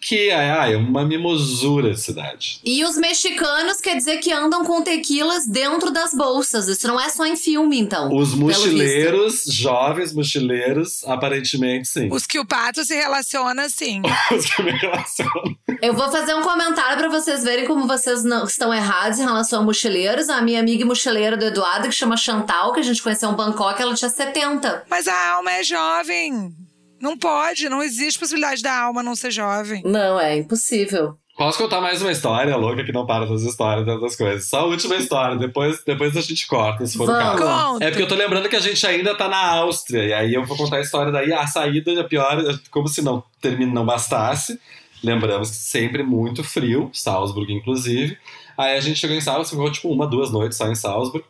que 0.00 0.30
é, 0.30 0.72
é 0.72 0.76
uma 0.76 1.04
mimosura 1.04 1.92
de 1.92 2.00
cidade. 2.00 2.60
E 2.64 2.84
os 2.84 2.96
mexicanos 2.96 3.80
quer 3.80 3.96
dizer 3.96 4.18
que 4.18 4.32
andam 4.32 4.64
com 4.64 4.82
tequilas 4.82 5.46
dentro 5.46 5.90
das 5.90 6.14
bolsas. 6.14 6.68
Isso 6.68 6.86
não 6.86 7.00
é 7.00 7.08
só 7.08 7.26
em 7.26 7.36
filme, 7.36 7.78
então. 7.78 8.14
Os 8.14 8.34
mochileiros, 8.34 9.44
jovens 9.46 10.12
mochileiros, 10.14 11.04
aparentemente 11.04 11.88
sim. 11.88 12.08
Os 12.12 12.26
que 12.26 12.38
o 12.38 12.46
pato 12.46 12.84
se 12.84 12.94
relaciona, 12.94 13.64
assim. 13.64 14.00
Os 14.34 14.46
que 14.46 14.62
me 14.62 14.70
relacionam. 14.72 15.56
Eu 15.82 15.94
vou 15.94 16.10
fazer 16.10 16.34
um 16.34 16.42
comentário 16.42 16.98
pra 16.98 17.08
vocês 17.08 17.42
verem 17.42 17.66
como 17.66 17.86
vocês 17.86 18.24
não 18.24 18.44
estão 18.44 18.72
errados 18.72 19.18
em 19.18 19.24
relação 19.24 19.60
a 19.60 19.64
mochileiros. 19.64 20.28
A 20.28 20.40
minha 20.40 20.60
amiga 20.60 20.84
mochileira 20.84 21.36
do 21.36 21.44
Eduardo, 21.44 21.88
que 21.88 21.94
chama 21.94 22.16
Chantal, 22.16 22.72
que 22.72 22.80
a 22.80 22.82
gente 22.82 23.02
conheceu 23.02 23.30
em 23.30 23.34
Bangkok, 23.34 23.80
ela 23.80 23.94
tinha 23.94 24.08
70. 24.08 24.84
Mas 24.88 25.08
a 25.08 25.34
alma 25.34 25.52
é 25.52 25.62
jovem. 25.62 26.67
Não 27.00 27.16
pode, 27.16 27.68
não 27.68 27.82
existe 27.82 28.18
possibilidade 28.18 28.62
da 28.62 28.76
alma 28.76 29.02
não 29.02 29.14
ser 29.14 29.30
jovem. 29.30 29.82
Não, 29.84 30.18
é 30.18 30.36
impossível. 30.36 31.16
Posso 31.38 31.56
contar 31.56 31.80
mais 31.80 32.02
uma 32.02 32.10
história 32.10 32.56
louca 32.56 32.82
que 32.82 32.90
não 32.90 33.06
para 33.06 33.24
das 33.24 33.42
histórias 33.42 33.86
das 33.86 34.16
coisas. 34.16 34.48
Só 34.48 34.58
a 34.58 34.64
última 34.64 34.96
história, 34.96 35.36
depois, 35.36 35.80
depois 35.86 36.16
a 36.16 36.20
gente 36.20 36.48
corta, 36.48 36.84
se 36.84 36.98
for 36.98 37.04
o 37.04 37.06
Vamos. 37.06 37.40
caso. 37.40 37.72
Conta. 37.72 37.84
É 37.84 37.90
porque 37.90 38.02
eu 38.02 38.08
tô 38.08 38.16
lembrando 38.16 38.48
que 38.48 38.56
a 38.56 38.60
gente 38.60 38.84
ainda 38.84 39.16
tá 39.16 39.28
na 39.28 39.38
Áustria, 39.52 40.04
e 40.04 40.12
aí 40.12 40.34
eu 40.34 40.44
vou 40.44 40.56
contar 40.56 40.78
a 40.78 40.80
história 40.80 41.12
daí. 41.12 41.32
A 41.32 41.46
saída 41.46 41.92
é 41.92 42.02
pior, 42.02 42.42
como 42.72 42.88
se 42.88 43.02
não, 43.02 43.22
não 43.72 43.86
bastasse. 43.86 44.58
Lembramos 45.00 45.50
que 45.50 45.56
sempre 45.56 46.02
muito 46.02 46.42
frio, 46.42 46.90
Salzburg 46.92 47.52
inclusive. 47.52 48.18
Aí 48.56 48.76
a 48.76 48.80
gente 48.80 48.98
chegou 48.98 49.16
em 49.16 49.20
Salzburg, 49.20 49.50
ficou 49.50 49.70
tipo 49.70 49.92
uma, 49.92 50.08
duas 50.08 50.32
noites 50.32 50.58
só 50.58 50.66
em 50.66 50.74
Salzburg. 50.74 51.24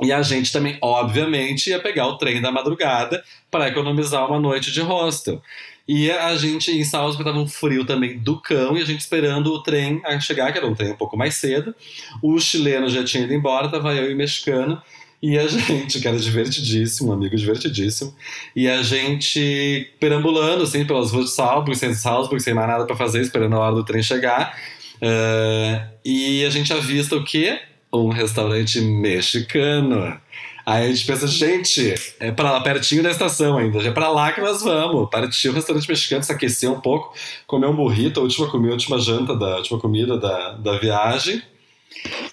E 0.00 0.12
a 0.12 0.22
gente 0.22 0.52
também, 0.52 0.78
obviamente, 0.80 1.70
ia 1.70 1.78
pegar 1.78 2.06
o 2.06 2.16
trem 2.16 2.40
da 2.40 2.50
madrugada 2.50 3.22
para 3.50 3.68
economizar 3.68 4.26
uma 4.26 4.40
noite 4.40 4.72
de 4.72 4.80
hostel. 4.80 5.42
E 5.86 6.10
a 6.10 6.36
gente 6.36 6.70
em 6.70 6.84
Salzburg 6.84 7.24
tava 7.24 7.42
um 7.42 7.48
frio 7.48 7.84
também 7.84 8.16
do 8.18 8.40
cão 8.40 8.76
e 8.76 8.80
a 8.80 8.84
gente 8.84 9.00
esperando 9.00 9.52
o 9.52 9.62
trem 9.62 10.00
chegar, 10.20 10.52
que 10.52 10.58
era 10.58 10.66
um 10.66 10.74
trem 10.74 10.92
um 10.92 10.96
pouco 10.96 11.16
mais 11.16 11.34
cedo. 11.34 11.74
O 12.22 12.38
chileno 12.38 12.88
já 12.88 13.02
tinha 13.02 13.24
ido 13.24 13.34
embora, 13.34 13.68
tava 13.68 13.94
eu 13.94 14.10
e 14.10 14.14
o 14.14 14.16
mexicano. 14.16 14.80
E 15.22 15.36
a 15.36 15.46
gente, 15.48 16.00
que 16.00 16.08
era 16.08 16.16
divertidíssimo, 16.16 17.10
um 17.10 17.12
amigo 17.12 17.36
divertidíssimo, 17.36 18.14
e 18.56 18.68
a 18.68 18.82
gente 18.82 19.92
perambulando 19.98 20.62
assim 20.62 20.84
pelas 20.84 21.10
ruas 21.10 21.26
de 21.26 21.32
Salzburg, 21.32 21.76
sem 21.76 21.92
Salzburg, 21.92 22.42
sem 22.42 22.54
mais 22.54 22.68
nada 22.68 22.86
para 22.86 22.96
fazer, 22.96 23.20
esperando 23.20 23.56
a 23.56 23.58
hora 23.58 23.74
do 23.74 23.84
trem 23.84 24.02
chegar. 24.02 24.56
Eh, 25.02 25.82
e 26.04 26.44
a 26.44 26.50
gente 26.50 26.72
avista 26.72 27.16
o 27.16 27.24
quê? 27.24 27.58
Um 27.92 28.08
restaurante 28.08 28.80
mexicano. 28.80 30.20
Aí 30.64 30.84
a 30.84 30.88
gente 30.88 31.04
pensa, 31.04 31.26
gente, 31.26 31.94
é 32.20 32.30
pra 32.30 32.52
lá, 32.52 32.60
pertinho 32.60 33.02
da 33.02 33.10
estação 33.10 33.56
ainda, 33.56 33.82
é 33.82 33.90
pra 33.90 34.08
lá 34.10 34.30
que 34.30 34.40
nós 34.40 34.62
vamos. 34.62 35.08
Partiu 35.10 35.50
o 35.50 35.54
restaurante 35.54 35.88
mexicano, 35.88 36.22
se 36.22 36.30
aquecer 36.30 36.70
um 36.70 36.80
pouco, 36.80 37.12
comer 37.46 37.66
um 37.66 37.74
burrito, 37.74 38.20
a 38.20 38.22
última 38.22 38.48
comida, 38.48 38.72
a 38.72 38.74
última 38.74 38.98
janta, 38.98 39.34
da, 39.34 39.56
última 39.56 39.80
comida 39.80 40.18
da, 40.18 40.52
da 40.52 40.78
viagem. 40.78 41.42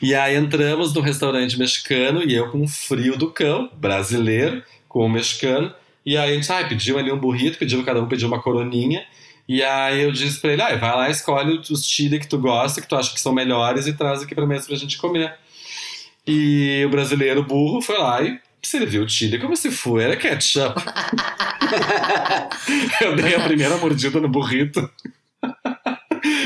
E 0.01 0.14
aí 0.14 0.36
entramos 0.36 0.93
no 0.93 1.01
restaurante 1.01 1.58
mexicano 1.58 2.22
e 2.24 2.36
eu 2.36 2.51
com 2.51 2.68
frio 2.68 3.18
do 3.18 3.32
cão, 3.32 3.70
brasileiro, 3.74 4.62
com 4.88 5.05
o 5.05 5.10
mexicano. 5.10 5.74
E 6.05 6.16
aí 6.16 6.32
a 6.32 6.36
gente, 6.36 6.51
ah, 6.51 6.64
pediu 6.68 6.99
ali 6.99 7.12
um 7.12 7.18
burrito, 7.18 7.58
pediu, 7.58 7.84
cada 7.84 8.01
um 8.01 8.08
pediu 8.08 8.28
uma 8.28 8.41
coroninha. 8.41 9.03
E 9.47 9.64
aí 9.64 10.03
eu 10.03 10.12
disse 10.12 10.39
pra 10.39 10.51
ele, 10.51 10.62
ah, 10.62 10.76
vai 10.76 10.95
lá, 10.95 11.10
escolhe 11.10 11.60
os 11.72 11.86
chile 11.86 12.20
que 12.20 12.28
tu 12.28 12.38
gosta, 12.38 12.82
que 12.82 12.88
tu 12.88 12.95
acha 12.95 13.14
que 13.14 13.20
são 13.20 13.34
melhores 13.34 13.88
e 13.88 13.93
traz 13.93 14.22
aqui 14.22 14.36
pra 14.36 14.45
mesa 14.45 14.68
pra 14.68 14.76
gente 14.76 14.97
comer. 14.97 15.34
E 16.28 16.84
o 16.86 16.89
brasileiro 16.89 17.43
burro 17.43 17.82
foi 17.82 17.97
lá 17.97 18.21
e 18.21 18.39
serviu 18.61 19.03
o 19.03 19.09
chile 19.09 19.39
como 19.39 19.55
se 19.55 19.71
fosse 19.71 20.03
era 20.03 20.17
ketchup. 20.17 20.75
eu 23.01 23.15
dei 23.15 23.36
a 23.36 23.41
primeira 23.41 23.78
mordida 23.78 24.19
no 24.19 24.28
burrito. 24.28 24.89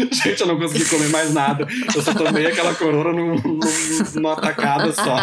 Gente, 0.11 0.41
eu 0.41 0.47
não 0.47 0.57
consegui 0.59 0.85
comer 0.85 1.09
mais 1.09 1.33
nada. 1.33 1.67
Eu 1.95 2.01
só 2.01 2.13
tomei 2.13 2.45
aquela 2.47 2.73
corona 2.75 3.11
num, 3.11 3.35
num, 3.35 3.59
numa 4.15 4.35
tacada 4.35 4.91
só. 4.93 5.17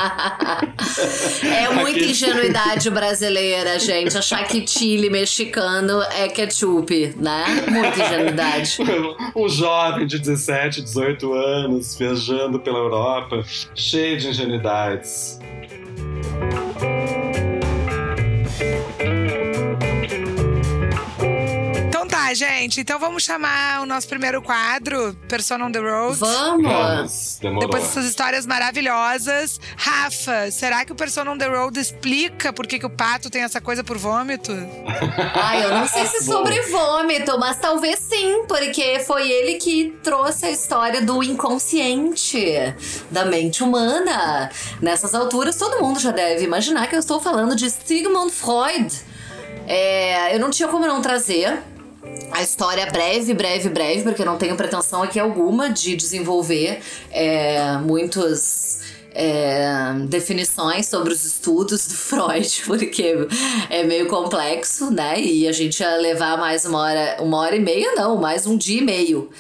É 1.47 1.69
muita 1.75 1.91
Aquele- 1.91 2.11
ingenuidade 2.11 2.91
brasileira, 2.91 3.79
gente. 3.79 4.17
Achar 4.17 4.45
que 4.47 4.67
chile 4.67 5.11
mexicano 5.11 6.01
é 6.03 6.29
ketchup, 6.29 7.15
né? 7.17 7.45
Muita 7.69 8.05
ingenuidade. 8.05 8.79
Um 9.37 9.49
jovem 9.49 10.07
de 10.07 10.19
17, 10.19 10.83
18 10.83 11.33
anos, 11.33 11.97
viajando 11.97 12.59
pela 12.59 12.79
Europa, 12.79 13.45
cheio 13.75 14.19
de 14.19 14.29
ingenuidades. 14.29 15.39
Tá, 22.29 22.35
gente. 22.35 22.83
Então 22.83 22.99
vamos 22.99 23.23
chamar 23.23 23.81
o 23.81 23.87
nosso 23.87 24.07
primeiro 24.07 24.43
quadro, 24.43 25.17
Persona 25.31 25.65
on 25.65 25.73
the 25.73 25.79
Road. 25.79 26.19
Vamos! 26.19 26.71
Vamos, 26.71 27.39
demorou. 27.41 27.61
Depois 27.67 27.85
dessas 27.85 28.05
histórias 28.05 28.45
maravilhosas. 28.45 29.59
Rafa, 29.79 30.51
será 30.51 30.85
que 30.85 30.93
o 30.93 30.95
Persona 30.95 31.31
on 31.31 31.39
the 31.39 31.47
Road 31.47 31.81
explica 31.81 32.53
por 32.53 32.67
que, 32.67 32.79
que 32.79 32.85
o 32.85 32.91
pato 32.91 33.31
tem 33.31 33.45
essa 33.45 33.63
coisa 33.63 33.83
por 33.83 33.97
vômito? 33.97 34.53
Ai, 35.35 35.65
eu 35.65 35.71
não 35.71 35.89
sei 35.89 36.05
se 36.05 36.23
sobre 36.23 36.61
vômito, 36.65 37.39
mas 37.41 37.59
talvez 37.59 37.99
sim, 37.99 38.45
porque 38.47 39.01
foi 39.07 39.27
ele 39.31 39.55
que 39.55 39.97
trouxe 40.03 40.45
a 40.45 40.51
história 40.51 41.01
do 41.01 41.23
inconsciente 41.23 42.45
da 43.11 43.25
mente 43.25 43.65
humana. 43.65 44.51
Nessas 44.83 45.15
alturas, 45.15 45.57
todo 45.57 45.83
mundo 45.83 45.99
já 45.99 46.11
deve 46.11 46.45
imaginar 46.45 46.89
que 46.89 46.95
eu 46.95 47.01
estou 47.01 47.23
falando 47.23 47.57
de 47.57 47.71
Sigmund 47.71 48.31
Freud. 48.33 48.95
É, 49.67 50.35
eu 50.35 50.41
não 50.41 50.51
tinha 50.51 50.69
como 50.69 50.87
não 50.87 51.01
trazer 51.01 51.59
a 52.33 52.43
história 52.43 52.87
breve, 52.87 53.35
breve, 53.35 53.69
breve, 53.69 54.03
porque 54.03 54.23
eu 54.23 54.27
não 54.27 54.37
tenho 54.37 54.57
pretensão 54.57 55.03
aqui 55.03 55.19
alguma 55.19 55.71
de 55.71 55.97
desenvolver 55.97 56.81
é, 57.11 57.79
muitos 57.79 58.81
é, 59.13 59.95
definições 60.09 60.87
sobre 60.87 61.13
os 61.13 61.25
estudos 61.25 61.87
do 61.87 61.95
Freud, 61.99 62.63
porque 62.67 63.27
é 63.69 63.83
meio 63.85 64.07
complexo, 64.07 64.91
né? 64.91 65.21
E 65.21 65.49
a 65.49 65.53
gente 65.53 65.81
ia 65.81 65.97
levar 65.97 66.39
mais 66.39 66.65
uma 66.65 66.79
hora, 66.79 67.17
uma 67.21 67.39
hora 67.39 67.57
e 67.57 67.61
meia, 67.61 67.95
não, 67.95 68.17
mais 68.17 68.47
um 68.47 68.57
dia 68.57 68.81
e 68.81 68.85
meio. 68.85 69.31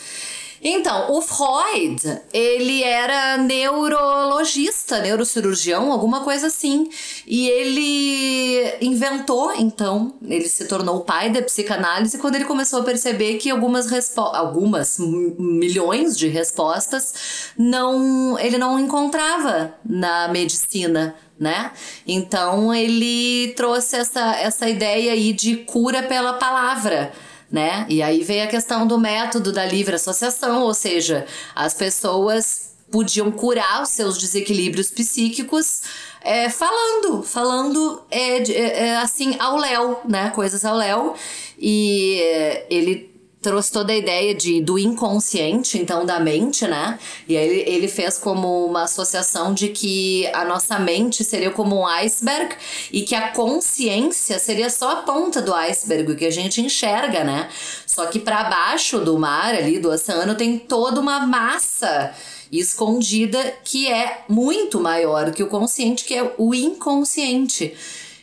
Então, 0.62 1.12
o 1.12 1.22
Freud, 1.22 2.20
ele 2.32 2.82
era 2.82 3.36
neurologista, 3.36 4.98
neurocirurgião, 5.00 5.92
alguma 5.92 6.20
coisa 6.24 6.48
assim. 6.48 6.88
E 7.26 7.48
ele 7.48 8.74
inventou, 8.80 9.52
então, 9.54 10.14
ele 10.22 10.48
se 10.48 10.66
tornou 10.66 10.96
o 10.96 11.04
pai 11.04 11.30
da 11.30 11.42
psicanálise 11.42 12.18
quando 12.18 12.34
ele 12.34 12.44
começou 12.44 12.80
a 12.80 12.84
perceber 12.84 13.34
que 13.38 13.50
algumas 13.50 13.88
algumas 14.16 14.98
milhões 14.98 16.16
de 16.16 16.28
respostas, 16.28 17.52
não, 17.56 18.38
ele 18.38 18.59
não 18.59 18.78
encontrava 18.78 19.74
na 19.84 20.28
medicina, 20.28 21.14
né? 21.38 21.72
Então 22.06 22.74
ele 22.74 23.52
trouxe 23.56 23.96
essa, 23.96 24.36
essa 24.36 24.68
ideia 24.68 25.12
aí 25.12 25.32
de 25.32 25.56
cura 25.59 26.02
pela 26.02 26.34
palavra 26.34 27.12
né? 27.51 27.86
E 27.88 28.03
aí 28.03 28.22
vem 28.22 28.42
a 28.42 28.46
questão 28.46 28.86
do 28.86 28.99
método 28.99 29.53
da 29.53 29.64
livre 29.64 29.94
associação, 29.94 30.62
ou 30.62 30.74
seja, 30.74 31.26
as 31.55 31.74
pessoas 31.74 32.68
podiam 32.90 33.30
curar 33.30 33.82
os 33.82 33.90
seus 33.90 34.18
desequilíbrios 34.18 34.90
psíquicos 34.90 35.82
é, 36.22 36.49
falando, 36.49 37.22
falando 37.22 38.03
é, 38.11 38.38
é, 38.38 38.88
é, 38.88 38.96
assim 38.96 39.36
ao 39.38 39.57
léu, 39.57 40.01
né? 40.09 40.30
Coisas 40.30 40.64
ao 40.64 40.76
léu. 40.76 41.14
E 41.59 42.20
é, 42.22 42.66
ele 42.70 43.07
trouxe 43.41 43.70
toda 43.70 43.93
a 43.93 43.97
ideia 43.97 44.34
de, 44.34 44.61
do 44.61 44.78
inconsciente, 44.78 45.78
então 45.78 46.05
da 46.05 46.18
mente, 46.18 46.66
né? 46.66 46.99
E 47.28 47.36
aí 47.36 47.49
ele, 47.49 47.70
ele 47.70 47.89
fez 47.89 48.18
como 48.18 48.66
uma 48.66 48.82
associação 48.82 49.55
de 49.55 49.68
que 49.68 50.26
a 50.32 50.45
nossa 50.45 50.78
mente 50.78 51.22
seria 51.22 51.51
como 51.51 51.76
um 51.76 51.86
iceberg 51.86 52.55
e 52.93 53.03
que 53.03 53.14
a 53.14 53.28
consciência 53.28 54.39
seria 54.39 54.68
só 54.68 54.91
a 54.91 54.97
ponta 55.03 55.41
do 55.41 55.55
iceberg, 55.55 56.12
o 56.12 56.16
que 56.16 56.26
a 56.26 56.30
gente 56.30 56.61
enxerga, 56.61 57.22
né? 57.22 57.49
Só 57.86 58.07
que 58.07 58.18
para 58.18 58.45
baixo 58.45 58.99
do 58.99 59.18
mar 59.18 59.55
ali, 59.55 59.78
do 59.78 59.91
oceano, 59.91 60.34
tem 60.34 60.59
toda 60.59 61.01
uma 61.01 61.20
massa 61.20 62.12
escondida 62.51 63.55
que 63.62 63.86
é 63.89 64.24
muito 64.28 64.80
maior 64.80 65.32
que 65.32 65.43
o 65.43 65.49
consciente, 65.49 66.05
que 66.05 66.14
é 66.14 66.34
o 66.39 66.55
inconsciente. 66.55 67.74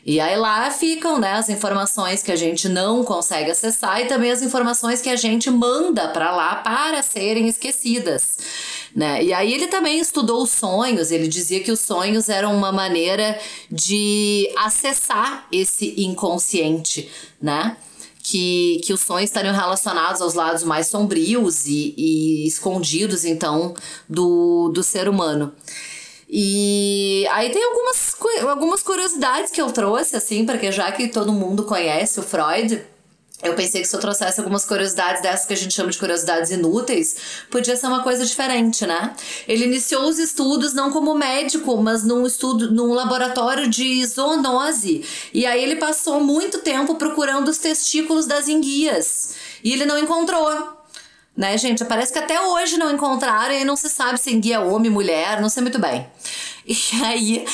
E 0.06 0.20
aí 0.20 0.38
lá 0.38 0.70
ficam, 0.70 1.20
né, 1.20 1.32
as 1.32 1.50
informações 1.50 2.22
que 2.22 2.32
a 2.32 2.36
gente 2.36 2.70
não 2.70 3.04
consegue 3.04 3.50
acessar 3.50 4.02
e 4.02 4.06
também 4.06 4.32
as 4.32 4.44
informações 4.44 5.02
que 5.02 5.10
a 5.10 5.16
gente 5.16 5.50
manda 5.50 6.08
para 6.10 6.32
lá 6.32 6.58
para 6.58 7.02
serem 7.02 7.48
esquecidas, 7.48 8.38
né? 8.96 9.24
E 9.24 9.34
aí 9.34 9.52
ele 9.52 9.66
também 9.66 10.00
estudou 10.00 10.44
os 10.44 10.52
sonhos, 10.52 11.10
ele 11.10 11.28
dizia 11.28 11.60
que 11.60 11.72
os 11.72 11.80
sonhos 11.80 12.30
eram 12.30 12.56
uma 12.56 12.72
maneira 12.72 13.40
de 13.72 14.48
acessar 14.58 15.48
esse 15.52 15.96
inconsciente, 15.98 17.10
né? 17.42 17.76
que, 18.26 18.82
que 18.84 18.92
os 18.92 19.02
sonhos 19.02 19.30
estariam 19.30 19.54
relacionados 19.54 20.20
aos 20.20 20.34
lados 20.34 20.64
mais 20.64 20.88
sombrios 20.88 21.68
e, 21.68 21.94
e 21.96 22.48
escondidos, 22.48 23.24
então, 23.24 23.76
do, 24.10 24.70
do 24.70 24.82
ser 24.82 25.08
humano. 25.08 25.54
E 26.30 27.28
aí 27.32 27.52
tem 27.52 27.64
algumas, 27.64 28.16
algumas 28.50 28.82
curiosidades 28.82 29.52
que 29.52 29.62
eu 29.62 29.72
trouxe, 29.72 30.16
assim, 30.16 30.46
porque 30.46 30.72
já 30.72 30.92
que 30.92 31.08
todo 31.08 31.32
mundo 31.32 31.64
conhece 31.64 32.20
o 32.20 32.24
Freud, 32.24 32.82
eu 33.44 33.54
pensei 33.54 33.82
que 33.82 33.88
se 33.88 33.96
eu 33.96 34.00
trouxesse 34.00 34.40
algumas 34.40 34.66
curiosidades 34.66 35.22
dessas 35.22 35.46
que 35.46 35.54
a 35.54 35.58
gente 35.58 35.74
chama 35.74 35.92
de 35.92 36.00
curiosidades 36.00 36.52
inúteis, 36.52 37.18
podia 37.52 37.76
ser 37.76 37.88
uma 37.88 38.02
coisa 38.02 38.26
diferente, 38.26 38.88
né? 38.88 39.14
Ele 39.48 39.66
iniciou 39.66 40.08
os 40.08 40.18
estudos 40.18 40.74
não 40.74 40.90
como 40.90 41.14
médico, 41.14 41.78
mas 41.78 42.04
num 42.04 42.26
estudo, 42.26 42.72
num 42.72 42.94
laboratório 42.94 43.70
de 43.70 44.04
zoonose. 44.06 45.04
E 45.34 45.46
aí 45.46 45.62
ele 45.62 45.76
passou 45.76 46.22
muito 46.22 46.60
tempo 46.60 46.96
procurando 46.96 47.50
os 47.50 47.58
testículos 47.58 48.26
das 48.26 48.48
enguias. 48.48 49.36
E 49.64 49.74
ele 49.74 49.86
não 49.86 50.00
encontrou. 50.00 50.76
Né, 51.36 51.58
gente? 51.58 51.84
Parece 51.84 52.14
que 52.14 52.20
até 52.20 52.40
hoje 52.40 52.78
não 52.78 52.92
encontraram 52.92 53.54
e 53.54 53.66
não 53.66 53.76
se 53.76 53.90
sabe 53.90 54.18
se 54.18 54.34
enguia 54.34 54.62
homem, 54.62 54.90
mulher, 54.90 55.42
não 55.42 55.50
sei 55.50 55.62
muito 55.62 55.80
bem. 55.80 56.08
E 56.68 57.04
aí 57.04 57.46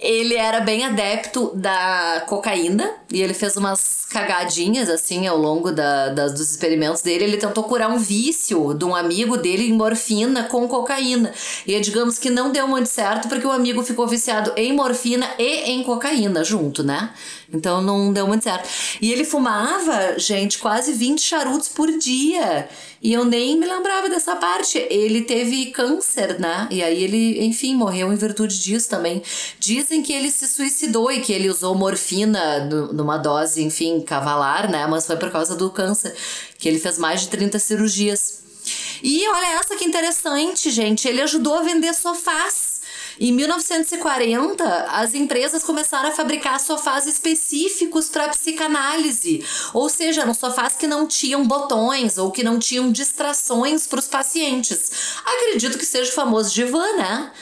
ele 0.00 0.34
era 0.36 0.60
bem 0.60 0.84
adepto 0.84 1.50
da 1.54 2.24
cocaína 2.28 2.88
e 3.12 3.20
ele 3.20 3.34
fez 3.34 3.56
umas 3.56 4.04
cagadinhas 4.08 4.88
assim 4.88 5.26
ao 5.26 5.36
longo 5.36 5.72
da, 5.72 6.10
das, 6.10 6.32
dos 6.32 6.50
experimentos 6.50 7.02
dele. 7.02 7.24
Ele 7.24 7.36
tentou 7.36 7.64
curar 7.64 7.90
um 7.90 7.98
vício 7.98 8.74
de 8.74 8.84
um 8.84 8.94
amigo 8.94 9.36
dele 9.36 9.68
em 9.68 9.72
morfina 9.72 10.44
com 10.44 10.68
cocaína. 10.68 11.32
E 11.66 11.78
digamos 11.80 12.16
que 12.16 12.30
não 12.30 12.52
deu 12.52 12.68
muito 12.68 12.88
certo 12.88 13.28
porque 13.28 13.46
o 13.46 13.50
amigo 13.50 13.82
ficou 13.82 14.06
viciado 14.06 14.52
em 14.56 14.72
morfina 14.72 15.28
e 15.36 15.70
em 15.70 15.82
cocaína 15.82 16.44
junto, 16.44 16.84
né? 16.84 17.10
Então 17.52 17.82
não 17.82 18.12
deu 18.12 18.26
muito 18.26 18.44
certo. 18.44 18.68
E 19.00 19.10
ele 19.10 19.24
fumava, 19.24 20.16
gente, 20.18 20.58
quase 20.58 20.92
20 20.92 21.20
charutos 21.20 21.68
por 21.68 21.90
dia. 21.98 22.68
E 23.02 23.12
eu 23.12 23.24
nem 23.24 23.58
me 23.58 23.66
lembrava 23.66 24.08
dessa 24.08 24.36
parte. 24.36 24.78
Ele 24.90 25.22
teve 25.22 25.66
câncer, 25.66 26.38
né? 26.38 26.68
E 26.70 26.82
aí 26.82 27.02
ele, 27.02 27.44
enfim, 27.44 27.74
morreu 27.74 28.12
em 28.12 28.16
virtude 28.16 28.60
disso 28.60 28.88
também. 28.88 29.22
Dizem 29.58 30.02
que 30.02 30.12
ele 30.12 30.30
se 30.30 30.46
suicidou 30.46 31.10
e 31.10 31.20
que 31.20 31.32
ele 31.32 31.48
usou 31.48 31.74
morfina 31.74 32.64
numa 32.92 33.16
dose, 33.16 33.62
enfim, 33.62 34.00
cavalar, 34.00 34.70
né? 34.70 34.86
Mas 34.86 35.06
foi 35.06 35.16
por 35.16 35.30
causa 35.30 35.54
do 35.54 35.70
câncer. 35.70 36.14
Que 36.58 36.68
ele 36.68 36.78
fez 36.78 36.98
mais 36.98 37.20
de 37.20 37.28
30 37.28 37.58
cirurgias. 37.58 38.42
E 39.02 39.26
olha 39.28 39.58
essa 39.60 39.76
que 39.76 39.84
interessante, 39.84 40.70
gente. 40.70 41.06
Ele 41.06 41.22
ajudou 41.22 41.54
a 41.54 41.62
vender 41.62 41.94
sofás 41.94 42.67
em 43.20 43.32
1940, 43.32 44.64
as 44.90 45.14
empresas 45.14 45.62
começaram 45.62 46.10
a 46.10 46.12
fabricar 46.12 46.60
sofás 46.60 47.06
específicos 47.06 48.08
para 48.08 48.28
psicanálise, 48.28 49.44
ou 49.74 49.88
seja, 49.88 50.22
eram 50.22 50.34
sofás 50.34 50.74
que 50.74 50.86
não 50.86 51.06
tinham 51.06 51.44
botões 51.44 52.16
ou 52.18 52.30
que 52.30 52.44
não 52.44 52.58
tinham 52.58 52.92
distrações 52.92 53.86
para 53.86 53.98
os 53.98 54.06
pacientes. 54.06 54.90
Acredito 55.24 55.78
que 55.78 55.86
seja 55.86 56.10
o 56.10 56.14
famoso 56.14 56.54
divã, 56.54 56.84
né? 56.96 57.32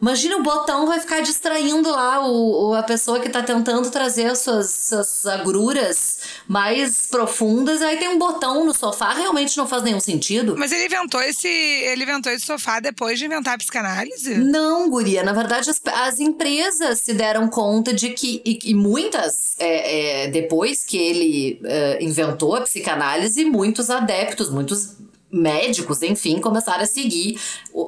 Imagina 0.00 0.36
o 0.36 0.42
botão 0.42 0.86
vai 0.86 1.00
ficar 1.00 1.20
distraindo 1.20 1.90
lá 1.90 2.26
o, 2.26 2.70
o 2.70 2.74
a 2.74 2.82
pessoa 2.82 3.20
que 3.20 3.28
está 3.28 3.42
tentando 3.42 3.90
trazer 3.90 4.26
as 4.26 4.40
suas, 4.40 4.70
suas 4.70 5.26
agruras 5.26 6.18
mais 6.46 7.06
profundas. 7.06 7.80
Aí 7.80 7.96
tem 7.96 8.08
um 8.08 8.18
botão 8.18 8.64
no 8.64 8.74
sofá, 8.74 9.14
realmente 9.14 9.56
não 9.56 9.66
faz 9.66 9.82
nenhum 9.82 10.00
sentido. 10.00 10.56
Mas 10.58 10.72
ele 10.72 10.86
inventou 10.86 11.22
esse, 11.22 11.48
ele 11.48 12.02
inventou 12.02 12.32
esse 12.32 12.44
sofá 12.44 12.80
depois 12.80 13.18
de 13.18 13.24
inventar 13.24 13.54
a 13.54 13.58
psicanálise? 13.58 14.34
Não, 14.36 14.90
guria. 14.90 15.22
Na 15.22 15.32
verdade, 15.32 15.70
as, 15.70 15.80
as 15.86 16.20
empresas 16.20 17.00
se 17.00 17.14
deram 17.14 17.48
conta 17.48 17.92
de 17.92 18.10
que, 18.10 18.42
e, 18.44 18.58
e 18.64 18.74
muitas, 18.74 19.54
é, 19.58 20.24
é, 20.24 20.28
depois 20.28 20.84
que 20.84 20.96
ele 20.96 21.60
é, 21.64 22.02
inventou 22.02 22.54
a 22.56 22.60
psicanálise, 22.62 23.44
muitos 23.44 23.90
adeptos, 23.90 24.50
muitos 24.50 24.96
médicos, 25.34 26.00
enfim, 26.02 26.38
começaram 26.40 26.84
a 26.84 26.86
seguir 26.86 27.38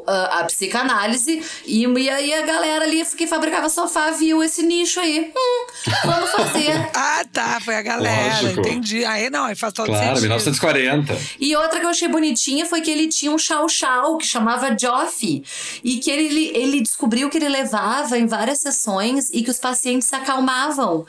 a, 0.06 0.40
a 0.40 0.44
psicanálise 0.44 1.40
e, 1.64 1.84
e 1.84 2.10
aí 2.10 2.34
a 2.34 2.44
galera 2.44 2.84
ali 2.84 3.04
que 3.16 3.26
fabricava 3.26 3.68
sofá 3.68 4.10
viu 4.10 4.42
esse 4.42 4.62
nicho 4.62 4.98
aí. 4.98 5.32
Hum, 5.34 5.92
vamos 6.04 6.30
fazer. 6.30 6.72
ah, 6.92 7.24
tá, 7.32 7.60
foi 7.60 7.76
a 7.76 7.82
galera, 7.82 8.40
Lógico. 8.42 8.60
entendi. 8.60 9.04
Aí 9.04 9.30
não, 9.30 9.44
aí 9.44 9.54
faz 9.54 9.72
todo 9.72 9.86
claro, 9.86 10.04
sentido. 10.04 10.22
1940. 10.22 11.16
E 11.38 11.54
outra 11.54 11.78
que 11.78 11.86
eu 11.86 11.90
achei 11.90 12.08
bonitinha 12.08 12.66
foi 12.66 12.80
que 12.80 12.90
ele 12.90 13.06
tinha 13.06 13.30
um 13.30 13.38
chau-chau 13.38 14.18
que 14.18 14.26
chamava 14.26 14.76
Joffy 14.76 15.44
e 15.84 15.98
que 15.98 16.10
ele, 16.10 16.50
ele 16.52 16.80
descobriu 16.80 17.30
que 17.30 17.38
ele 17.38 17.48
levava 17.48 18.18
em 18.18 18.26
várias 18.26 18.58
sessões 18.58 19.30
e 19.32 19.42
que 19.42 19.50
os 19.50 19.58
pacientes 19.58 20.08
se 20.08 20.16
acalmavam 20.16 21.06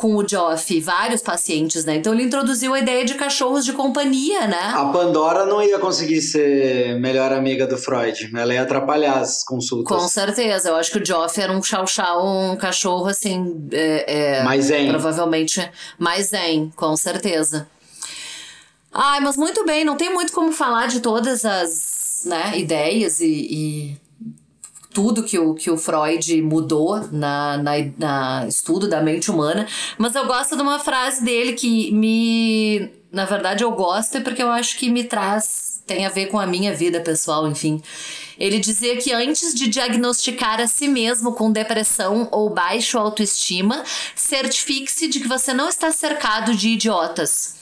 com 0.00 0.16
o 0.16 0.26
Joff, 0.26 0.80
vários 0.80 1.20
pacientes, 1.20 1.84
né? 1.84 1.96
Então 1.96 2.14
ele 2.14 2.22
introduziu 2.22 2.72
a 2.72 2.78
ideia 2.78 3.04
de 3.04 3.12
cachorros 3.16 3.66
de 3.66 3.74
companhia, 3.74 4.46
né? 4.46 4.72
A 4.72 4.86
Pandora 4.86 5.44
não 5.44 5.62
ia 5.62 5.78
conseguir 5.78 6.22
ser 6.22 6.98
melhor 6.98 7.30
amiga 7.34 7.66
do 7.66 7.76
Freud, 7.76 8.30
ela 8.34 8.54
ia 8.54 8.62
atrapalhar 8.62 9.18
as 9.18 9.44
consultas. 9.44 9.94
Com 9.94 10.08
certeza, 10.08 10.70
eu 10.70 10.76
acho 10.76 10.90
que 10.90 10.98
o 11.00 11.04
Joff 11.04 11.38
era 11.38 11.52
um 11.52 11.62
chau-chau, 11.62 12.26
um 12.26 12.56
cachorro 12.56 13.08
assim. 13.08 13.68
É, 13.72 14.38
é, 14.38 14.42
mais 14.42 14.64
zen. 14.64 14.88
Provavelmente 14.88 15.70
mais 15.98 16.28
zen, 16.28 16.72
com 16.74 16.96
certeza. 16.96 17.68
Ai, 18.90 19.20
mas 19.20 19.36
muito 19.36 19.66
bem, 19.66 19.84
não 19.84 19.98
tem 19.98 20.10
muito 20.10 20.32
como 20.32 20.50
falar 20.50 20.88
de 20.88 21.00
todas 21.00 21.44
as 21.44 22.22
né, 22.24 22.58
ideias 22.58 23.20
e, 23.20 23.26
e 23.26 23.96
tudo 24.92 25.22
que 25.22 25.38
o, 25.38 25.54
que 25.54 25.70
o 25.70 25.76
Freud 25.76 26.42
mudou 26.42 27.00
na, 27.12 27.56
na, 27.58 27.72
na 27.96 28.46
estudo 28.46 28.88
da 28.88 29.00
mente 29.00 29.30
humana, 29.30 29.66
mas 29.96 30.14
eu 30.14 30.26
gosto 30.26 30.56
de 30.56 30.62
uma 30.62 30.78
frase 30.78 31.24
dele 31.24 31.52
que 31.52 31.92
me. 31.92 32.90
Na 33.12 33.24
verdade, 33.24 33.64
eu 33.64 33.72
gosto 33.72 34.18
é 34.18 34.20
porque 34.20 34.42
eu 34.42 34.50
acho 34.50 34.76
que 34.78 34.88
me 34.88 35.04
traz. 35.04 35.82
tem 35.86 36.06
a 36.06 36.08
ver 36.08 36.26
com 36.26 36.38
a 36.38 36.46
minha 36.46 36.74
vida 36.74 37.00
pessoal, 37.00 37.46
enfim. 37.48 37.82
Ele 38.38 38.58
dizia 38.58 38.96
que 38.96 39.12
antes 39.12 39.54
de 39.54 39.68
diagnosticar 39.68 40.60
a 40.60 40.66
si 40.66 40.88
mesmo 40.88 41.32
com 41.32 41.52
depressão 41.52 42.28
ou 42.30 42.48
baixo 42.48 42.98
autoestima, 42.98 43.84
certifique-se 44.14 45.08
de 45.08 45.20
que 45.20 45.28
você 45.28 45.52
não 45.52 45.68
está 45.68 45.92
cercado 45.92 46.54
de 46.54 46.70
idiotas. 46.70 47.59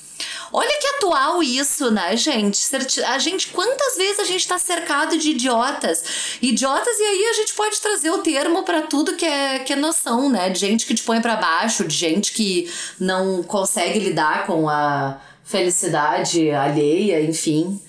Olha 0.53 0.79
que 0.81 0.87
atual 0.97 1.43
isso, 1.43 1.91
né, 1.91 2.17
gente? 2.17 2.61
A 3.07 3.19
gente, 3.19 3.49
quantas 3.49 3.97
vezes 3.97 4.21
a 4.21 4.25
gente 4.25 4.41
está 4.41 4.59
cercado 4.59 5.19
de 5.19 5.31
idiotas? 5.31 6.39
Idiotas, 6.41 6.99
e 6.99 7.03
aí 7.03 7.25
a 7.31 7.33
gente 7.35 7.55
pode 7.55 7.81
trazer 7.81 8.11
o 8.11 8.19
termo 8.19 8.63
para 8.63 8.83
tudo 8.83 9.17
que 9.17 9.27
é, 9.27 9.59
que 9.61 9.73
é 9.73 9.77
noção, 9.77 10.29
né? 10.29 10.51
De 10.51 10.59
gente 10.59 10.87
que 10.87 10.95
te 10.95 11.03
põe 11.03 11.21
para 11.21 11.37
baixo, 11.37 11.87
de 11.87 11.95
gente 11.95 12.33
que 12.33 12.71
não 12.99 13.43
consegue 13.43 13.99
lidar 13.99 14.47
com 14.47 14.69
a 14.69 15.21
felicidade 15.45 16.51
alheia, 16.51 17.23
enfim. 17.23 17.81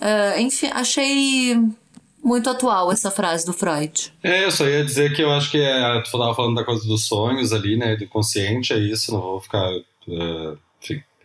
Uh, 0.00 0.38
enfim, 0.40 0.68
achei 0.72 1.56
muito 2.22 2.48
atual 2.48 2.90
essa 2.90 3.10
frase 3.10 3.44
do 3.44 3.52
Freud. 3.52 4.12
É, 4.22 4.44
eu 4.44 4.50
só 4.50 4.66
ia 4.66 4.84
dizer 4.84 5.14
que 5.14 5.22
eu 5.22 5.30
acho 5.30 5.50
que 5.50 5.58
é, 5.58 6.00
tu 6.00 6.06
estava 6.06 6.34
falando 6.34 6.56
da 6.56 6.64
coisa 6.64 6.86
dos 6.86 7.06
sonhos 7.06 7.52
ali, 7.52 7.76
né, 7.76 7.96
do 7.96 8.08
consciente, 8.08 8.72
é 8.72 8.78
isso, 8.78 9.12
não 9.12 9.20
vou 9.20 9.40
ficar 9.40 9.70
uh, 9.70 10.58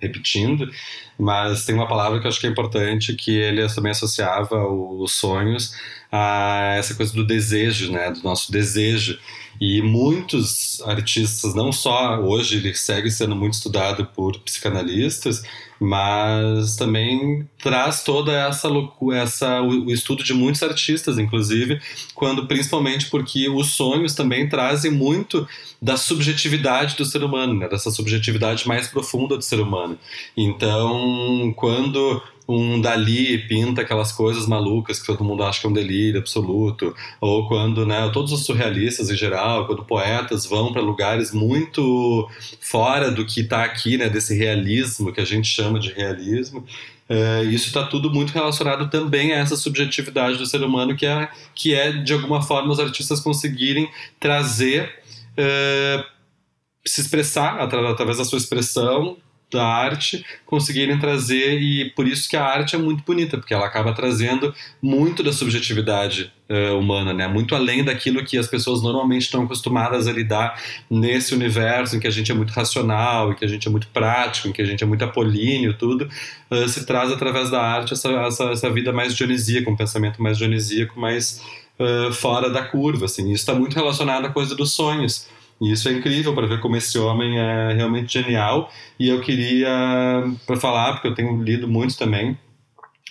repetindo, 0.01 0.69
mas 1.17 1.65
tem 1.65 1.75
uma 1.75 1.87
palavra 1.87 2.19
que 2.19 2.25
eu 2.25 2.29
acho 2.29 2.39
que 2.39 2.47
é 2.47 2.49
importante, 2.49 3.15
que 3.15 3.31
ele 3.31 3.67
também 3.69 3.91
associava 3.91 4.65
os 4.67 5.13
sonhos 5.13 5.75
a 6.11 6.75
essa 6.77 6.95
coisa 6.95 7.13
do 7.13 7.25
desejo, 7.25 7.91
né, 7.91 8.11
do 8.11 8.23
nosso 8.23 8.51
desejo. 8.51 9.19
E 9.61 9.81
muitos 9.81 10.81
artistas, 10.85 11.53
não 11.53 11.71
só 11.71 12.19
hoje 12.19 12.57
ele 12.57 12.73
segue 12.73 13.11
sendo 13.11 13.35
muito 13.35 13.55
estudado 13.55 14.05
por 14.05 14.39
psicanalistas, 14.39 15.43
mas 15.79 16.75
também 16.75 17.47
traz 17.61 18.03
toda 18.03 18.33
essa 18.33 18.67
loucura, 18.67 19.19
essa 19.19 19.61
o, 19.61 19.89
estudo 19.91 20.23
de 20.23 20.33
muitos 20.33 20.61
artistas, 20.61 21.17
inclusive, 21.17 21.79
quando 22.13 22.47
principalmente 22.47 23.09
porque 23.09 23.47
os 23.49 23.71
sonhos 23.71 24.13
também 24.13 24.49
trazem 24.49 24.91
muito 24.91 25.47
da 25.81 25.95
subjetividade 25.95 26.95
do 26.97 27.05
ser 27.05 27.23
humano, 27.23 27.53
né? 27.53 27.69
dessa 27.69 27.91
subjetividade 27.91 28.67
mais 28.67 28.87
profunda 28.87 29.37
do 29.37 29.43
ser 29.43 29.59
humano. 29.59 29.97
Então, 30.35 31.53
quando 31.55 32.21
um 32.49 32.81
Dali 32.81 33.37
pinta 33.47 33.81
aquelas 33.81 34.11
coisas 34.11 34.47
malucas 34.47 34.99
que 34.99 35.05
todo 35.05 35.23
mundo 35.23 35.43
acha 35.43 35.61
que 35.61 35.67
é 35.67 35.69
um 35.69 35.73
delírio 35.73 36.19
absoluto, 36.19 36.95
ou 37.21 37.47
quando, 37.47 37.85
né, 37.85 38.09
todos 38.11 38.31
os 38.31 38.43
surrealistas 38.43 39.11
em 39.11 39.15
geral, 39.15 39.67
quando 39.67 39.85
poetas 39.85 40.47
vão 40.47 40.73
para 40.73 40.81
lugares 40.81 41.31
muito 41.31 42.27
fora 42.59 43.11
do 43.11 43.23
que 43.23 43.41
está 43.41 43.63
aqui, 43.63 43.97
né, 43.97 44.09
desse 44.09 44.35
realismo 44.35 45.13
que 45.13 45.21
a 45.21 45.25
gente 45.25 45.47
chama 45.47 45.79
de 45.79 45.93
realismo, 45.93 46.65
é, 47.07 47.43
isso 47.43 47.67
está 47.67 47.85
tudo 47.85 48.11
muito 48.11 48.31
relacionado 48.31 48.89
também 48.89 49.31
a 49.31 49.37
essa 49.37 49.55
subjetividade 49.55 50.37
do 50.37 50.45
ser 50.45 50.63
humano 50.63 50.95
que 50.95 51.05
é, 51.05 51.29
que 51.53 51.75
é 51.75 51.91
de 51.91 52.13
alguma 52.13 52.41
forma 52.41 52.71
os 52.71 52.79
artistas 52.79 53.19
conseguirem 53.19 53.89
trazer 54.19 54.91
é, 55.37 56.03
se 56.85 57.01
expressar 57.01 57.59
através 57.59 58.17
da 58.17 58.25
sua 58.25 58.37
expressão 58.39 59.17
da 59.51 59.65
arte 59.65 60.23
conseguirem 60.45 60.99
trazer 60.99 61.59
e 61.59 61.89
por 61.91 62.07
isso 62.07 62.29
que 62.29 62.37
a 62.37 62.43
arte 62.43 62.75
é 62.75 62.77
muito 62.79 63.03
bonita 63.03 63.37
porque 63.37 63.53
ela 63.53 63.65
acaba 63.65 63.93
trazendo 63.93 64.53
muito 64.81 65.23
da 65.23 65.33
subjetividade 65.33 66.31
uh, 66.49 66.77
humana 66.77 67.13
né? 67.13 67.27
Muito 67.27 67.55
além 67.55 67.83
daquilo 67.83 68.23
que 68.23 68.37
as 68.37 68.47
pessoas 68.47 68.83
normalmente 68.83 69.23
estão 69.23 69.43
acostumadas 69.43 70.07
a 70.07 70.11
lidar 70.11 70.61
nesse 70.89 71.33
universo 71.33 71.95
em 71.95 71.99
que 71.99 72.07
a 72.07 72.11
gente 72.11 72.31
é 72.31 72.35
muito 72.35 72.51
racional 72.51 73.31
em 73.31 73.35
que 73.35 73.43
a 73.43 73.47
gente 73.47 73.67
é 73.67 73.71
muito 73.71 73.87
prático 73.87 74.47
em 74.47 74.51
que 74.51 74.61
a 74.61 74.65
gente 74.65 74.83
é 74.83 74.87
muito 74.87 75.03
apolíneo 75.03 75.73
tudo 75.73 76.07
uh, 76.51 76.69
se 76.69 76.85
traz 76.85 77.11
através 77.11 77.49
da 77.49 77.61
arte 77.61 77.93
essa, 77.93 78.09
essa, 78.09 78.43
essa 78.51 78.69
vida 78.69 78.93
mais 78.93 79.15
dionisíaca 79.15 79.69
um 79.69 79.75
pensamento 79.75 80.21
mais 80.21 80.37
dionisíaco 80.37 80.99
mais 80.99 81.43
uh, 81.79 82.13
fora 82.13 82.49
da 82.49 82.63
curva 82.63 83.05
assim. 83.05 83.23
Isso 83.31 83.41
está 83.41 83.55
muito 83.55 83.73
relacionado 83.73 84.25
à 84.25 84.29
coisa 84.29 84.55
dos 84.55 84.73
sonhos 84.73 85.27
e 85.61 85.71
isso 85.71 85.89
é 85.89 85.93
incrível 85.93 86.33
para 86.33 86.47
ver 86.47 86.59
como 86.61 86.75
esse 86.75 86.97
homem 86.97 87.37
é 87.39 87.73
realmente 87.73 88.13
genial. 88.13 88.71
E 88.99 89.09
eu 89.09 89.21
queria, 89.21 89.69
para 90.45 90.55
falar, 90.57 90.93
porque 90.93 91.07
eu 91.07 91.13
tenho 91.13 91.41
lido 91.43 91.67
muito 91.67 91.97
também, 91.97 92.37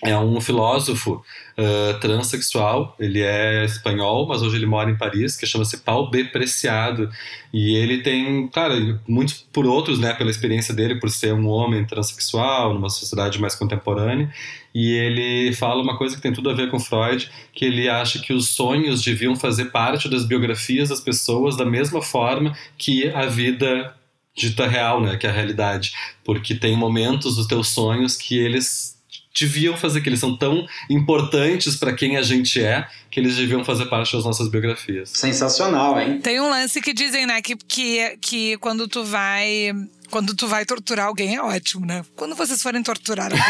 é 0.04 0.16
um 0.16 0.40
filósofo 0.40 1.14
uh, 1.58 1.98
transexual, 2.00 2.94
ele 3.00 3.20
é 3.20 3.64
espanhol, 3.64 4.28
mas 4.28 4.42
hoje 4.42 4.56
ele 4.56 4.66
mora 4.66 4.88
em 4.88 4.96
Paris, 4.96 5.36
que 5.36 5.44
chama-se 5.44 5.78
Paul 5.78 6.08
B. 6.08 6.24
Preciado, 6.24 7.10
e 7.52 7.74
ele 7.74 8.00
tem, 8.00 8.46
claro, 8.48 9.00
muito 9.08 9.34
por 9.52 9.66
outros, 9.66 9.98
né, 9.98 10.14
pela 10.14 10.30
experiência 10.30 10.72
dele, 10.72 11.00
por 11.00 11.10
ser 11.10 11.34
um 11.34 11.48
homem 11.48 11.84
transexual, 11.84 12.74
numa 12.74 12.88
sociedade 12.88 13.40
mais 13.40 13.56
contemporânea, 13.56 14.32
e 14.72 14.92
ele 14.92 15.52
fala 15.52 15.82
uma 15.82 15.98
coisa 15.98 16.14
que 16.14 16.22
tem 16.22 16.32
tudo 16.32 16.48
a 16.50 16.54
ver 16.54 16.70
com 16.70 16.78
Freud, 16.78 17.28
que 17.52 17.64
ele 17.64 17.88
acha 17.88 18.20
que 18.20 18.32
os 18.32 18.50
sonhos 18.50 19.02
deviam 19.02 19.34
fazer 19.34 19.66
parte 19.66 20.08
das 20.08 20.24
biografias 20.24 20.90
das 20.90 21.00
pessoas 21.00 21.56
da 21.56 21.64
mesma 21.64 22.00
forma 22.02 22.56
que 22.76 23.08
a 23.10 23.26
vida 23.26 23.94
dita 24.36 24.68
real, 24.68 25.00
né, 25.00 25.16
que 25.16 25.26
é 25.26 25.30
a 25.30 25.32
realidade, 25.32 25.92
porque 26.24 26.54
tem 26.54 26.76
momentos 26.76 27.34
dos 27.34 27.48
teus 27.48 27.68
sonhos 27.68 28.16
que 28.16 28.38
eles 28.38 28.97
deviam 29.40 29.77
fazer, 29.77 30.01
que 30.01 30.09
eles 30.09 30.20
são 30.20 30.36
tão 30.36 30.66
importantes 30.89 31.77
para 31.77 31.93
quem 31.93 32.16
a 32.16 32.23
gente 32.23 32.62
é, 32.62 32.86
que 33.10 33.20
eles 33.20 33.36
deviam 33.36 33.65
fazer 33.65 33.86
parte 33.86 34.15
das 34.15 34.24
nossas 34.24 34.48
biografias. 34.48 35.10
Sensacional, 35.10 36.01
hein? 36.01 36.20
Tem 36.20 36.40
um 36.40 36.48
lance 36.48 36.81
que 36.81 36.93
dizem, 36.93 37.27
né, 37.27 37.40
que, 37.40 37.56
que, 37.56 38.16
que 38.20 38.56
quando 38.59 38.86
tu 38.89 39.05
vai 39.05 39.73
quando 40.10 40.35
tu 40.35 40.47
vai 40.47 40.64
torturar 40.64 41.06
alguém 41.06 41.36
é 41.36 41.43
ótimo, 41.43 41.86
né? 41.86 42.05
Quando 42.16 42.35
vocês 42.35 42.60
forem 42.62 42.82
torturar 42.82 43.26
alguém. 43.26 43.43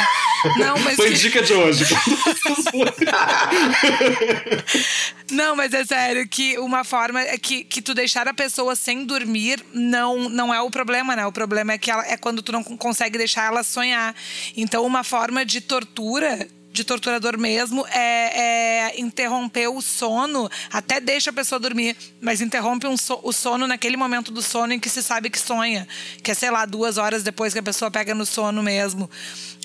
Não, 0.59 0.79
mas. 0.79 0.97
Foi 0.97 1.11
que... 1.11 1.17
dica 1.17 1.43
de 1.43 1.53
hoje. 1.53 1.85
não, 5.31 5.57
mas 5.57 5.73
é 5.75 5.85
sério 5.85 6.29
que 6.29 6.57
uma 6.59 6.85
forma 6.85 7.21
é 7.21 7.37
que, 7.37 7.65
que 7.65 7.83
tu 7.83 7.93
deixar 7.93 8.29
a 8.29 8.35
pessoa 8.35 8.77
sem 8.77 9.05
dormir 9.05 9.61
não, 9.75 10.29
não 10.29 10.55
é 10.55 10.61
o 10.61 10.71
problema, 10.71 11.17
né? 11.17 11.27
O 11.27 11.33
problema 11.33 11.73
é 11.73 11.79
que 11.79 11.91
ela, 11.91 12.07
é 12.07 12.17
quando 12.17 12.41
tu 12.41 12.53
não 12.53 12.63
consegue 12.63 13.19
deixar 13.19 13.47
ela 13.47 13.65
sonhar. 13.65 14.15
Então, 14.57 14.87
uma 14.87 15.03
forma 15.03 15.45
de 15.45 15.61
tortura 15.61 16.49
de 16.73 16.85
torturador 16.85 17.39
mesmo 17.39 17.87
é, 17.89 18.91
é, 18.91 19.01
interromper 19.01 19.69
o 19.69 19.81
sono, 19.81 20.51
até 20.73 21.01
deixa 21.01 21.31
a 21.31 21.33
pessoa 21.33 21.59
dormir, 21.59 21.97
mas 22.21 22.41
interrompe 22.41 22.87
um 22.87 22.97
so, 22.97 23.19
o 23.23 23.33
sono 23.33 23.67
naquele 23.67 23.97
momento 23.97 24.31
do 24.31 24.43
sono 24.43 24.73
em 24.73 24.79
que 24.79 24.89
se 24.89 25.03
sabe 25.03 25.31
que 25.31 25.39
sonha, 25.39 25.89
que 26.23 26.31
é, 26.31 26.35
sei 26.35 26.51
lá, 26.51 26.65
duas 26.67 26.99
horas 26.99 27.23
depois 27.23 27.53
que 27.53 27.59
a 27.59 27.63
pessoa 27.63 27.91
pega 27.91 28.15
no 28.15 28.27
sono 28.27 28.63
mesmo. 28.63 29.11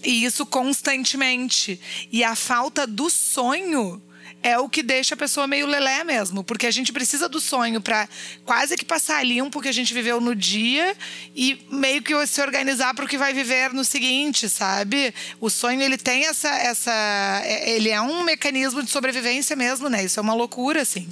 E 0.03 0.25
isso 0.25 0.45
constantemente. 0.45 1.79
E 2.11 2.23
a 2.23 2.35
falta 2.35 2.85
do 2.85 3.09
sonho 3.09 4.01
é 4.43 4.59
o 4.59 4.67
que 4.67 4.83
deixa 4.83 5.15
a 5.15 5.17
pessoa 5.17 5.47
meio 5.47 5.65
lelé 5.65 6.03
mesmo, 6.03 6.43
porque 6.43 6.67
a 6.67 6.71
gente 6.71 6.91
precisa 6.91 7.29
do 7.29 7.39
sonho 7.39 7.79
para 7.79 8.07
quase 8.43 8.75
que 8.75 8.83
passar 8.83 9.25
limpo 9.25 9.57
o 9.59 9.61
que 9.61 9.69
a 9.69 9.73
gente 9.73 9.93
viveu 9.93 10.19
no 10.19 10.35
dia 10.35 10.95
e 11.33 11.65
meio 11.71 12.03
que 12.03 12.13
se 12.27 12.41
organizar 12.41 12.93
para 12.93 13.05
o 13.05 13.07
que 13.07 13.17
vai 13.17 13.33
viver 13.33 13.71
no 13.73 13.85
seguinte, 13.85 14.49
sabe? 14.49 15.13
O 15.39 15.49
sonho 15.49 15.81
ele 15.81 15.97
tem 15.97 16.25
essa 16.25 16.49
essa 16.49 17.41
é, 17.45 17.71
ele 17.71 17.89
é 17.89 18.01
um 18.01 18.23
mecanismo 18.23 18.83
de 18.83 18.91
sobrevivência 18.91 19.55
mesmo, 19.55 19.87
né? 19.87 20.03
Isso 20.03 20.19
é 20.19 20.21
uma 20.21 20.33
loucura 20.33 20.81
assim. 20.81 21.07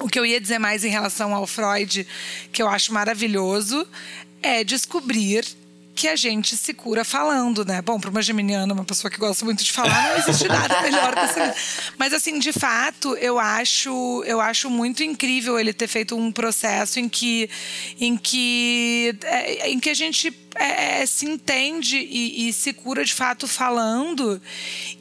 O 0.00 0.08
que 0.08 0.18
eu 0.18 0.26
ia 0.26 0.40
dizer 0.40 0.58
mais 0.58 0.84
em 0.84 0.88
relação 0.88 1.34
ao 1.34 1.46
Freud, 1.46 2.06
que 2.52 2.60
eu 2.60 2.68
acho 2.68 2.92
maravilhoso, 2.92 3.86
é 4.42 4.64
descobrir 4.64 5.44
que 5.94 6.08
a 6.08 6.16
gente 6.16 6.56
se 6.56 6.72
cura 6.72 7.04
falando, 7.04 7.64
né? 7.64 7.82
Bom, 7.82 7.98
para 7.98 8.10
uma 8.10 8.22
geminiana, 8.22 8.72
uma 8.72 8.84
pessoa 8.84 9.10
que 9.10 9.18
gosta 9.18 9.44
muito 9.44 9.62
de 9.62 9.72
falar, 9.72 10.10
não 10.10 10.16
existe 10.18 10.48
nada 10.48 10.80
melhor 10.82 11.14
que 11.14 11.20
essa. 11.20 11.54
Mas 11.98 12.12
assim, 12.12 12.38
de 12.38 12.52
fato, 12.52 13.14
eu 13.16 13.38
acho, 13.38 14.24
eu 14.26 14.40
acho 14.40 14.70
muito 14.70 15.02
incrível 15.02 15.58
ele 15.58 15.72
ter 15.72 15.88
feito 15.88 16.16
um 16.16 16.32
processo 16.32 16.98
em 16.98 17.08
que, 17.08 17.50
em 18.00 18.16
que, 18.16 19.14
é, 19.24 19.70
em 19.70 19.78
que 19.78 19.90
a 19.90 19.94
gente 19.94 20.30
é, 20.56 21.02
é, 21.02 21.06
se 21.06 21.26
entende 21.26 21.96
e, 21.96 22.48
e, 22.48 22.52
se 22.52 22.72
cura 22.72 23.04
de 23.04 23.14
fato 23.14 23.46
falando. 23.46 24.40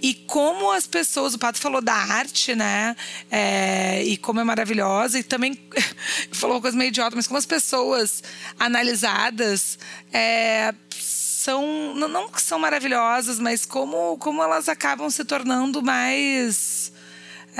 E 0.02 0.14
como 0.14 0.72
as 0.72 0.86
pessoas, 0.86 1.34
o 1.34 1.40
Pato 1.40 1.60
falou 1.60 1.82
da 1.82 1.94
arte, 1.94 2.56
né? 2.56 2.96
É, 3.32 4.04
e 4.04 4.18
como 4.18 4.40
é 4.40 4.44
maravilhosa. 4.44 5.20
E 5.20 5.24
também 5.24 5.60
falou 6.32 6.58
uma 6.58 6.62
coisa 6.62 6.78
meio 6.78 6.90
idiota, 6.90 7.16
mas 7.16 7.28
como 7.28 7.38
as 7.38 7.46
pessoas 7.46 8.24
analisadas 8.60 9.80
é, 10.14 10.74
são. 10.90 11.96
Não 11.96 12.30
que 12.30 12.42
são 12.42 12.60
maravilhosas, 12.60 13.40
mas 13.40 13.66
como, 13.66 14.18
como 14.18 14.44
elas 14.44 14.70
acabam 14.70 15.10
se 15.10 15.26
tornando 15.26 15.82
mais. 15.82 16.92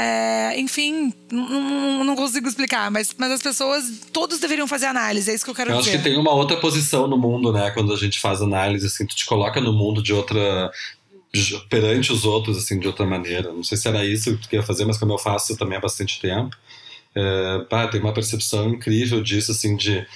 É, 0.02 0.58
enfim, 0.58 1.14
não, 1.30 2.16
consigo 2.16 2.48
explicar, 2.48 2.90
mas, 2.90 3.14
mas 3.18 3.34
as 3.34 3.42
pessoas, 3.42 3.84
todos 4.14 4.40
deveriam 4.40 4.66
fazer 4.66 4.86
análise, 4.86 5.30
é 5.30 5.34
isso 5.34 5.44
que 5.44 5.52
eu 5.52 5.56
quero 5.56 5.72
eu 5.72 5.80
dizer. 5.80 5.90
Eu 5.90 5.96
acho 5.96 6.04
que 6.04 6.10
tem 6.10 6.18
uma 6.18 6.34
outra 6.34 6.56
posição 6.56 7.06
no 7.06 7.18
mundo, 7.18 7.52
né? 7.52 7.70
Quando 7.72 7.92
a 7.92 7.98
gente 7.98 8.18
faz 8.18 8.42
análise, 8.42 8.86
assim, 8.86 9.06
tu 9.06 9.14
te 9.14 9.26
coloca 9.26 9.60
no 9.60 9.74
mundo 9.74 10.02
de 10.02 10.14
outra. 10.14 10.72
perante 11.70 12.14
os 12.14 12.24
outros, 12.24 12.58
assim, 12.58 12.80
de 12.80 12.88
outra 12.88 13.06
maneira. 13.06 13.52
Não 13.52 13.62
sei 13.62 13.78
se 13.78 13.90
era 13.90 14.06
isso 14.06 14.38
que 14.38 14.44
tu 14.44 14.50
queria 14.50 14.66
fazer, 14.66 14.86
mas 14.86 14.98
como 14.98 15.12
eu 15.12 15.18
faço 15.18 15.58
também 15.58 15.78
há 15.78 15.82
bastante 15.82 16.22
tempo, 16.22 16.56
é, 17.14 17.66
pá, 17.70 17.86
tem 17.90 18.00
uma 18.00 18.14
percepção 18.14 18.70
incrível 18.70 19.22
disso, 19.22 19.52
assim, 19.52 19.76
de, 19.76 20.08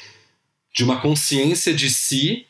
de 0.74 0.84
uma 0.86 1.02
consciência 1.02 1.74
de 1.74 1.90
si 1.90 2.46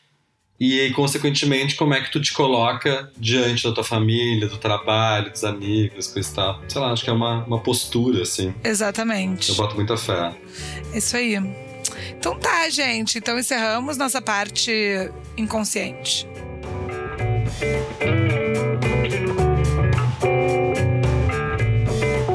e 0.58 0.90
consequentemente 0.90 1.74
como 1.74 1.94
é 1.94 2.00
que 2.00 2.12
tu 2.12 2.20
te 2.20 2.32
coloca 2.32 3.10
diante 3.16 3.64
da 3.64 3.72
tua 3.72 3.84
família, 3.84 4.46
do 4.46 4.56
trabalho, 4.56 5.30
dos 5.30 5.44
amigos, 5.44 6.06
coisa 6.06 6.30
e 6.30 6.34
tal. 6.34 6.62
Sei 6.68 6.80
lá, 6.80 6.92
acho 6.92 7.02
que 7.02 7.10
é 7.10 7.12
uma, 7.12 7.44
uma 7.44 7.58
postura, 7.58 8.22
assim. 8.22 8.54
Exatamente. 8.62 9.50
Eu 9.50 9.56
boto 9.56 9.74
muita 9.74 9.96
fé. 9.96 10.32
Isso 10.94 11.16
aí. 11.16 11.34
Então 12.16 12.38
tá, 12.38 12.68
gente. 12.70 13.18
Então 13.18 13.38
encerramos 13.38 13.96
nossa 13.96 14.22
parte 14.22 14.72
inconsciente. 15.36 16.26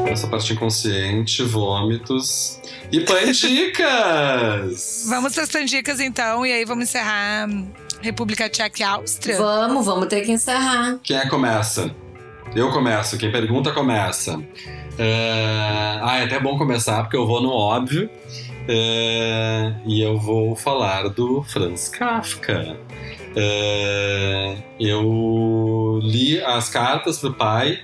Nossa 0.09 0.27
parte 0.27 0.53
inconsciente, 0.53 1.43
vômitos 1.43 2.59
e 2.91 2.99
pandicas! 3.01 5.05
vamos 5.07 5.33
para 5.33 5.43
as 5.43 5.49
pandicas 5.49 5.99
então, 5.99 6.45
e 6.45 6.51
aí 6.51 6.65
vamos 6.65 6.89
encerrar 6.89 7.47
República 8.01 8.49
Tcheca 8.49 8.81
e 8.81 8.83
Áustria? 8.83 9.37
Vamos, 9.37 9.85
vamos 9.85 10.07
ter 10.07 10.21
que 10.21 10.31
encerrar. 10.31 10.99
Quem 11.03 11.17
é 11.17 11.27
começa? 11.27 11.93
Eu 12.55 12.71
começo, 12.71 13.17
quem 13.17 13.31
pergunta 13.31 13.71
começa. 13.71 14.37
Uh, 14.37 16.01
ah, 16.01 16.17
é 16.19 16.23
até 16.23 16.39
bom 16.39 16.57
começar 16.57 17.03
porque 17.03 17.15
eu 17.15 17.27
vou 17.27 17.41
no 17.41 17.51
óbvio 17.51 18.09
uh, 18.09 19.81
e 19.85 20.01
eu 20.01 20.17
vou 20.17 20.55
falar 20.55 21.09
do 21.09 21.43
Franz 21.43 21.89
Kafka. 21.89 22.77
Uh, 23.31 24.63
eu 24.79 25.99
li 26.01 26.41
as 26.41 26.69
cartas 26.69 27.19
pro 27.19 27.33
pai, 27.33 27.79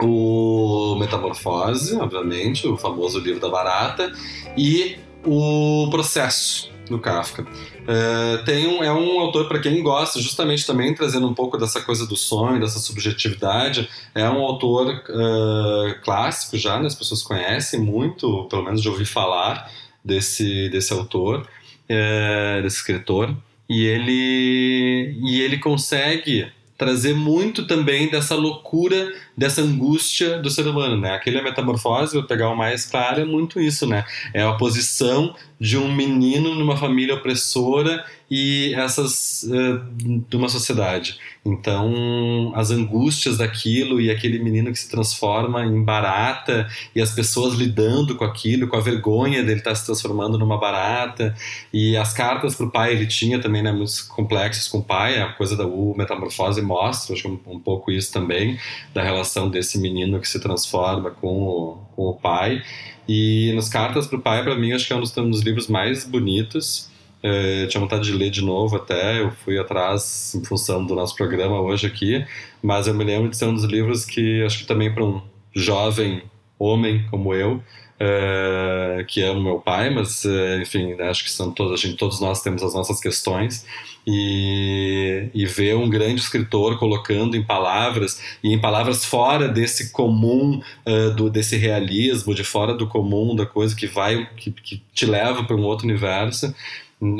o 0.00 0.96
Metamorfose, 0.98 1.96
obviamente, 1.96 2.66
o 2.66 2.76
famoso 2.76 3.18
livro 3.18 3.40
da 3.40 3.48
barata, 3.48 4.12
e 4.56 4.96
o 5.24 5.88
Processo 5.90 6.72
do 6.92 7.00
Kafka. 7.00 7.42
Uh, 7.42 8.44
tem 8.44 8.66
um, 8.66 8.82
é 8.82 8.92
um 8.92 9.18
autor 9.20 9.48
para 9.48 9.58
quem 9.58 9.82
gosta, 9.82 10.20
justamente 10.20 10.66
também 10.66 10.94
trazendo 10.94 11.26
um 11.26 11.34
pouco 11.34 11.58
dessa 11.58 11.80
coisa 11.80 12.06
do 12.06 12.16
sonho, 12.16 12.60
dessa 12.60 12.78
subjetividade. 12.78 13.88
É 14.14 14.28
um 14.28 14.42
autor 14.42 15.02
uh, 15.08 16.02
clássico 16.04 16.56
já, 16.56 16.78
né? 16.78 16.86
as 16.86 16.94
pessoas 16.94 17.22
conhecem 17.22 17.80
muito, 17.80 18.46
pelo 18.48 18.62
menos 18.62 18.80
de 18.80 18.88
ouvir 18.88 19.06
falar 19.06 19.70
desse, 20.04 20.68
desse 20.68 20.92
autor, 20.92 21.40
uh, 21.40 22.62
desse 22.62 22.76
escritor. 22.76 23.34
E 23.68 23.86
ele, 23.86 25.16
e 25.22 25.40
ele 25.40 25.58
consegue 25.58 26.52
trazer 26.82 27.14
muito 27.14 27.64
também 27.64 28.10
dessa 28.10 28.34
loucura, 28.34 29.12
dessa 29.36 29.62
angústia 29.62 30.42
do 30.42 30.50
ser 30.50 30.66
humano, 30.66 30.96
né? 30.96 31.12
Aquele 31.12 31.38
a 31.38 31.42
metamorfose, 31.42 32.14
vou 32.14 32.24
pegar 32.24 32.50
o 32.50 32.56
mais 32.56 32.84
claro, 32.84 33.20
é 33.20 33.24
muito 33.24 33.60
isso, 33.60 33.86
né? 33.86 34.04
É 34.34 34.42
a 34.42 34.54
posição 34.54 35.32
de 35.60 35.78
um 35.78 35.94
menino 35.94 36.56
numa 36.56 36.76
família 36.76 37.14
opressora 37.14 38.04
e 38.34 38.72
essas 38.72 39.42
uh, 39.42 40.24
de 40.26 40.36
uma 40.38 40.48
sociedade. 40.48 41.18
Então, 41.44 42.50
as 42.54 42.70
angústias 42.70 43.36
daquilo 43.36 44.00
e 44.00 44.10
aquele 44.10 44.38
menino 44.38 44.72
que 44.72 44.78
se 44.78 44.90
transforma 44.90 45.62
em 45.66 45.84
barata 45.84 46.66
e 46.96 47.02
as 47.02 47.10
pessoas 47.14 47.52
lidando 47.52 48.16
com 48.16 48.24
aquilo, 48.24 48.68
com 48.68 48.76
a 48.76 48.80
vergonha 48.80 49.42
dele 49.42 49.58
estar 49.58 49.74
se 49.74 49.84
transformando 49.84 50.38
numa 50.38 50.58
barata 50.58 51.34
e 51.70 51.94
as 51.94 52.14
cartas 52.14 52.54
para 52.54 52.64
o 52.64 52.70
pai 52.70 52.92
ele 52.92 53.06
tinha 53.06 53.38
também, 53.38 53.62
né, 53.62 53.70
muitos 53.70 54.00
complexos 54.00 54.66
com 54.66 54.78
o 54.78 54.82
pai, 54.82 55.20
a 55.20 55.34
coisa 55.34 55.54
da 55.54 55.66
U 55.66 55.94
metamorfose 55.94 56.62
mostra, 56.62 57.14
acho 57.14 57.28
um, 57.28 57.38
um 57.46 57.58
pouco 57.58 57.92
isso 57.92 58.10
também 58.14 58.58
da 58.94 59.02
relação 59.02 59.50
desse 59.50 59.78
menino 59.78 60.18
que 60.18 60.28
se 60.28 60.40
transforma 60.40 61.10
com 61.10 61.42
o, 61.42 61.78
com 61.94 62.02
o 62.04 62.14
pai. 62.14 62.62
E 63.06 63.52
nas 63.54 63.68
cartas 63.68 64.06
para 64.06 64.16
o 64.16 64.22
pai, 64.22 64.42
para 64.42 64.54
mim, 64.54 64.72
acho 64.72 64.86
que 64.86 64.92
é 64.94 64.96
um 64.96 65.00
dos, 65.00 65.14
um 65.18 65.28
dos 65.28 65.42
livros 65.42 65.68
mais 65.68 66.06
bonitos 66.06 66.90
é, 67.22 67.66
tinha 67.66 67.80
vontade 67.80 68.04
de 68.04 68.12
ler 68.12 68.30
de 68.30 68.42
novo 68.42 68.76
até, 68.76 69.20
eu 69.20 69.30
fui 69.30 69.58
atrás 69.58 70.34
em 70.34 70.44
função 70.44 70.84
do 70.84 70.94
nosso 70.94 71.14
programa 71.14 71.60
hoje 71.60 71.86
aqui, 71.86 72.24
mas 72.62 72.86
eu 72.86 72.94
me 72.94 73.04
lembro 73.04 73.30
de 73.30 73.36
ser 73.36 73.46
um 73.46 73.54
dos 73.54 73.64
livros 73.64 74.04
que 74.04 74.42
acho 74.44 74.58
que 74.58 74.66
também 74.66 74.92
para 74.92 75.04
um 75.04 75.22
jovem 75.54 76.22
homem 76.58 77.06
como 77.10 77.34
eu 77.34 77.62
uh, 78.02 79.04
que 79.06 79.22
amo 79.22 79.40
meu 79.40 79.58
pai, 79.60 79.90
mas 79.90 80.24
uh, 80.24 80.60
enfim, 80.60 80.94
acho 81.00 81.24
que 81.24 81.30
são 81.30 81.52
todos, 81.52 81.80
gente, 81.80 81.96
todos 81.96 82.20
nós 82.20 82.42
temos 82.42 82.62
as 82.62 82.74
nossas 82.74 83.00
questões 83.00 83.64
e, 84.06 85.28
e 85.32 85.46
ver 85.46 85.76
um 85.76 85.88
grande 85.88 86.20
escritor 86.20 86.78
colocando 86.78 87.36
em 87.36 87.42
palavras 87.42 88.20
e 88.42 88.52
em 88.52 88.60
palavras 88.60 89.04
fora 89.04 89.48
desse 89.48 89.92
comum 89.92 90.60
uh, 90.86 91.14
do 91.14 91.30
desse 91.30 91.56
realismo, 91.56 92.34
de 92.34 92.44
fora 92.44 92.74
do 92.74 92.88
comum 92.88 93.34
da 93.36 93.46
coisa 93.46 93.76
que 93.76 93.86
vai 93.86 94.28
que, 94.36 94.50
que 94.50 94.82
te 94.92 95.06
leva 95.06 95.44
para 95.44 95.56
um 95.56 95.62
outro 95.62 95.86
universo 95.86 96.54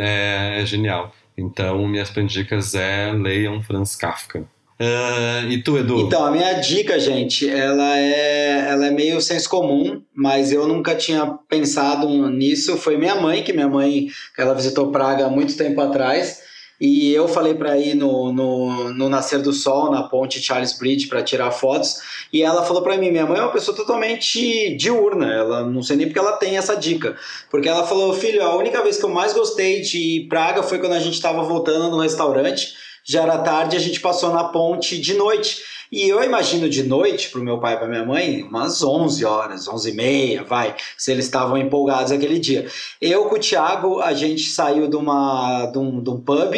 é, 0.01 0.61
é 0.61 0.67
genial. 0.67 1.13
Então, 1.37 1.87
minhas 1.89 2.11
dicas 2.27 2.75
é 2.75 3.13
leiam 3.13 3.63
Franz 3.63 3.97
Kafka. 3.97 4.45
Uh, 4.81 5.49
e 5.49 5.63
tu, 5.63 5.79
Edu? 5.79 6.01
Então, 6.01 6.25
a 6.25 6.31
minha 6.31 6.55
dica, 6.55 6.99
gente, 6.99 7.49
ela 7.49 7.97
é, 7.97 8.67
ela 8.69 8.87
é 8.87 8.91
meio 8.91 9.21
senso 9.21 9.49
comum, 9.49 10.03
mas 10.13 10.51
eu 10.51 10.67
nunca 10.67 10.95
tinha 10.97 11.25
pensado 11.49 12.09
nisso. 12.31 12.77
Foi 12.77 12.97
minha 12.97 13.15
mãe, 13.15 13.45
que 13.45 13.53
minha 13.53 13.69
mãe, 13.69 14.09
ela 14.37 14.55
visitou 14.55 14.91
Praga 14.91 15.27
há 15.27 15.31
muito 15.31 15.57
tempo 15.57 15.81
atrás, 15.81 16.42
e 16.85 17.15
eu 17.15 17.29
falei 17.29 17.55
para 17.55 17.79
ir 17.79 17.95
no, 17.95 18.33
no, 18.33 18.93
no, 18.93 19.09
nascer 19.09 19.39
do 19.39 19.53
sol, 19.53 19.89
na 19.89 20.03
ponte 20.03 20.43
Charles 20.43 20.77
Bridge, 20.77 21.07
para 21.07 21.23
tirar 21.23 21.53
fotos. 21.53 22.01
E 22.33 22.43
ela 22.43 22.65
falou 22.65 22.83
para 22.83 22.97
mim: 22.97 23.13
minha 23.13 23.25
mãe 23.25 23.39
é 23.39 23.43
uma 23.43 23.53
pessoa 23.53 23.77
totalmente 23.77 24.75
diurna. 24.77 25.33
Ela 25.33 25.65
não 25.65 25.81
sei 25.81 25.97
nem 25.97 26.09
porque 26.09 26.19
ela 26.19 26.33
tem 26.33 26.57
essa 26.57 26.75
dica. 26.75 27.17
Porque 27.49 27.69
ela 27.69 27.87
falou: 27.87 28.13
filho, 28.15 28.43
a 28.43 28.57
única 28.57 28.83
vez 28.83 28.97
que 28.97 29.05
eu 29.05 29.11
mais 29.11 29.33
gostei 29.33 29.81
de 29.81 30.27
Praga 30.29 30.61
foi 30.61 30.81
quando 30.81 30.95
a 30.95 30.99
gente 30.99 31.15
estava 31.15 31.45
voltando 31.45 31.89
no 31.89 32.01
restaurante 32.01 32.75
já 33.05 33.23
era 33.23 33.39
tarde, 33.39 33.77
a 33.77 33.81
gente 33.81 34.01
passou 34.01 34.33
na 34.33 34.45
ponte 34.45 35.01
de 35.01 35.15
noite. 35.15 35.63
E 35.93 36.09
eu 36.09 36.25
imagino 36.25 36.71
de 36.71 36.85
noite, 36.85 37.29
para 37.29 37.39
o 37.39 37.45
meu 37.45 37.61
pai 37.61 37.75
e 37.75 37.77
para 37.77 37.87
minha 37.87 38.03
mãe, 38.03 38.43
umas 38.45 38.83
11 38.83 39.27
horas, 39.27 39.69
11 39.69 39.91
e 39.91 39.95
meia, 39.95 40.43
vai, 40.43 40.75
se 40.97 41.13
eles 41.13 41.27
estavam 41.27 41.59
empolgados 41.59 42.11
aquele 42.11 42.39
dia. 42.39 42.67
Eu 42.99 43.27
com 43.27 43.35
o 43.35 43.39
Thiago, 43.39 44.01
a 44.01 44.15
gente 44.15 44.45
saiu 44.45 44.89
de, 44.89 44.97
uma, 44.97 45.67
de, 45.67 45.79
um, 45.79 46.03
de 46.03 46.09
um 46.09 46.19
pub 46.19 46.55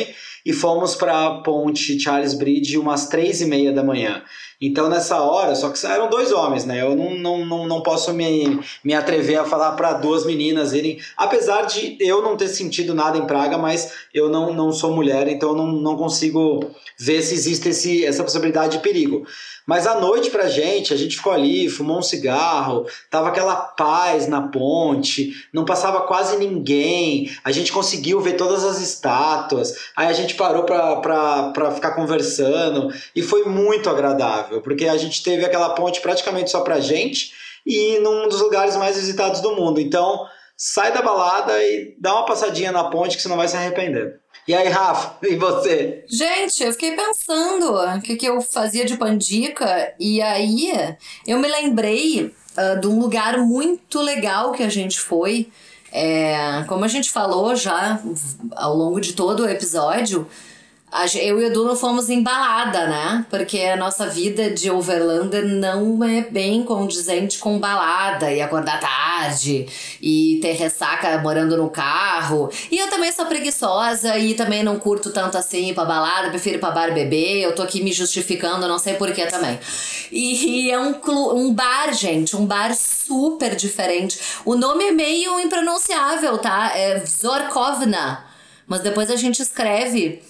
e 0.46 0.52
fomos 0.52 0.94
para 0.94 1.26
a 1.26 1.42
ponte 1.42 1.98
Charles 1.98 2.32
Bridge 2.32 2.78
umas 2.78 3.08
três 3.08 3.40
e 3.40 3.46
meia 3.46 3.72
da 3.72 3.82
manhã. 3.82 4.22
Então, 4.66 4.88
nessa 4.88 5.20
hora, 5.20 5.54
só 5.54 5.68
que 5.68 5.86
eram 5.86 6.08
dois 6.08 6.32
homens, 6.32 6.64
né? 6.64 6.80
Eu 6.80 6.96
não, 6.96 7.14
não, 7.14 7.44
não, 7.44 7.66
não 7.66 7.82
posso 7.82 8.14
me, 8.14 8.58
me 8.82 8.94
atrever 8.94 9.38
a 9.38 9.44
falar 9.44 9.72
para 9.72 9.92
duas 9.92 10.24
meninas 10.24 10.72
irem. 10.72 10.98
Apesar 11.18 11.66
de 11.66 11.98
eu 12.00 12.22
não 12.22 12.34
ter 12.34 12.48
sentido 12.48 12.94
nada 12.94 13.18
em 13.18 13.26
Praga, 13.26 13.58
mas 13.58 13.92
eu 14.14 14.30
não, 14.30 14.54
não 14.54 14.72
sou 14.72 14.94
mulher, 14.94 15.28
então 15.28 15.50
eu 15.50 15.56
não, 15.56 15.66
não 15.72 15.96
consigo 15.96 16.70
ver 16.98 17.20
se 17.20 17.34
existe 17.34 17.68
esse, 17.68 18.06
essa 18.06 18.24
possibilidade 18.24 18.78
de 18.78 18.82
perigo. 18.82 19.26
Mas 19.66 19.86
à 19.86 19.98
noite 19.98 20.30
pra 20.30 20.46
gente, 20.46 20.92
a 20.92 20.96
gente 20.96 21.16
ficou 21.16 21.32
ali, 21.32 21.70
fumou 21.70 21.98
um 21.98 22.02
cigarro, 22.02 22.86
tava 23.10 23.28
aquela 23.28 23.56
paz 23.56 24.28
na 24.28 24.42
ponte, 24.42 25.32
não 25.52 25.64
passava 25.64 26.02
quase 26.02 26.36
ninguém, 26.36 27.30
a 27.42 27.50
gente 27.50 27.72
conseguiu 27.72 28.20
ver 28.20 28.34
todas 28.34 28.62
as 28.62 28.80
estátuas, 28.80 29.74
aí 29.96 30.06
a 30.06 30.12
gente 30.12 30.34
parou 30.34 30.64
pra, 30.64 30.96
pra, 30.96 31.50
pra 31.50 31.70
ficar 31.70 31.92
conversando 31.92 32.92
e 33.16 33.22
foi 33.22 33.44
muito 33.44 33.88
agradável, 33.88 34.53
porque 34.62 34.86
a 34.86 34.96
gente 34.96 35.22
teve 35.22 35.44
aquela 35.44 35.70
ponte 35.70 36.00
praticamente 36.00 36.50
só 36.50 36.60
pra 36.60 36.80
gente 36.80 37.32
e 37.66 37.98
num 38.00 38.28
dos 38.28 38.40
lugares 38.40 38.76
mais 38.76 38.96
visitados 38.96 39.40
do 39.40 39.54
mundo. 39.56 39.80
Então, 39.80 40.26
sai 40.56 40.92
da 40.92 41.02
balada 41.02 41.62
e 41.62 41.96
dá 41.98 42.14
uma 42.14 42.26
passadinha 42.26 42.70
na 42.70 42.84
ponte 42.84 43.16
que 43.16 43.22
você 43.22 43.28
não 43.28 43.36
vai 43.36 43.48
se 43.48 43.56
arrepender. 43.56 44.20
E 44.46 44.54
aí, 44.54 44.68
Rafa, 44.68 45.16
e 45.26 45.36
você? 45.36 46.04
Gente, 46.08 46.62
eu 46.62 46.72
fiquei 46.72 46.94
pensando 46.94 47.74
o 47.74 48.00
que, 48.00 48.16
que 48.16 48.26
eu 48.26 48.40
fazia 48.40 48.84
de 48.84 48.96
pandica, 48.96 49.94
e 49.98 50.20
aí 50.20 50.72
eu 51.26 51.38
me 51.38 51.48
lembrei 51.48 52.34
uh, 52.56 52.80
de 52.80 52.86
um 52.86 53.00
lugar 53.00 53.38
muito 53.38 54.00
legal 54.00 54.52
que 54.52 54.62
a 54.62 54.68
gente 54.68 55.00
foi. 55.00 55.48
É, 55.96 56.64
como 56.66 56.84
a 56.84 56.88
gente 56.88 57.08
falou 57.08 57.54
já 57.54 58.00
ao 58.56 58.74
longo 58.74 59.00
de 59.00 59.12
todo 59.12 59.44
o 59.44 59.48
episódio, 59.48 60.28
eu 61.14 61.40
e 61.40 61.44
o 61.44 61.46
Edu 61.46 61.64
não 61.64 61.74
fomos 61.74 62.08
embalada, 62.08 62.86
né? 62.86 63.26
Porque 63.28 63.58
a 63.60 63.76
nossa 63.76 64.06
vida 64.06 64.50
de 64.50 64.70
Overlander 64.70 65.44
não 65.44 66.04
é 66.04 66.20
bem 66.22 66.62
condizente 66.62 67.38
com 67.38 67.58
balada 67.58 68.30
e 68.32 68.40
acordar 68.40 68.78
tarde 68.78 69.66
e 70.00 70.38
ter 70.40 70.52
ressaca 70.52 71.18
morando 71.18 71.56
no 71.56 71.68
carro. 71.68 72.48
E 72.70 72.78
eu 72.78 72.88
também 72.88 73.10
sou 73.10 73.26
preguiçosa 73.26 74.16
e 74.18 74.34
também 74.34 74.62
não 74.62 74.78
curto 74.78 75.10
tanto 75.10 75.36
assim 75.36 75.70
ir 75.70 75.74
pra 75.74 75.84
balada, 75.84 76.30
prefiro 76.30 76.58
ir 76.58 76.60
pra 76.60 76.70
bar 76.70 76.94
beber. 76.94 77.42
Eu 77.42 77.54
tô 77.56 77.62
aqui 77.62 77.82
me 77.82 77.92
justificando, 77.92 78.68
não 78.68 78.78
sei 78.78 78.94
porquê 78.94 79.26
também. 79.26 79.58
E, 80.12 80.66
e 80.66 80.70
é 80.70 80.78
um, 80.78 80.94
um 81.34 81.52
bar, 81.52 81.92
gente, 81.92 82.36
um 82.36 82.46
bar 82.46 82.72
super 82.72 83.56
diferente. 83.56 84.20
O 84.44 84.54
nome 84.54 84.84
é 84.84 84.92
meio 84.92 85.40
impronunciável, 85.40 86.38
tá? 86.38 86.70
É 86.76 87.04
Zorkovna. 87.04 88.24
Mas 88.66 88.80
depois 88.80 89.10
a 89.10 89.16
gente 89.16 89.42
escreve 89.42 90.22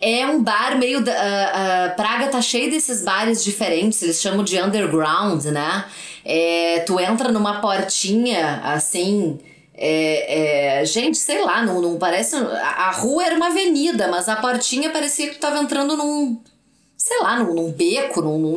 é 0.00 0.26
um 0.26 0.42
bar 0.42 0.78
meio. 0.78 1.00
Uh, 1.00 1.02
uh, 1.02 1.96
Praga 1.96 2.28
tá 2.28 2.40
cheio 2.40 2.70
desses 2.70 3.02
bares 3.02 3.44
diferentes, 3.44 4.02
eles 4.02 4.20
chamam 4.20 4.42
de 4.42 4.60
underground, 4.60 5.44
né? 5.46 5.84
É, 6.24 6.80
tu 6.80 6.98
entra 6.98 7.30
numa 7.30 7.60
portinha 7.60 8.60
assim. 8.64 9.38
É, 9.74 10.80
é, 10.80 10.84
gente, 10.84 11.16
sei 11.16 11.42
lá, 11.42 11.62
não, 11.62 11.80
não 11.80 11.98
parece. 11.98 12.36
A, 12.36 12.88
a 12.88 12.90
rua 12.92 13.24
era 13.24 13.36
uma 13.36 13.48
avenida, 13.48 14.08
mas 14.08 14.28
a 14.28 14.36
portinha 14.36 14.90
parecia 14.90 15.28
que 15.28 15.36
tu 15.36 15.40
tava 15.40 15.58
entrando 15.58 15.96
num. 15.96 16.40
Sei 16.96 17.18
lá, 17.20 17.38
num, 17.38 17.54
num 17.54 17.72
beco, 17.72 18.20
num, 18.20 18.38
num 18.38 18.56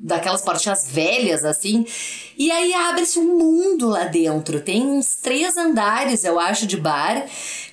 daquelas 0.00 0.42
portinhas 0.42 0.86
velhas 0.90 1.44
assim. 1.44 1.84
E 2.36 2.50
aí 2.50 2.74
abre-se 2.74 3.18
um 3.18 3.38
mundo 3.38 3.88
lá 3.88 4.04
dentro. 4.04 4.60
Tem 4.60 4.82
uns 4.82 5.14
três 5.16 5.56
andares, 5.56 6.24
eu 6.24 6.38
acho, 6.40 6.66
de 6.66 6.76
bar, 6.76 7.26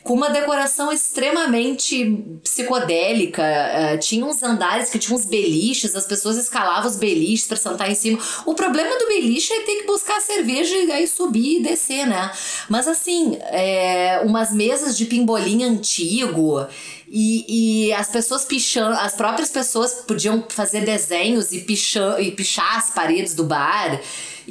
com 0.03 0.13
uma 0.13 0.29
decoração 0.29 0.91
extremamente 0.91 2.23
psicodélica. 2.43 3.43
Uh, 3.43 3.99
tinha 3.99 4.25
uns 4.25 4.41
andares 4.43 4.89
que 4.89 4.99
tinham 4.99 5.17
uns 5.17 5.25
beliches, 5.25 5.95
as 5.95 6.05
pessoas 6.05 6.37
escalavam 6.37 6.89
os 6.89 6.95
beliches 6.95 7.47
para 7.47 7.57
sentar 7.57 7.89
em 7.89 7.95
cima. 7.95 8.19
O 8.45 8.53
problema 8.53 8.97
do 8.97 9.07
beliche 9.07 9.51
é 9.53 9.61
ter 9.61 9.77
que 9.77 9.87
buscar 9.87 10.21
cerveja 10.21 10.75
e 10.75 10.91
aí 10.91 11.07
subir 11.07 11.59
e 11.59 11.63
descer, 11.63 12.05
né? 12.05 12.31
Mas 12.69 12.87
assim, 12.87 13.37
é, 13.45 14.21
umas 14.23 14.51
mesas 14.51 14.95
de 14.95 15.05
pimbolim 15.05 15.63
antigo. 15.63 16.67
E, 17.13 17.87
e 17.87 17.93
as 17.93 18.07
pessoas 18.07 18.45
pichando, 18.45 18.95
as 18.95 19.13
próprias 19.13 19.49
pessoas 19.49 19.95
podiam 20.07 20.45
fazer 20.47 20.81
desenhos 20.81 21.51
e, 21.51 21.59
pichar, 21.59 22.21
e 22.21 22.31
pichar 22.31 22.77
as 22.77 22.89
paredes 22.89 23.35
do 23.35 23.43
bar. 23.43 23.99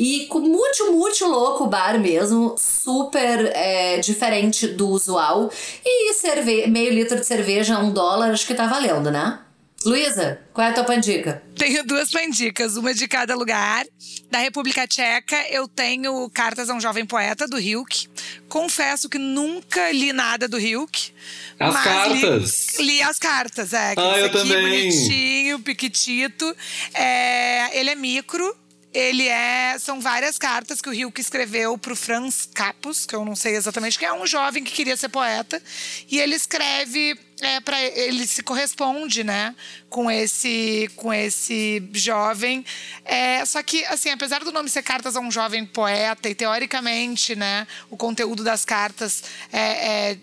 E 0.02 0.24
com 0.28 0.40
muito, 0.40 0.92
muito 0.92 1.26
louco 1.26 1.64
o 1.64 1.66
bar 1.66 2.00
mesmo, 2.00 2.56
super 2.58 3.52
é, 3.54 3.98
diferente 3.98 4.66
do 4.66 4.88
usual. 4.88 5.52
E 5.84 6.14
cerve 6.14 6.66
meio 6.68 6.90
litro 6.90 7.20
de 7.20 7.26
cerveja, 7.26 7.78
um 7.78 7.92
dólar, 7.92 8.30
acho 8.30 8.46
que 8.46 8.54
tá 8.54 8.66
valendo, 8.66 9.10
né? 9.10 9.40
Luísa, 9.84 10.40
qual 10.54 10.66
é 10.66 10.70
a 10.70 10.72
tua 10.72 10.84
pandica? 10.84 11.42
Tenho 11.54 11.84
duas 11.84 12.10
pandicas, 12.10 12.78
uma 12.78 12.94
de 12.94 13.06
cada 13.06 13.34
lugar. 13.34 13.84
Da 14.30 14.38
República 14.38 14.86
Tcheca, 14.86 15.36
eu 15.50 15.68
tenho 15.68 16.30
Cartas 16.30 16.70
a 16.70 16.74
um 16.74 16.80
Jovem 16.80 17.04
Poeta, 17.04 17.46
do 17.46 17.58
Hilke. 17.58 18.08
Confesso 18.48 19.06
que 19.06 19.18
nunca 19.18 19.92
li 19.92 20.14
nada 20.14 20.48
do 20.48 20.58
Hilke. 20.58 21.12
As 21.58 21.84
cartas? 21.84 22.78
Li, 22.78 22.84
li, 22.86 23.02
as 23.02 23.18
cartas, 23.18 23.74
é. 23.74 23.92
Ah, 23.98 24.18
eu 24.18 24.26
aqui, 24.26 24.38
também. 24.38 24.62
bonitinho, 24.62 25.58
piquitito. 25.60 26.56
É, 26.94 27.78
ele 27.78 27.90
é 27.90 27.94
micro, 27.94 28.56
ele 28.92 29.28
é. 29.28 29.78
São 29.78 30.00
várias 30.00 30.38
cartas 30.38 30.80
que 30.80 30.88
o 30.88 30.94
Hilke 30.94 31.20
escreveu 31.20 31.78
para 31.78 31.92
o 31.92 31.96
Franz 31.96 32.48
Capus, 32.52 33.06
que 33.06 33.14
eu 33.14 33.24
não 33.24 33.36
sei 33.36 33.54
exatamente, 33.54 33.98
que 33.98 34.04
é 34.04 34.12
um 34.12 34.26
jovem 34.26 34.64
que 34.64 34.72
queria 34.72 34.96
ser 34.96 35.08
poeta. 35.08 35.62
E 36.10 36.18
ele 36.18 36.34
escreve. 36.34 37.18
É, 37.42 37.58
para 37.58 37.82
ele 37.82 38.26
se 38.26 38.42
corresponde, 38.42 39.24
né, 39.24 39.54
com 39.88 40.10
esse 40.10 40.90
com 40.94 41.10
esse 41.10 41.82
jovem. 41.94 42.62
É, 43.02 43.42
só 43.46 43.62
que, 43.62 43.82
assim, 43.86 44.10
apesar 44.10 44.44
do 44.44 44.52
nome 44.52 44.68
ser 44.68 44.82
cartas 44.82 45.16
a 45.16 45.20
um 45.20 45.30
jovem 45.30 45.64
poeta 45.64 46.28
e 46.28 46.34
teoricamente, 46.34 47.34
né, 47.34 47.66
o 47.88 47.96
conteúdo 47.96 48.44
das 48.44 48.66
cartas 48.66 49.22
é, 49.50 50.10
é 50.10 50.18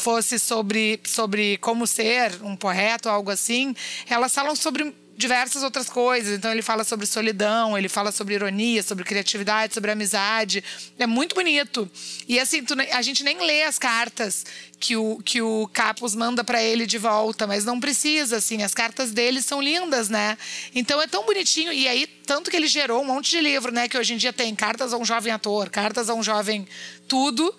fosse 0.00 0.38
sobre, 0.38 0.98
sobre 1.04 1.58
como 1.58 1.86
ser 1.86 2.42
um 2.42 2.56
poeta 2.56 3.10
ou 3.10 3.14
algo 3.14 3.30
assim, 3.30 3.74
elas 4.08 4.34
falam 4.34 4.56
sobre 4.56 4.94
diversas 5.20 5.62
outras 5.62 5.88
coisas. 5.88 6.36
Então 6.36 6.50
ele 6.50 6.62
fala 6.62 6.82
sobre 6.82 7.06
solidão, 7.06 7.76
ele 7.76 7.88
fala 7.88 8.10
sobre 8.10 8.34
ironia, 8.34 8.82
sobre 8.82 9.04
criatividade, 9.04 9.74
sobre 9.74 9.90
amizade. 9.90 10.64
É 10.98 11.06
muito 11.06 11.34
bonito. 11.34 11.88
E 12.26 12.40
assim, 12.40 12.64
tu, 12.64 12.74
a 12.92 13.02
gente 13.02 13.22
nem 13.22 13.38
lê 13.44 13.62
as 13.62 13.78
cartas 13.78 14.44
que 14.80 14.96
o, 14.96 15.18
que 15.22 15.42
o 15.42 15.68
Capus 15.72 16.14
manda 16.14 16.42
para 16.42 16.62
ele 16.62 16.86
de 16.86 16.96
volta, 16.96 17.46
mas 17.46 17.64
não 17.64 17.78
precisa, 17.78 18.38
assim, 18.38 18.62
as 18.62 18.72
cartas 18.72 19.12
dele 19.12 19.42
são 19.42 19.60
lindas, 19.60 20.08
né? 20.08 20.38
Então 20.74 21.00
é 21.00 21.06
tão 21.06 21.24
bonitinho. 21.24 21.72
E 21.72 21.86
aí, 21.86 22.06
tanto 22.06 22.50
que 22.50 22.56
ele 22.56 22.66
gerou 22.66 23.02
um 23.02 23.04
monte 23.04 23.30
de 23.30 23.40
livro, 23.40 23.70
né? 23.70 23.86
Que 23.88 23.98
hoje 23.98 24.14
em 24.14 24.16
dia 24.16 24.32
tem 24.32 24.54
cartas 24.54 24.94
a 24.94 24.96
um 24.96 25.04
jovem 25.04 25.32
ator, 25.32 25.68
cartas 25.68 26.08
a 26.08 26.14
um 26.14 26.22
jovem 26.22 26.66
tudo 27.06 27.54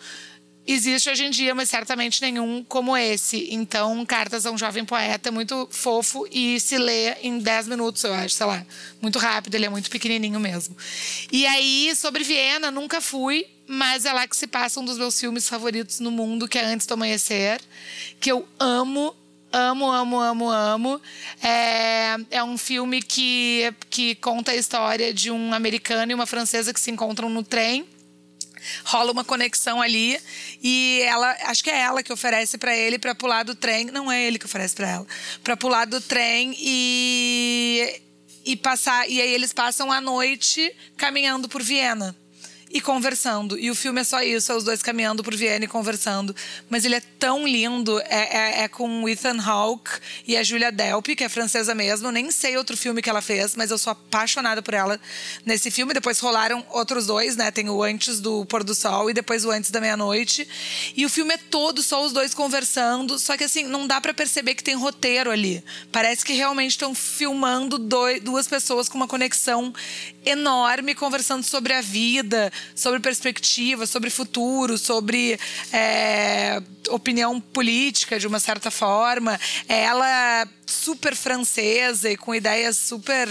existe 0.66 1.10
hoje 1.10 1.26
em 1.26 1.30
dia, 1.30 1.56
mas 1.56 1.70
certamente 1.70 2.22
nenhum 2.22 2.64
como 2.64 2.96
esse. 2.96 3.48
Então, 3.52 4.06
Cartas 4.06 4.46
a 4.46 4.52
um 4.52 4.58
Jovem 4.58 4.86
Poeta 4.86 5.30
é 5.30 5.32
muito 5.32 5.68
fofo 5.72 6.28
e 6.32 6.60
se 6.60 6.78
lê 6.78 7.14
em 7.22 7.40
10 7.40 7.68
minutos, 7.68 8.04
eu 8.04 8.14
acho, 8.14 8.36
sei 8.36 8.46
lá. 8.46 8.66
Muito 9.02 9.18
rápido, 9.20 9.56
ele 9.56 9.66
é 9.66 9.70
muito 9.70 9.90
pequenininho 9.90 10.40
mesmo. 10.40 10.76
E 11.32 11.46
aí, 11.46 11.94
sobre 11.96 12.24
Viena, 12.24 12.70
nunca 12.70 13.02
fui, 13.02 13.46
mas 13.68 14.06
é 14.06 14.14
lá 14.14 14.28
que 14.28 14.36
se 14.36 14.48
passa 14.48 14.80
um 14.80 14.86
dos 14.86 14.98
meus 14.98 15.20
filmes 15.20 15.48
favoritos 15.48 16.00
no 16.00 16.12
mundo, 16.12 16.48
que 16.48 16.58
é 16.58 16.66
Antes 16.66 16.86
do 16.86 16.94
Amanhecer, 16.94 17.60
que 18.20 18.32
eu 18.32 18.48
amo. 18.60 19.16
Amo, 19.54 19.92
amo, 19.92 20.18
amo, 20.18 20.50
amo. 20.50 21.02
É, 21.44 22.16
é 22.32 22.42
um 22.42 22.58
filme 22.58 23.02
que, 23.02 23.74
que 23.90 24.16
conta 24.16 24.52
a 24.54 24.56
história 24.56 25.14
de 25.14 25.30
um 25.30 25.54
americano 25.54 26.10
e 26.10 26.16
uma 26.16 26.26
francesa 26.26 26.74
que 26.74 26.80
se 26.80 26.90
encontram 26.90 27.30
no 27.30 27.44
trem 27.44 27.86
rola 28.84 29.12
uma 29.12 29.24
conexão 29.24 29.82
ali 29.82 30.20
e 30.62 31.02
ela 31.06 31.36
acho 31.44 31.64
que 31.64 31.70
é 31.70 31.80
ela 31.80 32.04
que 32.04 32.14
oferece 32.14 32.58
para 32.58 32.76
ele 32.76 33.00
para 33.00 33.16
pular 33.16 33.44
do 33.44 33.56
trem 33.56 33.86
não 33.86 34.12
é 34.12 34.24
ele 34.24 34.40
que 34.40 34.46
oferece 34.46 34.76
para 34.76 34.90
ela 34.90 35.08
para 35.44 35.58
pular 35.58 35.86
do 35.86 36.00
trem 36.02 36.56
e 36.58 38.02
e 38.46 38.56
passar 38.56 39.08
e 39.10 39.22
aí 39.22 39.34
eles 39.34 39.54
passam 39.54 39.92
a 39.92 40.02
noite 40.02 40.74
caminhando 40.98 41.48
por 41.48 41.62
Viena 41.62 42.16
e 42.74 42.80
conversando. 42.80 43.58
E 43.58 43.70
o 43.70 43.76
filme 43.76 44.02
é 44.02 44.04
só 44.04 44.22
isso, 44.22 44.52
é 44.52 44.56
os 44.56 44.64
dois 44.64 44.82
caminhando 44.82 45.24
por 45.24 45.36
Viena 45.36 45.66
e 45.66 45.68
conversando. 45.68 46.36
Mas 46.70 46.86
ele 46.86 46.96
é 46.96 47.02
tão 47.20 47.48
lindo. 47.48 48.00
É, 48.02 48.62
é, 48.62 48.64
é 48.64 48.68
com 48.68 49.08
Ethan 49.08 49.42
Hawke 49.42 49.92
e 50.28 50.38
a 50.38 50.44
Julia 50.44 50.72
Delpy, 50.72 51.16
que 51.16 51.24
é 51.24 51.30
francesa 51.30 51.76
mesmo. 51.76 52.12
Nem 52.12 52.32
sei 52.32 52.58
outro 52.58 52.78
filme 52.78 53.02
que 53.02 53.10
ela 53.10 53.22
fez, 53.22 53.56
mas 53.56 53.72
eu 53.72 53.78
sou 53.78 53.92
apaixonada 53.92 54.62
por 54.62 54.74
ela 54.74 55.00
nesse 55.46 55.70
filme. 55.70 55.94
Depois 55.94 56.20
rolaram 56.20 56.66
outros 56.70 57.06
dois, 57.06 57.36
né? 57.36 57.52
Tem 57.52 57.70
o 57.70 57.84
Antes 57.84 58.20
do 58.20 58.46
Pôr 58.46 58.64
do 58.64 58.74
Sol 58.74 59.10
e 59.10 59.14
depois 59.14 59.44
o 59.46 59.52
Antes 59.52 59.72
da 59.72 59.82
Meia-Noite. 59.82 60.48
E 60.96 61.06
o 61.06 61.10
filme 61.10 61.34
é 61.34 61.38
todo 61.38 61.82
só 61.82 62.04
os 62.04 62.14
dois 62.14 62.34
conversando. 62.34 63.20
Só 63.20 63.36
que 63.36 63.44
assim, 63.44 63.64
não 63.64 63.86
dá 63.86 64.00
para 64.00 64.14
perceber 64.14 64.56
que 64.56 64.64
tem 64.64 64.76
roteiro 64.76 65.30
ali. 65.32 65.64
Parece 65.92 66.24
que 66.24 66.34
realmente 66.34 66.72
estão 66.72 66.96
filmando 66.96 67.78
dois, 67.78 68.22
duas 68.22 68.48
pessoas 68.48 68.88
com 68.88 68.98
uma 68.98 69.08
conexão 69.08 69.74
enorme 70.26 70.96
conversando 70.96 71.44
sobre 71.44 71.74
a 71.74 71.82
vida, 71.82 72.52
sobre 72.76 73.00
perspectiva, 73.00 73.86
sobre 73.86 74.10
futuro, 74.10 74.78
sobre 74.78 75.40
é, 75.72 76.62
opinião 76.90 77.40
política 77.40 78.20
de 78.20 78.28
uma 78.28 78.40
certa 78.40 78.72
forma. 78.72 79.40
Ela 79.68 80.48
super 80.66 81.16
francesa 81.16 82.10
e 82.10 82.18
com 82.18 82.34
ideias 82.34 82.78
super 82.78 83.28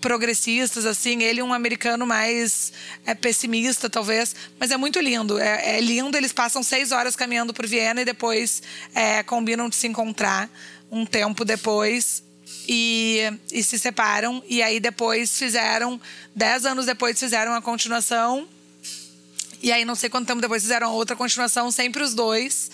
progressistas, 0.00 0.86
assim, 0.86 1.22
ele 1.22 1.42
um 1.42 1.52
americano 1.52 2.06
mais 2.06 2.72
é, 3.04 3.14
pessimista, 3.14 3.90
talvez, 3.90 4.34
mas 4.58 4.70
é 4.70 4.76
muito 4.76 4.98
lindo. 4.98 5.38
É, 5.38 5.76
é, 5.76 5.80
lindo, 5.80 6.16
eles 6.16 6.32
passam 6.32 6.62
seis 6.62 6.90
horas 6.90 7.14
caminhando 7.14 7.52
por 7.52 7.66
Viena 7.66 8.00
e 8.00 8.04
depois 8.04 8.62
é, 8.94 9.22
combinam 9.22 9.68
de 9.68 9.76
se 9.76 9.86
encontrar 9.86 10.48
um 10.90 11.04
tempo 11.04 11.44
depois 11.44 12.22
e, 12.66 13.20
e 13.52 13.62
se 13.62 13.78
separam. 13.78 14.42
E 14.48 14.62
aí 14.62 14.80
depois 14.80 15.38
fizeram, 15.38 16.00
dez 16.34 16.64
anos 16.64 16.86
depois 16.86 17.18
fizeram 17.18 17.54
a 17.54 17.60
continuação. 17.60 18.48
E 19.62 19.70
aí, 19.70 19.84
não 19.84 19.94
sei 19.94 20.08
quanto 20.08 20.26
tempo 20.26 20.40
depois 20.40 20.62
fizeram 20.62 20.92
outra 20.92 21.14
continuação, 21.14 21.70
sempre 21.70 22.02
os 22.02 22.14
dois. 22.14 22.70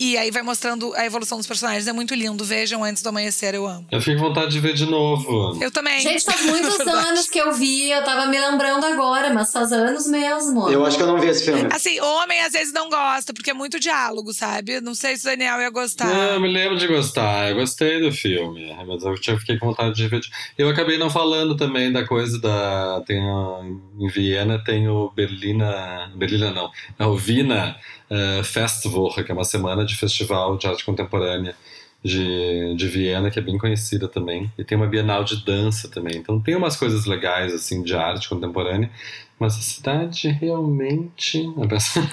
E 0.00 0.16
aí 0.16 0.30
vai 0.30 0.40
mostrando 0.40 0.94
a 0.94 1.04
evolução 1.04 1.36
dos 1.36 1.46
personagens. 1.46 1.86
É 1.86 1.92
muito 1.92 2.14
lindo. 2.14 2.42
Vejam 2.42 2.82
antes 2.82 3.02
do 3.02 3.10
amanhecer, 3.10 3.54
eu 3.54 3.66
amo. 3.66 3.86
Eu 3.90 4.00
fico 4.00 4.18
com 4.18 4.28
vontade 4.28 4.50
de 4.50 4.58
ver 4.58 4.72
de 4.72 4.86
novo. 4.86 5.62
Eu 5.62 5.70
também. 5.70 6.00
Gente, 6.00 6.24
faz 6.24 6.40
muitos 6.46 6.80
anos 6.80 7.28
que 7.28 7.38
eu 7.38 7.52
vi, 7.52 7.90
eu 7.90 8.02
tava 8.02 8.24
me 8.26 8.40
lembrando 8.40 8.86
agora, 8.86 9.32
mas 9.34 9.52
faz 9.52 9.70
anos 9.72 10.06
mesmo. 10.06 10.70
Eu 10.70 10.86
acho 10.86 10.96
que 10.96 11.02
eu 11.02 11.06
não 11.06 11.18
vi 11.20 11.26
esse 11.28 11.44
filme. 11.44 11.68
Assim, 11.70 12.00
homem 12.00 12.40
às 12.40 12.52
vezes 12.52 12.72
não 12.72 12.88
gosta, 12.88 13.34
porque 13.34 13.50
é 13.50 13.54
muito 13.54 13.78
diálogo, 13.78 14.32
sabe? 14.32 14.80
Não 14.80 14.94
sei 14.94 15.18
se 15.18 15.26
o 15.26 15.30
Daniel 15.30 15.60
ia 15.60 15.68
gostar. 15.70 16.06
Não, 16.06 16.32
eu 16.34 16.40
me 16.40 16.48
lembro 16.48 16.78
de 16.78 16.86
gostar. 16.86 17.50
Eu 17.50 17.56
gostei 17.56 18.00
do 18.00 18.10
filme. 18.10 18.74
Mas 18.86 19.02
eu 19.04 19.14
tinha- 19.20 19.38
fiquei 19.38 19.58
com 19.58 19.66
vontade 19.66 19.94
de 19.94 20.08
ver. 20.08 20.20
de- 20.20 20.30
Eu 20.56 20.70
acabei 20.70 20.96
não 20.96 21.10
falando 21.10 21.54
também 21.58 21.92
da 21.92 22.06
coisa 22.06 22.40
da. 22.40 23.02
Tem 23.06 23.18
a- 23.20 23.60
em 24.00 24.08
Viena 24.08 24.58
tem 24.64 24.88
o 24.88 25.10
Berlina. 25.14 26.10
Berlina 26.16 26.50
não. 26.52 26.70
É 26.98 27.04
o 27.04 27.12
Wiener 27.14 27.76
eh, 28.12 28.42
Festival, 28.42 29.12
que 29.14 29.30
é 29.30 29.34
uma 29.34 29.44
semana 29.44 29.84
de 29.84 29.89
festival 29.96 30.56
de 30.56 30.66
arte 30.66 30.84
contemporânea 30.84 31.54
de, 32.02 32.74
de 32.76 32.88
Viena, 32.88 33.30
que 33.30 33.38
é 33.38 33.42
bem 33.42 33.58
conhecida 33.58 34.08
também. 34.08 34.50
E 34.58 34.64
tem 34.64 34.76
uma 34.76 34.86
Bienal 34.86 35.22
de 35.22 35.44
dança 35.44 35.88
também. 35.88 36.16
Então 36.16 36.40
tem 36.40 36.56
umas 36.56 36.76
coisas 36.76 37.04
legais 37.04 37.52
assim 37.52 37.82
de 37.82 37.94
arte 37.94 38.28
contemporânea. 38.28 38.90
Mas 39.38 39.56
a 39.56 39.62
cidade 39.62 40.28
realmente. 40.28 41.42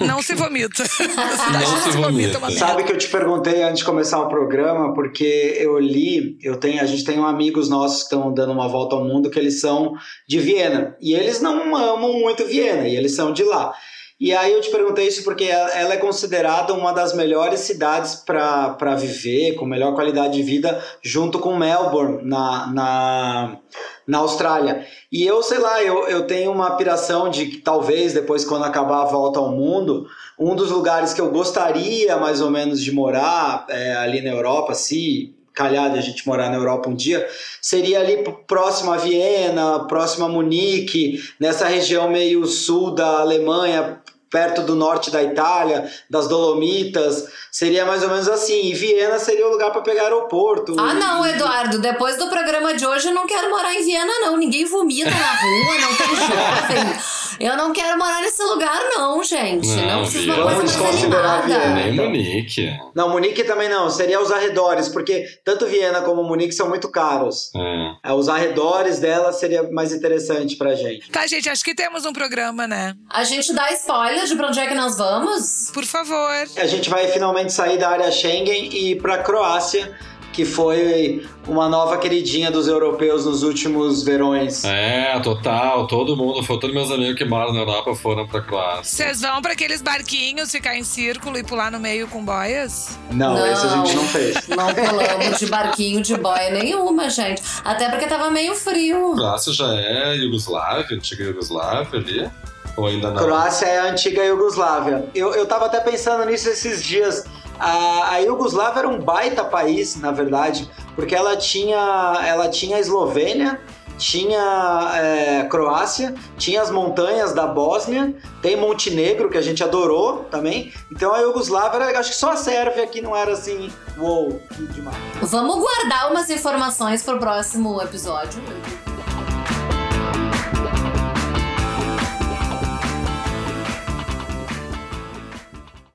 Não 0.00 0.22
se 0.22 0.34
vomita. 0.34 0.82
Não 0.82 1.76
se 1.84 1.90
vomita. 1.90 2.38
uma 2.38 2.50
Sabe 2.50 2.84
que 2.84 2.92
eu 2.92 2.96
te 2.96 3.06
perguntei 3.06 3.62
antes 3.62 3.80
de 3.80 3.84
começar 3.84 4.18
o 4.18 4.28
programa, 4.28 4.94
porque 4.94 5.58
eu 5.58 5.78
li, 5.78 6.38
eu 6.42 6.56
tenho, 6.56 6.80
a 6.80 6.86
gente 6.86 7.04
tem 7.04 7.18
amigos 7.18 7.68
nossos 7.68 7.98
que 7.98 8.14
estão 8.14 8.32
dando 8.32 8.52
uma 8.52 8.66
volta 8.66 8.96
ao 8.96 9.04
mundo 9.04 9.28
que 9.28 9.38
eles 9.38 9.60
são 9.60 9.92
de 10.26 10.38
Viena. 10.38 10.96
E 11.02 11.12
eles 11.12 11.42
não 11.42 11.76
amam 11.76 12.14
muito 12.14 12.46
Viena, 12.46 12.88
e 12.88 12.96
eles 12.96 13.14
são 13.14 13.30
de 13.30 13.42
lá. 13.42 13.74
E 14.20 14.34
aí 14.34 14.52
eu 14.52 14.60
te 14.60 14.70
perguntei 14.70 15.06
isso 15.06 15.22
porque 15.22 15.44
ela 15.44 15.94
é 15.94 15.96
considerada 15.96 16.74
uma 16.74 16.92
das 16.92 17.14
melhores 17.14 17.60
cidades 17.60 18.16
para 18.16 18.96
viver, 18.96 19.54
com 19.54 19.64
melhor 19.64 19.94
qualidade 19.94 20.34
de 20.34 20.42
vida, 20.42 20.82
junto 21.00 21.38
com 21.38 21.56
Melbourne, 21.56 22.24
na, 22.24 22.66
na, 22.66 23.56
na 24.04 24.18
Austrália. 24.18 24.84
E 25.12 25.24
eu, 25.24 25.40
sei 25.40 25.58
lá, 25.58 25.84
eu, 25.84 26.08
eu 26.08 26.26
tenho 26.26 26.50
uma 26.50 26.76
piração 26.76 27.30
de 27.30 27.46
que 27.46 27.58
talvez 27.58 28.12
depois, 28.12 28.44
quando 28.44 28.64
acabar 28.64 29.02
a 29.02 29.06
volta 29.06 29.38
ao 29.38 29.52
mundo, 29.52 30.08
um 30.36 30.56
dos 30.56 30.72
lugares 30.72 31.12
que 31.12 31.20
eu 31.20 31.30
gostaria 31.30 32.16
mais 32.16 32.40
ou 32.40 32.50
menos 32.50 32.82
de 32.82 32.90
morar 32.90 33.66
é, 33.68 33.94
ali 33.94 34.20
na 34.20 34.30
Europa, 34.30 34.74
se 34.74 35.32
calhar 35.58 35.92
a 35.92 36.00
gente 36.00 36.26
morar 36.26 36.50
na 36.50 36.56
Europa 36.56 36.88
um 36.88 36.94
dia, 36.94 37.28
seria 37.60 37.98
ali 37.98 38.24
próximo 38.46 38.92
a 38.92 38.96
Viena, 38.96 39.86
próximo 39.88 40.24
a 40.24 40.28
Munique, 40.28 41.20
nessa 41.38 41.66
região 41.66 42.08
meio 42.08 42.46
sul 42.46 42.92
da 42.92 43.18
Alemanha, 43.18 44.00
perto 44.30 44.62
do 44.62 44.74
norte 44.74 45.10
da 45.10 45.22
Itália, 45.22 45.90
das 46.08 46.28
Dolomitas, 46.28 47.28
seria 47.50 47.84
mais 47.86 48.02
ou 48.02 48.08
menos 48.08 48.28
assim. 48.28 48.66
E 48.66 48.74
Viena 48.74 49.18
seria 49.18 49.46
o 49.46 49.50
lugar 49.50 49.70
para 49.70 49.82
pegar 49.82 50.04
aeroporto. 50.04 50.76
Ah, 50.78 50.94
não, 50.94 51.26
Eduardo. 51.26 51.78
Depois 51.78 52.16
do 52.16 52.28
programa 52.28 52.74
de 52.74 52.86
hoje, 52.86 53.08
eu 53.08 53.14
não 53.14 53.26
quero 53.26 53.50
morar 53.50 53.74
em 53.74 53.84
Viena, 53.84 54.12
não. 54.20 54.36
Ninguém 54.36 54.64
vomita 54.64 55.10
na 55.10 55.34
rua, 55.34 55.78
não 55.80 55.94
tem 55.94 56.16
jovem. 56.16 56.98
Eu 57.40 57.56
não 57.56 57.72
quero 57.72 57.98
morar 57.98 58.20
nesse 58.22 58.42
lugar, 58.42 58.80
não, 58.96 59.22
gente. 59.22 59.68
Não, 59.68 59.86
Não, 59.86 59.98
precisa 60.02 60.24
de 60.24 60.30
uma 60.30 60.36
Viena. 60.36 60.54
coisa 60.56 60.72
Vamos 60.78 60.92
mais 60.92 61.04
animada. 61.04 61.42
Viena. 61.46 61.74
Nem 61.74 61.92
Então. 61.94 62.04
Munique. 62.06 62.78
Não, 62.94 63.08
Munique 63.10 63.44
também 63.44 63.68
não, 63.68 63.88
seria 63.90 64.20
os 64.20 64.30
arredores, 64.32 64.88
porque 64.88 65.24
tanto 65.44 65.66
Viena 65.66 66.00
como 66.02 66.22
Munique 66.24 66.52
são 66.52 66.68
muito 66.68 66.90
caros. 66.90 67.50
É. 67.54 68.10
É, 68.10 68.12
Os 68.12 68.28
arredores 68.28 68.98
dela 68.98 69.32
seria 69.32 69.62
mais 69.70 69.92
interessante 69.92 70.56
pra 70.56 70.74
gente. 70.74 71.10
Tá, 71.10 71.26
gente, 71.26 71.48
acho 71.48 71.62
que 71.64 71.74
temos 71.74 72.04
um 72.04 72.12
programa, 72.12 72.66
né? 72.66 72.94
A 73.10 73.22
gente 73.24 73.52
dá 73.52 73.70
spoiler 73.72 74.24
de 74.24 74.34
pra 74.34 74.48
onde 74.48 74.58
é 74.60 74.66
que 74.66 74.74
nós 74.74 74.98
vamos? 74.98 75.70
Por 75.72 75.84
favor. 75.84 76.46
A 76.56 76.66
gente 76.66 76.90
vai 76.90 77.06
finalmente 77.08 77.52
sair 77.52 77.78
da 77.78 77.88
área 77.90 78.10
Schengen 78.10 78.68
e 78.72 78.90
ir 78.92 79.02
pra 79.02 79.18
Croácia, 79.18 79.96
que 80.32 80.44
foi 80.44 81.26
uma 81.46 81.68
nova 81.68 81.98
queridinha 81.98 82.50
dos 82.50 82.68
europeus 82.68 83.24
nos 83.26 83.42
últimos 83.42 84.02
verões. 84.04 84.64
É, 84.64 85.18
total. 85.20 85.86
Todo 85.86 86.16
mundo, 86.16 86.42
foi 86.42 86.58
todos 86.60 86.74
meus 86.74 86.90
amigos 86.90 87.16
que 87.16 87.24
moram 87.24 87.52
na 87.52 87.60
Europa 87.60 87.94
foram 87.94 88.26
pra 88.26 88.40
Croácia. 88.40 88.84
Vocês 88.84 89.20
vão 89.20 89.42
pra 89.42 89.52
aqueles 89.52 89.82
barquinhos 89.82 90.50
ficar 90.52 90.76
em 90.76 90.84
círculo 90.84 91.38
e 91.38 91.42
pular 91.42 91.70
no 91.72 91.80
meio 91.80 92.06
com 92.08 92.24
boias? 92.24 92.98
Não, 93.10 93.34
Não. 93.34 93.46
esse 93.46 93.66
a 93.66 93.68
gente 93.70 93.96
não 93.96 94.04
fez. 94.04 94.48
Não 94.48 94.74
pulamos 94.74 95.38
de 95.38 95.46
barquinho 95.46 96.02
de 96.02 96.16
boia 96.16 96.50
nenhuma, 96.50 97.08
gente. 97.10 97.42
Até 97.64 97.88
porque 97.88 98.06
tava 98.06 98.30
meio 98.30 98.54
frio. 98.54 99.14
Croácia 99.14 99.52
já 99.52 99.74
é 99.74 100.16
Iugoslávia, 100.16 100.96
antiga 100.96 101.24
Iugoslávia 101.24 101.98
ali? 102.00 102.30
Ou 102.76 102.86
ainda 102.86 103.10
não? 103.10 103.16
Croácia 103.22 103.66
é 103.66 103.78
a 103.80 103.84
antiga 103.90 104.22
Iugoslávia. 104.24 105.04
Eu, 105.14 105.34
eu 105.34 105.46
tava 105.46 105.66
até 105.66 105.80
pensando 105.80 106.24
nisso 106.24 106.48
esses 106.48 106.82
dias. 106.84 107.24
A, 107.58 108.14
a 108.14 108.18
Iugoslávia 108.18 108.80
era 108.80 108.88
um 108.88 109.00
baita 109.00 109.44
país, 109.44 109.96
na 109.96 110.12
verdade, 110.12 110.70
porque 110.94 111.14
ela 111.14 111.36
tinha, 111.36 112.22
ela 112.24 112.48
tinha 112.48 112.76
a 112.76 112.80
Eslovênia, 112.80 113.60
tinha 113.98 114.92
é, 114.94 115.44
Croácia, 115.44 116.14
tinha 116.36 116.62
as 116.62 116.70
montanhas 116.70 117.34
da 117.34 117.46
Bósnia, 117.46 118.14
tem 118.40 118.56
Montenegro, 118.56 119.28
que 119.28 119.36
a 119.36 119.42
gente 119.42 119.62
adorou 119.62 120.24
também. 120.30 120.72
Então 120.90 121.12
a 121.12 121.18
Iugoslávia, 121.18 121.84
era, 121.84 121.98
acho 121.98 122.10
que 122.10 122.16
só 122.16 122.30
a 122.30 122.36
Sérvia 122.36 122.86
que 122.86 123.02
não 123.02 123.14
era 123.14 123.32
assim, 123.32 123.70
uou, 123.98 124.40
que 124.54 124.66
demais. 124.66 124.96
Vamos 125.20 125.56
guardar 125.58 126.10
umas 126.10 126.30
informações 126.30 127.02
pro 127.02 127.18
próximo 127.18 127.82
episódio. 127.82 128.40